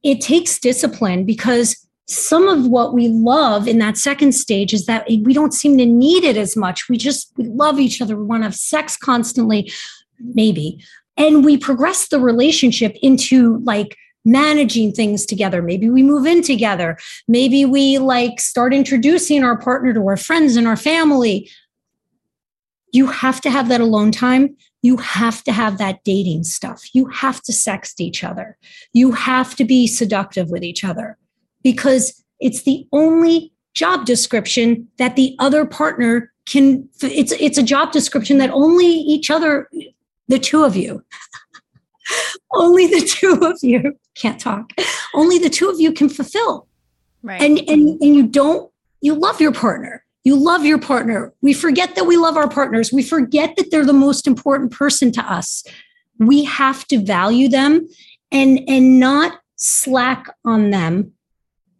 It 0.01 0.21
takes 0.21 0.59
discipline 0.59 1.25
because 1.25 1.82
some 2.07 2.47
of 2.47 2.67
what 2.67 2.93
we 2.93 3.07
love 3.07 3.67
in 3.67 3.79
that 3.79 3.97
second 3.97 4.33
stage 4.33 4.73
is 4.73 4.85
that 4.87 5.05
we 5.07 5.33
don't 5.33 5.53
seem 5.53 5.77
to 5.77 5.85
need 5.85 6.23
it 6.23 6.35
as 6.35 6.57
much. 6.57 6.89
We 6.89 6.97
just 6.97 7.31
we 7.37 7.45
love 7.45 7.79
each 7.79 8.01
other. 8.01 8.17
We 8.17 8.25
want 8.25 8.41
to 8.41 8.45
have 8.45 8.55
sex 8.55 8.97
constantly, 8.97 9.71
maybe. 10.19 10.83
And 11.15 11.45
we 11.45 11.57
progress 11.57 12.09
the 12.09 12.19
relationship 12.19 12.95
into 13.01 13.59
like 13.59 13.95
managing 14.25 14.91
things 14.91 15.25
together. 15.25 15.61
Maybe 15.61 15.89
we 15.89 16.03
move 16.03 16.25
in 16.25 16.41
together. 16.41 16.97
Maybe 17.27 17.65
we 17.65 17.99
like 17.99 18.39
start 18.39 18.73
introducing 18.73 19.43
our 19.43 19.57
partner 19.57 19.93
to 19.93 20.07
our 20.07 20.17
friends 20.17 20.55
and 20.55 20.67
our 20.67 20.77
family. 20.77 21.49
You 22.91 23.07
have 23.07 23.41
to 23.41 23.49
have 23.49 23.69
that 23.69 23.81
alone 23.81 24.11
time. 24.11 24.55
You 24.81 24.97
have 24.97 25.43
to 25.45 25.51
have 25.51 25.77
that 25.77 26.03
dating 26.03 26.43
stuff. 26.43 26.93
You 26.93 27.07
have 27.07 27.41
to 27.43 27.51
sext 27.51 27.99
each 27.99 28.23
other. 28.23 28.57
You 28.91 29.13
have 29.13 29.55
to 29.55 29.65
be 29.65 29.87
seductive 29.87 30.49
with 30.49 30.63
each 30.63 30.83
other 30.83 31.17
because 31.63 32.23
it's 32.39 32.63
the 32.63 32.87
only 32.91 33.53
job 33.73 34.05
description 34.05 34.87
that 34.97 35.15
the 35.15 35.35
other 35.39 35.65
partner 35.65 36.31
can 36.45 36.87
it's 37.01 37.31
it's 37.31 37.57
a 37.57 37.63
job 37.63 37.91
description 37.91 38.37
that 38.37 38.49
only 38.51 38.85
each 38.85 39.31
other 39.31 39.69
the 40.27 40.37
two 40.37 40.63
of 40.63 40.75
you 40.75 41.03
only 42.53 42.85
the 42.85 43.01
two 43.01 43.39
of 43.45 43.57
you 43.61 43.97
can't 44.15 44.39
talk 44.39 44.71
only 45.13 45.37
the 45.37 45.49
two 45.49 45.69
of 45.69 45.79
you 45.79 45.93
can 45.93 46.09
fulfill. 46.09 46.67
Right. 47.21 47.41
And 47.41 47.59
and 47.69 48.01
and 48.01 48.15
you 48.15 48.27
don't 48.27 48.71
you 49.01 49.13
love 49.13 49.39
your 49.39 49.53
partner. 49.53 50.03
You 50.23 50.35
love 50.35 50.65
your 50.65 50.79
partner. 50.79 51.33
We 51.41 51.53
forget 51.53 51.95
that 51.95 52.05
we 52.05 52.17
love 52.17 52.37
our 52.37 52.49
partners. 52.49 52.91
We 52.93 53.03
forget 53.03 53.55
that 53.57 53.71
they're 53.71 53.85
the 53.85 53.93
most 53.93 54.25
important 54.25 54.71
person 54.71 55.11
to 55.13 55.21
us. 55.21 55.63
We 56.17 56.43
have 56.45 56.85
to 56.87 56.99
value 56.99 57.47
them 57.47 57.87
and 58.31 58.59
and 58.67 58.99
not 58.99 59.39
slack 59.55 60.27
on 60.43 60.71
them 60.71 61.13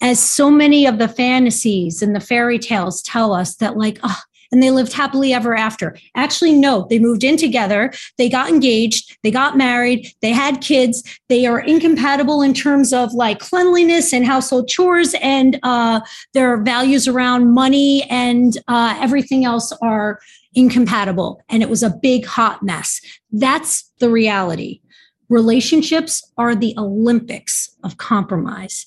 as 0.02 0.20
so 0.20 0.50
many 0.50 0.86
of 0.86 0.98
the 0.98 1.08
fantasies 1.08 2.02
and 2.02 2.16
the 2.16 2.20
fairy 2.20 2.60
tales 2.60 3.02
tell 3.02 3.34
us 3.34 3.56
that 3.56 3.78
like 3.78 4.00
oh, 4.04 4.20
and 4.54 4.62
they 4.62 4.70
lived 4.70 4.94
happily 4.94 5.34
ever 5.34 5.56
after. 5.56 5.98
Actually, 6.16 6.54
no, 6.54 6.86
they 6.90 7.00
moved 7.00 7.24
in 7.24 7.36
together, 7.38 7.92
they 8.20 8.30
got 8.30 8.50
engaged, 8.50 9.18
they 9.24 9.32
got 9.32 9.58
married, 9.58 10.08
they 10.22 10.30
had 10.30 10.62
kids. 10.62 11.04
They 11.28 11.48
are 11.48 11.60
incompatible 11.60 12.44
in 12.44 12.54
terms 12.54 12.94
of 12.94 13.14
like 13.14 13.40
cleanliness 13.40 14.14
and 14.14 14.26
household 14.26 14.68
chores, 14.68 15.16
and 15.22 15.60
uh, 15.64 16.02
their 16.34 16.62
values 16.62 17.08
around 17.08 17.52
money 17.52 18.04
and 18.12 18.56
uh, 18.68 18.96
everything 19.02 19.44
else 19.44 19.74
are 19.82 20.20
incompatible. 20.54 21.42
And 21.50 21.64
it 21.64 21.70
was 21.70 21.82
a 21.82 21.90
big 21.90 22.24
hot 22.24 22.62
mess. 22.62 23.02
That's 23.32 23.92
the 23.98 24.12
reality. 24.12 24.82
Relationships 25.30 26.32
are 26.38 26.56
the 26.56 26.76
Olympics 26.78 27.76
of 27.84 27.98
compromise 27.98 28.86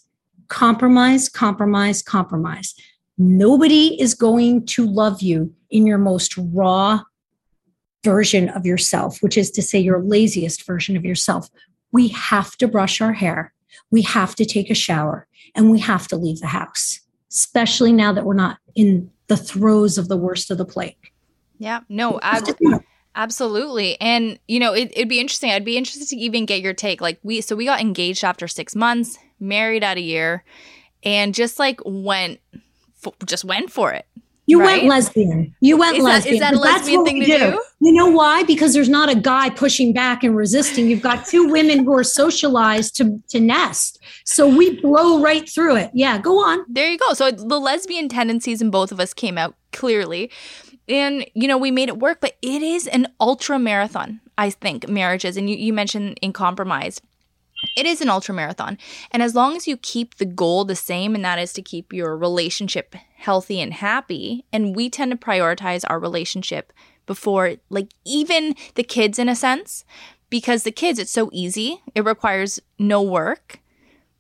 compromise, 0.49 1.29
compromise, 1.29 2.03
compromise. 2.03 2.75
Nobody 3.19 4.01
is 4.01 4.15
going 4.15 4.67
to 4.67 4.87
love 4.87 5.23
you 5.23 5.55
in 5.71 5.87
your 5.87 5.99
most 5.99 6.37
raw 6.37 7.01
version 8.05 8.49
of 8.51 8.67
yourself, 8.67 9.23
which 9.23 9.37
is 9.37 9.51
to 9.53 9.63
say, 9.63 9.79
your 9.79 10.03
laziest 10.03 10.65
version 10.65 10.97
of 10.97 11.05
yourself. 11.05 11.49
We 11.93 12.09
have 12.09 12.57
to 12.59 12.69
brush 12.69 13.01
our 13.01 13.13
hair, 13.13 13.53
we 13.91 14.03
have 14.03 14.35
to 14.37 14.45
take 14.45 14.71
a 14.71 14.75
shower, 14.75 15.27
and 15.55 15.71
we 15.71 15.81
have 15.81 16.07
to 16.09 16.17
leave 16.17 16.41
the 16.41 16.47
house, 16.47 17.01
especially 17.33 17.93
now 17.93 18.13
that 18.13 18.25
we're 18.25 18.35
not 18.35 18.59
in 18.75 19.11
the 19.29 19.37
throes 19.37 19.99
of 19.99 20.09
the 20.09 20.17
worst 20.17 20.51
of 20.51 20.59
the 20.59 20.65
plague. 20.65 21.11
Yeah, 21.59 21.81
no, 21.89 22.21
Absolutely. 23.17 23.99
And, 23.99 24.39
you 24.47 24.61
know, 24.61 24.75
it, 24.75 24.93
would 24.95 25.09
be 25.09 25.19
interesting. 25.19 25.51
I'd 25.51 25.65
be 25.65 25.79
interested 25.79 26.07
to 26.09 26.17
even 26.17 26.45
get 26.45 26.61
your 26.61 26.75
take. 26.75 27.01
Like, 27.01 27.19
we, 27.23 27.41
so 27.41 27.57
we 27.57 27.65
got 27.65 27.81
engaged 27.81 28.23
after 28.23 28.47
six 28.47 28.77
months 28.77 29.19
married 29.41 29.85
at 29.85 29.97
a 29.97 30.03
year, 30.03 30.45
and 31.03 31.35
just 31.35 31.59
like 31.59 31.81
went, 31.85 32.41
just 33.25 33.45
went 33.45 33.71
for 33.71 33.93
it. 33.93 34.07
You 34.49 34.61
right? 34.61 34.83
went 34.83 34.89
lesbian. 34.89 35.55
You 35.61 35.77
went 35.77 35.97
is 35.97 36.05
lesbian. 36.05 36.39
That, 36.39 36.55
is 36.55 36.61
that 36.61 36.69
a 36.69 36.73
lesbian 36.73 37.05
thing 37.05 37.21
to 37.21 37.27
do. 37.27 37.39
do? 37.39 37.63
You 37.81 37.93
know 37.93 38.07
why? 38.07 38.45
Because 38.45 38.75
there's 38.75 38.89
not 38.89 39.11
a 39.11 39.17
guy 39.17 39.51
pushing 39.51 39.93
back 39.93 40.23
and 40.23 40.37
resisting. 40.37 40.89
You've 40.89 41.03
got 41.03 41.27
two 41.27 41.49
women 41.49 41.85
who 41.85 41.93
are 41.95 42.05
socialized 42.05 42.95
to, 42.97 43.21
to 43.29 43.41
nest. 43.41 43.99
So 44.25 44.47
we 44.49 44.81
blow 44.81 45.21
right 45.21 45.49
through 45.49 45.77
it. 45.77 45.91
Yeah, 45.95 46.19
go 46.19 46.39
on. 46.39 46.65
There 46.69 46.89
you 46.89 46.97
go. 46.97 47.13
So 47.13 47.33
the 47.33 47.59
lesbian 47.59 48.09
tendencies 48.09 48.63
in 48.63 48.71
both 48.71 48.93
of 48.93 49.01
us 49.01 49.13
came 49.13 49.37
out 49.37 49.57
clearly. 49.73 50.31
And, 50.89 51.27
you 51.35 51.49
know, 51.49 51.59
we 51.59 51.73
made 51.73 51.89
it 51.89 51.99
work, 51.99 52.21
but 52.21 52.37
it 52.41 52.63
is 52.63 52.87
an 52.87 53.09
ultra 53.19 53.59
marathon, 53.59 54.21
I 54.39 54.51
think, 54.51 54.89
marriages. 54.89 55.37
And 55.37 55.51
you, 55.51 55.57
you 55.57 55.73
mentioned 55.73 56.19
in 56.23 56.33
compromise 56.33 57.01
it 57.77 57.87
is 57.87 58.01
an 58.01 58.09
ultra 58.09 58.35
marathon. 58.35 58.79
And 59.11 59.23
as 59.23 59.35
long 59.35 59.57
as 59.57 59.67
you 59.67 59.77
keep 59.77 60.17
the 60.17 60.25
goal 60.25 60.65
the 60.65 60.77
same, 60.77 61.15
and 61.15 61.25
that 61.25 61.39
is 61.39 61.53
to 61.55 61.63
keep 61.63 61.93
your 61.93 62.17
relationship 62.17 62.95
healthy 63.17 63.61
and 63.61 63.73
happy, 63.73 64.45
and 64.53 64.77
we 64.77 64.91
tend 64.91 65.11
to 65.13 65.17
prioritize 65.17 65.85
our 65.89 65.99
relationship 65.99 66.73
before, 67.07 67.55
like, 67.71 67.89
even 68.05 68.55
the 68.75 68.83
kids 68.83 69.19
in 69.19 69.29
a 69.29 69.37
sense, 69.37 69.85
because 70.29 70.65
the 70.65 70.73
kids, 70.73 70.99
it's 70.99 71.13
so 71.13 71.31
easy, 71.33 71.83
it 71.95 72.05
requires 72.05 72.61
no 72.79 73.01
work. 73.01 73.61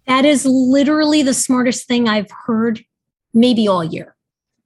That 0.06 0.24
is 0.24 0.46
literally 0.46 1.22
the 1.22 1.34
smartest 1.34 1.88
thing 1.88 2.08
I've 2.08 2.30
heard 2.46 2.84
maybe 3.34 3.66
all 3.66 3.82
year. 3.82 4.14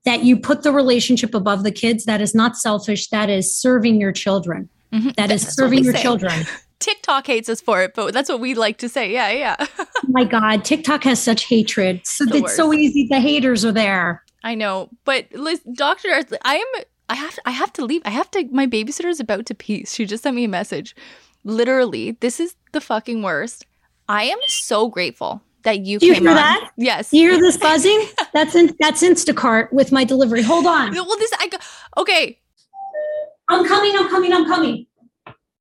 That 0.04 0.22
you 0.22 0.38
put 0.38 0.62
the 0.62 0.72
relationship 0.72 1.34
above 1.34 1.62
the 1.64 1.70
kids, 1.70 2.04
that 2.04 2.20
is 2.20 2.34
not 2.34 2.56
selfish, 2.56 3.08
that 3.08 3.28
is 3.28 3.54
serving 3.54 4.00
your 4.00 4.12
children. 4.12 4.68
Mm-hmm. 4.92 5.10
That 5.16 5.30
is 5.30 5.46
serving 5.46 5.84
your 5.84 5.94
say. 5.94 6.02
children. 6.02 6.46
TikTok 6.80 7.26
hates 7.26 7.48
us 7.48 7.60
for 7.60 7.82
it, 7.82 7.94
but 7.94 8.12
that's 8.12 8.28
what 8.28 8.40
we 8.40 8.54
like 8.54 8.78
to 8.78 8.88
say. 8.88 9.12
Yeah, 9.12 9.30
yeah. 9.30 9.56
Oh 9.78 9.86
my 10.08 10.24
God, 10.24 10.64
TikTok 10.64 11.04
has 11.04 11.22
such 11.22 11.44
hatred. 11.44 12.06
So 12.06 12.24
it's 12.28 12.56
so 12.56 12.72
easy. 12.72 13.06
The 13.08 13.20
haters 13.20 13.64
are 13.64 13.72
there. 13.72 14.24
I 14.42 14.54
know, 14.54 14.88
but 15.04 15.26
Liz, 15.32 15.60
Doctor, 15.74 16.08
I 16.44 16.56
am. 16.56 16.84
I 17.08 17.14
have. 17.14 17.38
I 17.44 17.50
have 17.50 17.72
to 17.74 17.84
leave. 17.84 18.02
I 18.04 18.10
have 18.10 18.30
to. 18.32 18.48
My 18.50 18.66
babysitter 18.66 19.08
is 19.08 19.20
about 19.20 19.46
to 19.46 19.54
pee. 19.54 19.84
She 19.84 20.06
just 20.06 20.22
sent 20.22 20.34
me 20.34 20.44
a 20.44 20.48
message. 20.48 20.96
Literally, 21.44 22.12
this 22.20 22.40
is 22.40 22.54
the 22.72 22.80
fucking 22.80 23.22
worst. 23.22 23.66
I 24.08 24.24
am 24.24 24.38
so 24.46 24.88
grateful 24.88 25.42
that 25.62 25.80
you 25.80 25.98
Do 25.98 26.06
you 26.06 26.14
came 26.14 26.22
hear 26.22 26.30
on. 26.30 26.36
that? 26.36 26.70
Yes. 26.76 27.12
You 27.12 27.30
hear 27.30 27.40
this 27.40 27.56
buzzing? 27.56 28.02
That's 28.32 28.54
in, 28.54 28.74
that's 28.80 29.02
Instacart 29.02 29.72
with 29.72 29.92
my 29.92 30.04
delivery. 30.04 30.42
Hold 30.42 30.66
on. 30.66 30.92
Well, 30.92 31.04
this 31.18 31.30
I 31.38 31.48
go. 31.48 31.58
Okay, 31.98 32.38
I'm 33.48 33.66
coming. 33.66 33.92
I'm 33.96 34.08
coming. 34.08 34.32
I'm 34.32 34.46
coming. 34.46 34.86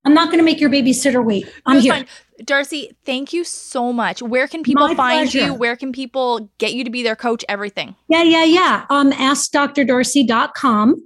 I'm 0.05 0.13
not 0.13 0.27
going 0.27 0.37
to 0.39 0.43
make 0.43 0.59
your 0.59 0.69
babysitter 0.69 1.23
wait. 1.23 1.51
I'm 1.65 1.75
No, 1.77 1.81
here. 1.81 1.93
fine. 1.93 2.07
Darcy, 2.45 2.91
thank 3.05 3.33
you 3.33 3.43
so 3.43 3.91
much. 3.91 4.21
Where 4.21 4.47
can 4.47 4.63
people 4.63 4.87
My 4.87 4.95
find 4.95 5.33
you? 5.33 5.53
Where 5.53 5.75
can 5.75 5.91
people 5.91 6.49
get 6.57 6.73
you 6.73 6.85
to 6.85 6.89
be 6.89 7.03
their 7.03 7.17
coach? 7.17 7.43
Everything. 7.49 7.95
Yeah, 8.07 8.23
yeah, 8.23 8.45
yeah. 8.45 8.85
Um, 8.89 9.11
askdrdarcy.com. 9.11 11.05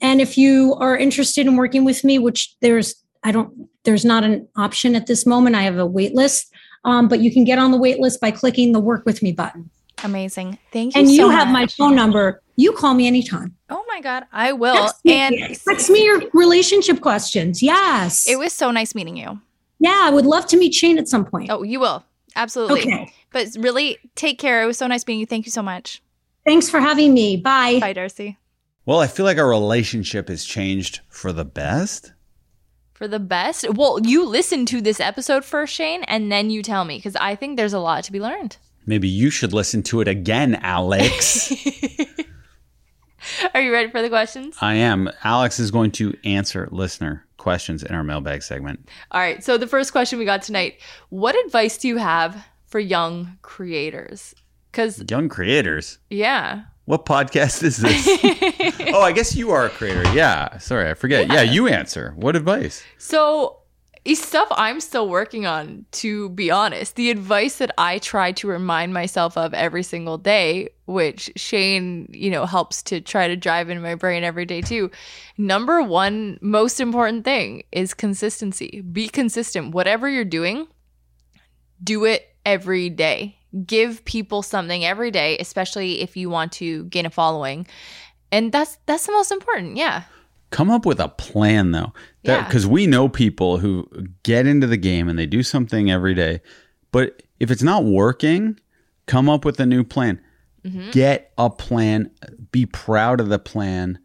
And 0.00 0.20
if 0.20 0.36
you 0.36 0.74
are 0.78 0.96
interested 0.96 1.46
in 1.46 1.56
working 1.56 1.84
with 1.84 2.04
me, 2.04 2.18
which 2.18 2.54
there's, 2.60 2.94
I 3.22 3.32
don't, 3.32 3.68
there's 3.84 4.04
not 4.04 4.24
an 4.24 4.46
option 4.56 4.94
at 4.94 5.06
this 5.06 5.24
moment. 5.24 5.56
I 5.56 5.62
have 5.62 5.78
a 5.78 5.86
wait 5.86 6.14
list. 6.14 6.52
Um, 6.84 7.08
but 7.08 7.20
you 7.20 7.32
can 7.32 7.44
get 7.44 7.58
on 7.58 7.70
the 7.70 7.78
wait 7.78 7.98
list 7.98 8.20
by 8.20 8.30
clicking 8.30 8.72
the 8.72 8.80
work 8.80 9.06
with 9.06 9.22
me 9.22 9.32
button. 9.32 9.70
Amazing. 10.02 10.58
Thank 10.70 10.94
you. 10.94 11.00
And 11.00 11.10
you 11.10 11.16
so 11.16 11.28
have 11.30 11.48
my 11.48 11.66
phone 11.66 11.94
number. 11.94 12.42
You 12.56 12.72
call 12.72 12.92
me 12.92 13.06
anytime. 13.06 13.56
Oh 13.76 13.84
my 13.88 14.00
god, 14.00 14.24
I 14.32 14.52
will. 14.52 14.74
Text 14.86 15.04
me, 15.04 15.12
And 15.14 15.34
text 15.66 15.90
me 15.90 16.04
your 16.04 16.22
relationship 16.32 17.00
questions. 17.00 17.62
Yes. 17.62 18.28
it 18.28 18.38
was 18.38 18.52
so 18.52 18.70
nice 18.70 18.94
meeting 18.94 19.16
you. 19.16 19.40
yeah, 19.80 20.00
I 20.04 20.10
would 20.10 20.26
love 20.26 20.46
to 20.48 20.56
meet 20.56 20.72
Shane 20.74 20.96
at 20.98 21.08
some 21.08 21.24
point. 21.24 21.50
Oh, 21.50 21.62
you 21.64 21.80
will 21.80 22.04
absolutely. 22.36 22.82
okay. 22.82 23.12
But 23.32 23.48
really, 23.58 23.98
take 24.14 24.38
care. 24.38 24.62
It 24.62 24.66
was 24.66 24.78
so 24.78 24.86
nice 24.86 25.04
meeting 25.06 25.18
you. 25.20 25.26
Thank 25.26 25.44
you 25.46 25.50
so 25.52 25.62
much. 25.62 26.00
Thanks 26.46 26.70
for 26.70 26.78
having 26.78 27.12
me. 27.14 27.36
Bye. 27.36 27.80
Bye, 27.80 27.92
Darcy. 27.94 28.38
Well, 28.86 29.00
I 29.00 29.06
feel 29.08 29.24
like 29.24 29.38
our 29.38 29.48
relationship 29.48 30.28
has 30.28 30.44
changed 30.44 31.00
for 31.08 31.32
the 31.32 31.44
best. 31.44 32.12
For 32.92 33.08
the 33.08 33.18
best. 33.18 33.68
Well, 33.70 33.98
you 34.04 34.24
listen 34.24 34.66
to 34.66 34.80
this 34.80 35.00
episode 35.00 35.44
first, 35.44 35.74
Shane, 35.74 36.04
and 36.04 36.30
then 36.30 36.50
you 36.50 36.62
tell 36.62 36.84
me 36.84 36.98
because 36.98 37.16
I 37.16 37.34
think 37.34 37.56
there's 37.56 37.72
a 37.72 37.80
lot 37.80 38.04
to 38.04 38.12
be 38.12 38.20
learned. 38.20 38.56
Maybe 38.86 39.08
you 39.08 39.30
should 39.30 39.52
listen 39.54 39.82
to 39.84 40.00
it 40.02 40.06
again, 40.08 40.56
Alex. 40.62 41.50
Are 43.54 43.60
you 43.60 43.72
ready 43.72 43.90
for 43.90 44.02
the 44.02 44.08
questions? 44.08 44.56
I 44.60 44.74
am. 44.74 45.10
Alex 45.22 45.58
is 45.58 45.70
going 45.70 45.90
to 45.92 46.16
answer 46.24 46.68
listener 46.70 47.24
questions 47.36 47.82
in 47.82 47.94
our 47.94 48.04
mailbag 48.04 48.42
segment. 48.42 48.88
All 49.10 49.20
right. 49.20 49.42
So 49.44 49.58
the 49.58 49.66
first 49.66 49.92
question 49.92 50.18
we 50.18 50.24
got 50.24 50.42
tonight: 50.42 50.80
What 51.10 51.34
advice 51.44 51.76
do 51.78 51.88
you 51.88 51.96
have 51.98 52.44
for 52.66 52.78
young 52.80 53.38
creators? 53.42 54.34
Because 54.70 55.02
Young 55.08 55.28
creators. 55.28 55.98
yeah, 56.10 56.62
What 56.86 57.06
podcast 57.06 57.62
is 57.62 57.76
this? 57.76 58.08
oh, 58.92 59.00
I 59.02 59.12
guess 59.12 59.36
you 59.36 59.52
are 59.52 59.66
a 59.66 59.70
creator. 59.70 60.02
Yeah. 60.12 60.58
Sorry, 60.58 60.90
I 60.90 60.94
forget. 60.94 61.28
Yeah, 61.30 61.42
you 61.42 61.68
answer. 61.68 62.12
What 62.16 62.34
advice? 62.34 62.82
So, 62.98 63.58
it's 64.04 64.22
stuff 64.22 64.48
I'm 64.50 64.80
still 64.80 65.08
working 65.08 65.46
on, 65.46 65.86
to 65.92 66.28
be 66.30 66.50
honest. 66.50 66.96
The 66.96 67.10
advice 67.10 67.56
that 67.56 67.72
I 67.78 67.98
try 67.98 68.32
to 68.32 68.46
remind 68.46 68.92
myself 68.92 69.36
of 69.38 69.54
every 69.54 69.82
single 69.82 70.18
day, 70.18 70.68
which 70.84 71.32
Shane, 71.36 72.10
you 72.12 72.30
know, 72.30 72.44
helps 72.44 72.82
to 72.84 73.00
try 73.00 73.28
to 73.28 73.36
drive 73.36 73.70
in 73.70 73.80
my 73.80 73.94
brain 73.94 74.22
every 74.22 74.44
day 74.44 74.60
too. 74.60 74.90
Number 75.38 75.82
one, 75.82 76.38
most 76.42 76.80
important 76.80 77.24
thing 77.24 77.62
is 77.72 77.94
consistency. 77.94 78.82
Be 78.82 79.08
consistent. 79.08 79.74
Whatever 79.74 80.06
you're 80.08 80.24
doing, 80.24 80.66
do 81.82 82.04
it 82.04 82.28
every 82.44 82.90
day. 82.90 83.38
Give 83.64 84.04
people 84.04 84.42
something 84.42 84.84
every 84.84 85.12
day, 85.12 85.38
especially 85.38 86.02
if 86.02 86.14
you 86.14 86.28
want 86.28 86.52
to 86.52 86.84
gain 86.84 87.06
a 87.06 87.10
following. 87.10 87.66
And 88.30 88.52
that's 88.52 88.76
that's 88.84 89.06
the 89.06 89.12
most 89.12 89.30
important. 89.30 89.78
Yeah. 89.78 90.02
Come 90.54 90.70
up 90.70 90.86
with 90.86 91.00
a 91.00 91.08
plan 91.08 91.72
though. 91.72 91.92
Yeah. 92.22 92.44
Because 92.44 92.64
we 92.64 92.86
know 92.86 93.08
people 93.08 93.58
who 93.58 93.88
get 94.22 94.46
into 94.46 94.68
the 94.68 94.76
game 94.76 95.08
and 95.08 95.18
they 95.18 95.26
do 95.26 95.42
something 95.42 95.90
every 95.90 96.14
day. 96.14 96.42
But 96.92 97.24
if 97.40 97.50
it's 97.50 97.64
not 97.64 97.82
working, 97.82 98.60
come 99.06 99.28
up 99.28 99.44
with 99.44 99.58
a 99.58 99.66
new 99.66 99.82
plan. 99.82 100.20
Mm-hmm. 100.64 100.92
Get 100.92 101.32
a 101.36 101.50
plan. 101.50 102.12
Be 102.52 102.66
proud 102.66 103.18
of 103.18 103.30
the 103.30 103.40
plan. 103.40 103.98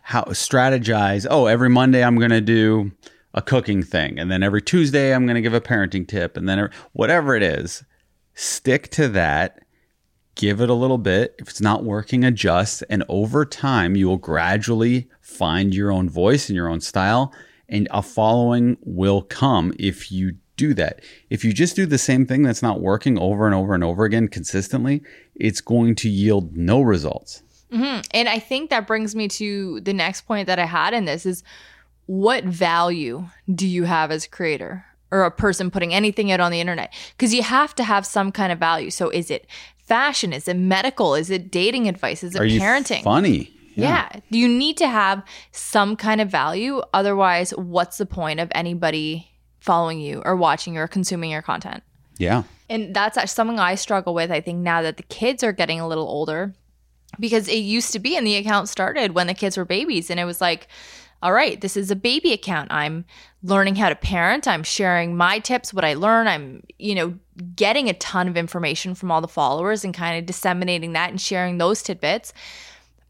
How 0.00 0.22
strategize. 0.26 1.26
Oh, 1.28 1.46
every 1.46 1.70
Monday 1.70 2.04
I'm 2.04 2.18
going 2.18 2.30
to 2.30 2.40
do 2.40 2.92
a 3.34 3.42
cooking 3.42 3.82
thing. 3.82 4.16
And 4.20 4.30
then 4.30 4.44
every 4.44 4.62
Tuesday 4.62 5.12
I'm 5.12 5.26
going 5.26 5.34
to 5.34 5.42
give 5.42 5.54
a 5.54 5.60
parenting 5.60 6.06
tip. 6.06 6.36
And 6.36 6.48
then 6.48 6.70
whatever 6.92 7.34
it 7.34 7.42
is, 7.42 7.82
stick 8.34 8.90
to 8.90 9.08
that 9.08 9.63
give 10.34 10.60
it 10.60 10.70
a 10.70 10.74
little 10.74 10.98
bit. 10.98 11.34
If 11.38 11.48
it's 11.48 11.60
not 11.60 11.84
working, 11.84 12.24
adjust. 12.24 12.82
And 12.88 13.04
over 13.08 13.44
time, 13.44 13.96
you 13.96 14.08
will 14.08 14.16
gradually 14.16 15.08
find 15.20 15.74
your 15.74 15.90
own 15.90 16.08
voice 16.08 16.48
and 16.48 16.56
your 16.56 16.68
own 16.68 16.80
style, 16.80 17.32
and 17.68 17.88
a 17.90 18.02
following 18.02 18.76
will 18.82 19.22
come 19.22 19.72
if 19.78 20.12
you 20.12 20.36
do 20.56 20.74
that. 20.74 21.00
If 21.30 21.44
you 21.44 21.52
just 21.52 21.74
do 21.74 21.86
the 21.86 21.98
same 21.98 22.26
thing 22.26 22.42
that's 22.42 22.62
not 22.62 22.80
working 22.80 23.18
over 23.18 23.46
and 23.46 23.54
over 23.54 23.74
and 23.74 23.82
over 23.82 24.04
again 24.04 24.28
consistently, 24.28 25.02
it's 25.34 25.60
going 25.60 25.94
to 25.96 26.08
yield 26.08 26.56
no 26.56 26.80
results. 26.80 27.42
hmm 27.70 28.00
And 28.12 28.28
I 28.28 28.38
think 28.38 28.70
that 28.70 28.86
brings 28.86 29.16
me 29.16 29.28
to 29.28 29.80
the 29.80 29.92
next 29.92 30.22
point 30.22 30.46
that 30.46 30.58
I 30.58 30.66
had 30.66 30.94
in 30.94 31.06
this 31.06 31.26
is 31.26 31.42
what 32.06 32.44
value 32.44 33.26
do 33.52 33.66
you 33.66 33.84
have 33.84 34.10
as 34.10 34.26
a 34.26 34.28
creator 34.28 34.84
or 35.10 35.24
a 35.24 35.30
person 35.30 35.70
putting 35.70 35.94
anything 35.94 36.30
out 36.30 36.40
on 36.40 36.52
the 36.52 36.60
internet? 36.60 36.92
Because 37.16 37.34
you 37.34 37.42
have 37.42 37.74
to 37.76 37.84
have 37.84 38.06
some 38.06 38.30
kind 38.30 38.52
of 38.52 38.58
value. 38.58 38.90
So 38.90 39.10
is 39.10 39.30
it 39.30 39.46
fashion? 39.86 40.32
Is 40.32 40.48
it 40.48 40.56
medical? 40.56 41.14
Is 41.14 41.30
it 41.30 41.50
dating 41.50 41.88
advice? 41.88 42.22
Is 42.22 42.34
it 42.34 42.40
Are 42.40 42.44
you 42.44 42.60
parenting? 42.60 43.02
funny? 43.02 43.50
Yeah. 43.74 44.20
You 44.28 44.48
need 44.48 44.76
to 44.76 44.88
have 44.88 45.24
some 45.50 45.96
kind 45.96 46.20
of 46.20 46.30
value. 46.30 46.80
Otherwise, 46.92 47.50
what's 47.50 47.98
the 47.98 48.06
point 48.06 48.38
of 48.40 48.50
anybody 48.54 49.30
following 49.60 49.98
you 49.98 50.22
or 50.24 50.36
watching 50.36 50.78
or 50.78 50.86
consuming 50.86 51.30
your 51.30 51.42
content? 51.42 51.82
Yeah. 52.18 52.44
And 52.70 52.94
that's 52.94 53.32
something 53.32 53.58
I 53.58 53.74
struggle 53.74 54.14
with, 54.14 54.30
I 54.30 54.40
think, 54.40 54.60
now 54.60 54.82
that 54.82 54.96
the 54.96 55.02
kids 55.02 55.42
are 55.42 55.52
getting 55.52 55.80
a 55.80 55.88
little 55.88 56.06
older. 56.06 56.54
Because 57.20 57.46
it 57.48 57.58
used 57.58 57.92
to 57.92 57.98
be, 58.00 58.16
and 58.16 58.26
the 58.26 58.36
account 58.36 58.68
started 58.68 59.14
when 59.14 59.28
the 59.28 59.34
kids 59.34 59.56
were 59.56 59.64
babies. 59.64 60.10
And 60.10 60.18
it 60.18 60.24
was 60.24 60.40
like, 60.40 60.66
all 61.22 61.32
right, 61.32 61.60
this 61.60 61.76
is 61.76 61.90
a 61.90 61.96
baby 61.96 62.32
account. 62.32 62.72
I'm 62.72 63.04
learning 63.44 63.76
how 63.76 63.90
to 63.90 63.94
parent. 63.94 64.48
I'm 64.48 64.62
sharing 64.62 65.16
my 65.16 65.38
tips, 65.38 65.72
what 65.72 65.84
I 65.84 65.94
learn. 65.94 66.26
I'm, 66.26 66.64
you 66.78 66.94
know, 66.94 67.14
getting 67.54 67.90
a 67.90 67.94
ton 67.94 68.26
of 68.26 68.38
information 68.38 68.94
from 68.94 69.10
all 69.10 69.20
the 69.20 69.28
followers 69.28 69.84
and 69.84 69.92
kind 69.92 70.18
of 70.18 70.24
disseminating 70.24 70.94
that 70.94 71.10
and 71.10 71.20
sharing 71.20 71.58
those 71.58 71.82
tidbits. 71.82 72.32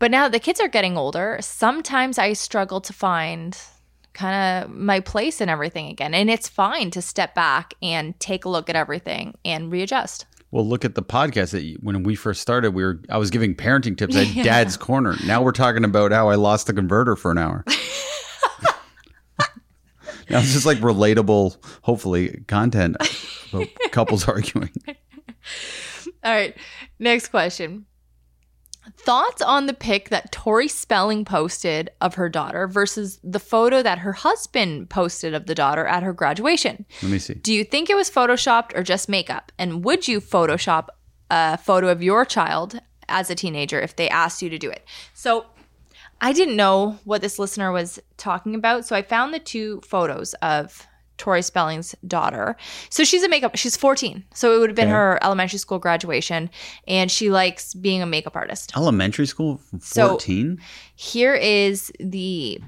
But 0.01 0.11
now 0.11 0.25
that 0.25 0.33
the 0.33 0.41
kids 0.41 0.61
are 0.61 0.69
getting 0.69 0.97
older, 0.97 1.39
sometimes 1.41 2.19
I 2.19 2.33
struggle 2.33 2.81
to 2.81 2.93
find 2.93 3.57
kind 4.13 4.65
of 4.65 4.71
my 4.75 4.99
place 4.99 5.41
in 5.41 5.49
everything 5.49 5.87
again. 5.87 6.15
And 6.15 6.29
it's 6.29 6.49
fine 6.49 6.91
to 6.91 7.03
step 7.03 7.35
back 7.37 7.75
and 7.81 8.19
take 8.19 8.45
a 8.45 8.49
look 8.49 8.69
at 8.69 8.75
everything 8.77 9.35
and 9.45 9.71
readjust. 9.71 10.27
Well, 10.51 10.67
look 10.67 10.85
at 10.85 10.97
the 10.97 11.03
podcast 11.03 11.53
that 11.53 11.63
you, 11.63 11.79
when 11.81 12.03
we 12.03 12.17
first 12.17 12.41
started, 12.41 12.73
we 12.73 12.83
were 12.83 13.01
I 13.09 13.19
was 13.19 13.31
giving 13.31 13.55
parenting 13.55 13.97
tips 13.97 14.17
at 14.17 14.33
Dad's 14.45 14.77
Corner. 14.77 15.17
Now 15.27 15.43
we're 15.43 15.53
talking 15.53 15.85
about 15.85 16.11
how 16.11 16.29
I 16.29 16.35
lost 16.35 16.67
the 16.67 16.73
converter 16.73 17.15
for 17.17 17.31
an 17.31 17.39
hour. 17.39 17.65
now 20.31 20.39
it's 20.39 20.53
just 20.53 20.67
like 20.67 20.79
relatable, 20.79 21.57
hopefully, 21.83 22.43
content 22.47 22.97
couples 23.91 24.29
arguing. 24.29 24.71
All 26.23 26.33
right, 26.33 26.57
next 26.99 27.29
question. 27.29 27.87
Thoughts 28.99 29.41
on 29.41 29.67
the 29.67 29.73
pic 29.73 30.11
that 30.11 30.31
Tori 30.31 30.69
Spelling 30.69 31.25
posted 31.25 31.91
of 32.03 32.15
her 32.15 32.29
daughter 32.29 32.67
versus 32.67 33.19
the 33.25 33.39
photo 33.39 33.83
that 33.83 33.99
her 33.99 34.13
husband 34.13 34.91
posted 34.91 35.33
of 35.33 35.47
the 35.47 35.55
daughter 35.55 35.87
at 35.87 36.03
her 36.03 36.13
graduation? 36.13 36.85
Let 37.03 37.11
me 37.11 37.19
see. 37.19 37.35
Do 37.35 37.55
you 37.55 37.65
think 37.65 37.89
it 37.89 37.97
was 37.97 38.11
photoshopped 38.11 38.77
or 38.77 38.83
just 38.83 39.09
makeup? 39.09 39.53
And 39.59 39.85
would 39.85 40.07
you 40.07 40.21
photoshop 40.21 40.89
a 41.31 41.57
photo 41.57 41.89
of 41.89 42.03
your 42.03 42.27
child 42.27 42.81
as 43.09 43.31
a 43.31 43.35
teenager 43.35 43.81
if 43.81 43.97
they 43.97 44.09
asked 44.11 44.43
you 44.43 44.51
to 44.51 44.59
do 44.59 44.71
it? 44.71 44.87
So 45.15 45.47
I 46.25 46.33
didn't 46.33 46.57
know 46.57 46.99
what 47.05 47.21
this 47.21 47.39
listener 47.39 47.71
was 47.71 48.01
talking 48.17 48.55
about. 48.55 48.87
So 48.87 48.97
I 48.97 49.03
found 49.03 49.35
the 49.35 49.39
two 49.39 49.81
photos 49.87 50.33
of 50.41 50.87
Tori 51.19 51.43
Spelling's 51.43 51.95
daughter. 52.09 52.57
So 52.89 53.05
she's 53.05 53.23
a 53.23 53.29
makeup, 53.29 53.55
she's 53.57 53.77
14. 53.77 54.25
So 54.35 54.57
it 54.57 54.59
would 54.59 54.71
have 54.71 54.75
been 54.77 54.89
Okay. 54.89 54.93
her 54.95 55.19
elementary 55.23 55.59
school 55.59 55.79
graduation. 55.79 56.49
And 56.89 57.11
she 57.11 57.31
likes 57.31 57.75
being 57.75 58.01
a 58.03 58.07
makeup 58.07 58.35
artist. 58.37 58.73
Elementary 58.77 59.27
school, 59.27 59.61
So- 59.81 60.09
fourteen. 60.09 60.61
Here 60.97 61.35
is 61.35 61.93
the 62.01 62.59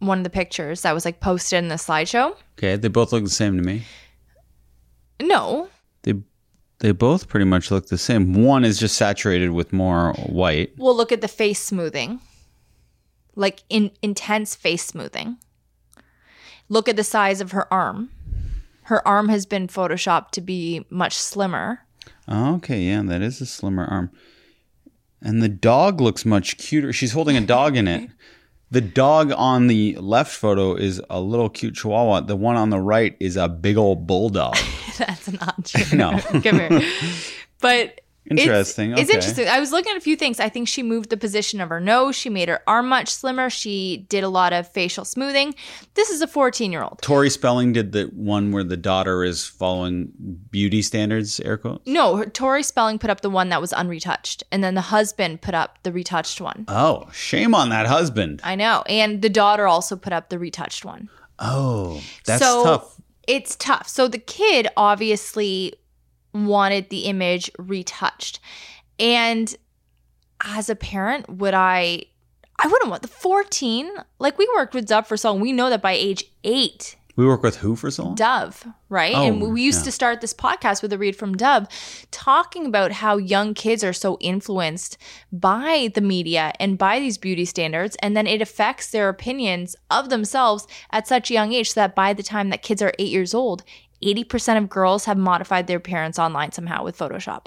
one 0.00 0.18
of 0.18 0.24
the 0.24 0.30
pictures 0.30 0.82
that 0.82 0.92
was 0.92 1.04
like 1.06 1.20
posted 1.20 1.58
in 1.60 1.68
the 1.68 1.76
slideshow. 1.76 2.34
okay, 2.58 2.76
they 2.76 2.88
both 2.88 3.12
look 3.12 3.24
the 3.24 3.30
same 3.30 3.56
to 3.56 3.62
me. 3.62 3.84
No, 5.22 5.68
They 6.02 6.14
they 6.80 6.90
both 6.92 7.28
pretty 7.28 7.46
much 7.46 7.70
look 7.70 7.86
the 7.86 7.96
same. 7.96 8.34
One 8.44 8.64
is 8.64 8.78
just 8.78 8.96
saturated 8.96 9.50
with 9.52 9.72
more 9.72 10.12
white. 10.26 10.72
We'll 10.76 10.96
look 10.96 11.12
at 11.12 11.20
the 11.22 11.28
face 11.28 11.60
smoothing, 11.62 12.20
like 13.36 13.62
in 13.68 13.90
intense 14.02 14.54
face 14.54 14.84
smoothing. 14.84 15.36
Look 16.68 16.88
at 16.88 16.96
the 16.96 17.04
size 17.04 17.40
of 17.40 17.52
her 17.52 17.72
arm. 17.72 18.10
Her 18.84 19.06
arm 19.06 19.28
has 19.28 19.46
been 19.46 19.66
photoshopped 19.68 20.30
to 20.32 20.40
be 20.40 20.84
much 20.90 21.16
slimmer. 21.16 21.80
Oh, 22.28 22.56
okay, 22.56 22.82
yeah, 22.82 23.02
that 23.02 23.22
is 23.22 23.40
a 23.40 23.46
slimmer 23.46 23.84
arm. 23.84 24.10
And 25.22 25.42
the 25.42 25.48
dog 25.48 26.00
looks 26.00 26.24
much 26.24 26.58
cuter. 26.58 26.92
She's 26.92 27.12
holding 27.12 27.36
a 27.36 27.40
dog 27.40 27.76
in 27.76 27.88
it. 27.88 28.10
The 28.70 28.80
dog 28.80 29.30
on 29.30 29.68
the 29.68 29.94
left 30.00 30.32
photo 30.34 30.74
is 30.74 31.00
a 31.08 31.20
little 31.20 31.48
cute 31.48 31.76
chihuahua. 31.76 32.22
The 32.22 32.34
one 32.34 32.56
on 32.56 32.70
the 32.70 32.80
right 32.80 33.16
is 33.20 33.36
a 33.36 33.48
big 33.48 33.76
old 33.76 34.04
bulldog. 34.04 34.56
That's 34.98 35.30
not 35.30 35.64
true. 35.66 35.96
No. 35.96 36.18
Come 36.18 36.58
here. 36.58 36.82
But 37.60 38.00
Interesting. 38.30 38.92
It's, 38.92 39.02
it's 39.02 39.10
interesting. 39.10 39.48
I 39.48 39.60
was 39.60 39.70
looking 39.70 39.90
at 39.90 39.96
a 39.96 40.00
few 40.00 40.16
things. 40.16 40.40
I 40.40 40.48
think 40.48 40.66
she 40.66 40.82
moved 40.82 41.10
the 41.10 41.16
position 41.16 41.60
of 41.60 41.68
her 41.68 41.80
nose. 41.80 42.16
She 42.16 42.30
made 42.30 42.48
her 42.48 42.62
arm 42.66 42.88
much 42.88 43.08
slimmer. 43.08 43.50
She 43.50 44.06
did 44.08 44.24
a 44.24 44.28
lot 44.28 44.52
of 44.52 44.70
facial 44.70 45.04
smoothing. 45.04 45.54
This 45.94 46.08
is 46.08 46.22
a 46.22 46.26
14 46.26 46.72
year 46.72 46.82
old. 46.82 47.00
Tori 47.02 47.28
Spelling 47.28 47.72
did 47.72 47.92
the 47.92 48.04
one 48.14 48.50
where 48.52 48.64
the 48.64 48.76
daughter 48.76 49.24
is 49.24 49.46
following 49.46 50.12
beauty 50.50 50.80
standards, 50.80 51.38
air 51.40 51.58
quotes. 51.58 51.86
No, 51.86 52.24
Tori 52.24 52.62
Spelling 52.62 52.98
put 52.98 53.10
up 53.10 53.20
the 53.20 53.30
one 53.30 53.50
that 53.50 53.60
was 53.60 53.72
unretouched, 53.72 54.42
and 54.50 54.64
then 54.64 54.74
the 54.74 54.80
husband 54.80 55.42
put 55.42 55.54
up 55.54 55.78
the 55.82 55.92
retouched 55.92 56.40
one. 56.40 56.64
Oh, 56.68 57.08
shame 57.12 57.54
on 57.54 57.68
that 57.70 57.86
husband. 57.86 58.40
I 58.42 58.54
know, 58.54 58.84
and 58.88 59.20
the 59.20 59.28
daughter 59.28 59.66
also 59.66 59.96
put 59.96 60.12
up 60.12 60.30
the 60.30 60.38
retouched 60.38 60.84
one. 60.84 61.10
Oh, 61.38 62.00
that's 62.24 62.42
so 62.42 62.64
tough. 62.64 63.00
It's 63.26 63.56
tough. 63.56 63.88
So 63.88 64.08
the 64.08 64.18
kid 64.18 64.68
obviously 64.76 65.74
wanted 66.34 66.90
the 66.90 67.04
image 67.04 67.50
retouched. 67.58 68.40
And 68.98 69.54
as 70.42 70.68
a 70.68 70.76
parent, 70.76 71.28
would 71.28 71.54
I 71.54 72.04
I 72.62 72.68
wouldn't 72.68 72.90
want 72.90 73.02
the 73.02 73.08
14. 73.08 73.90
Like 74.18 74.38
we 74.38 74.48
worked 74.54 74.74
with 74.74 74.86
Dove 74.86 75.06
for 75.06 75.16
so 75.16 75.32
long. 75.32 75.40
We 75.40 75.52
know 75.52 75.70
that 75.70 75.82
by 75.82 75.92
age 75.92 76.24
eight, 76.44 76.96
We 77.16 77.26
work 77.26 77.42
with 77.42 77.56
who 77.58 77.76
for 77.76 77.90
so 77.90 78.04
long? 78.04 78.14
Dove, 78.16 78.66
right? 78.88 79.14
Oh, 79.14 79.22
and 79.22 79.52
we 79.52 79.62
used 79.62 79.80
yeah. 79.80 79.84
to 79.84 79.92
start 79.92 80.20
this 80.20 80.34
podcast 80.34 80.82
with 80.82 80.92
a 80.92 80.98
read 80.98 81.16
from 81.16 81.36
Dove, 81.36 81.68
talking 82.10 82.66
about 82.66 82.92
how 82.92 83.16
young 83.16 83.54
kids 83.54 83.84
are 83.84 83.92
so 83.92 84.18
influenced 84.20 84.98
by 85.32 85.90
the 85.94 86.00
media 86.00 86.52
and 86.58 86.76
by 86.78 86.98
these 86.98 87.18
beauty 87.18 87.44
standards, 87.44 87.96
and 88.02 88.16
then 88.16 88.26
it 88.26 88.42
affects 88.42 88.90
their 88.90 89.08
opinions 89.08 89.76
of 89.90 90.08
themselves 90.08 90.66
at 90.90 91.06
such 91.06 91.30
a 91.30 91.34
young 91.34 91.52
age 91.52 91.70
so 91.70 91.80
that 91.80 91.94
by 91.94 92.12
the 92.12 92.22
time 92.22 92.50
that 92.50 92.62
kids 92.62 92.82
are 92.82 92.92
eight 92.98 93.12
years 93.12 93.34
old, 93.34 93.62
80% 94.04 94.58
of 94.58 94.68
girls 94.68 95.04
have 95.06 95.16
modified 95.18 95.66
their 95.66 95.78
appearance 95.78 96.18
online 96.18 96.52
somehow 96.52 96.84
with 96.84 96.98
Photoshop, 96.98 97.46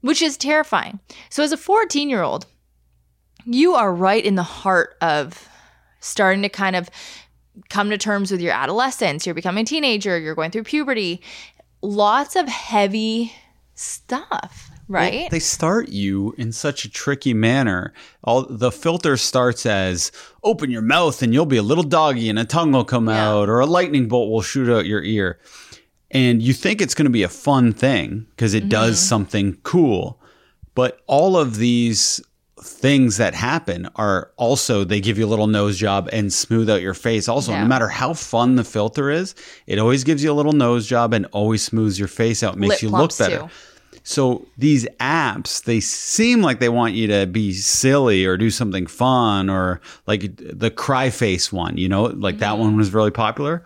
which 0.00 0.20
is 0.22 0.36
terrifying. 0.36 0.98
So 1.30 1.42
as 1.42 1.52
a 1.52 1.56
14 1.56 2.08
year 2.10 2.22
old, 2.22 2.46
you 3.44 3.74
are 3.74 3.92
right 3.94 4.24
in 4.24 4.34
the 4.34 4.42
heart 4.42 4.96
of 5.00 5.48
starting 6.00 6.42
to 6.42 6.48
kind 6.48 6.76
of 6.76 6.90
come 7.68 7.90
to 7.90 7.98
terms 7.98 8.30
with 8.30 8.40
your 8.40 8.52
adolescence. 8.52 9.26
You're 9.26 9.34
becoming 9.34 9.62
a 9.62 9.66
teenager, 9.66 10.18
you're 10.18 10.34
going 10.34 10.50
through 10.50 10.64
puberty. 10.64 11.22
Lots 11.82 12.36
of 12.36 12.48
heavy 12.48 13.32
stuff, 13.74 14.70
right? 14.88 15.12
Well, 15.22 15.28
they 15.30 15.38
start 15.40 15.88
you 15.88 16.34
in 16.38 16.52
such 16.52 16.84
a 16.84 16.90
tricky 16.90 17.34
manner. 17.34 17.92
All 18.22 18.42
the 18.48 18.70
filter 18.70 19.16
starts 19.16 19.66
as 19.66 20.12
open 20.44 20.70
your 20.70 20.82
mouth 20.82 21.22
and 21.22 21.34
you'll 21.34 21.46
be 21.46 21.56
a 21.56 21.62
little 21.62 21.84
doggy 21.84 22.28
and 22.28 22.38
a 22.38 22.44
tongue 22.44 22.72
will 22.72 22.84
come 22.84 23.08
Yeah. 23.08 23.28
out 23.28 23.48
or 23.48 23.58
a 23.60 23.66
lightning 23.66 24.06
bolt 24.08 24.30
will 24.30 24.42
shoot 24.42 24.70
out 24.72 24.86
your 24.86 25.02
ear. 25.02 25.38
And 26.12 26.42
you 26.42 26.52
think 26.52 26.80
it's 26.80 26.94
going 26.94 27.06
to 27.06 27.10
be 27.10 27.22
a 27.22 27.28
fun 27.28 27.72
thing 27.72 28.26
because 28.30 28.54
it 28.54 28.68
does 28.68 28.96
Mm-hmm. 28.98 29.08
something 29.08 29.56
cool. 29.62 30.20
But 30.74 31.00
all 31.06 31.36
of 31.36 31.56
these 31.56 32.20
things 32.60 33.16
that 33.16 33.34
happen 33.34 33.88
are 33.96 34.30
also 34.36 34.84
they 34.84 35.00
give 35.00 35.18
you 35.18 35.26
a 35.26 35.26
little 35.26 35.48
nose 35.48 35.76
job 35.76 36.08
and 36.12 36.32
smooth 36.32 36.70
out 36.70 36.80
your 36.80 36.94
face 36.94 37.28
also 37.28 37.50
Yeah. 37.50 37.62
no 37.62 37.68
matter 37.68 37.88
how 37.88 38.14
fun 38.14 38.54
the 38.54 38.62
filter 38.62 39.10
is 39.10 39.34
it 39.66 39.80
always 39.80 40.04
gives 40.04 40.22
you 40.22 40.30
a 40.30 40.32
little 40.34 40.52
nose 40.52 40.86
job 40.86 41.12
and 41.12 41.26
always 41.32 41.64
smooths 41.64 41.98
your 41.98 42.06
face 42.06 42.44
out 42.44 42.56
makes 42.56 42.74
Lip 42.74 42.82
you 42.82 42.88
look 42.90 43.18
better 43.18 43.38
too. 43.38 43.48
so 44.04 44.46
these 44.58 44.86
apps, 45.00 45.64
they 45.64 45.80
seem 45.80 46.40
like 46.40 46.60
they 46.60 46.68
want 46.68 46.94
you 46.94 47.08
to 47.08 47.26
be 47.26 47.52
silly 47.52 48.24
or 48.24 48.36
do 48.36 48.48
something 48.48 48.86
fun 48.86 49.50
or 49.50 49.80
like 50.06 50.30
the 50.38 50.70
cry 50.70 51.10
face 51.10 51.52
one, 51.52 51.76
you 51.78 51.88
know, 51.88 52.04
like 52.04 52.38
that 52.38 52.58
one 52.58 52.76
was 52.76 52.92
really 52.94 53.10
popular. 53.10 53.64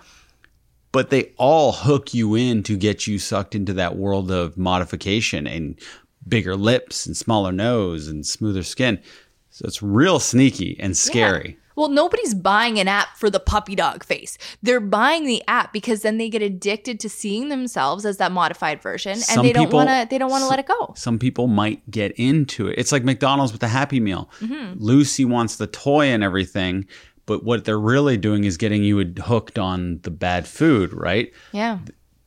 But 0.96 1.10
they 1.10 1.34
all 1.36 1.72
hook 1.72 2.14
you 2.14 2.34
in 2.34 2.62
to 2.62 2.74
get 2.74 3.06
you 3.06 3.18
sucked 3.18 3.54
into 3.54 3.74
that 3.74 3.96
world 3.96 4.30
of 4.30 4.56
modification 4.56 5.46
and 5.46 5.78
bigger 6.26 6.56
lips 6.56 7.04
and 7.04 7.14
smaller 7.14 7.52
nose 7.52 8.08
and 8.08 8.26
smoother 8.26 8.62
skin. 8.62 9.02
So 9.50 9.66
it's 9.66 9.82
real 9.82 10.18
sneaky 10.18 10.74
and 10.80 10.96
scary. 10.96 11.58
Well, 11.76 11.90
nobody's 11.90 12.32
buying 12.32 12.78
an 12.78 12.88
app 12.88 13.18
for 13.18 13.28
the 13.28 13.38
puppy 13.38 13.74
dog 13.74 14.04
face. 14.04 14.38
They're 14.62 14.80
buying 14.80 15.26
the 15.26 15.42
app 15.46 15.74
because 15.74 16.00
then 16.00 16.16
they 16.16 16.30
get 16.30 16.40
addicted 16.40 16.98
to 17.00 17.10
seeing 17.10 17.50
themselves 17.50 18.06
as 18.06 18.16
that 18.16 18.32
modified 18.32 18.80
version 18.80 19.12
and 19.12 19.20
Some 19.20 19.44
they 19.44 19.52
don't 19.52 19.70
want 19.70 19.90
to 19.90 20.06
they 20.08 20.16
don't 20.16 20.30
want 20.30 20.44
to 20.44 20.48
let 20.48 20.58
it 20.58 20.66
go. 20.66 20.94
Some 20.96 21.18
people 21.18 21.46
might 21.46 21.90
get 21.90 22.12
into 22.12 22.68
it. 22.68 22.78
It's 22.78 22.90
like 22.90 23.04
McDonald's 23.04 23.52
with 23.52 23.60
the 23.60 23.68
Happy 23.68 24.00
Meal. 24.00 24.30
Mm-hmm. 24.40 24.82
Lucy 24.82 25.26
wants 25.26 25.56
the 25.56 25.66
toy 25.66 26.06
and 26.06 26.24
everything, 26.24 26.86
but 27.26 27.44
what 27.44 27.64
they're 27.64 27.78
really 27.78 28.16
doing 28.16 28.44
is 28.44 28.56
getting 28.56 28.82
you 28.84 28.98
hooked 29.22 29.58
on 29.58 30.00
the 30.02 30.10
bad 30.10 30.46
food, 30.46 30.92
right? 30.92 31.32
Yeah. 31.52 31.78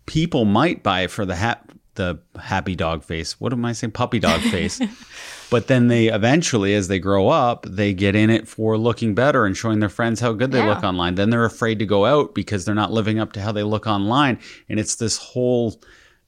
People 0.05 0.45
might 0.45 0.83
buy 0.83 1.01
it 1.01 1.11
for 1.11 1.25
the 1.25 1.35
hap- 1.35 1.71
the 1.95 2.19
happy 2.39 2.75
dog 2.75 3.03
face. 3.03 3.39
What 3.41 3.51
am 3.51 3.65
I 3.65 3.73
saying? 3.73 3.91
Puppy 3.91 4.19
dog 4.19 4.39
face. 4.41 4.79
but 5.49 5.67
then 5.67 5.87
they 5.87 6.07
eventually, 6.07 6.73
as 6.73 6.87
they 6.87 6.97
grow 6.99 7.27
up, 7.27 7.65
they 7.67 7.93
get 7.93 8.15
in 8.15 8.29
it 8.29 8.47
for 8.47 8.77
looking 8.77 9.13
better 9.15 9.45
and 9.45 9.57
showing 9.57 9.79
their 9.79 9.89
friends 9.89 10.19
how 10.21 10.31
good 10.31 10.51
they 10.51 10.59
Yeah. 10.59 10.69
look 10.73 10.83
online. 10.83 11.15
Then 11.15 11.29
they're 11.29 11.43
afraid 11.45 11.79
to 11.79 11.85
go 11.85 12.05
out 12.05 12.33
because 12.33 12.63
they're 12.63 12.73
not 12.75 12.93
living 12.93 13.19
up 13.19 13.33
to 13.33 13.41
how 13.41 13.51
they 13.51 13.63
look 13.63 13.85
online. 13.85 14.39
And 14.69 14.79
it's 14.79 14.95
this 14.95 15.17
whole 15.17 15.81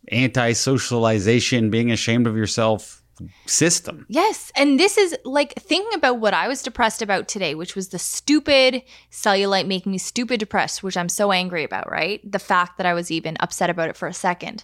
anti 0.09 0.51
socialization, 0.53 1.69
being 1.69 1.91
ashamed 1.91 2.27
of 2.27 2.35
yourself 2.35 3.00
system. 3.45 4.05
Yes. 4.09 4.51
And 4.55 4.79
this 4.79 4.97
is 4.97 5.15
like 5.25 5.53
thinking 5.55 5.93
about 5.93 6.19
what 6.19 6.33
I 6.33 6.47
was 6.47 6.61
depressed 6.61 7.01
about 7.01 7.27
today, 7.27 7.55
which 7.55 7.75
was 7.75 7.89
the 7.89 7.99
stupid 7.99 8.83
cellulite 9.11 9.67
making 9.67 9.91
me 9.91 9.97
stupid 9.97 10.39
depressed, 10.39 10.83
which 10.83 10.97
I'm 10.97 11.09
so 11.09 11.31
angry 11.31 11.63
about, 11.63 11.89
right? 11.89 12.19
The 12.29 12.39
fact 12.39 12.77
that 12.77 12.85
I 12.85 12.93
was 12.93 13.11
even 13.11 13.37
upset 13.39 13.69
about 13.69 13.89
it 13.89 13.97
for 13.97 14.07
a 14.07 14.13
second. 14.13 14.63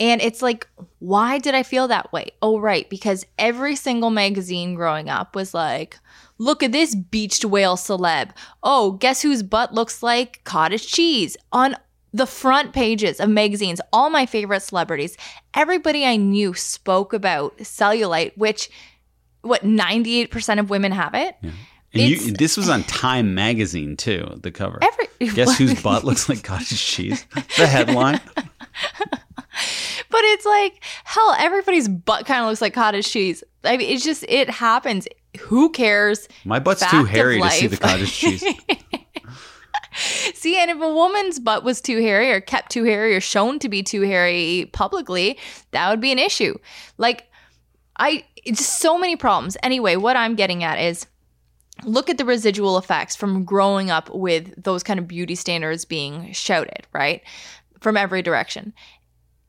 And 0.00 0.20
it's 0.20 0.42
like, 0.42 0.68
why 0.98 1.38
did 1.38 1.54
I 1.54 1.62
feel 1.62 1.88
that 1.88 2.12
way? 2.12 2.30
Oh, 2.42 2.58
right. 2.58 2.88
Because 2.88 3.26
every 3.38 3.76
single 3.76 4.10
magazine 4.10 4.74
growing 4.74 5.08
up 5.08 5.34
was 5.34 5.54
like, 5.54 5.98
look 6.38 6.62
at 6.62 6.72
this 6.72 6.94
beached 6.94 7.44
whale 7.44 7.76
celeb. 7.76 8.30
Oh, 8.62 8.92
guess 8.92 9.22
whose 9.22 9.42
butt 9.42 9.74
looks 9.74 10.02
like 10.02 10.42
cottage 10.44 10.86
cheese 10.86 11.36
on 11.52 11.76
the 12.12 12.26
front 12.26 12.72
pages 12.72 13.20
of 13.20 13.28
magazines, 13.28 13.80
all 13.92 14.10
my 14.10 14.26
favorite 14.26 14.60
celebrities, 14.60 15.16
everybody 15.54 16.04
I 16.04 16.16
knew 16.16 16.54
spoke 16.54 17.12
about 17.12 17.56
cellulite, 17.58 18.36
which 18.36 18.70
what 19.42 19.62
98% 19.62 20.58
of 20.58 20.70
women 20.70 20.92
have 20.92 21.14
it. 21.14 21.36
And 21.42 21.52
you, 21.92 22.32
this 22.32 22.56
was 22.56 22.68
on 22.68 22.82
Time 22.84 23.34
magazine 23.34 23.96
too, 23.96 24.38
the 24.42 24.50
cover. 24.50 24.78
Every 24.82 25.08
Guess 25.34 25.58
whose 25.58 25.80
butt 25.82 26.04
looks 26.04 26.28
like 26.28 26.42
cottage 26.42 26.84
cheese? 26.84 27.24
The 27.56 27.66
headline. 27.66 28.20
But 30.10 30.20
it's 30.24 30.46
like, 30.46 30.82
hell, 31.04 31.36
everybody's 31.38 31.86
butt 31.88 32.24
kind 32.24 32.40
of 32.40 32.48
looks 32.48 32.60
like 32.62 32.72
cottage 32.72 33.10
cheese. 33.10 33.44
I 33.64 33.76
mean, 33.76 33.90
it's 33.90 34.04
just 34.04 34.24
it 34.28 34.48
happens. 34.48 35.06
Who 35.40 35.70
cares? 35.70 36.28
My 36.44 36.58
butt's 36.58 36.80
Fact 36.80 36.92
too 36.92 37.04
hairy 37.04 37.40
to 37.40 37.50
see 37.50 37.66
the 37.66 37.76
cottage 37.76 38.12
cheese. 38.12 38.42
See, 40.34 40.58
and 40.58 40.70
if 40.70 40.80
a 40.80 40.92
woman's 40.92 41.38
butt 41.38 41.64
was 41.64 41.80
too 41.80 42.00
hairy 42.00 42.30
or 42.30 42.40
kept 42.40 42.70
too 42.70 42.84
hairy 42.84 43.14
or 43.14 43.20
shown 43.20 43.58
to 43.60 43.68
be 43.68 43.82
too 43.82 44.02
hairy 44.02 44.70
publicly, 44.72 45.38
that 45.72 45.90
would 45.90 46.00
be 46.00 46.12
an 46.12 46.18
issue. 46.18 46.56
Like, 46.98 47.26
I, 47.96 48.24
it's 48.44 48.58
just 48.58 48.78
so 48.78 48.98
many 48.98 49.16
problems. 49.16 49.56
Anyway, 49.62 49.96
what 49.96 50.16
I'm 50.16 50.34
getting 50.34 50.62
at 50.62 50.78
is 50.78 51.06
look 51.84 52.10
at 52.10 52.18
the 52.18 52.24
residual 52.24 52.78
effects 52.78 53.16
from 53.16 53.44
growing 53.44 53.90
up 53.90 54.10
with 54.14 54.62
those 54.62 54.82
kind 54.82 54.98
of 54.98 55.08
beauty 55.08 55.34
standards 55.34 55.84
being 55.84 56.32
shouted, 56.32 56.86
right? 56.92 57.22
From 57.80 57.96
every 57.96 58.22
direction. 58.22 58.72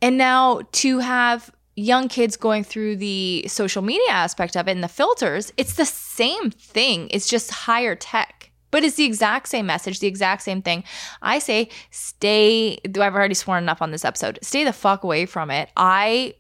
And 0.02 0.18
now 0.18 0.62
to 0.74 1.00
have 1.00 1.52
young 1.76 2.08
kids 2.08 2.38
going 2.38 2.64
through 2.64 2.98
the 2.98 3.46
social 3.48 3.82
media 3.82 4.12
aspect 4.12 4.56
of 4.56 4.68
it 4.68 4.72
and 4.72 4.84
the 4.84 4.88
filters, 4.88 5.52
it's 5.58 5.76
the 5.76 5.86
same 5.86 6.52
thing. 6.52 7.10
It's 7.12 7.28
just 7.28 7.52
higher 7.52 7.96
tech. 7.96 8.39
But 8.72 8.84
it's 8.84 8.96
the 8.96 9.06
exact 9.06 9.48
same 9.48 9.66
message, 9.66 10.00
the 10.00 10.08
exact 10.08 10.44
same 10.44 10.62
thing. 10.62 10.84
I 11.22 11.40
say, 11.40 11.70
stay. 11.92 12.78
I've 12.86 13.16
already 13.16 13.34
sworn 13.34 13.64
enough 13.64 13.82
on 13.82 13.92
this 13.92 14.06
episode. 14.06 14.40
Stay 14.42 14.64
the 14.64 14.74
fuck 14.74 15.04
away 15.04 15.26
from 15.26 15.50
it. 15.50 15.70
I 15.76 16.36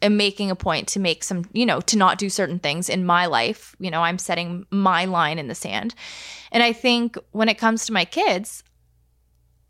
am 0.00 0.16
making 0.16 0.50
a 0.50 0.56
point 0.56 0.88
to 0.88 1.00
make 1.00 1.24
some, 1.24 1.44
you 1.52 1.64
know, 1.66 1.80
to 1.80 1.96
not 1.96 2.18
do 2.18 2.28
certain 2.28 2.58
things 2.58 2.88
in 2.88 3.04
my 3.04 3.26
life. 3.26 3.74
You 3.78 3.90
know, 3.90 4.02
I'm 4.02 4.18
setting 4.18 4.66
my 4.70 5.04
line 5.04 5.38
in 5.38 5.48
the 5.48 5.54
sand. 5.54 5.94
And 6.50 6.62
I 6.62 6.72
think 6.72 7.16
when 7.30 7.48
it 7.48 7.58
comes 7.58 7.86
to 7.86 7.92
my 7.92 8.04
kids, 8.04 8.62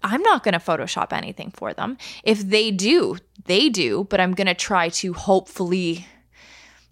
I'm 0.02 0.22
not 0.22 0.42
going 0.42 0.54
to 0.54 0.58
Photoshop 0.58 1.12
anything 1.12 1.52
for 1.52 1.72
them. 1.72 1.96
If 2.24 2.40
they 2.40 2.70
do, 2.70 3.18
they 3.44 3.68
do, 3.68 4.06
but 4.10 4.20
I'm 4.20 4.32
going 4.32 4.48
to 4.48 4.54
try 4.54 4.88
to 4.88 5.12
hopefully 5.12 6.06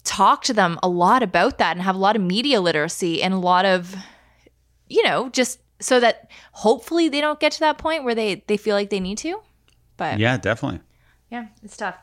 talk 0.03 0.43
to 0.43 0.53
them 0.53 0.79
a 0.81 0.87
lot 0.87 1.21
about 1.21 1.57
that 1.57 1.75
and 1.75 1.81
have 1.81 1.95
a 1.95 1.99
lot 1.99 2.15
of 2.15 2.21
media 2.21 2.61
literacy 2.61 3.21
and 3.21 3.33
a 3.33 3.37
lot 3.37 3.65
of, 3.65 3.95
you 4.91 5.03
know, 5.03 5.29
just 5.29 5.59
so 5.79 5.99
that 5.99 6.29
hopefully 6.51 7.09
they 7.09 7.21
don't 7.21 7.39
get 7.39 7.51
to 7.53 7.59
that 7.61 7.77
point 7.77 8.03
where 8.03 8.13
they, 8.15 8.43
they 8.47 8.57
feel 8.57 8.75
like 8.75 8.89
they 8.89 8.99
need 8.99 9.17
to. 9.19 9.39
But 9.97 10.19
Yeah, 10.19 10.37
definitely. 10.37 10.81
yeah, 11.29 11.47
it's 11.63 11.77
tough. 11.77 11.95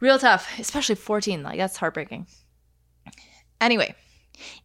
Real 0.00 0.18
tough, 0.18 0.48
especially 0.58 0.96
14. 0.96 1.42
Like, 1.42 1.58
that's 1.58 1.76
heartbreaking. 1.76 2.26
Anyway, 3.60 3.94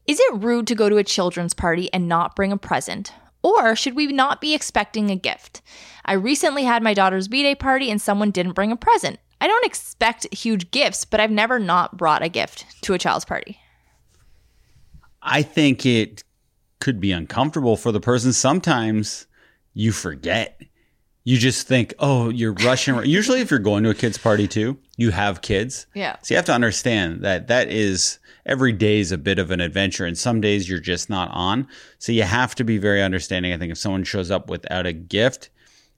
is 0.07 0.19
it 0.19 0.33
rude 0.41 0.67
to 0.67 0.75
go 0.75 0.89
to 0.89 0.97
a 0.97 1.03
children's 1.03 1.53
party 1.53 1.91
and 1.93 2.07
not 2.07 2.35
bring 2.35 2.51
a 2.51 2.57
present? 2.57 3.13
Or 3.41 3.75
should 3.75 3.95
we 3.95 4.07
not 4.07 4.41
be 4.41 4.53
expecting 4.53 5.09
a 5.09 5.15
gift? 5.15 5.61
I 6.05 6.13
recently 6.13 6.63
had 6.63 6.83
my 6.83 6.93
daughter's 6.93 7.27
B 7.27 7.43
Day 7.43 7.55
party 7.55 7.89
and 7.91 8.01
someone 8.01 8.31
didn't 8.31 8.53
bring 8.53 8.71
a 8.71 8.75
present. 8.75 9.19
I 9.39 9.47
don't 9.47 9.65
expect 9.65 10.33
huge 10.33 10.71
gifts, 10.71 11.05
but 11.05 11.19
I've 11.21 11.31
never 11.31 11.59
not 11.59 11.95
brought 11.95 12.23
a 12.23 12.27
gift 12.29 12.65
to 12.81 12.93
a 12.93 12.97
child's 12.99 13.23
party. 13.25 13.59
I 15.21 15.41
think 15.41 15.85
it 15.85 16.23
could 16.79 16.99
be 16.99 17.11
uncomfortable 17.11 17.75
for 17.75 17.91
the 17.91 17.99
person. 17.99 18.33
Sometimes 18.33 19.27
you 19.73 19.91
forget. 19.91 20.61
You 21.25 21.37
just 21.37 21.67
think, 21.67 21.93
oh, 21.99 22.29
you're 22.29 22.53
rushing. 22.53 23.03
Usually, 23.05 23.41
if 23.41 23.51
you're 23.51 23.59
going 23.59 23.83
to 23.83 23.89
a 23.89 23.95
kid's 23.95 24.17
party 24.17 24.47
too, 24.47 24.77
you 24.97 25.11
have 25.11 25.41
kids. 25.41 25.85
Yeah. 25.93 26.15
So 26.23 26.33
you 26.33 26.37
have 26.37 26.45
to 26.45 26.53
understand 26.53 27.21
that 27.21 27.47
that 27.47 27.69
is 27.69 28.19
every 28.45 28.71
day 28.71 28.99
is 28.99 29.11
a 29.11 29.17
bit 29.17 29.37
of 29.37 29.51
an 29.51 29.59
adventure, 29.61 30.05
and 30.05 30.17
some 30.17 30.41
days 30.41 30.67
you're 30.67 30.79
just 30.79 31.09
not 31.09 31.29
on. 31.31 31.67
So 31.99 32.11
you 32.11 32.23
have 32.23 32.55
to 32.55 32.63
be 32.63 32.77
very 32.77 33.03
understanding. 33.03 33.53
I 33.53 33.57
think 33.57 33.71
if 33.71 33.77
someone 33.77 34.05
shows 34.05 34.31
up 34.31 34.49
without 34.49 34.87
a 34.87 34.93
gift, 34.93 35.49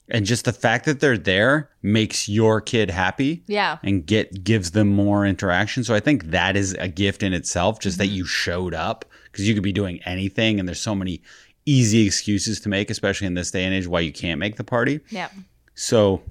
and 0.09 0.25
just 0.25 0.43
the 0.43 0.51
fact 0.51 0.85
that 0.85 0.99
they're 0.99 1.17
there 1.17 1.69
makes 1.81 2.27
your 2.27 2.59
kid 2.59 2.89
happy 2.89 3.43
Yeah. 3.47 3.77
and 3.83 4.05
get 4.05 4.43
gives 4.43 4.71
them 4.71 4.89
more 4.89 5.25
interaction. 5.25 5.83
So 5.85 5.95
I 5.95 6.01
think 6.01 6.25
that 6.31 6.57
is 6.57 6.73
a 6.73 6.89
gift 6.89 7.23
in 7.23 7.33
itself, 7.33 7.79
just 7.79 7.97
that 7.99 8.05
mm-hmm. 8.07 8.15
you 8.15 8.25
showed 8.25 8.73
up 8.73 9.05
because 9.31 9.47
you 9.47 9.53
could 9.53 9.63
be 9.63 9.71
doing 9.71 9.99
anything, 10.05 10.59
and 10.59 10.67
there's 10.67 10.81
so 10.81 10.95
many 10.95 11.21
easy 11.65 12.05
excuses 12.05 12.59
to 12.61 12.69
make, 12.69 12.89
especially 12.89 13.27
in 13.27 13.33
this 13.35 13.51
day 13.51 13.63
and 13.63 13.73
age, 13.73 13.87
why 13.87 13.99
you 13.99 14.11
can't 14.11 14.39
make 14.39 14.55
the 14.55 14.63
party. 14.63 14.99
Yeah. 15.09 15.29
So, 15.75 16.21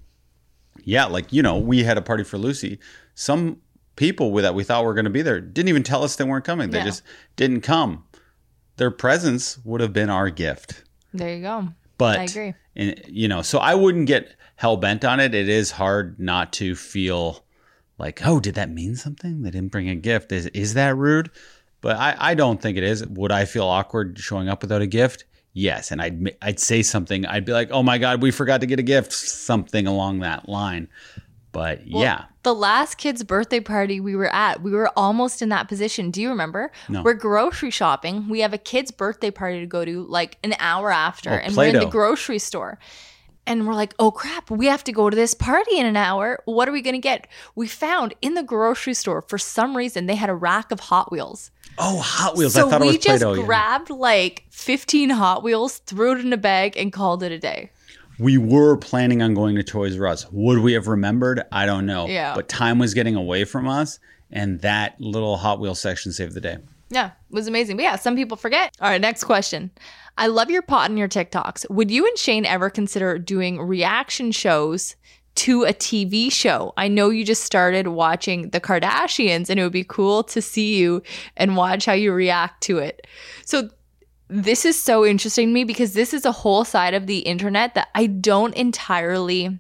yeah, 0.85 1.05
like 1.07 1.33
you 1.33 1.43
know, 1.43 1.59
we 1.59 1.83
had 1.85 1.99
a 1.99 2.03
party 2.03 2.25
for 2.25 2.39
Lucy. 2.39 2.79
Some 3.15 3.59
people 3.97 4.33
that 4.35 4.55
we 4.55 4.65
thought 4.65 4.85
were 4.85 4.95
going 4.95 5.05
to 5.05 5.11
be 5.11 5.23
there 5.23 5.41
didn't 5.41 5.69
even 5.69 5.83
tell 5.83 6.03
us 6.05 6.17
they 6.17 6.25
weren't 6.25 6.45
coming. 6.45 6.71
They 6.71 6.79
Yeah. 6.79 6.85
just 6.85 7.03
didn't 7.37 7.61
come. 7.63 8.05
Their 8.77 8.91
presence 8.91 9.59
would 9.65 9.81
have 9.81 9.93
been 9.93 10.09
our 10.09 10.31
gift. 10.31 10.85
There 11.13 11.35
you 11.37 11.43
go. 11.43 11.69
But 11.99 12.19
I 12.19 12.23
agree. 12.25 12.55
And, 12.77 12.99
you 13.07 13.29
know, 13.29 13.43
so 13.43 13.59
I 13.59 13.75
wouldn't 13.75 14.07
get 14.07 14.35
hell 14.57 14.79
bent 14.79 15.05
on 15.05 15.21
it. 15.21 15.35
It 15.35 15.49
is 15.51 15.73
hard 15.73 16.19
not 16.19 16.53
to 16.55 16.75
feel 16.75 17.45
like, 17.99 18.27
oh, 18.27 18.41
did 18.41 18.55
that 18.55 18.71
mean 18.71 18.97
something? 18.97 19.43
They 19.43 19.51
didn't 19.51 19.71
bring 19.73 19.91
a 19.91 19.95
gift. 19.97 20.33
Is 20.33 20.47
is 20.47 20.73
that 20.75 20.97
rude? 20.97 21.31
But 21.81 21.97
I, 21.97 22.17
I 22.19 22.35
don't 22.35 22.61
think 22.61 22.77
it 22.77 22.85
is. 22.85 23.07
Would 23.07 23.33
I 23.33 23.45
feel 23.45 23.65
awkward 23.65 24.19
showing 24.19 24.49
up 24.49 24.63
without 24.63 24.83
a 24.83 24.87
gift? 24.87 25.25
Yes, 25.53 25.91
and 25.91 26.01
I'd 26.01 26.37
I'd 26.43 26.61
say 26.61 26.83
something. 26.83 27.27
I'd 27.27 27.45
be 27.45 27.53
like, 27.53 27.71
"Oh 27.73 27.83
my 27.83 27.99
god, 27.99 28.23
we 28.23 28.31
forgot 28.31 28.61
to 28.61 28.67
get 28.67 28.79
a 28.79 28.85
gift," 28.85 29.13
something 29.13 29.87
along 29.87 30.21
that 30.21 30.49
line. 30.49 30.89
But 31.53 31.85
yeah, 31.85 32.27
The 32.45 32.55
last 32.55 32.97
kid's 32.99 33.25
birthday 33.25 33.59
party 33.59 33.99
we 33.99 34.15
were 34.15 34.33
at, 34.33 34.63
we 34.63 34.71
were 34.71 34.89
almost 34.97 35.43
in 35.43 35.49
that 35.49 35.67
position. 35.69 36.13
Do 36.13 36.23
you 36.23 36.29
remember? 36.29 36.71
No. 36.89 37.03
We're 37.03 37.15
grocery 37.15 37.71
shopping. 37.73 38.29
We 38.29 38.39
have 38.41 38.53
a 38.53 38.59
kid's 38.59 38.93
birthday 38.93 39.33
party 39.33 39.59
to 39.59 39.67
go 39.67 39.85
to 39.85 40.05
like 40.05 40.39
an 40.45 40.55
hour 40.61 40.93
after, 40.93 41.31
Oh, 41.31 41.35
and 41.35 41.57
we're 41.57 41.65
in 41.71 41.73
the 41.87 41.91
grocery 41.91 42.39
store. 42.39 42.79
And 43.47 43.67
we're 43.67 43.75
like, 43.75 43.95
oh 43.99 44.13
crap, 44.13 44.49
we 44.49 44.67
have 44.67 44.85
to 44.85 44.93
go 44.93 45.11
to 45.11 45.17
this 45.17 45.35
party 45.35 45.77
in 45.77 45.87
an 45.87 45.97
hour. 45.97 46.41
What 46.45 46.69
are 46.69 46.73
we 46.73 46.83
going 46.83 46.95
to 46.95 47.01
get? 47.01 47.27
We 47.57 47.67
found 47.67 48.15
in 48.23 48.35
the 48.35 48.45
grocery 48.45 48.95
store, 48.95 49.23
for 49.23 49.39
some 49.39 49.77
reason, 49.77 50.07
they 50.07 50.15
had 50.15 50.31
a 50.31 50.35
rack 50.37 50.71
of 50.71 50.79
Hot 50.79 51.11
Wheels. 51.11 51.51
Oh 51.79 51.99
Hot 51.99 52.37
Wheels. 52.37 52.55
so 52.55 52.67
I 52.67 52.71
thought 52.71 52.83
it 52.83 52.87
we 52.87 52.89
was 52.89 52.97
just 52.99 53.23
Play-Doh. 53.23 53.41
yeah. 53.41 53.47
grabbed 53.47 53.91
like 53.91 54.45
15 54.51 55.11
Hot 55.11 55.43
Wheels, 55.43 55.79
threw 55.79 56.13
it 56.13 56.21
in 56.21 56.33
a 56.33 56.37
bag, 56.37 56.77
and 56.77 56.93
called 56.93 57.23
it 57.23 57.33
a 57.33 57.39
day. 57.39 57.71
We 58.19 58.37
were 58.37 58.77
planning 58.77 59.23
on 59.23 59.33
going 59.35 59.57
to 59.57 59.63
Toys 59.63 59.99
R 59.99 60.07
Us. 60.07 60.31
Would 60.31 60.59
we 60.59 60.75
have 60.75 60.89
remembered? 60.89 61.43
I 61.51 61.65
don't 61.65 61.87
know. 61.87 62.07
Yeah. 62.07 62.35
But 62.35 62.49
time 62.49 62.79
was 62.79 62.93
getting 62.93 63.17
away 63.17 63.45
from 63.45 63.67
us, 63.67 63.99
and 64.31 64.61
that 64.61 65.01
little 65.01 65.37
Hot 65.39 65.59
Wheels 65.61 65.81
section 65.81 66.13
saved 66.13 66.35
the 66.35 66.41
day. 66.41 66.59
Yeah, 66.91 67.07
it 67.07 67.13
was 67.31 67.47
amazing. 67.47 67.77
But 67.77 67.85
yeah, 67.85 67.97
some 67.97 68.17
people 68.17 68.37
forget. 68.37 68.77
All 68.81 68.91
right, 68.91 69.01
next 69.01 69.25
question. 69.25 69.71
I 70.19 70.27
love 70.27 70.51
your 70.51 70.63
pot 70.63 70.91
and 70.91 70.99
your 70.99 71.09
TikToks. 71.09 71.71
Would 71.71 71.91
you 71.91 72.07
and 72.07 72.19
Shane 72.19 72.45
ever 72.45 72.69
consider 72.69 73.17
doing 73.17 73.61
reaction 73.61 74.33
shows 74.33 74.97
to 75.37 75.65
a 75.65 75.73
TV 75.73 76.31
show? 76.31 76.73
I 76.77 76.89
know 76.89 77.11
you 77.11 77.25
just 77.25 77.45
started 77.45 77.89
watching 77.89 78.51
The 78.51 78.61
Kardashians, 78.61 79.49
and 79.49 79.59
it 79.59 79.63
would 79.63 79.73
be 79.73 79.85
cool 79.85 80.23
to 80.25 80.43
see 80.43 80.77
you 80.77 81.03
and 81.37 81.57
watch 81.57 81.87
how 81.87 81.93
you 81.93 82.13
react 82.13 82.63
to 82.65 82.79
it. 82.79 83.07
So, 83.45 83.71
this 84.29 84.65
is 84.65 84.81
so 84.81 85.05
interesting 85.05 85.49
to 85.49 85.53
me 85.53 85.65
because 85.65 85.93
this 85.93 86.15
is 86.15 86.25
a 86.25 86.31
whole 86.31 86.65
side 86.65 86.95
of 86.95 87.09
the 87.09 87.19
internet 87.19 87.75
that 87.75 87.89
I 87.97 88.07
don't 88.07 88.55
entirely 88.55 89.59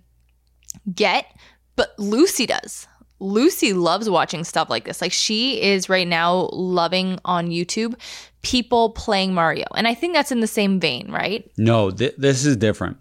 get, 0.95 1.27
but 1.75 1.93
Lucy 1.99 2.47
does. 2.47 2.87
Lucy 3.19 3.73
loves 3.73 4.09
watching 4.09 4.45
stuff 4.45 4.71
like 4.71 4.85
this. 4.85 5.03
Like 5.03 5.13
she 5.13 5.61
is 5.61 5.89
right 5.89 6.07
now 6.07 6.49
loving 6.53 7.19
on 7.25 7.49
YouTube 7.49 7.95
people 8.43 8.91
playing 8.91 9.35
Mario. 9.35 9.67
And 9.75 9.87
I 9.87 9.95
think 9.95 10.15
that's 10.15 10.33
in 10.33 10.41
the 10.41 10.47
same 10.47 10.81
vein, 10.81 11.11
right? 11.11 11.51
No, 11.59 11.91
th- 11.91 12.15
this 12.17 12.45
is 12.45 12.57
different. 12.57 12.97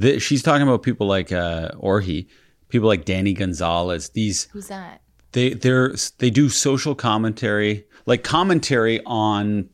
Th- 0.00 0.22
she's 0.22 0.42
talking 0.42 0.62
about 0.62 0.82
people 0.82 1.06
like 1.06 1.32
uh, 1.32 1.70
or 1.78 2.00
he, 2.00 2.28
people 2.68 2.88
like 2.88 3.04
Danny 3.04 3.32
Gonzalez. 3.32 4.10
These 4.10 4.44
Who's 4.52 4.68
that? 4.68 5.02
they 5.32 5.54
they're 5.54 5.94
they 6.18 6.30
do 6.30 6.48
social 6.48 6.94
commentary, 6.94 7.86
like 8.06 8.24
commentary 8.24 9.00
on 9.06 9.68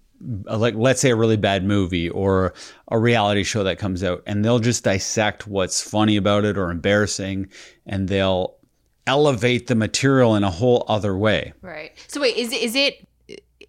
uh, 0.48 0.57
like 0.59 0.74
let's 0.74 1.01
say 1.01 1.11
a 1.11 1.16
really 1.16 1.36
bad 1.36 1.65
movie 1.65 2.09
or 2.11 2.55
a 2.90 2.98
reality 2.98 3.43
show 3.43 3.65
that 3.65 3.78
comes 3.78 4.03
out, 4.03 4.23
and 4.27 4.44
they'll 4.44 4.59
just 4.59 4.85
dissect 4.85 5.47
what's 5.47 5.82
funny 5.82 6.16
about 6.16 6.44
it 6.44 6.59
or 6.59 6.70
embarrassing, 6.70 7.48
and 7.86 8.09
they'll 8.09 8.57
elevate 9.07 9.69
the 9.69 9.74
material 9.74 10.35
in 10.35 10.43
a 10.44 10.51
whole 10.51 10.85
other 10.89 11.16
way. 11.16 11.53
Right. 11.62 11.93
So 12.09 12.20
wait, 12.20 12.36
is 12.36 12.53
is 12.53 12.74
it 12.74 13.07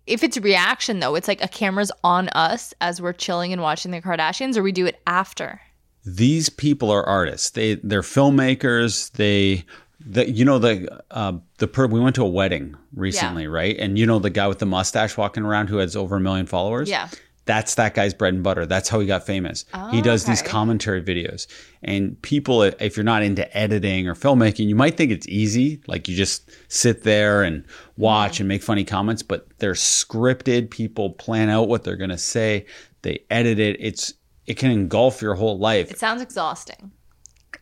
if 0.06 0.24
it's 0.24 0.38
a 0.38 0.42
reaction 0.42 1.00
though, 1.00 1.16
it's 1.16 1.28
like 1.28 1.44
a 1.44 1.48
camera's 1.48 1.92
on 2.04 2.30
us 2.30 2.74
as 2.82 3.02
we're 3.02 3.14
chilling 3.14 3.54
and 3.54 3.62
watching 3.62 3.92
the 3.92 4.02
Kardashians, 4.02 4.58
or 4.58 4.64
we 4.64 4.72
do 4.72 4.86
it 4.86 5.00
after? 5.06 5.62
These 6.08 6.48
people 6.48 6.90
are 6.90 7.04
artists. 7.04 7.50
They 7.50 7.76
they're 7.76 8.02
filmmakers. 8.02 9.12
They 9.12 9.66
the 10.00 10.30
you 10.30 10.46
know 10.46 10.58
the 10.58 11.04
uh, 11.12 11.34
the 11.58 11.68
per, 11.68 11.86
we 11.88 12.00
went 12.00 12.16
to 12.16 12.24
a 12.24 12.30
wedding 12.30 12.76
recently, 12.96 13.48
right? 13.48 13.76
And 13.78 14.00
you 14.00 14.06
know 14.06 14.18
the 14.18 14.30
guy 14.30 14.48
with 14.48 14.60
the 14.60 14.66
mustache 14.66 15.18
walking 15.18 15.44
around 15.44 15.68
who 15.68 15.78
has 15.78 15.96
over 15.96 16.16
a 16.16 16.20
million 16.20 16.46
followers. 16.46 16.90
Yeah. 16.90 17.10
That's 17.44 17.76
that 17.76 17.94
guy's 17.94 18.14
bread 18.14 18.34
and 18.34 18.44
butter. 18.44 18.66
That's 18.66 18.90
how 18.90 19.00
he 19.00 19.08
got 19.08 19.26
famous. 19.26 19.64
he 19.92 20.02
does 20.02 20.26
these 20.26 20.42
commentary 20.42 21.02
videos. 21.02 21.48
And 21.82 22.22
people, 22.22 22.62
if 22.62 22.98
you're 22.98 23.06
not 23.06 23.24
into 23.24 23.58
editing 23.58 24.06
or 24.06 24.16
filmmaking, 24.16 24.68
you 24.68 24.76
might 24.76 24.98
think 24.98 25.12
it's 25.14 25.28
easy. 25.30 25.82
Like 25.88 26.10
you 26.10 26.16
just 26.18 26.52
sit 26.68 27.04
there 27.04 27.44
and 27.44 27.64
watch 27.96 28.42
and 28.42 28.50
make 28.50 28.62
funny 28.62 28.84
comments, 28.84 29.24
but 29.24 29.48
they're 29.60 29.74
scripted. 29.74 30.70
People 30.72 31.12
plan 31.12 31.50
out 31.50 31.70
what 31.70 31.86
they're 31.86 31.96
going 31.96 32.10
to 32.10 32.18
say. 32.18 32.66
They 33.04 33.24
edit 33.30 33.60
it. 33.60 33.78
It's, 33.80 34.14
it 34.48 34.56
can 34.58 34.72
engulf 34.72 35.22
your 35.22 35.36
whole 35.36 35.60
life 35.60 35.92
It 35.92 36.00
sounds 36.00 36.22
exhausting. 36.22 36.92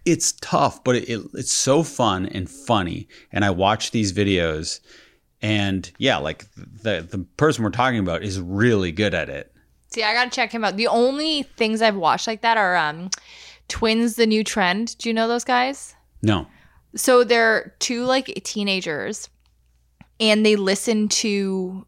it's 0.05 0.31
tough, 0.33 0.83
but 0.83 0.95
it, 0.95 1.21
it's 1.33 1.51
so 1.51 1.83
fun 1.83 2.27
and 2.27 2.49
funny. 2.49 3.07
And 3.31 3.43
I 3.43 3.49
watch 3.49 3.91
these 3.91 4.13
videos, 4.13 4.79
and 5.41 5.91
yeah, 5.97 6.17
like 6.17 6.45
the 6.55 7.05
the 7.09 7.25
person 7.37 7.63
we're 7.63 7.71
talking 7.71 7.99
about 7.99 8.23
is 8.23 8.39
really 8.39 8.91
good 8.91 9.13
at 9.13 9.29
it. 9.29 9.51
See, 9.91 10.03
I 10.03 10.13
gotta 10.13 10.29
check 10.29 10.51
him 10.51 10.63
out. 10.65 10.77
The 10.77 10.87
only 10.87 11.43
things 11.57 11.81
I've 11.81 11.95
watched 11.95 12.27
like 12.27 12.41
that 12.41 12.57
are 12.57 12.75
um 12.75 13.09
Twins 13.67 14.15
the 14.15 14.27
New 14.27 14.43
Trend. 14.43 14.97
Do 14.99 15.09
you 15.09 15.13
know 15.13 15.27
those 15.27 15.43
guys? 15.43 15.95
No, 16.21 16.47
So 16.95 17.23
they're 17.23 17.75
two 17.79 18.03
like 18.05 18.25
teenagers 18.43 19.29
and 20.19 20.45
they 20.45 20.55
listen 20.55 21.07
to 21.09 21.85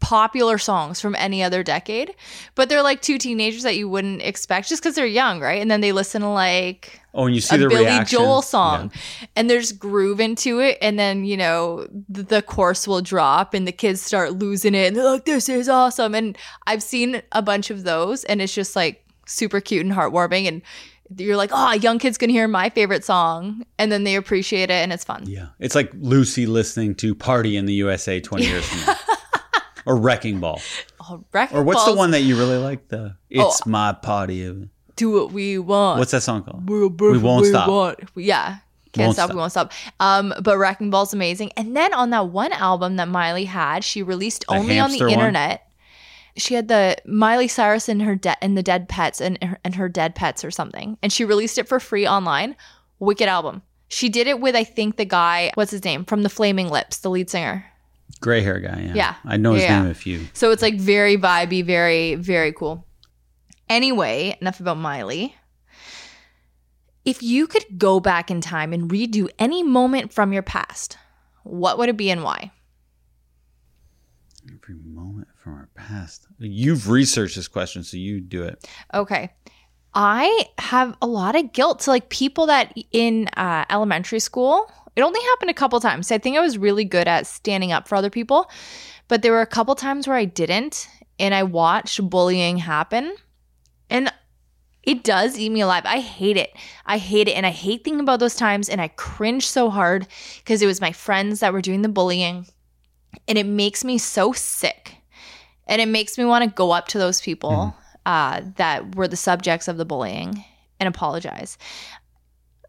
popular 0.00 0.58
songs 0.58 1.00
from 1.00 1.14
any 1.16 1.42
other 1.42 1.62
decade, 1.62 2.14
but 2.54 2.68
they're 2.68 2.82
like 2.82 3.00
two 3.00 3.18
teenagers 3.18 3.62
that 3.62 3.76
you 3.76 3.88
wouldn't 3.88 4.22
expect 4.22 4.68
just 4.68 4.82
because 4.82 4.94
they're 4.94 5.06
young, 5.06 5.40
right? 5.40 5.60
And 5.60 5.70
then 5.70 5.80
they 5.80 5.92
listen 5.92 6.22
to 6.22 6.28
like 6.28 7.00
oh, 7.14 7.26
and 7.26 7.34
you 7.34 7.40
see 7.40 7.56
a 7.56 7.58
the 7.58 7.68
Billy 7.68 7.84
reaction. 7.84 8.18
Joel 8.18 8.42
song, 8.42 8.92
and 9.34 9.48
there's 9.48 9.72
groove 9.72 10.20
into 10.20 10.60
it, 10.60 10.78
and 10.82 10.98
then 10.98 11.24
you 11.24 11.36
know 11.36 11.86
the, 12.08 12.22
the 12.22 12.42
chorus 12.42 12.86
will 12.86 13.02
drop, 13.02 13.54
and 13.54 13.66
the 13.66 13.72
kids 13.72 14.02
start 14.02 14.34
losing 14.34 14.74
it, 14.74 14.88
and 14.88 14.96
they're 14.96 15.04
like, 15.04 15.24
"This 15.24 15.48
is 15.48 15.68
awesome!" 15.68 16.14
And 16.14 16.36
I've 16.66 16.82
seen 16.82 17.22
a 17.32 17.42
bunch 17.42 17.70
of 17.70 17.84
those, 17.84 18.24
and 18.24 18.42
it's 18.42 18.54
just 18.54 18.76
like 18.76 19.04
super 19.26 19.60
cute 19.60 19.84
and 19.84 19.94
heartwarming, 19.94 20.46
and 20.46 20.62
you're 21.16 21.36
like, 21.36 21.50
"Oh, 21.52 21.72
young 21.72 21.98
kids 21.98 22.18
can 22.18 22.30
hear 22.30 22.48
my 22.48 22.68
favorite 22.70 23.04
song," 23.04 23.64
and 23.78 23.90
then 23.90 24.04
they 24.04 24.16
appreciate 24.16 24.70
it, 24.70 24.74
and 24.74 24.92
it's 24.92 25.04
fun. 25.04 25.24
Yeah, 25.26 25.48
it's 25.58 25.74
like 25.74 25.90
Lucy 25.94 26.46
listening 26.46 26.94
to 26.96 27.14
"Party 27.14 27.56
in 27.56 27.66
the 27.66 27.74
USA" 27.74 28.20
twenty 28.20 28.46
years 28.46 28.66
from 28.66 28.80
now, 28.80 28.96
or 29.86 29.96
"Wrecking 29.96 30.40
Ball," 30.40 30.60
Oh, 31.08 31.24
Wrecking 31.32 31.56
or 31.56 31.62
what's 31.62 31.84
the 31.84 31.94
one 31.94 32.10
that 32.10 32.20
you 32.22 32.36
really 32.36 32.58
like? 32.58 32.88
The 32.88 33.16
"It's 33.30 33.62
Oh. 33.66 33.70
My 33.70 33.92
Party." 33.92 34.68
Do 34.96 35.10
what 35.12 35.32
we 35.32 35.58
want. 35.58 35.98
What's 35.98 36.10
that 36.12 36.22
song 36.22 36.42
called? 36.42 36.68
We'll 36.68 36.88
We 36.88 37.18
won't 37.18 37.42
we 37.42 37.48
stop. 37.50 37.68
want. 37.68 38.00
Yeah. 38.14 38.56
Can't 38.92 39.08
Won't 39.08 39.16
stop, 39.16 39.24
stop. 39.26 39.34
we 39.34 39.38
won't 39.40 39.52
stop. 39.52 39.72
Um, 40.00 40.32
but 40.40 40.56
Wrecking 40.56 40.88
Ball's 40.88 41.12
amazing. 41.12 41.52
And 41.54 41.76
then 41.76 41.92
on 41.92 42.08
that 42.10 42.28
one 42.30 42.52
album 42.52 42.96
that 42.96 43.08
Miley 43.08 43.44
had, 43.44 43.84
she 43.84 44.02
released 44.02 44.46
The 44.48 44.54
only 44.54 44.78
on 44.78 44.90
the 44.90 45.00
one? 45.00 45.10
internet. 45.10 45.68
she 46.38 46.54
had 46.54 46.68
the 46.68 46.96
Miley 47.04 47.46
Cyrus 47.48 47.90
and 47.90 48.00
her 48.02 48.14
dead 48.14 48.38
and 48.40 48.56
the 48.56 48.62
dead 48.62 48.88
pets 48.88 49.20
and 49.20 49.36
her, 49.44 49.58
and 49.64 49.74
her 49.74 49.90
dead 49.90 50.14
pets 50.14 50.42
or 50.44 50.50
something, 50.50 50.96
and 51.02 51.12
she 51.12 51.26
released 51.26 51.58
it 51.58 51.68
for 51.68 51.78
free 51.78 52.06
online. 52.08 52.56
Wicked 52.98 53.28
album. 53.28 53.60
She 53.88 54.08
did 54.08 54.26
it 54.26 54.40
with 54.40 54.56
I 54.56 54.64
think 54.64 54.96
the 54.96 55.04
guy, 55.04 55.50
what's 55.54 55.70
his 55.72 55.84
name 55.84 56.06
from 56.06 56.22
the 56.22 56.30
Flaming 56.30 56.70
Lips, 56.70 56.96
the 56.98 57.10
lead 57.10 57.28
singer. 57.28 57.66
Gray 58.20 58.40
hair 58.42 58.60
guy. 58.60 58.80
Yeah. 58.86 58.94
Yeah. 58.94 59.14
I 59.24 59.36
know 59.36 59.52
his 59.54 59.62
Yeah. 59.62 59.82
name 59.82 59.90
a 59.90 59.94
few. 59.94 60.26
So 60.32 60.50
it's 60.50 60.62
like 60.62 60.78
very 60.78 61.16
vibey, 61.16 61.64
very 61.64 62.14
very 62.14 62.52
cool. 62.52 62.86
Anyway, 63.68 64.36
enough 64.40 64.60
about 64.60 64.78
Miley. 64.78 65.34
If 67.04 67.22
you 67.22 67.46
could 67.46 67.78
go 67.78 68.00
back 68.00 68.30
in 68.30 68.40
time 68.40 68.72
and 68.72 68.90
redo 68.90 69.28
any 69.38 69.62
moment 69.62 70.12
from 70.12 70.32
your 70.32 70.42
past, 70.42 70.96
what 71.44 71.78
would 71.78 71.88
it 71.88 71.96
be 71.96 72.10
and 72.10 72.24
why? 72.24 72.50
Every 74.48 74.76
moment 74.76 75.28
from 75.36 75.54
our 75.54 75.68
past. 75.74 76.26
You've 76.38 76.88
researched 76.88 77.36
this 77.36 77.48
question, 77.48 77.82
so 77.82 77.96
you 77.96 78.20
do 78.20 78.42
it. 78.44 78.68
Okay. 78.94 79.32
I 79.94 80.46
have 80.58 80.96
a 81.00 81.06
lot 81.06 81.36
of 81.36 81.52
guilt 81.52 81.80
to 81.80 81.90
like 81.90 82.10
people 82.10 82.46
that 82.46 82.72
in 82.92 83.28
uh, 83.36 83.64
elementary 83.70 84.20
school. 84.20 84.70
It 84.96 85.02
only 85.02 85.20
happened 85.20 85.50
a 85.50 85.54
couple 85.54 85.78
times. 85.78 86.10
I 86.10 86.18
think 86.18 86.36
I 86.36 86.40
was 86.40 86.58
really 86.58 86.84
good 86.84 87.06
at 87.06 87.26
standing 87.26 87.70
up 87.70 87.86
for 87.86 87.94
other 87.96 88.10
people, 88.10 88.50
but 89.08 89.22
there 89.22 89.32
were 89.32 89.42
a 89.42 89.46
couple 89.46 89.74
times 89.74 90.08
where 90.08 90.16
I 90.16 90.24
didn't, 90.24 90.88
and 91.18 91.34
I 91.34 91.42
watched 91.42 92.08
bullying 92.08 92.56
happen, 92.56 93.14
and 93.90 94.12
it 94.82 95.04
does 95.04 95.38
eat 95.38 95.50
me 95.50 95.60
alive. 95.60 95.82
I 95.84 96.00
hate 96.00 96.36
it. 96.36 96.56
I 96.86 96.96
hate 96.96 97.28
it, 97.28 97.32
and 97.32 97.44
I 97.44 97.50
hate 97.50 97.84
thinking 97.84 98.00
about 98.00 98.20
those 98.20 98.36
times, 98.36 98.68
and 98.68 98.80
I 98.80 98.88
cringe 98.88 99.46
so 99.46 99.68
hard 99.68 100.06
because 100.38 100.62
it 100.62 100.66
was 100.66 100.80
my 100.80 100.92
friends 100.92 101.40
that 101.40 101.52
were 101.52 101.60
doing 101.60 101.82
the 101.82 101.88
bullying, 101.88 102.46
and 103.28 103.36
it 103.36 103.46
makes 103.46 103.84
me 103.84 103.98
so 103.98 104.32
sick, 104.32 104.96
and 105.66 105.82
it 105.82 105.88
makes 105.88 106.16
me 106.16 106.24
want 106.24 106.44
to 106.44 106.50
go 106.50 106.70
up 106.70 106.88
to 106.88 106.98
those 106.98 107.20
people 107.20 107.74
uh, 108.06 108.40
that 108.56 108.94
were 108.94 109.08
the 109.08 109.16
subjects 109.16 109.68
of 109.68 109.76
the 109.76 109.84
bullying 109.84 110.42
and 110.80 110.88
apologize. 110.88 111.58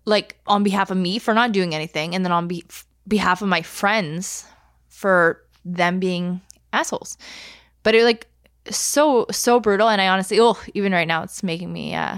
Like 0.08 0.40
on 0.48 0.64
behalf 0.64 0.90
of 0.90 0.98
me 0.98 1.20
for 1.20 1.34
not 1.34 1.52
doing 1.52 1.76
anything, 1.76 2.16
and 2.16 2.24
then 2.24 2.32
on 2.32 2.48
be- 2.48 2.66
behalf 3.08 3.42
of 3.42 3.50
my 3.50 3.62
friends 3.62 4.46
for 4.88 5.44
them 5.66 6.00
being 6.00 6.42
assholes. 6.74 7.18
But 7.84 7.94
it 7.94 8.04
like 8.04 8.28
so 8.70 9.26
so 9.32 9.60
brutal, 9.60 9.90
and 9.90 10.02
I 10.02 10.08
honestly, 10.08 10.40
oh, 10.40 10.58
even 10.74 10.92
right 10.94 11.08
now, 11.08 11.24
it's 11.24 11.44
making 11.44 11.72
me 11.72 11.94
uh, 11.94 12.18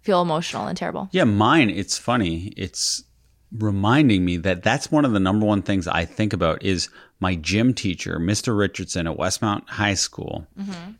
feel 0.00 0.22
emotional 0.22 0.66
and 0.66 0.76
terrible. 0.76 1.08
Yeah, 1.12 1.24
mine, 1.24 1.70
it's 1.70 1.98
funny. 1.98 2.52
It's 2.56 3.04
reminding 3.52 4.24
me 4.24 4.36
that 4.38 4.62
that's 4.62 4.90
one 4.90 5.04
of 5.04 5.12
the 5.12 5.20
number 5.20 5.46
one 5.46 5.62
things 5.62 5.88
I 5.88 6.04
think 6.04 6.32
about 6.32 6.62
is 6.62 6.88
my 7.20 7.34
gym 7.34 7.72
teacher, 7.74 8.18
Mr. 8.18 8.56
Richardson 8.56 9.06
at 9.06 9.16
Westmount 9.16 9.68
High 9.68 9.94
School. 9.94 10.46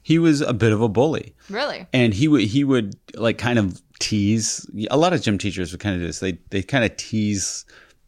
He 0.03 0.19
was 0.19 0.41
a 0.41 0.53
bit 0.55 0.73
of 0.73 0.81
a 0.81 0.89
bully. 0.89 1.35
Really? 1.51 1.87
and 1.93 2.13
he 2.15 2.29
would 2.29 2.43
he 2.43 2.65
would 2.65 2.97
like 3.15 3.39
kind 3.39 3.59
of 3.59 3.81
tease 3.99 4.69
a 4.91 4.97
lot 4.97 5.13
of 5.13 5.23
gym 5.23 5.39
teachers 5.39 5.73
would 5.73 5.81
kind 5.81 5.95
of 5.95 6.01
do 6.01 6.07
this. 6.07 6.21
They 6.21 6.39
they 6.51 6.63
kind 6.63 6.85
of 6.85 6.97
tease 6.97 7.65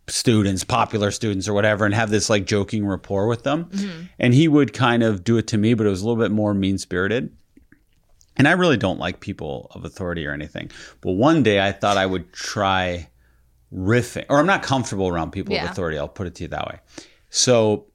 students 0.09 0.65
popular 0.65 1.11
students 1.13 1.47
or 1.47 1.53
whatever 1.53 1.85
and 1.85 1.95
have 1.95 2.11
this 2.11 2.29
like 2.29 2.45
joking 2.45 2.85
rapport 2.85 3.27
with 3.29 3.45
them. 3.45 3.67
Mm-hmm. 3.67 4.03
And 4.19 4.35
he 4.35 4.49
would 4.49 4.73
kind 4.73 5.03
of 5.03 5.23
do 5.23 5.37
it 5.37 5.47
to 5.49 5.59
me 5.59 5.75
but 5.75 5.87
it 5.87 5.91
was 5.91 6.03
a 6.03 6.07
little 6.09 6.21
bit 6.21 6.33
more 6.33 6.53
mean 6.53 6.79
spirited 6.79 7.33
and 8.37 8.49
i 8.49 8.53
really 8.53 8.77
don't 8.77 8.99
like 8.99 9.21
people 9.21 9.69
of 9.75 9.85
authority 9.85 10.27
or 10.27 10.33
anything. 10.33 10.71
But 11.01 11.13
one 11.13 11.43
day 11.43 11.65
i 11.65 11.71
thought 11.73 11.97
i 11.97 12.07
would 12.07 12.33
try 12.33 13.09
riffing 13.73 14.25
or 14.29 14.39
i'm 14.39 14.47
not 14.47 14.63
comfortable 14.65 15.07
around 15.07 15.31
people 15.31 15.55
Yeah. 15.55 15.65
of 15.67 15.71
authority 15.71 15.97
i'll 15.99 16.09
put 16.09 16.27
it 16.27 16.35
to 16.37 16.45
you 16.45 16.49
that 16.49 16.67
way. 16.67 16.81
So 17.29 17.87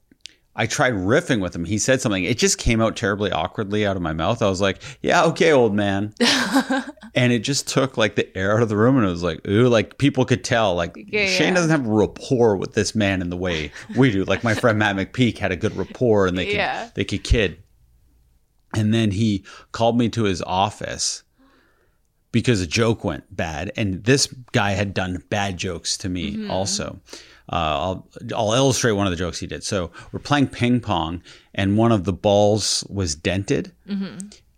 I 0.57 0.67
tried 0.67 0.93
riffing 0.93 1.41
with 1.41 1.53
him. 1.53 1.65
He 1.65 1.77
said 1.77 1.99
something. 1.99 2.23
It 2.23 2.37
just 2.37 2.57
came 2.57 2.79
out 2.79 2.95
terribly 2.95 3.29
awkwardly 3.29 3.85
out 3.85 3.97
of 3.97 4.01
my 4.01 4.13
mouth. 4.13 4.41
I 4.41 4.49
was 4.49 4.61
like, 4.61 4.81
"Yeah, 5.01 5.25
okay, 5.25 5.51
old 5.51 5.73
man." 5.75 6.13
and 7.15 7.33
it 7.33 7.39
just 7.39 7.67
took 7.67 7.97
like 7.97 8.15
the 8.15 8.35
air 8.37 8.55
out 8.55 8.63
of 8.63 8.69
the 8.69 8.77
room, 8.77 8.95
and 8.95 9.05
it 9.05 9.09
was 9.09 9.23
like, 9.23 9.45
"Ooh!" 9.47 9.67
Like 9.67 9.97
people 9.97 10.23
could 10.23 10.45
tell, 10.45 10.73
like 10.73 10.95
Yeah, 10.95 11.27
Shane 11.27 11.49
yeah. 11.49 11.53
doesn't 11.55 11.71
have 11.71 11.85
rapport 11.85 12.55
with 12.55 12.73
this 12.73 12.95
man 12.95 13.21
in 13.21 13.29
the 13.29 13.37
way 13.37 13.71
we 13.97 14.11
do. 14.11 14.23
Like 14.23 14.43
my 14.45 14.53
friend 14.53 14.79
Matt 14.79 14.95
McPeak 14.95 15.37
had 15.37 15.51
a 15.51 15.57
good 15.57 15.75
rapport, 15.75 16.25
and 16.25 16.37
they 16.37 16.45
could 16.45 16.55
Yeah. 16.55 16.89
they 16.95 17.03
could 17.03 17.23
kid. 17.23 17.61
And 18.73 18.93
then 18.93 19.11
he 19.11 19.43
called 19.71 19.97
me 19.97 20.09
to 20.09 20.23
his 20.23 20.41
office 20.41 21.23
because 22.31 22.61
a 22.61 22.67
joke 22.67 23.03
went 23.03 23.35
bad, 23.35 23.71
and 23.75 24.03
this 24.05 24.27
guy 24.51 24.71
had 24.71 24.93
done 24.93 25.23
bad 25.29 25.57
jokes 25.57 25.97
to 25.97 26.09
me 26.09 26.33
mm-hmm. 26.33 26.51
also. 26.51 26.99
Uh, 27.51 27.55
I'll 27.55 28.07
I'll 28.35 28.53
illustrate 28.53 28.93
one 28.93 29.05
of 29.07 29.11
the 29.11 29.17
jokes 29.17 29.39
he 29.39 29.47
did. 29.47 29.63
So 29.63 29.91
we're 30.11 30.19
playing 30.19 30.47
ping 30.47 30.79
pong, 30.79 31.21
and 31.53 31.77
one 31.77 31.91
of 31.91 32.03
the 32.03 32.13
balls 32.13 32.83
was 32.89 33.13
dented, 33.15 33.71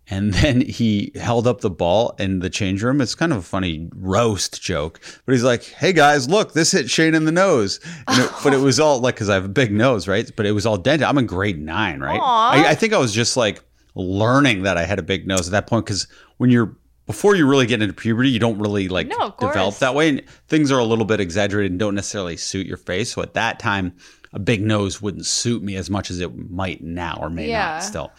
and 0.09 0.34
then 0.34 0.61
he 0.61 1.11
held 1.15 1.47
up 1.47 1.59
the 1.59 1.69
ball 1.69 2.15
in 2.18 2.39
the 2.39 2.49
change 2.49 2.81
room. 2.84 3.01
It's 3.01 3.14
kind 3.14 3.34
of 3.34 3.39
a 3.39 3.41
funny 3.41 3.89
roast 3.93 4.61
joke, 4.61 5.01
but 5.26 5.34
he's 5.34 5.43
like, 5.43 5.64
"Hey 5.65 5.91
guys, 5.91 6.30
look, 6.30 6.53
this 6.53 6.72
hit 6.72 6.89
Shane 6.89 7.14
in 7.14 7.26
the 7.26 7.31
nose." 7.34 7.81
And 8.07 8.23
it- 8.23 8.31
but 8.41 8.53
it 8.53 8.59
was 8.61 8.80
all 8.80 8.99
like 9.01 9.15
because 9.15 9.30
I 9.30 9.34
have 9.34 9.43
a 9.45 9.49
big 9.49 9.73
nose, 9.73 10.07
right? 10.07 10.31
But 10.38 10.45
it 10.45 10.53
was 10.53 10.65
all 10.65 10.77
dented. 10.77 11.03
I'm 11.07 11.18
in 11.18 11.26
grade 11.26 11.59
nine, 11.59 11.99
right? 11.99 12.19
I, 12.53 12.69
I 12.69 12.76
think 12.76 12.93
I 12.93 12.97
was 12.99 13.11
just 13.14 13.35
like 13.35 13.61
learning 13.95 14.64
that 14.64 14.77
I 14.77 14.85
had 14.85 14.97
a 14.99 15.03
big 15.03 15.27
nose 15.27 15.47
at 15.47 15.51
that 15.51 15.68
point 15.68 15.85
because 15.85 16.07
when 16.38 16.49
you're 16.51 16.77
before 17.08 17.36
you 17.36 17.48
really 17.48 17.66
get 17.66 17.82
into 17.82 17.94
puberty, 17.94 18.30
you 18.30 18.38
don't 18.40 18.60
really 18.60 18.88
like 18.90 19.08
No, 19.08 19.34
develop 19.40 19.78
that 19.80 19.96
way, 19.96 20.10
and 20.10 20.24
things 20.48 20.72
are 20.72 20.78
a 20.80 20.84
little 20.84 21.06
bit 21.06 21.20
exaggerated 21.20 21.72
and 21.72 21.80
don't 21.80 21.96
necessarily 21.96 22.38
suit 22.38 22.68
your 22.68 22.78
face. 22.78 23.12
So 23.14 23.22
at 23.24 23.34
that 23.34 23.58
time, 23.60 23.96
a 24.34 24.40
big 24.40 24.62
nose 24.62 25.02
wouldn't 25.02 25.26
suit 25.26 25.64
me 25.64 25.76
as 25.78 25.90
much 25.90 26.12
as 26.12 26.20
it 26.20 26.52
might 26.52 26.84
now 26.84 27.18
or 27.20 27.30
may 27.30 27.50
Yeah. 27.50 27.66
not 27.76 27.84
still. 27.84 28.12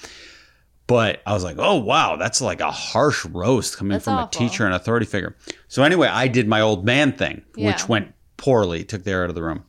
But 0.87 1.21
I 1.27 1.35
was 1.35 1.45
like, 1.45 1.57
oh 1.59 1.77
wow, 1.77 2.17
that's 2.17 2.41
like 2.41 2.61
a 2.63 2.71
harsh 2.71 3.27
roast 3.27 3.77
coming 3.77 3.93
That's 3.93 4.05
from 4.07 4.15
awful. 4.15 4.45
a 4.45 4.49
teacher 4.49 4.65
and 4.65 4.75
authority 4.75 5.05
figure. 5.05 5.37
So 5.69 5.83
anyway, 5.83 6.09
I 6.09 6.29
did 6.29 6.49
my 6.49 6.63
old 6.63 6.85
man 6.85 7.13
thing, 7.13 7.43
Yeah. 7.57 7.67
which 7.73 7.89
went 7.91 8.15
poorly, 8.39 8.85
took 8.85 9.05
the 9.05 9.11
air 9.11 9.25
out 9.25 9.29
of 9.29 9.35
the 9.35 9.43
room. 9.43 9.65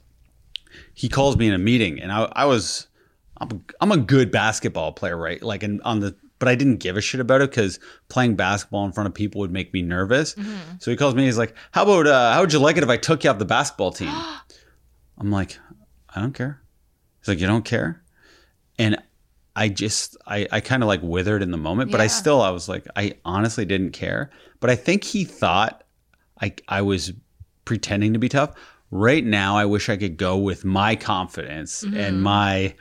He 0.93 1.09
calls 1.09 1.35
me 1.35 1.47
in 1.47 1.53
a 1.53 1.57
meeting, 1.57 1.99
and 1.99 2.11
I, 2.11 2.31
I 2.33 2.45
was, 2.45 2.87
I'm, 3.41 3.65
I'm 3.81 3.91
a 3.91 3.97
good 3.97 4.31
basketball 4.31 4.93
player, 4.93 5.17
right? 5.17 5.41
Like, 5.43 5.63
in, 5.63 5.81
on 5.81 5.99
the, 5.99 6.15
but 6.39 6.47
I 6.47 6.55
didn't 6.55 6.77
give 6.77 6.97
a 6.97 7.01
shit 7.01 7.19
about 7.19 7.41
it 7.41 7.51
because 7.51 7.79
playing 8.07 8.35
basketball 8.35 8.85
in 8.85 8.93
front 8.93 9.07
of 9.07 9.13
people 9.13 9.39
would 9.39 9.51
make 9.51 9.73
me 9.73 9.81
nervous. 9.81 10.35
Mm-hmm. 10.35 10.77
So 10.79 10.89
he 10.89 10.97
calls 10.97 11.13
me, 11.13 11.25
he's 11.25 11.37
like, 11.37 11.53
how 11.71 11.83
about, 11.83 12.07
uh, 12.07 12.33
how 12.33 12.41
would 12.41 12.53
you 12.53 12.59
like 12.59 12.77
it 12.77 12.83
if 12.83 12.89
I 12.89 12.97
took 12.97 13.23
you 13.23 13.29
off 13.29 13.37
the 13.37 13.45
basketball 13.45 13.91
team? 13.91 14.09
I'm 15.17 15.31
like, 15.31 15.59
I 16.15 16.21
don't 16.21 16.33
care. 16.33 16.61
He's 17.19 17.27
like, 17.27 17.39
you 17.39 17.47
don't 17.47 17.65
care? 17.65 18.01
And 18.77 18.97
I 19.55 19.67
just, 19.67 20.15
I, 20.25 20.47
I 20.51 20.61
kind 20.61 20.81
of 20.81 20.87
like 20.87 21.01
withered 21.03 21.43
in 21.43 21.51
the 21.51 21.57
moment, 21.57 21.91
but 21.91 21.99
I 21.99 22.07
still, 22.07 22.41
I 22.41 22.49
was 22.49 22.69
like, 22.69 22.87
I 22.95 23.15
honestly 23.25 23.65
didn't 23.65 23.91
care. 23.91 24.29
But 24.61 24.69
I 24.69 24.75
think 24.75 25.03
he 25.03 25.25
thought 25.25 25.83
I, 26.41 26.53
I 26.69 26.81
was 26.81 27.11
pretending 27.65 28.13
to 28.13 28.19
be 28.19 28.29
tough. 28.29 28.55
Right 28.89 29.23
now, 29.23 29.57
I 29.57 29.65
wish 29.65 29.89
I 29.89 29.97
could 29.97 30.15
go 30.15 30.37
with 30.37 30.63
my 30.63 30.95
confidence 30.95 31.83
and 31.83 32.23
my 32.23 32.73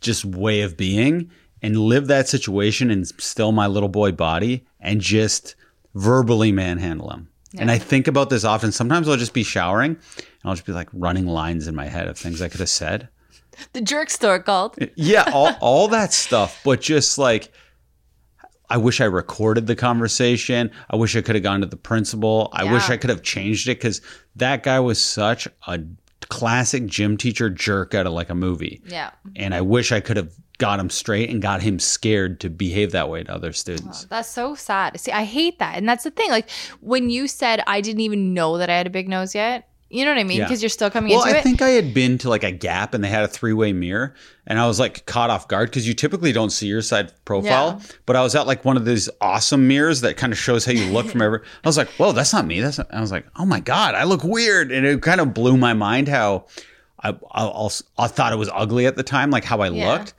just 0.00 0.24
way 0.24 0.62
of 0.62 0.76
being 0.76 1.30
and 1.62 1.76
live 1.76 2.08
that 2.08 2.28
situation 2.28 2.90
and 2.90 3.06
still 3.20 3.52
my 3.52 3.66
little 3.66 3.88
boy 3.88 4.12
body 4.12 4.66
and 4.80 5.00
just 5.00 5.54
verbally 5.94 6.52
manhandle 6.52 7.10
him. 7.10 7.28
And 7.58 7.70
I 7.70 7.78
think 7.78 8.08
about 8.08 8.30
this 8.30 8.44
often. 8.44 8.72
Sometimes 8.72 9.08
I'll 9.08 9.16
just 9.16 9.34
be 9.34 9.42
showering 9.42 9.90
and 9.92 10.44
I'll 10.44 10.54
just 10.54 10.66
be 10.66 10.72
like 10.72 10.88
running 10.92 11.26
lines 11.26 11.68
in 11.68 11.74
my 11.74 11.86
head 11.86 12.08
of 12.08 12.16
things 12.16 12.40
I 12.40 12.48
could 12.48 12.60
have 12.60 12.68
said. 12.68 13.08
The 13.74 13.82
jerk 13.82 14.08
store 14.08 14.40
called. 14.40 14.76
Yeah, 14.96 15.30
all, 15.32 15.54
all 15.60 15.88
that 15.88 16.14
stuff, 16.14 16.60
but 16.64 16.80
just 16.80 17.18
like 17.18 17.52
I 18.70 18.78
wish 18.78 19.02
I 19.02 19.04
recorded 19.04 19.66
the 19.66 19.76
conversation. 19.76 20.70
I 20.88 20.96
wish 20.96 21.14
I 21.14 21.20
could 21.20 21.34
have 21.34 21.44
gone 21.44 21.60
to 21.60 21.66
the 21.66 21.76
principal. 21.76 22.48
I 22.54 22.72
wish 22.72 22.88
I 22.88 22.96
could 22.96 23.10
have 23.10 23.22
changed 23.22 23.68
it 23.68 23.76
because 23.78 24.00
that 24.36 24.62
guy 24.62 24.80
was 24.80 24.98
such 24.98 25.46
a 25.66 25.80
classic 26.30 26.86
gym 26.86 27.18
teacher 27.18 27.50
jerk 27.50 27.94
out 27.94 28.06
of 28.06 28.14
like 28.14 28.30
a 28.30 28.34
movie. 28.34 28.80
Yeah. 28.86 29.10
And 29.36 29.54
I 29.54 29.60
wish 29.60 29.92
I 29.92 30.00
could 30.00 30.16
have 30.16 30.32
got 30.58 30.78
him 30.80 30.90
straight 30.90 31.30
and 31.30 31.40
got 31.42 31.62
him 31.62 31.78
scared 31.78 32.40
to 32.40 32.50
behave 32.50 32.92
that 32.92 33.08
way 33.08 33.24
to 33.24 33.32
other 33.32 33.48
oh, 33.48 33.52
students. 33.52 34.04
That's 34.04 34.28
so 34.28 34.54
sad. 34.54 34.98
See, 35.00 35.12
I 35.12 35.24
hate 35.24 35.58
that. 35.58 35.76
And 35.76 35.88
that's 35.88 36.04
the 36.04 36.10
thing. 36.10 36.30
Like 36.30 36.50
when 36.80 37.10
you 37.10 37.26
said 37.28 37.62
I 37.66 37.80
didn't 37.80 38.00
even 38.00 38.34
know 38.34 38.58
that 38.58 38.70
I 38.70 38.76
had 38.76 38.86
a 38.86 38.90
big 38.90 39.08
nose 39.08 39.34
yet, 39.34 39.68
you 39.90 40.06
know 40.06 40.10
what 40.10 40.18
I 40.20 40.24
mean? 40.24 40.38
Yeah. 40.38 40.44
Because 40.44 40.62
you're 40.62 40.70
still 40.70 40.88
coming 40.90 41.12
Well, 41.12 41.22
into 41.24 41.36
I 41.36 41.40
it. 41.40 41.42
think 41.42 41.60
I 41.60 41.68
had 41.70 41.92
been 41.92 42.16
to 42.18 42.30
like 42.30 42.44
a 42.44 42.50
Gap 42.50 42.94
and 42.94 43.04
they 43.04 43.08
had 43.08 43.24
a 43.24 43.28
three 43.28 43.52
way 43.52 43.74
mirror, 43.74 44.14
and 44.46 44.58
I 44.58 44.66
was 44.66 44.80
like 44.80 45.04
caught 45.04 45.28
off 45.28 45.48
guard 45.48 45.68
because 45.68 45.86
you 45.86 45.92
typically 45.92 46.32
don't 46.32 46.48
see 46.48 46.66
your 46.66 46.80
side 46.80 47.12
profile. 47.26 47.76
Yeah. 47.78 47.86
But 48.06 48.16
I 48.16 48.22
was 48.22 48.34
at 48.34 48.46
like 48.46 48.64
one 48.64 48.78
of 48.78 48.86
these 48.86 49.10
awesome 49.20 49.68
mirrors 49.68 50.00
that 50.00 50.16
kind 50.16 50.32
of 50.32 50.38
shows 50.38 50.64
how 50.64 50.72
you 50.72 50.86
look 50.86 51.08
from 51.08 51.20
every. 51.26 51.40
I 51.62 51.68
was 51.68 51.76
like, 51.76 51.88
"Whoa, 51.90 52.12
that's 52.12 52.32
not 52.32 52.46
me." 52.46 52.60
That's. 52.60 52.78
Not, 52.78 52.86
I 52.94 53.02
was 53.02 53.12
like, 53.12 53.26
"Oh 53.36 53.44
my 53.44 53.60
god, 53.60 53.94
I 53.94 54.04
look 54.04 54.24
weird," 54.24 54.72
and 54.72 54.86
it 54.86 55.02
kind 55.02 55.20
of 55.20 55.34
blew 55.34 55.58
my 55.58 55.74
mind 55.74 56.08
how 56.08 56.46
I 57.02 57.10
I, 57.10 57.44
also, 57.44 57.84
I 57.98 58.06
thought 58.06 58.32
it 58.32 58.36
was 58.36 58.48
ugly 58.54 58.86
at 58.86 58.96
the 58.96 59.02
time, 59.02 59.30
like 59.30 59.44
how 59.44 59.60
I 59.60 59.68
Yeah. 59.68 59.92
looked. 59.92 60.14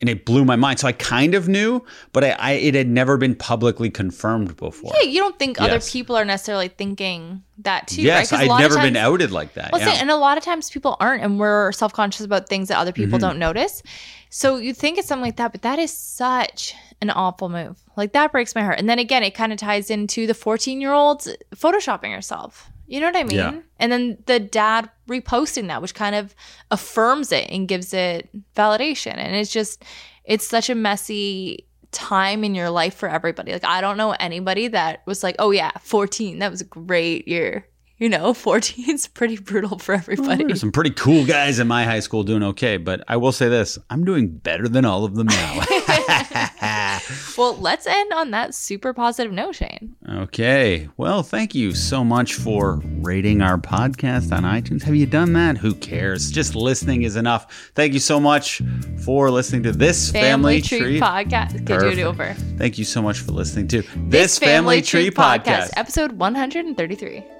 And 0.00 0.08
it 0.08 0.24
blew 0.24 0.46
my 0.46 0.56
mind. 0.56 0.78
So 0.80 0.88
I 0.88 0.92
kind 0.92 1.34
of 1.34 1.46
knew, 1.46 1.84
but 2.14 2.24
I, 2.24 2.30
I 2.38 2.50
it 2.52 2.74
had 2.74 2.88
never 2.88 3.18
been 3.18 3.34
publicly 3.34 3.90
confirmed 3.90 4.56
before. 4.56 4.92
yeah, 4.98 5.06
you 5.08 5.20
don't 5.20 5.38
think 5.38 5.60
other 5.60 5.78
people 5.80 6.16
are 6.16 6.24
necessarily 6.24 6.68
thinking 6.68 7.42
that 7.58 7.86
too, 7.88 8.00
right? 8.00 8.06
yes, 8.06 8.32
a 8.32 8.36
I'd 8.36 8.58
never 8.58 8.76
been 8.76 8.96
outed 8.96 9.30
like 9.30 9.52
that. 9.54 9.72
Well, 9.72 9.80
yeah. 9.82 9.92
see, 9.92 10.00
and 10.00 10.10
a 10.10 10.16
lot 10.16 10.38
of 10.38 10.44
times 10.44 10.70
people 10.70 10.96
aren't, 11.00 11.22
and 11.22 11.38
we're 11.38 11.72
self 11.72 11.92
conscious 11.92 12.24
about 12.24 12.48
things 12.48 12.68
that 12.68 12.78
other 12.78 12.92
people 12.92 13.18
Mm-hmm. 13.18 13.28
don't 13.28 13.38
notice. 13.38 13.82
So 14.30 14.56
you 14.56 14.72
think 14.72 14.96
it's 14.96 15.08
something 15.08 15.24
like 15.24 15.36
that, 15.36 15.52
but 15.52 15.62
that 15.62 15.78
is 15.78 15.92
such 15.92 16.74
an 17.02 17.10
awful 17.10 17.48
move. 17.48 17.78
Like 17.96 18.12
that 18.12 18.32
breaks 18.32 18.54
my 18.54 18.62
heart. 18.62 18.78
And 18.78 18.88
then 18.88 18.98
again, 18.98 19.22
it 19.22 19.34
kind 19.34 19.52
of 19.52 19.58
ties 19.58 19.90
into 19.90 20.26
the 20.26 20.34
14 20.34 20.80
year 20.80 20.92
old 20.92 21.26
photoshopping 21.54 22.14
herself. 22.14 22.70
You 22.90 22.98
know 22.98 23.06
what 23.06 23.16
I 23.16 23.22
mean? 23.22 23.38
Yeah. 23.38 23.60
And 23.78 23.92
then 23.92 24.18
the 24.26 24.40
dad 24.40 24.90
reposting 25.08 25.68
that, 25.68 25.80
which 25.80 25.94
kind 25.94 26.16
of 26.16 26.34
affirms 26.72 27.30
it 27.30 27.48
and 27.48 27.68
gives 27.68 27.94
it 27.94 28.28
validation. 28.56 29.14
And 29.16 29.36
it's 29.36 29.52
just, 29.52 29.84
it's 30.24 30.44
such 30.44 30.68
a 30.68 30.74
messy 30.74 31.68
time 31.92 32.42
in 32.42 32.56
your 32.56 32.68
life 32.68 32.94
for 32.94 33.08
everybody. 33.08 33.52
Like, 33.52 33.64
I 33.64 33.80
don't 33.80 33.96
know 33.96 34.10
anybody 34.18 34.66
that 34.66 35.06
was 35.06 35.22
like, 35.22 35.36
oh, 35.38 35.52
yeah, 35.52 35.70
14, 35.80 36.40
that 36.40 36.50
was 36.50 36.62
a 36.62 36.64
great 36.64 37.28
year. 37.28 37.64
You 38.00 38.08
know, 38.08 38.32
14 38.40 38.90
is 38.90 39.06
pretty 39.06 39.36
brutal 39.36 39.78
for 39.78 39.94
everybody. 39.94 40.44
There's 40.44 40.60
some 40.60 40.72
pretty 40.72 40.90
cool 40.90 41.24
guys 41.24 41.58
in 41.60 41.68
my 41.68 41.84
high 41.84 42.00
school 42.00 42.24
doing 42.24 42.42
okay, 42.42 42.78
but 42.78 43.04
I 43.06 43.18
will 43.18 43.30
say 43.30 43.48
this 43.48 43.78
I'm 43.90 44.04
doing 44.04 44.28
better 44.28 44.66
than 44.66 44.84
all 44.84 45.04
of 45.04 45.14
them 45.14 45.28
now. 45.28 45.60
well, 47.38 47.56
let's 47.58 47.86
end 47.86 48.12
on 48.12 48.30
that 48.30 48.54
super 48.54 48.94
positive 48.94 49.32
note, 49.32 49.54
Shane. 49.54 49.94
okay. 50.08 50.88
Well, 50.96 51.22
thank 51.22 51.54
you 51.54 51.74
so 51.74 52.02
much 52.02 52.34
for 52.34 52.80
rating 53.00 53.42
our 53.42 53.58
podcast 53.58 54.34
on 54.34 54.44
iTunes. 54.44 54.82
Have 54.82 54.94
you 54.94 55.06
done 55.06 55.34
that? 55.34 55.58
Who 55.58 55.74
cares? 55.74 56.30
Just 56.30 56.54
listening 56.54 57.02
is 57.02 57.16
enough. 57.16 57.70
Thank 57.74 57.92
you 57.92 58.00
so 58.00 58.18
much 58.18 58.62
for 59.04 59.30
listening 59.30 59.62
to 59.64 59.72
this 59.72 60.10
Family, 60.10 60.62
Tree. 60.62 61.00
podcast. 61.00 61.66
Could 61.66 61.80
do 61.80 61.88
it 61.88 61.98
over. 61.98 62.32
Thank 62.56 62.78
you 62.78 62.84
so 62.84 63.02
much 63.02 63.18
for 63.18 63.32
listening 63.32 63.68
to 63.68 63.82
this, 64.08 64.38
Family, 64.38 64.80
Tree, 64.80 65.10
podcast. 65.10 65.72
episode 65.76 66.12
133. 66.12 67.39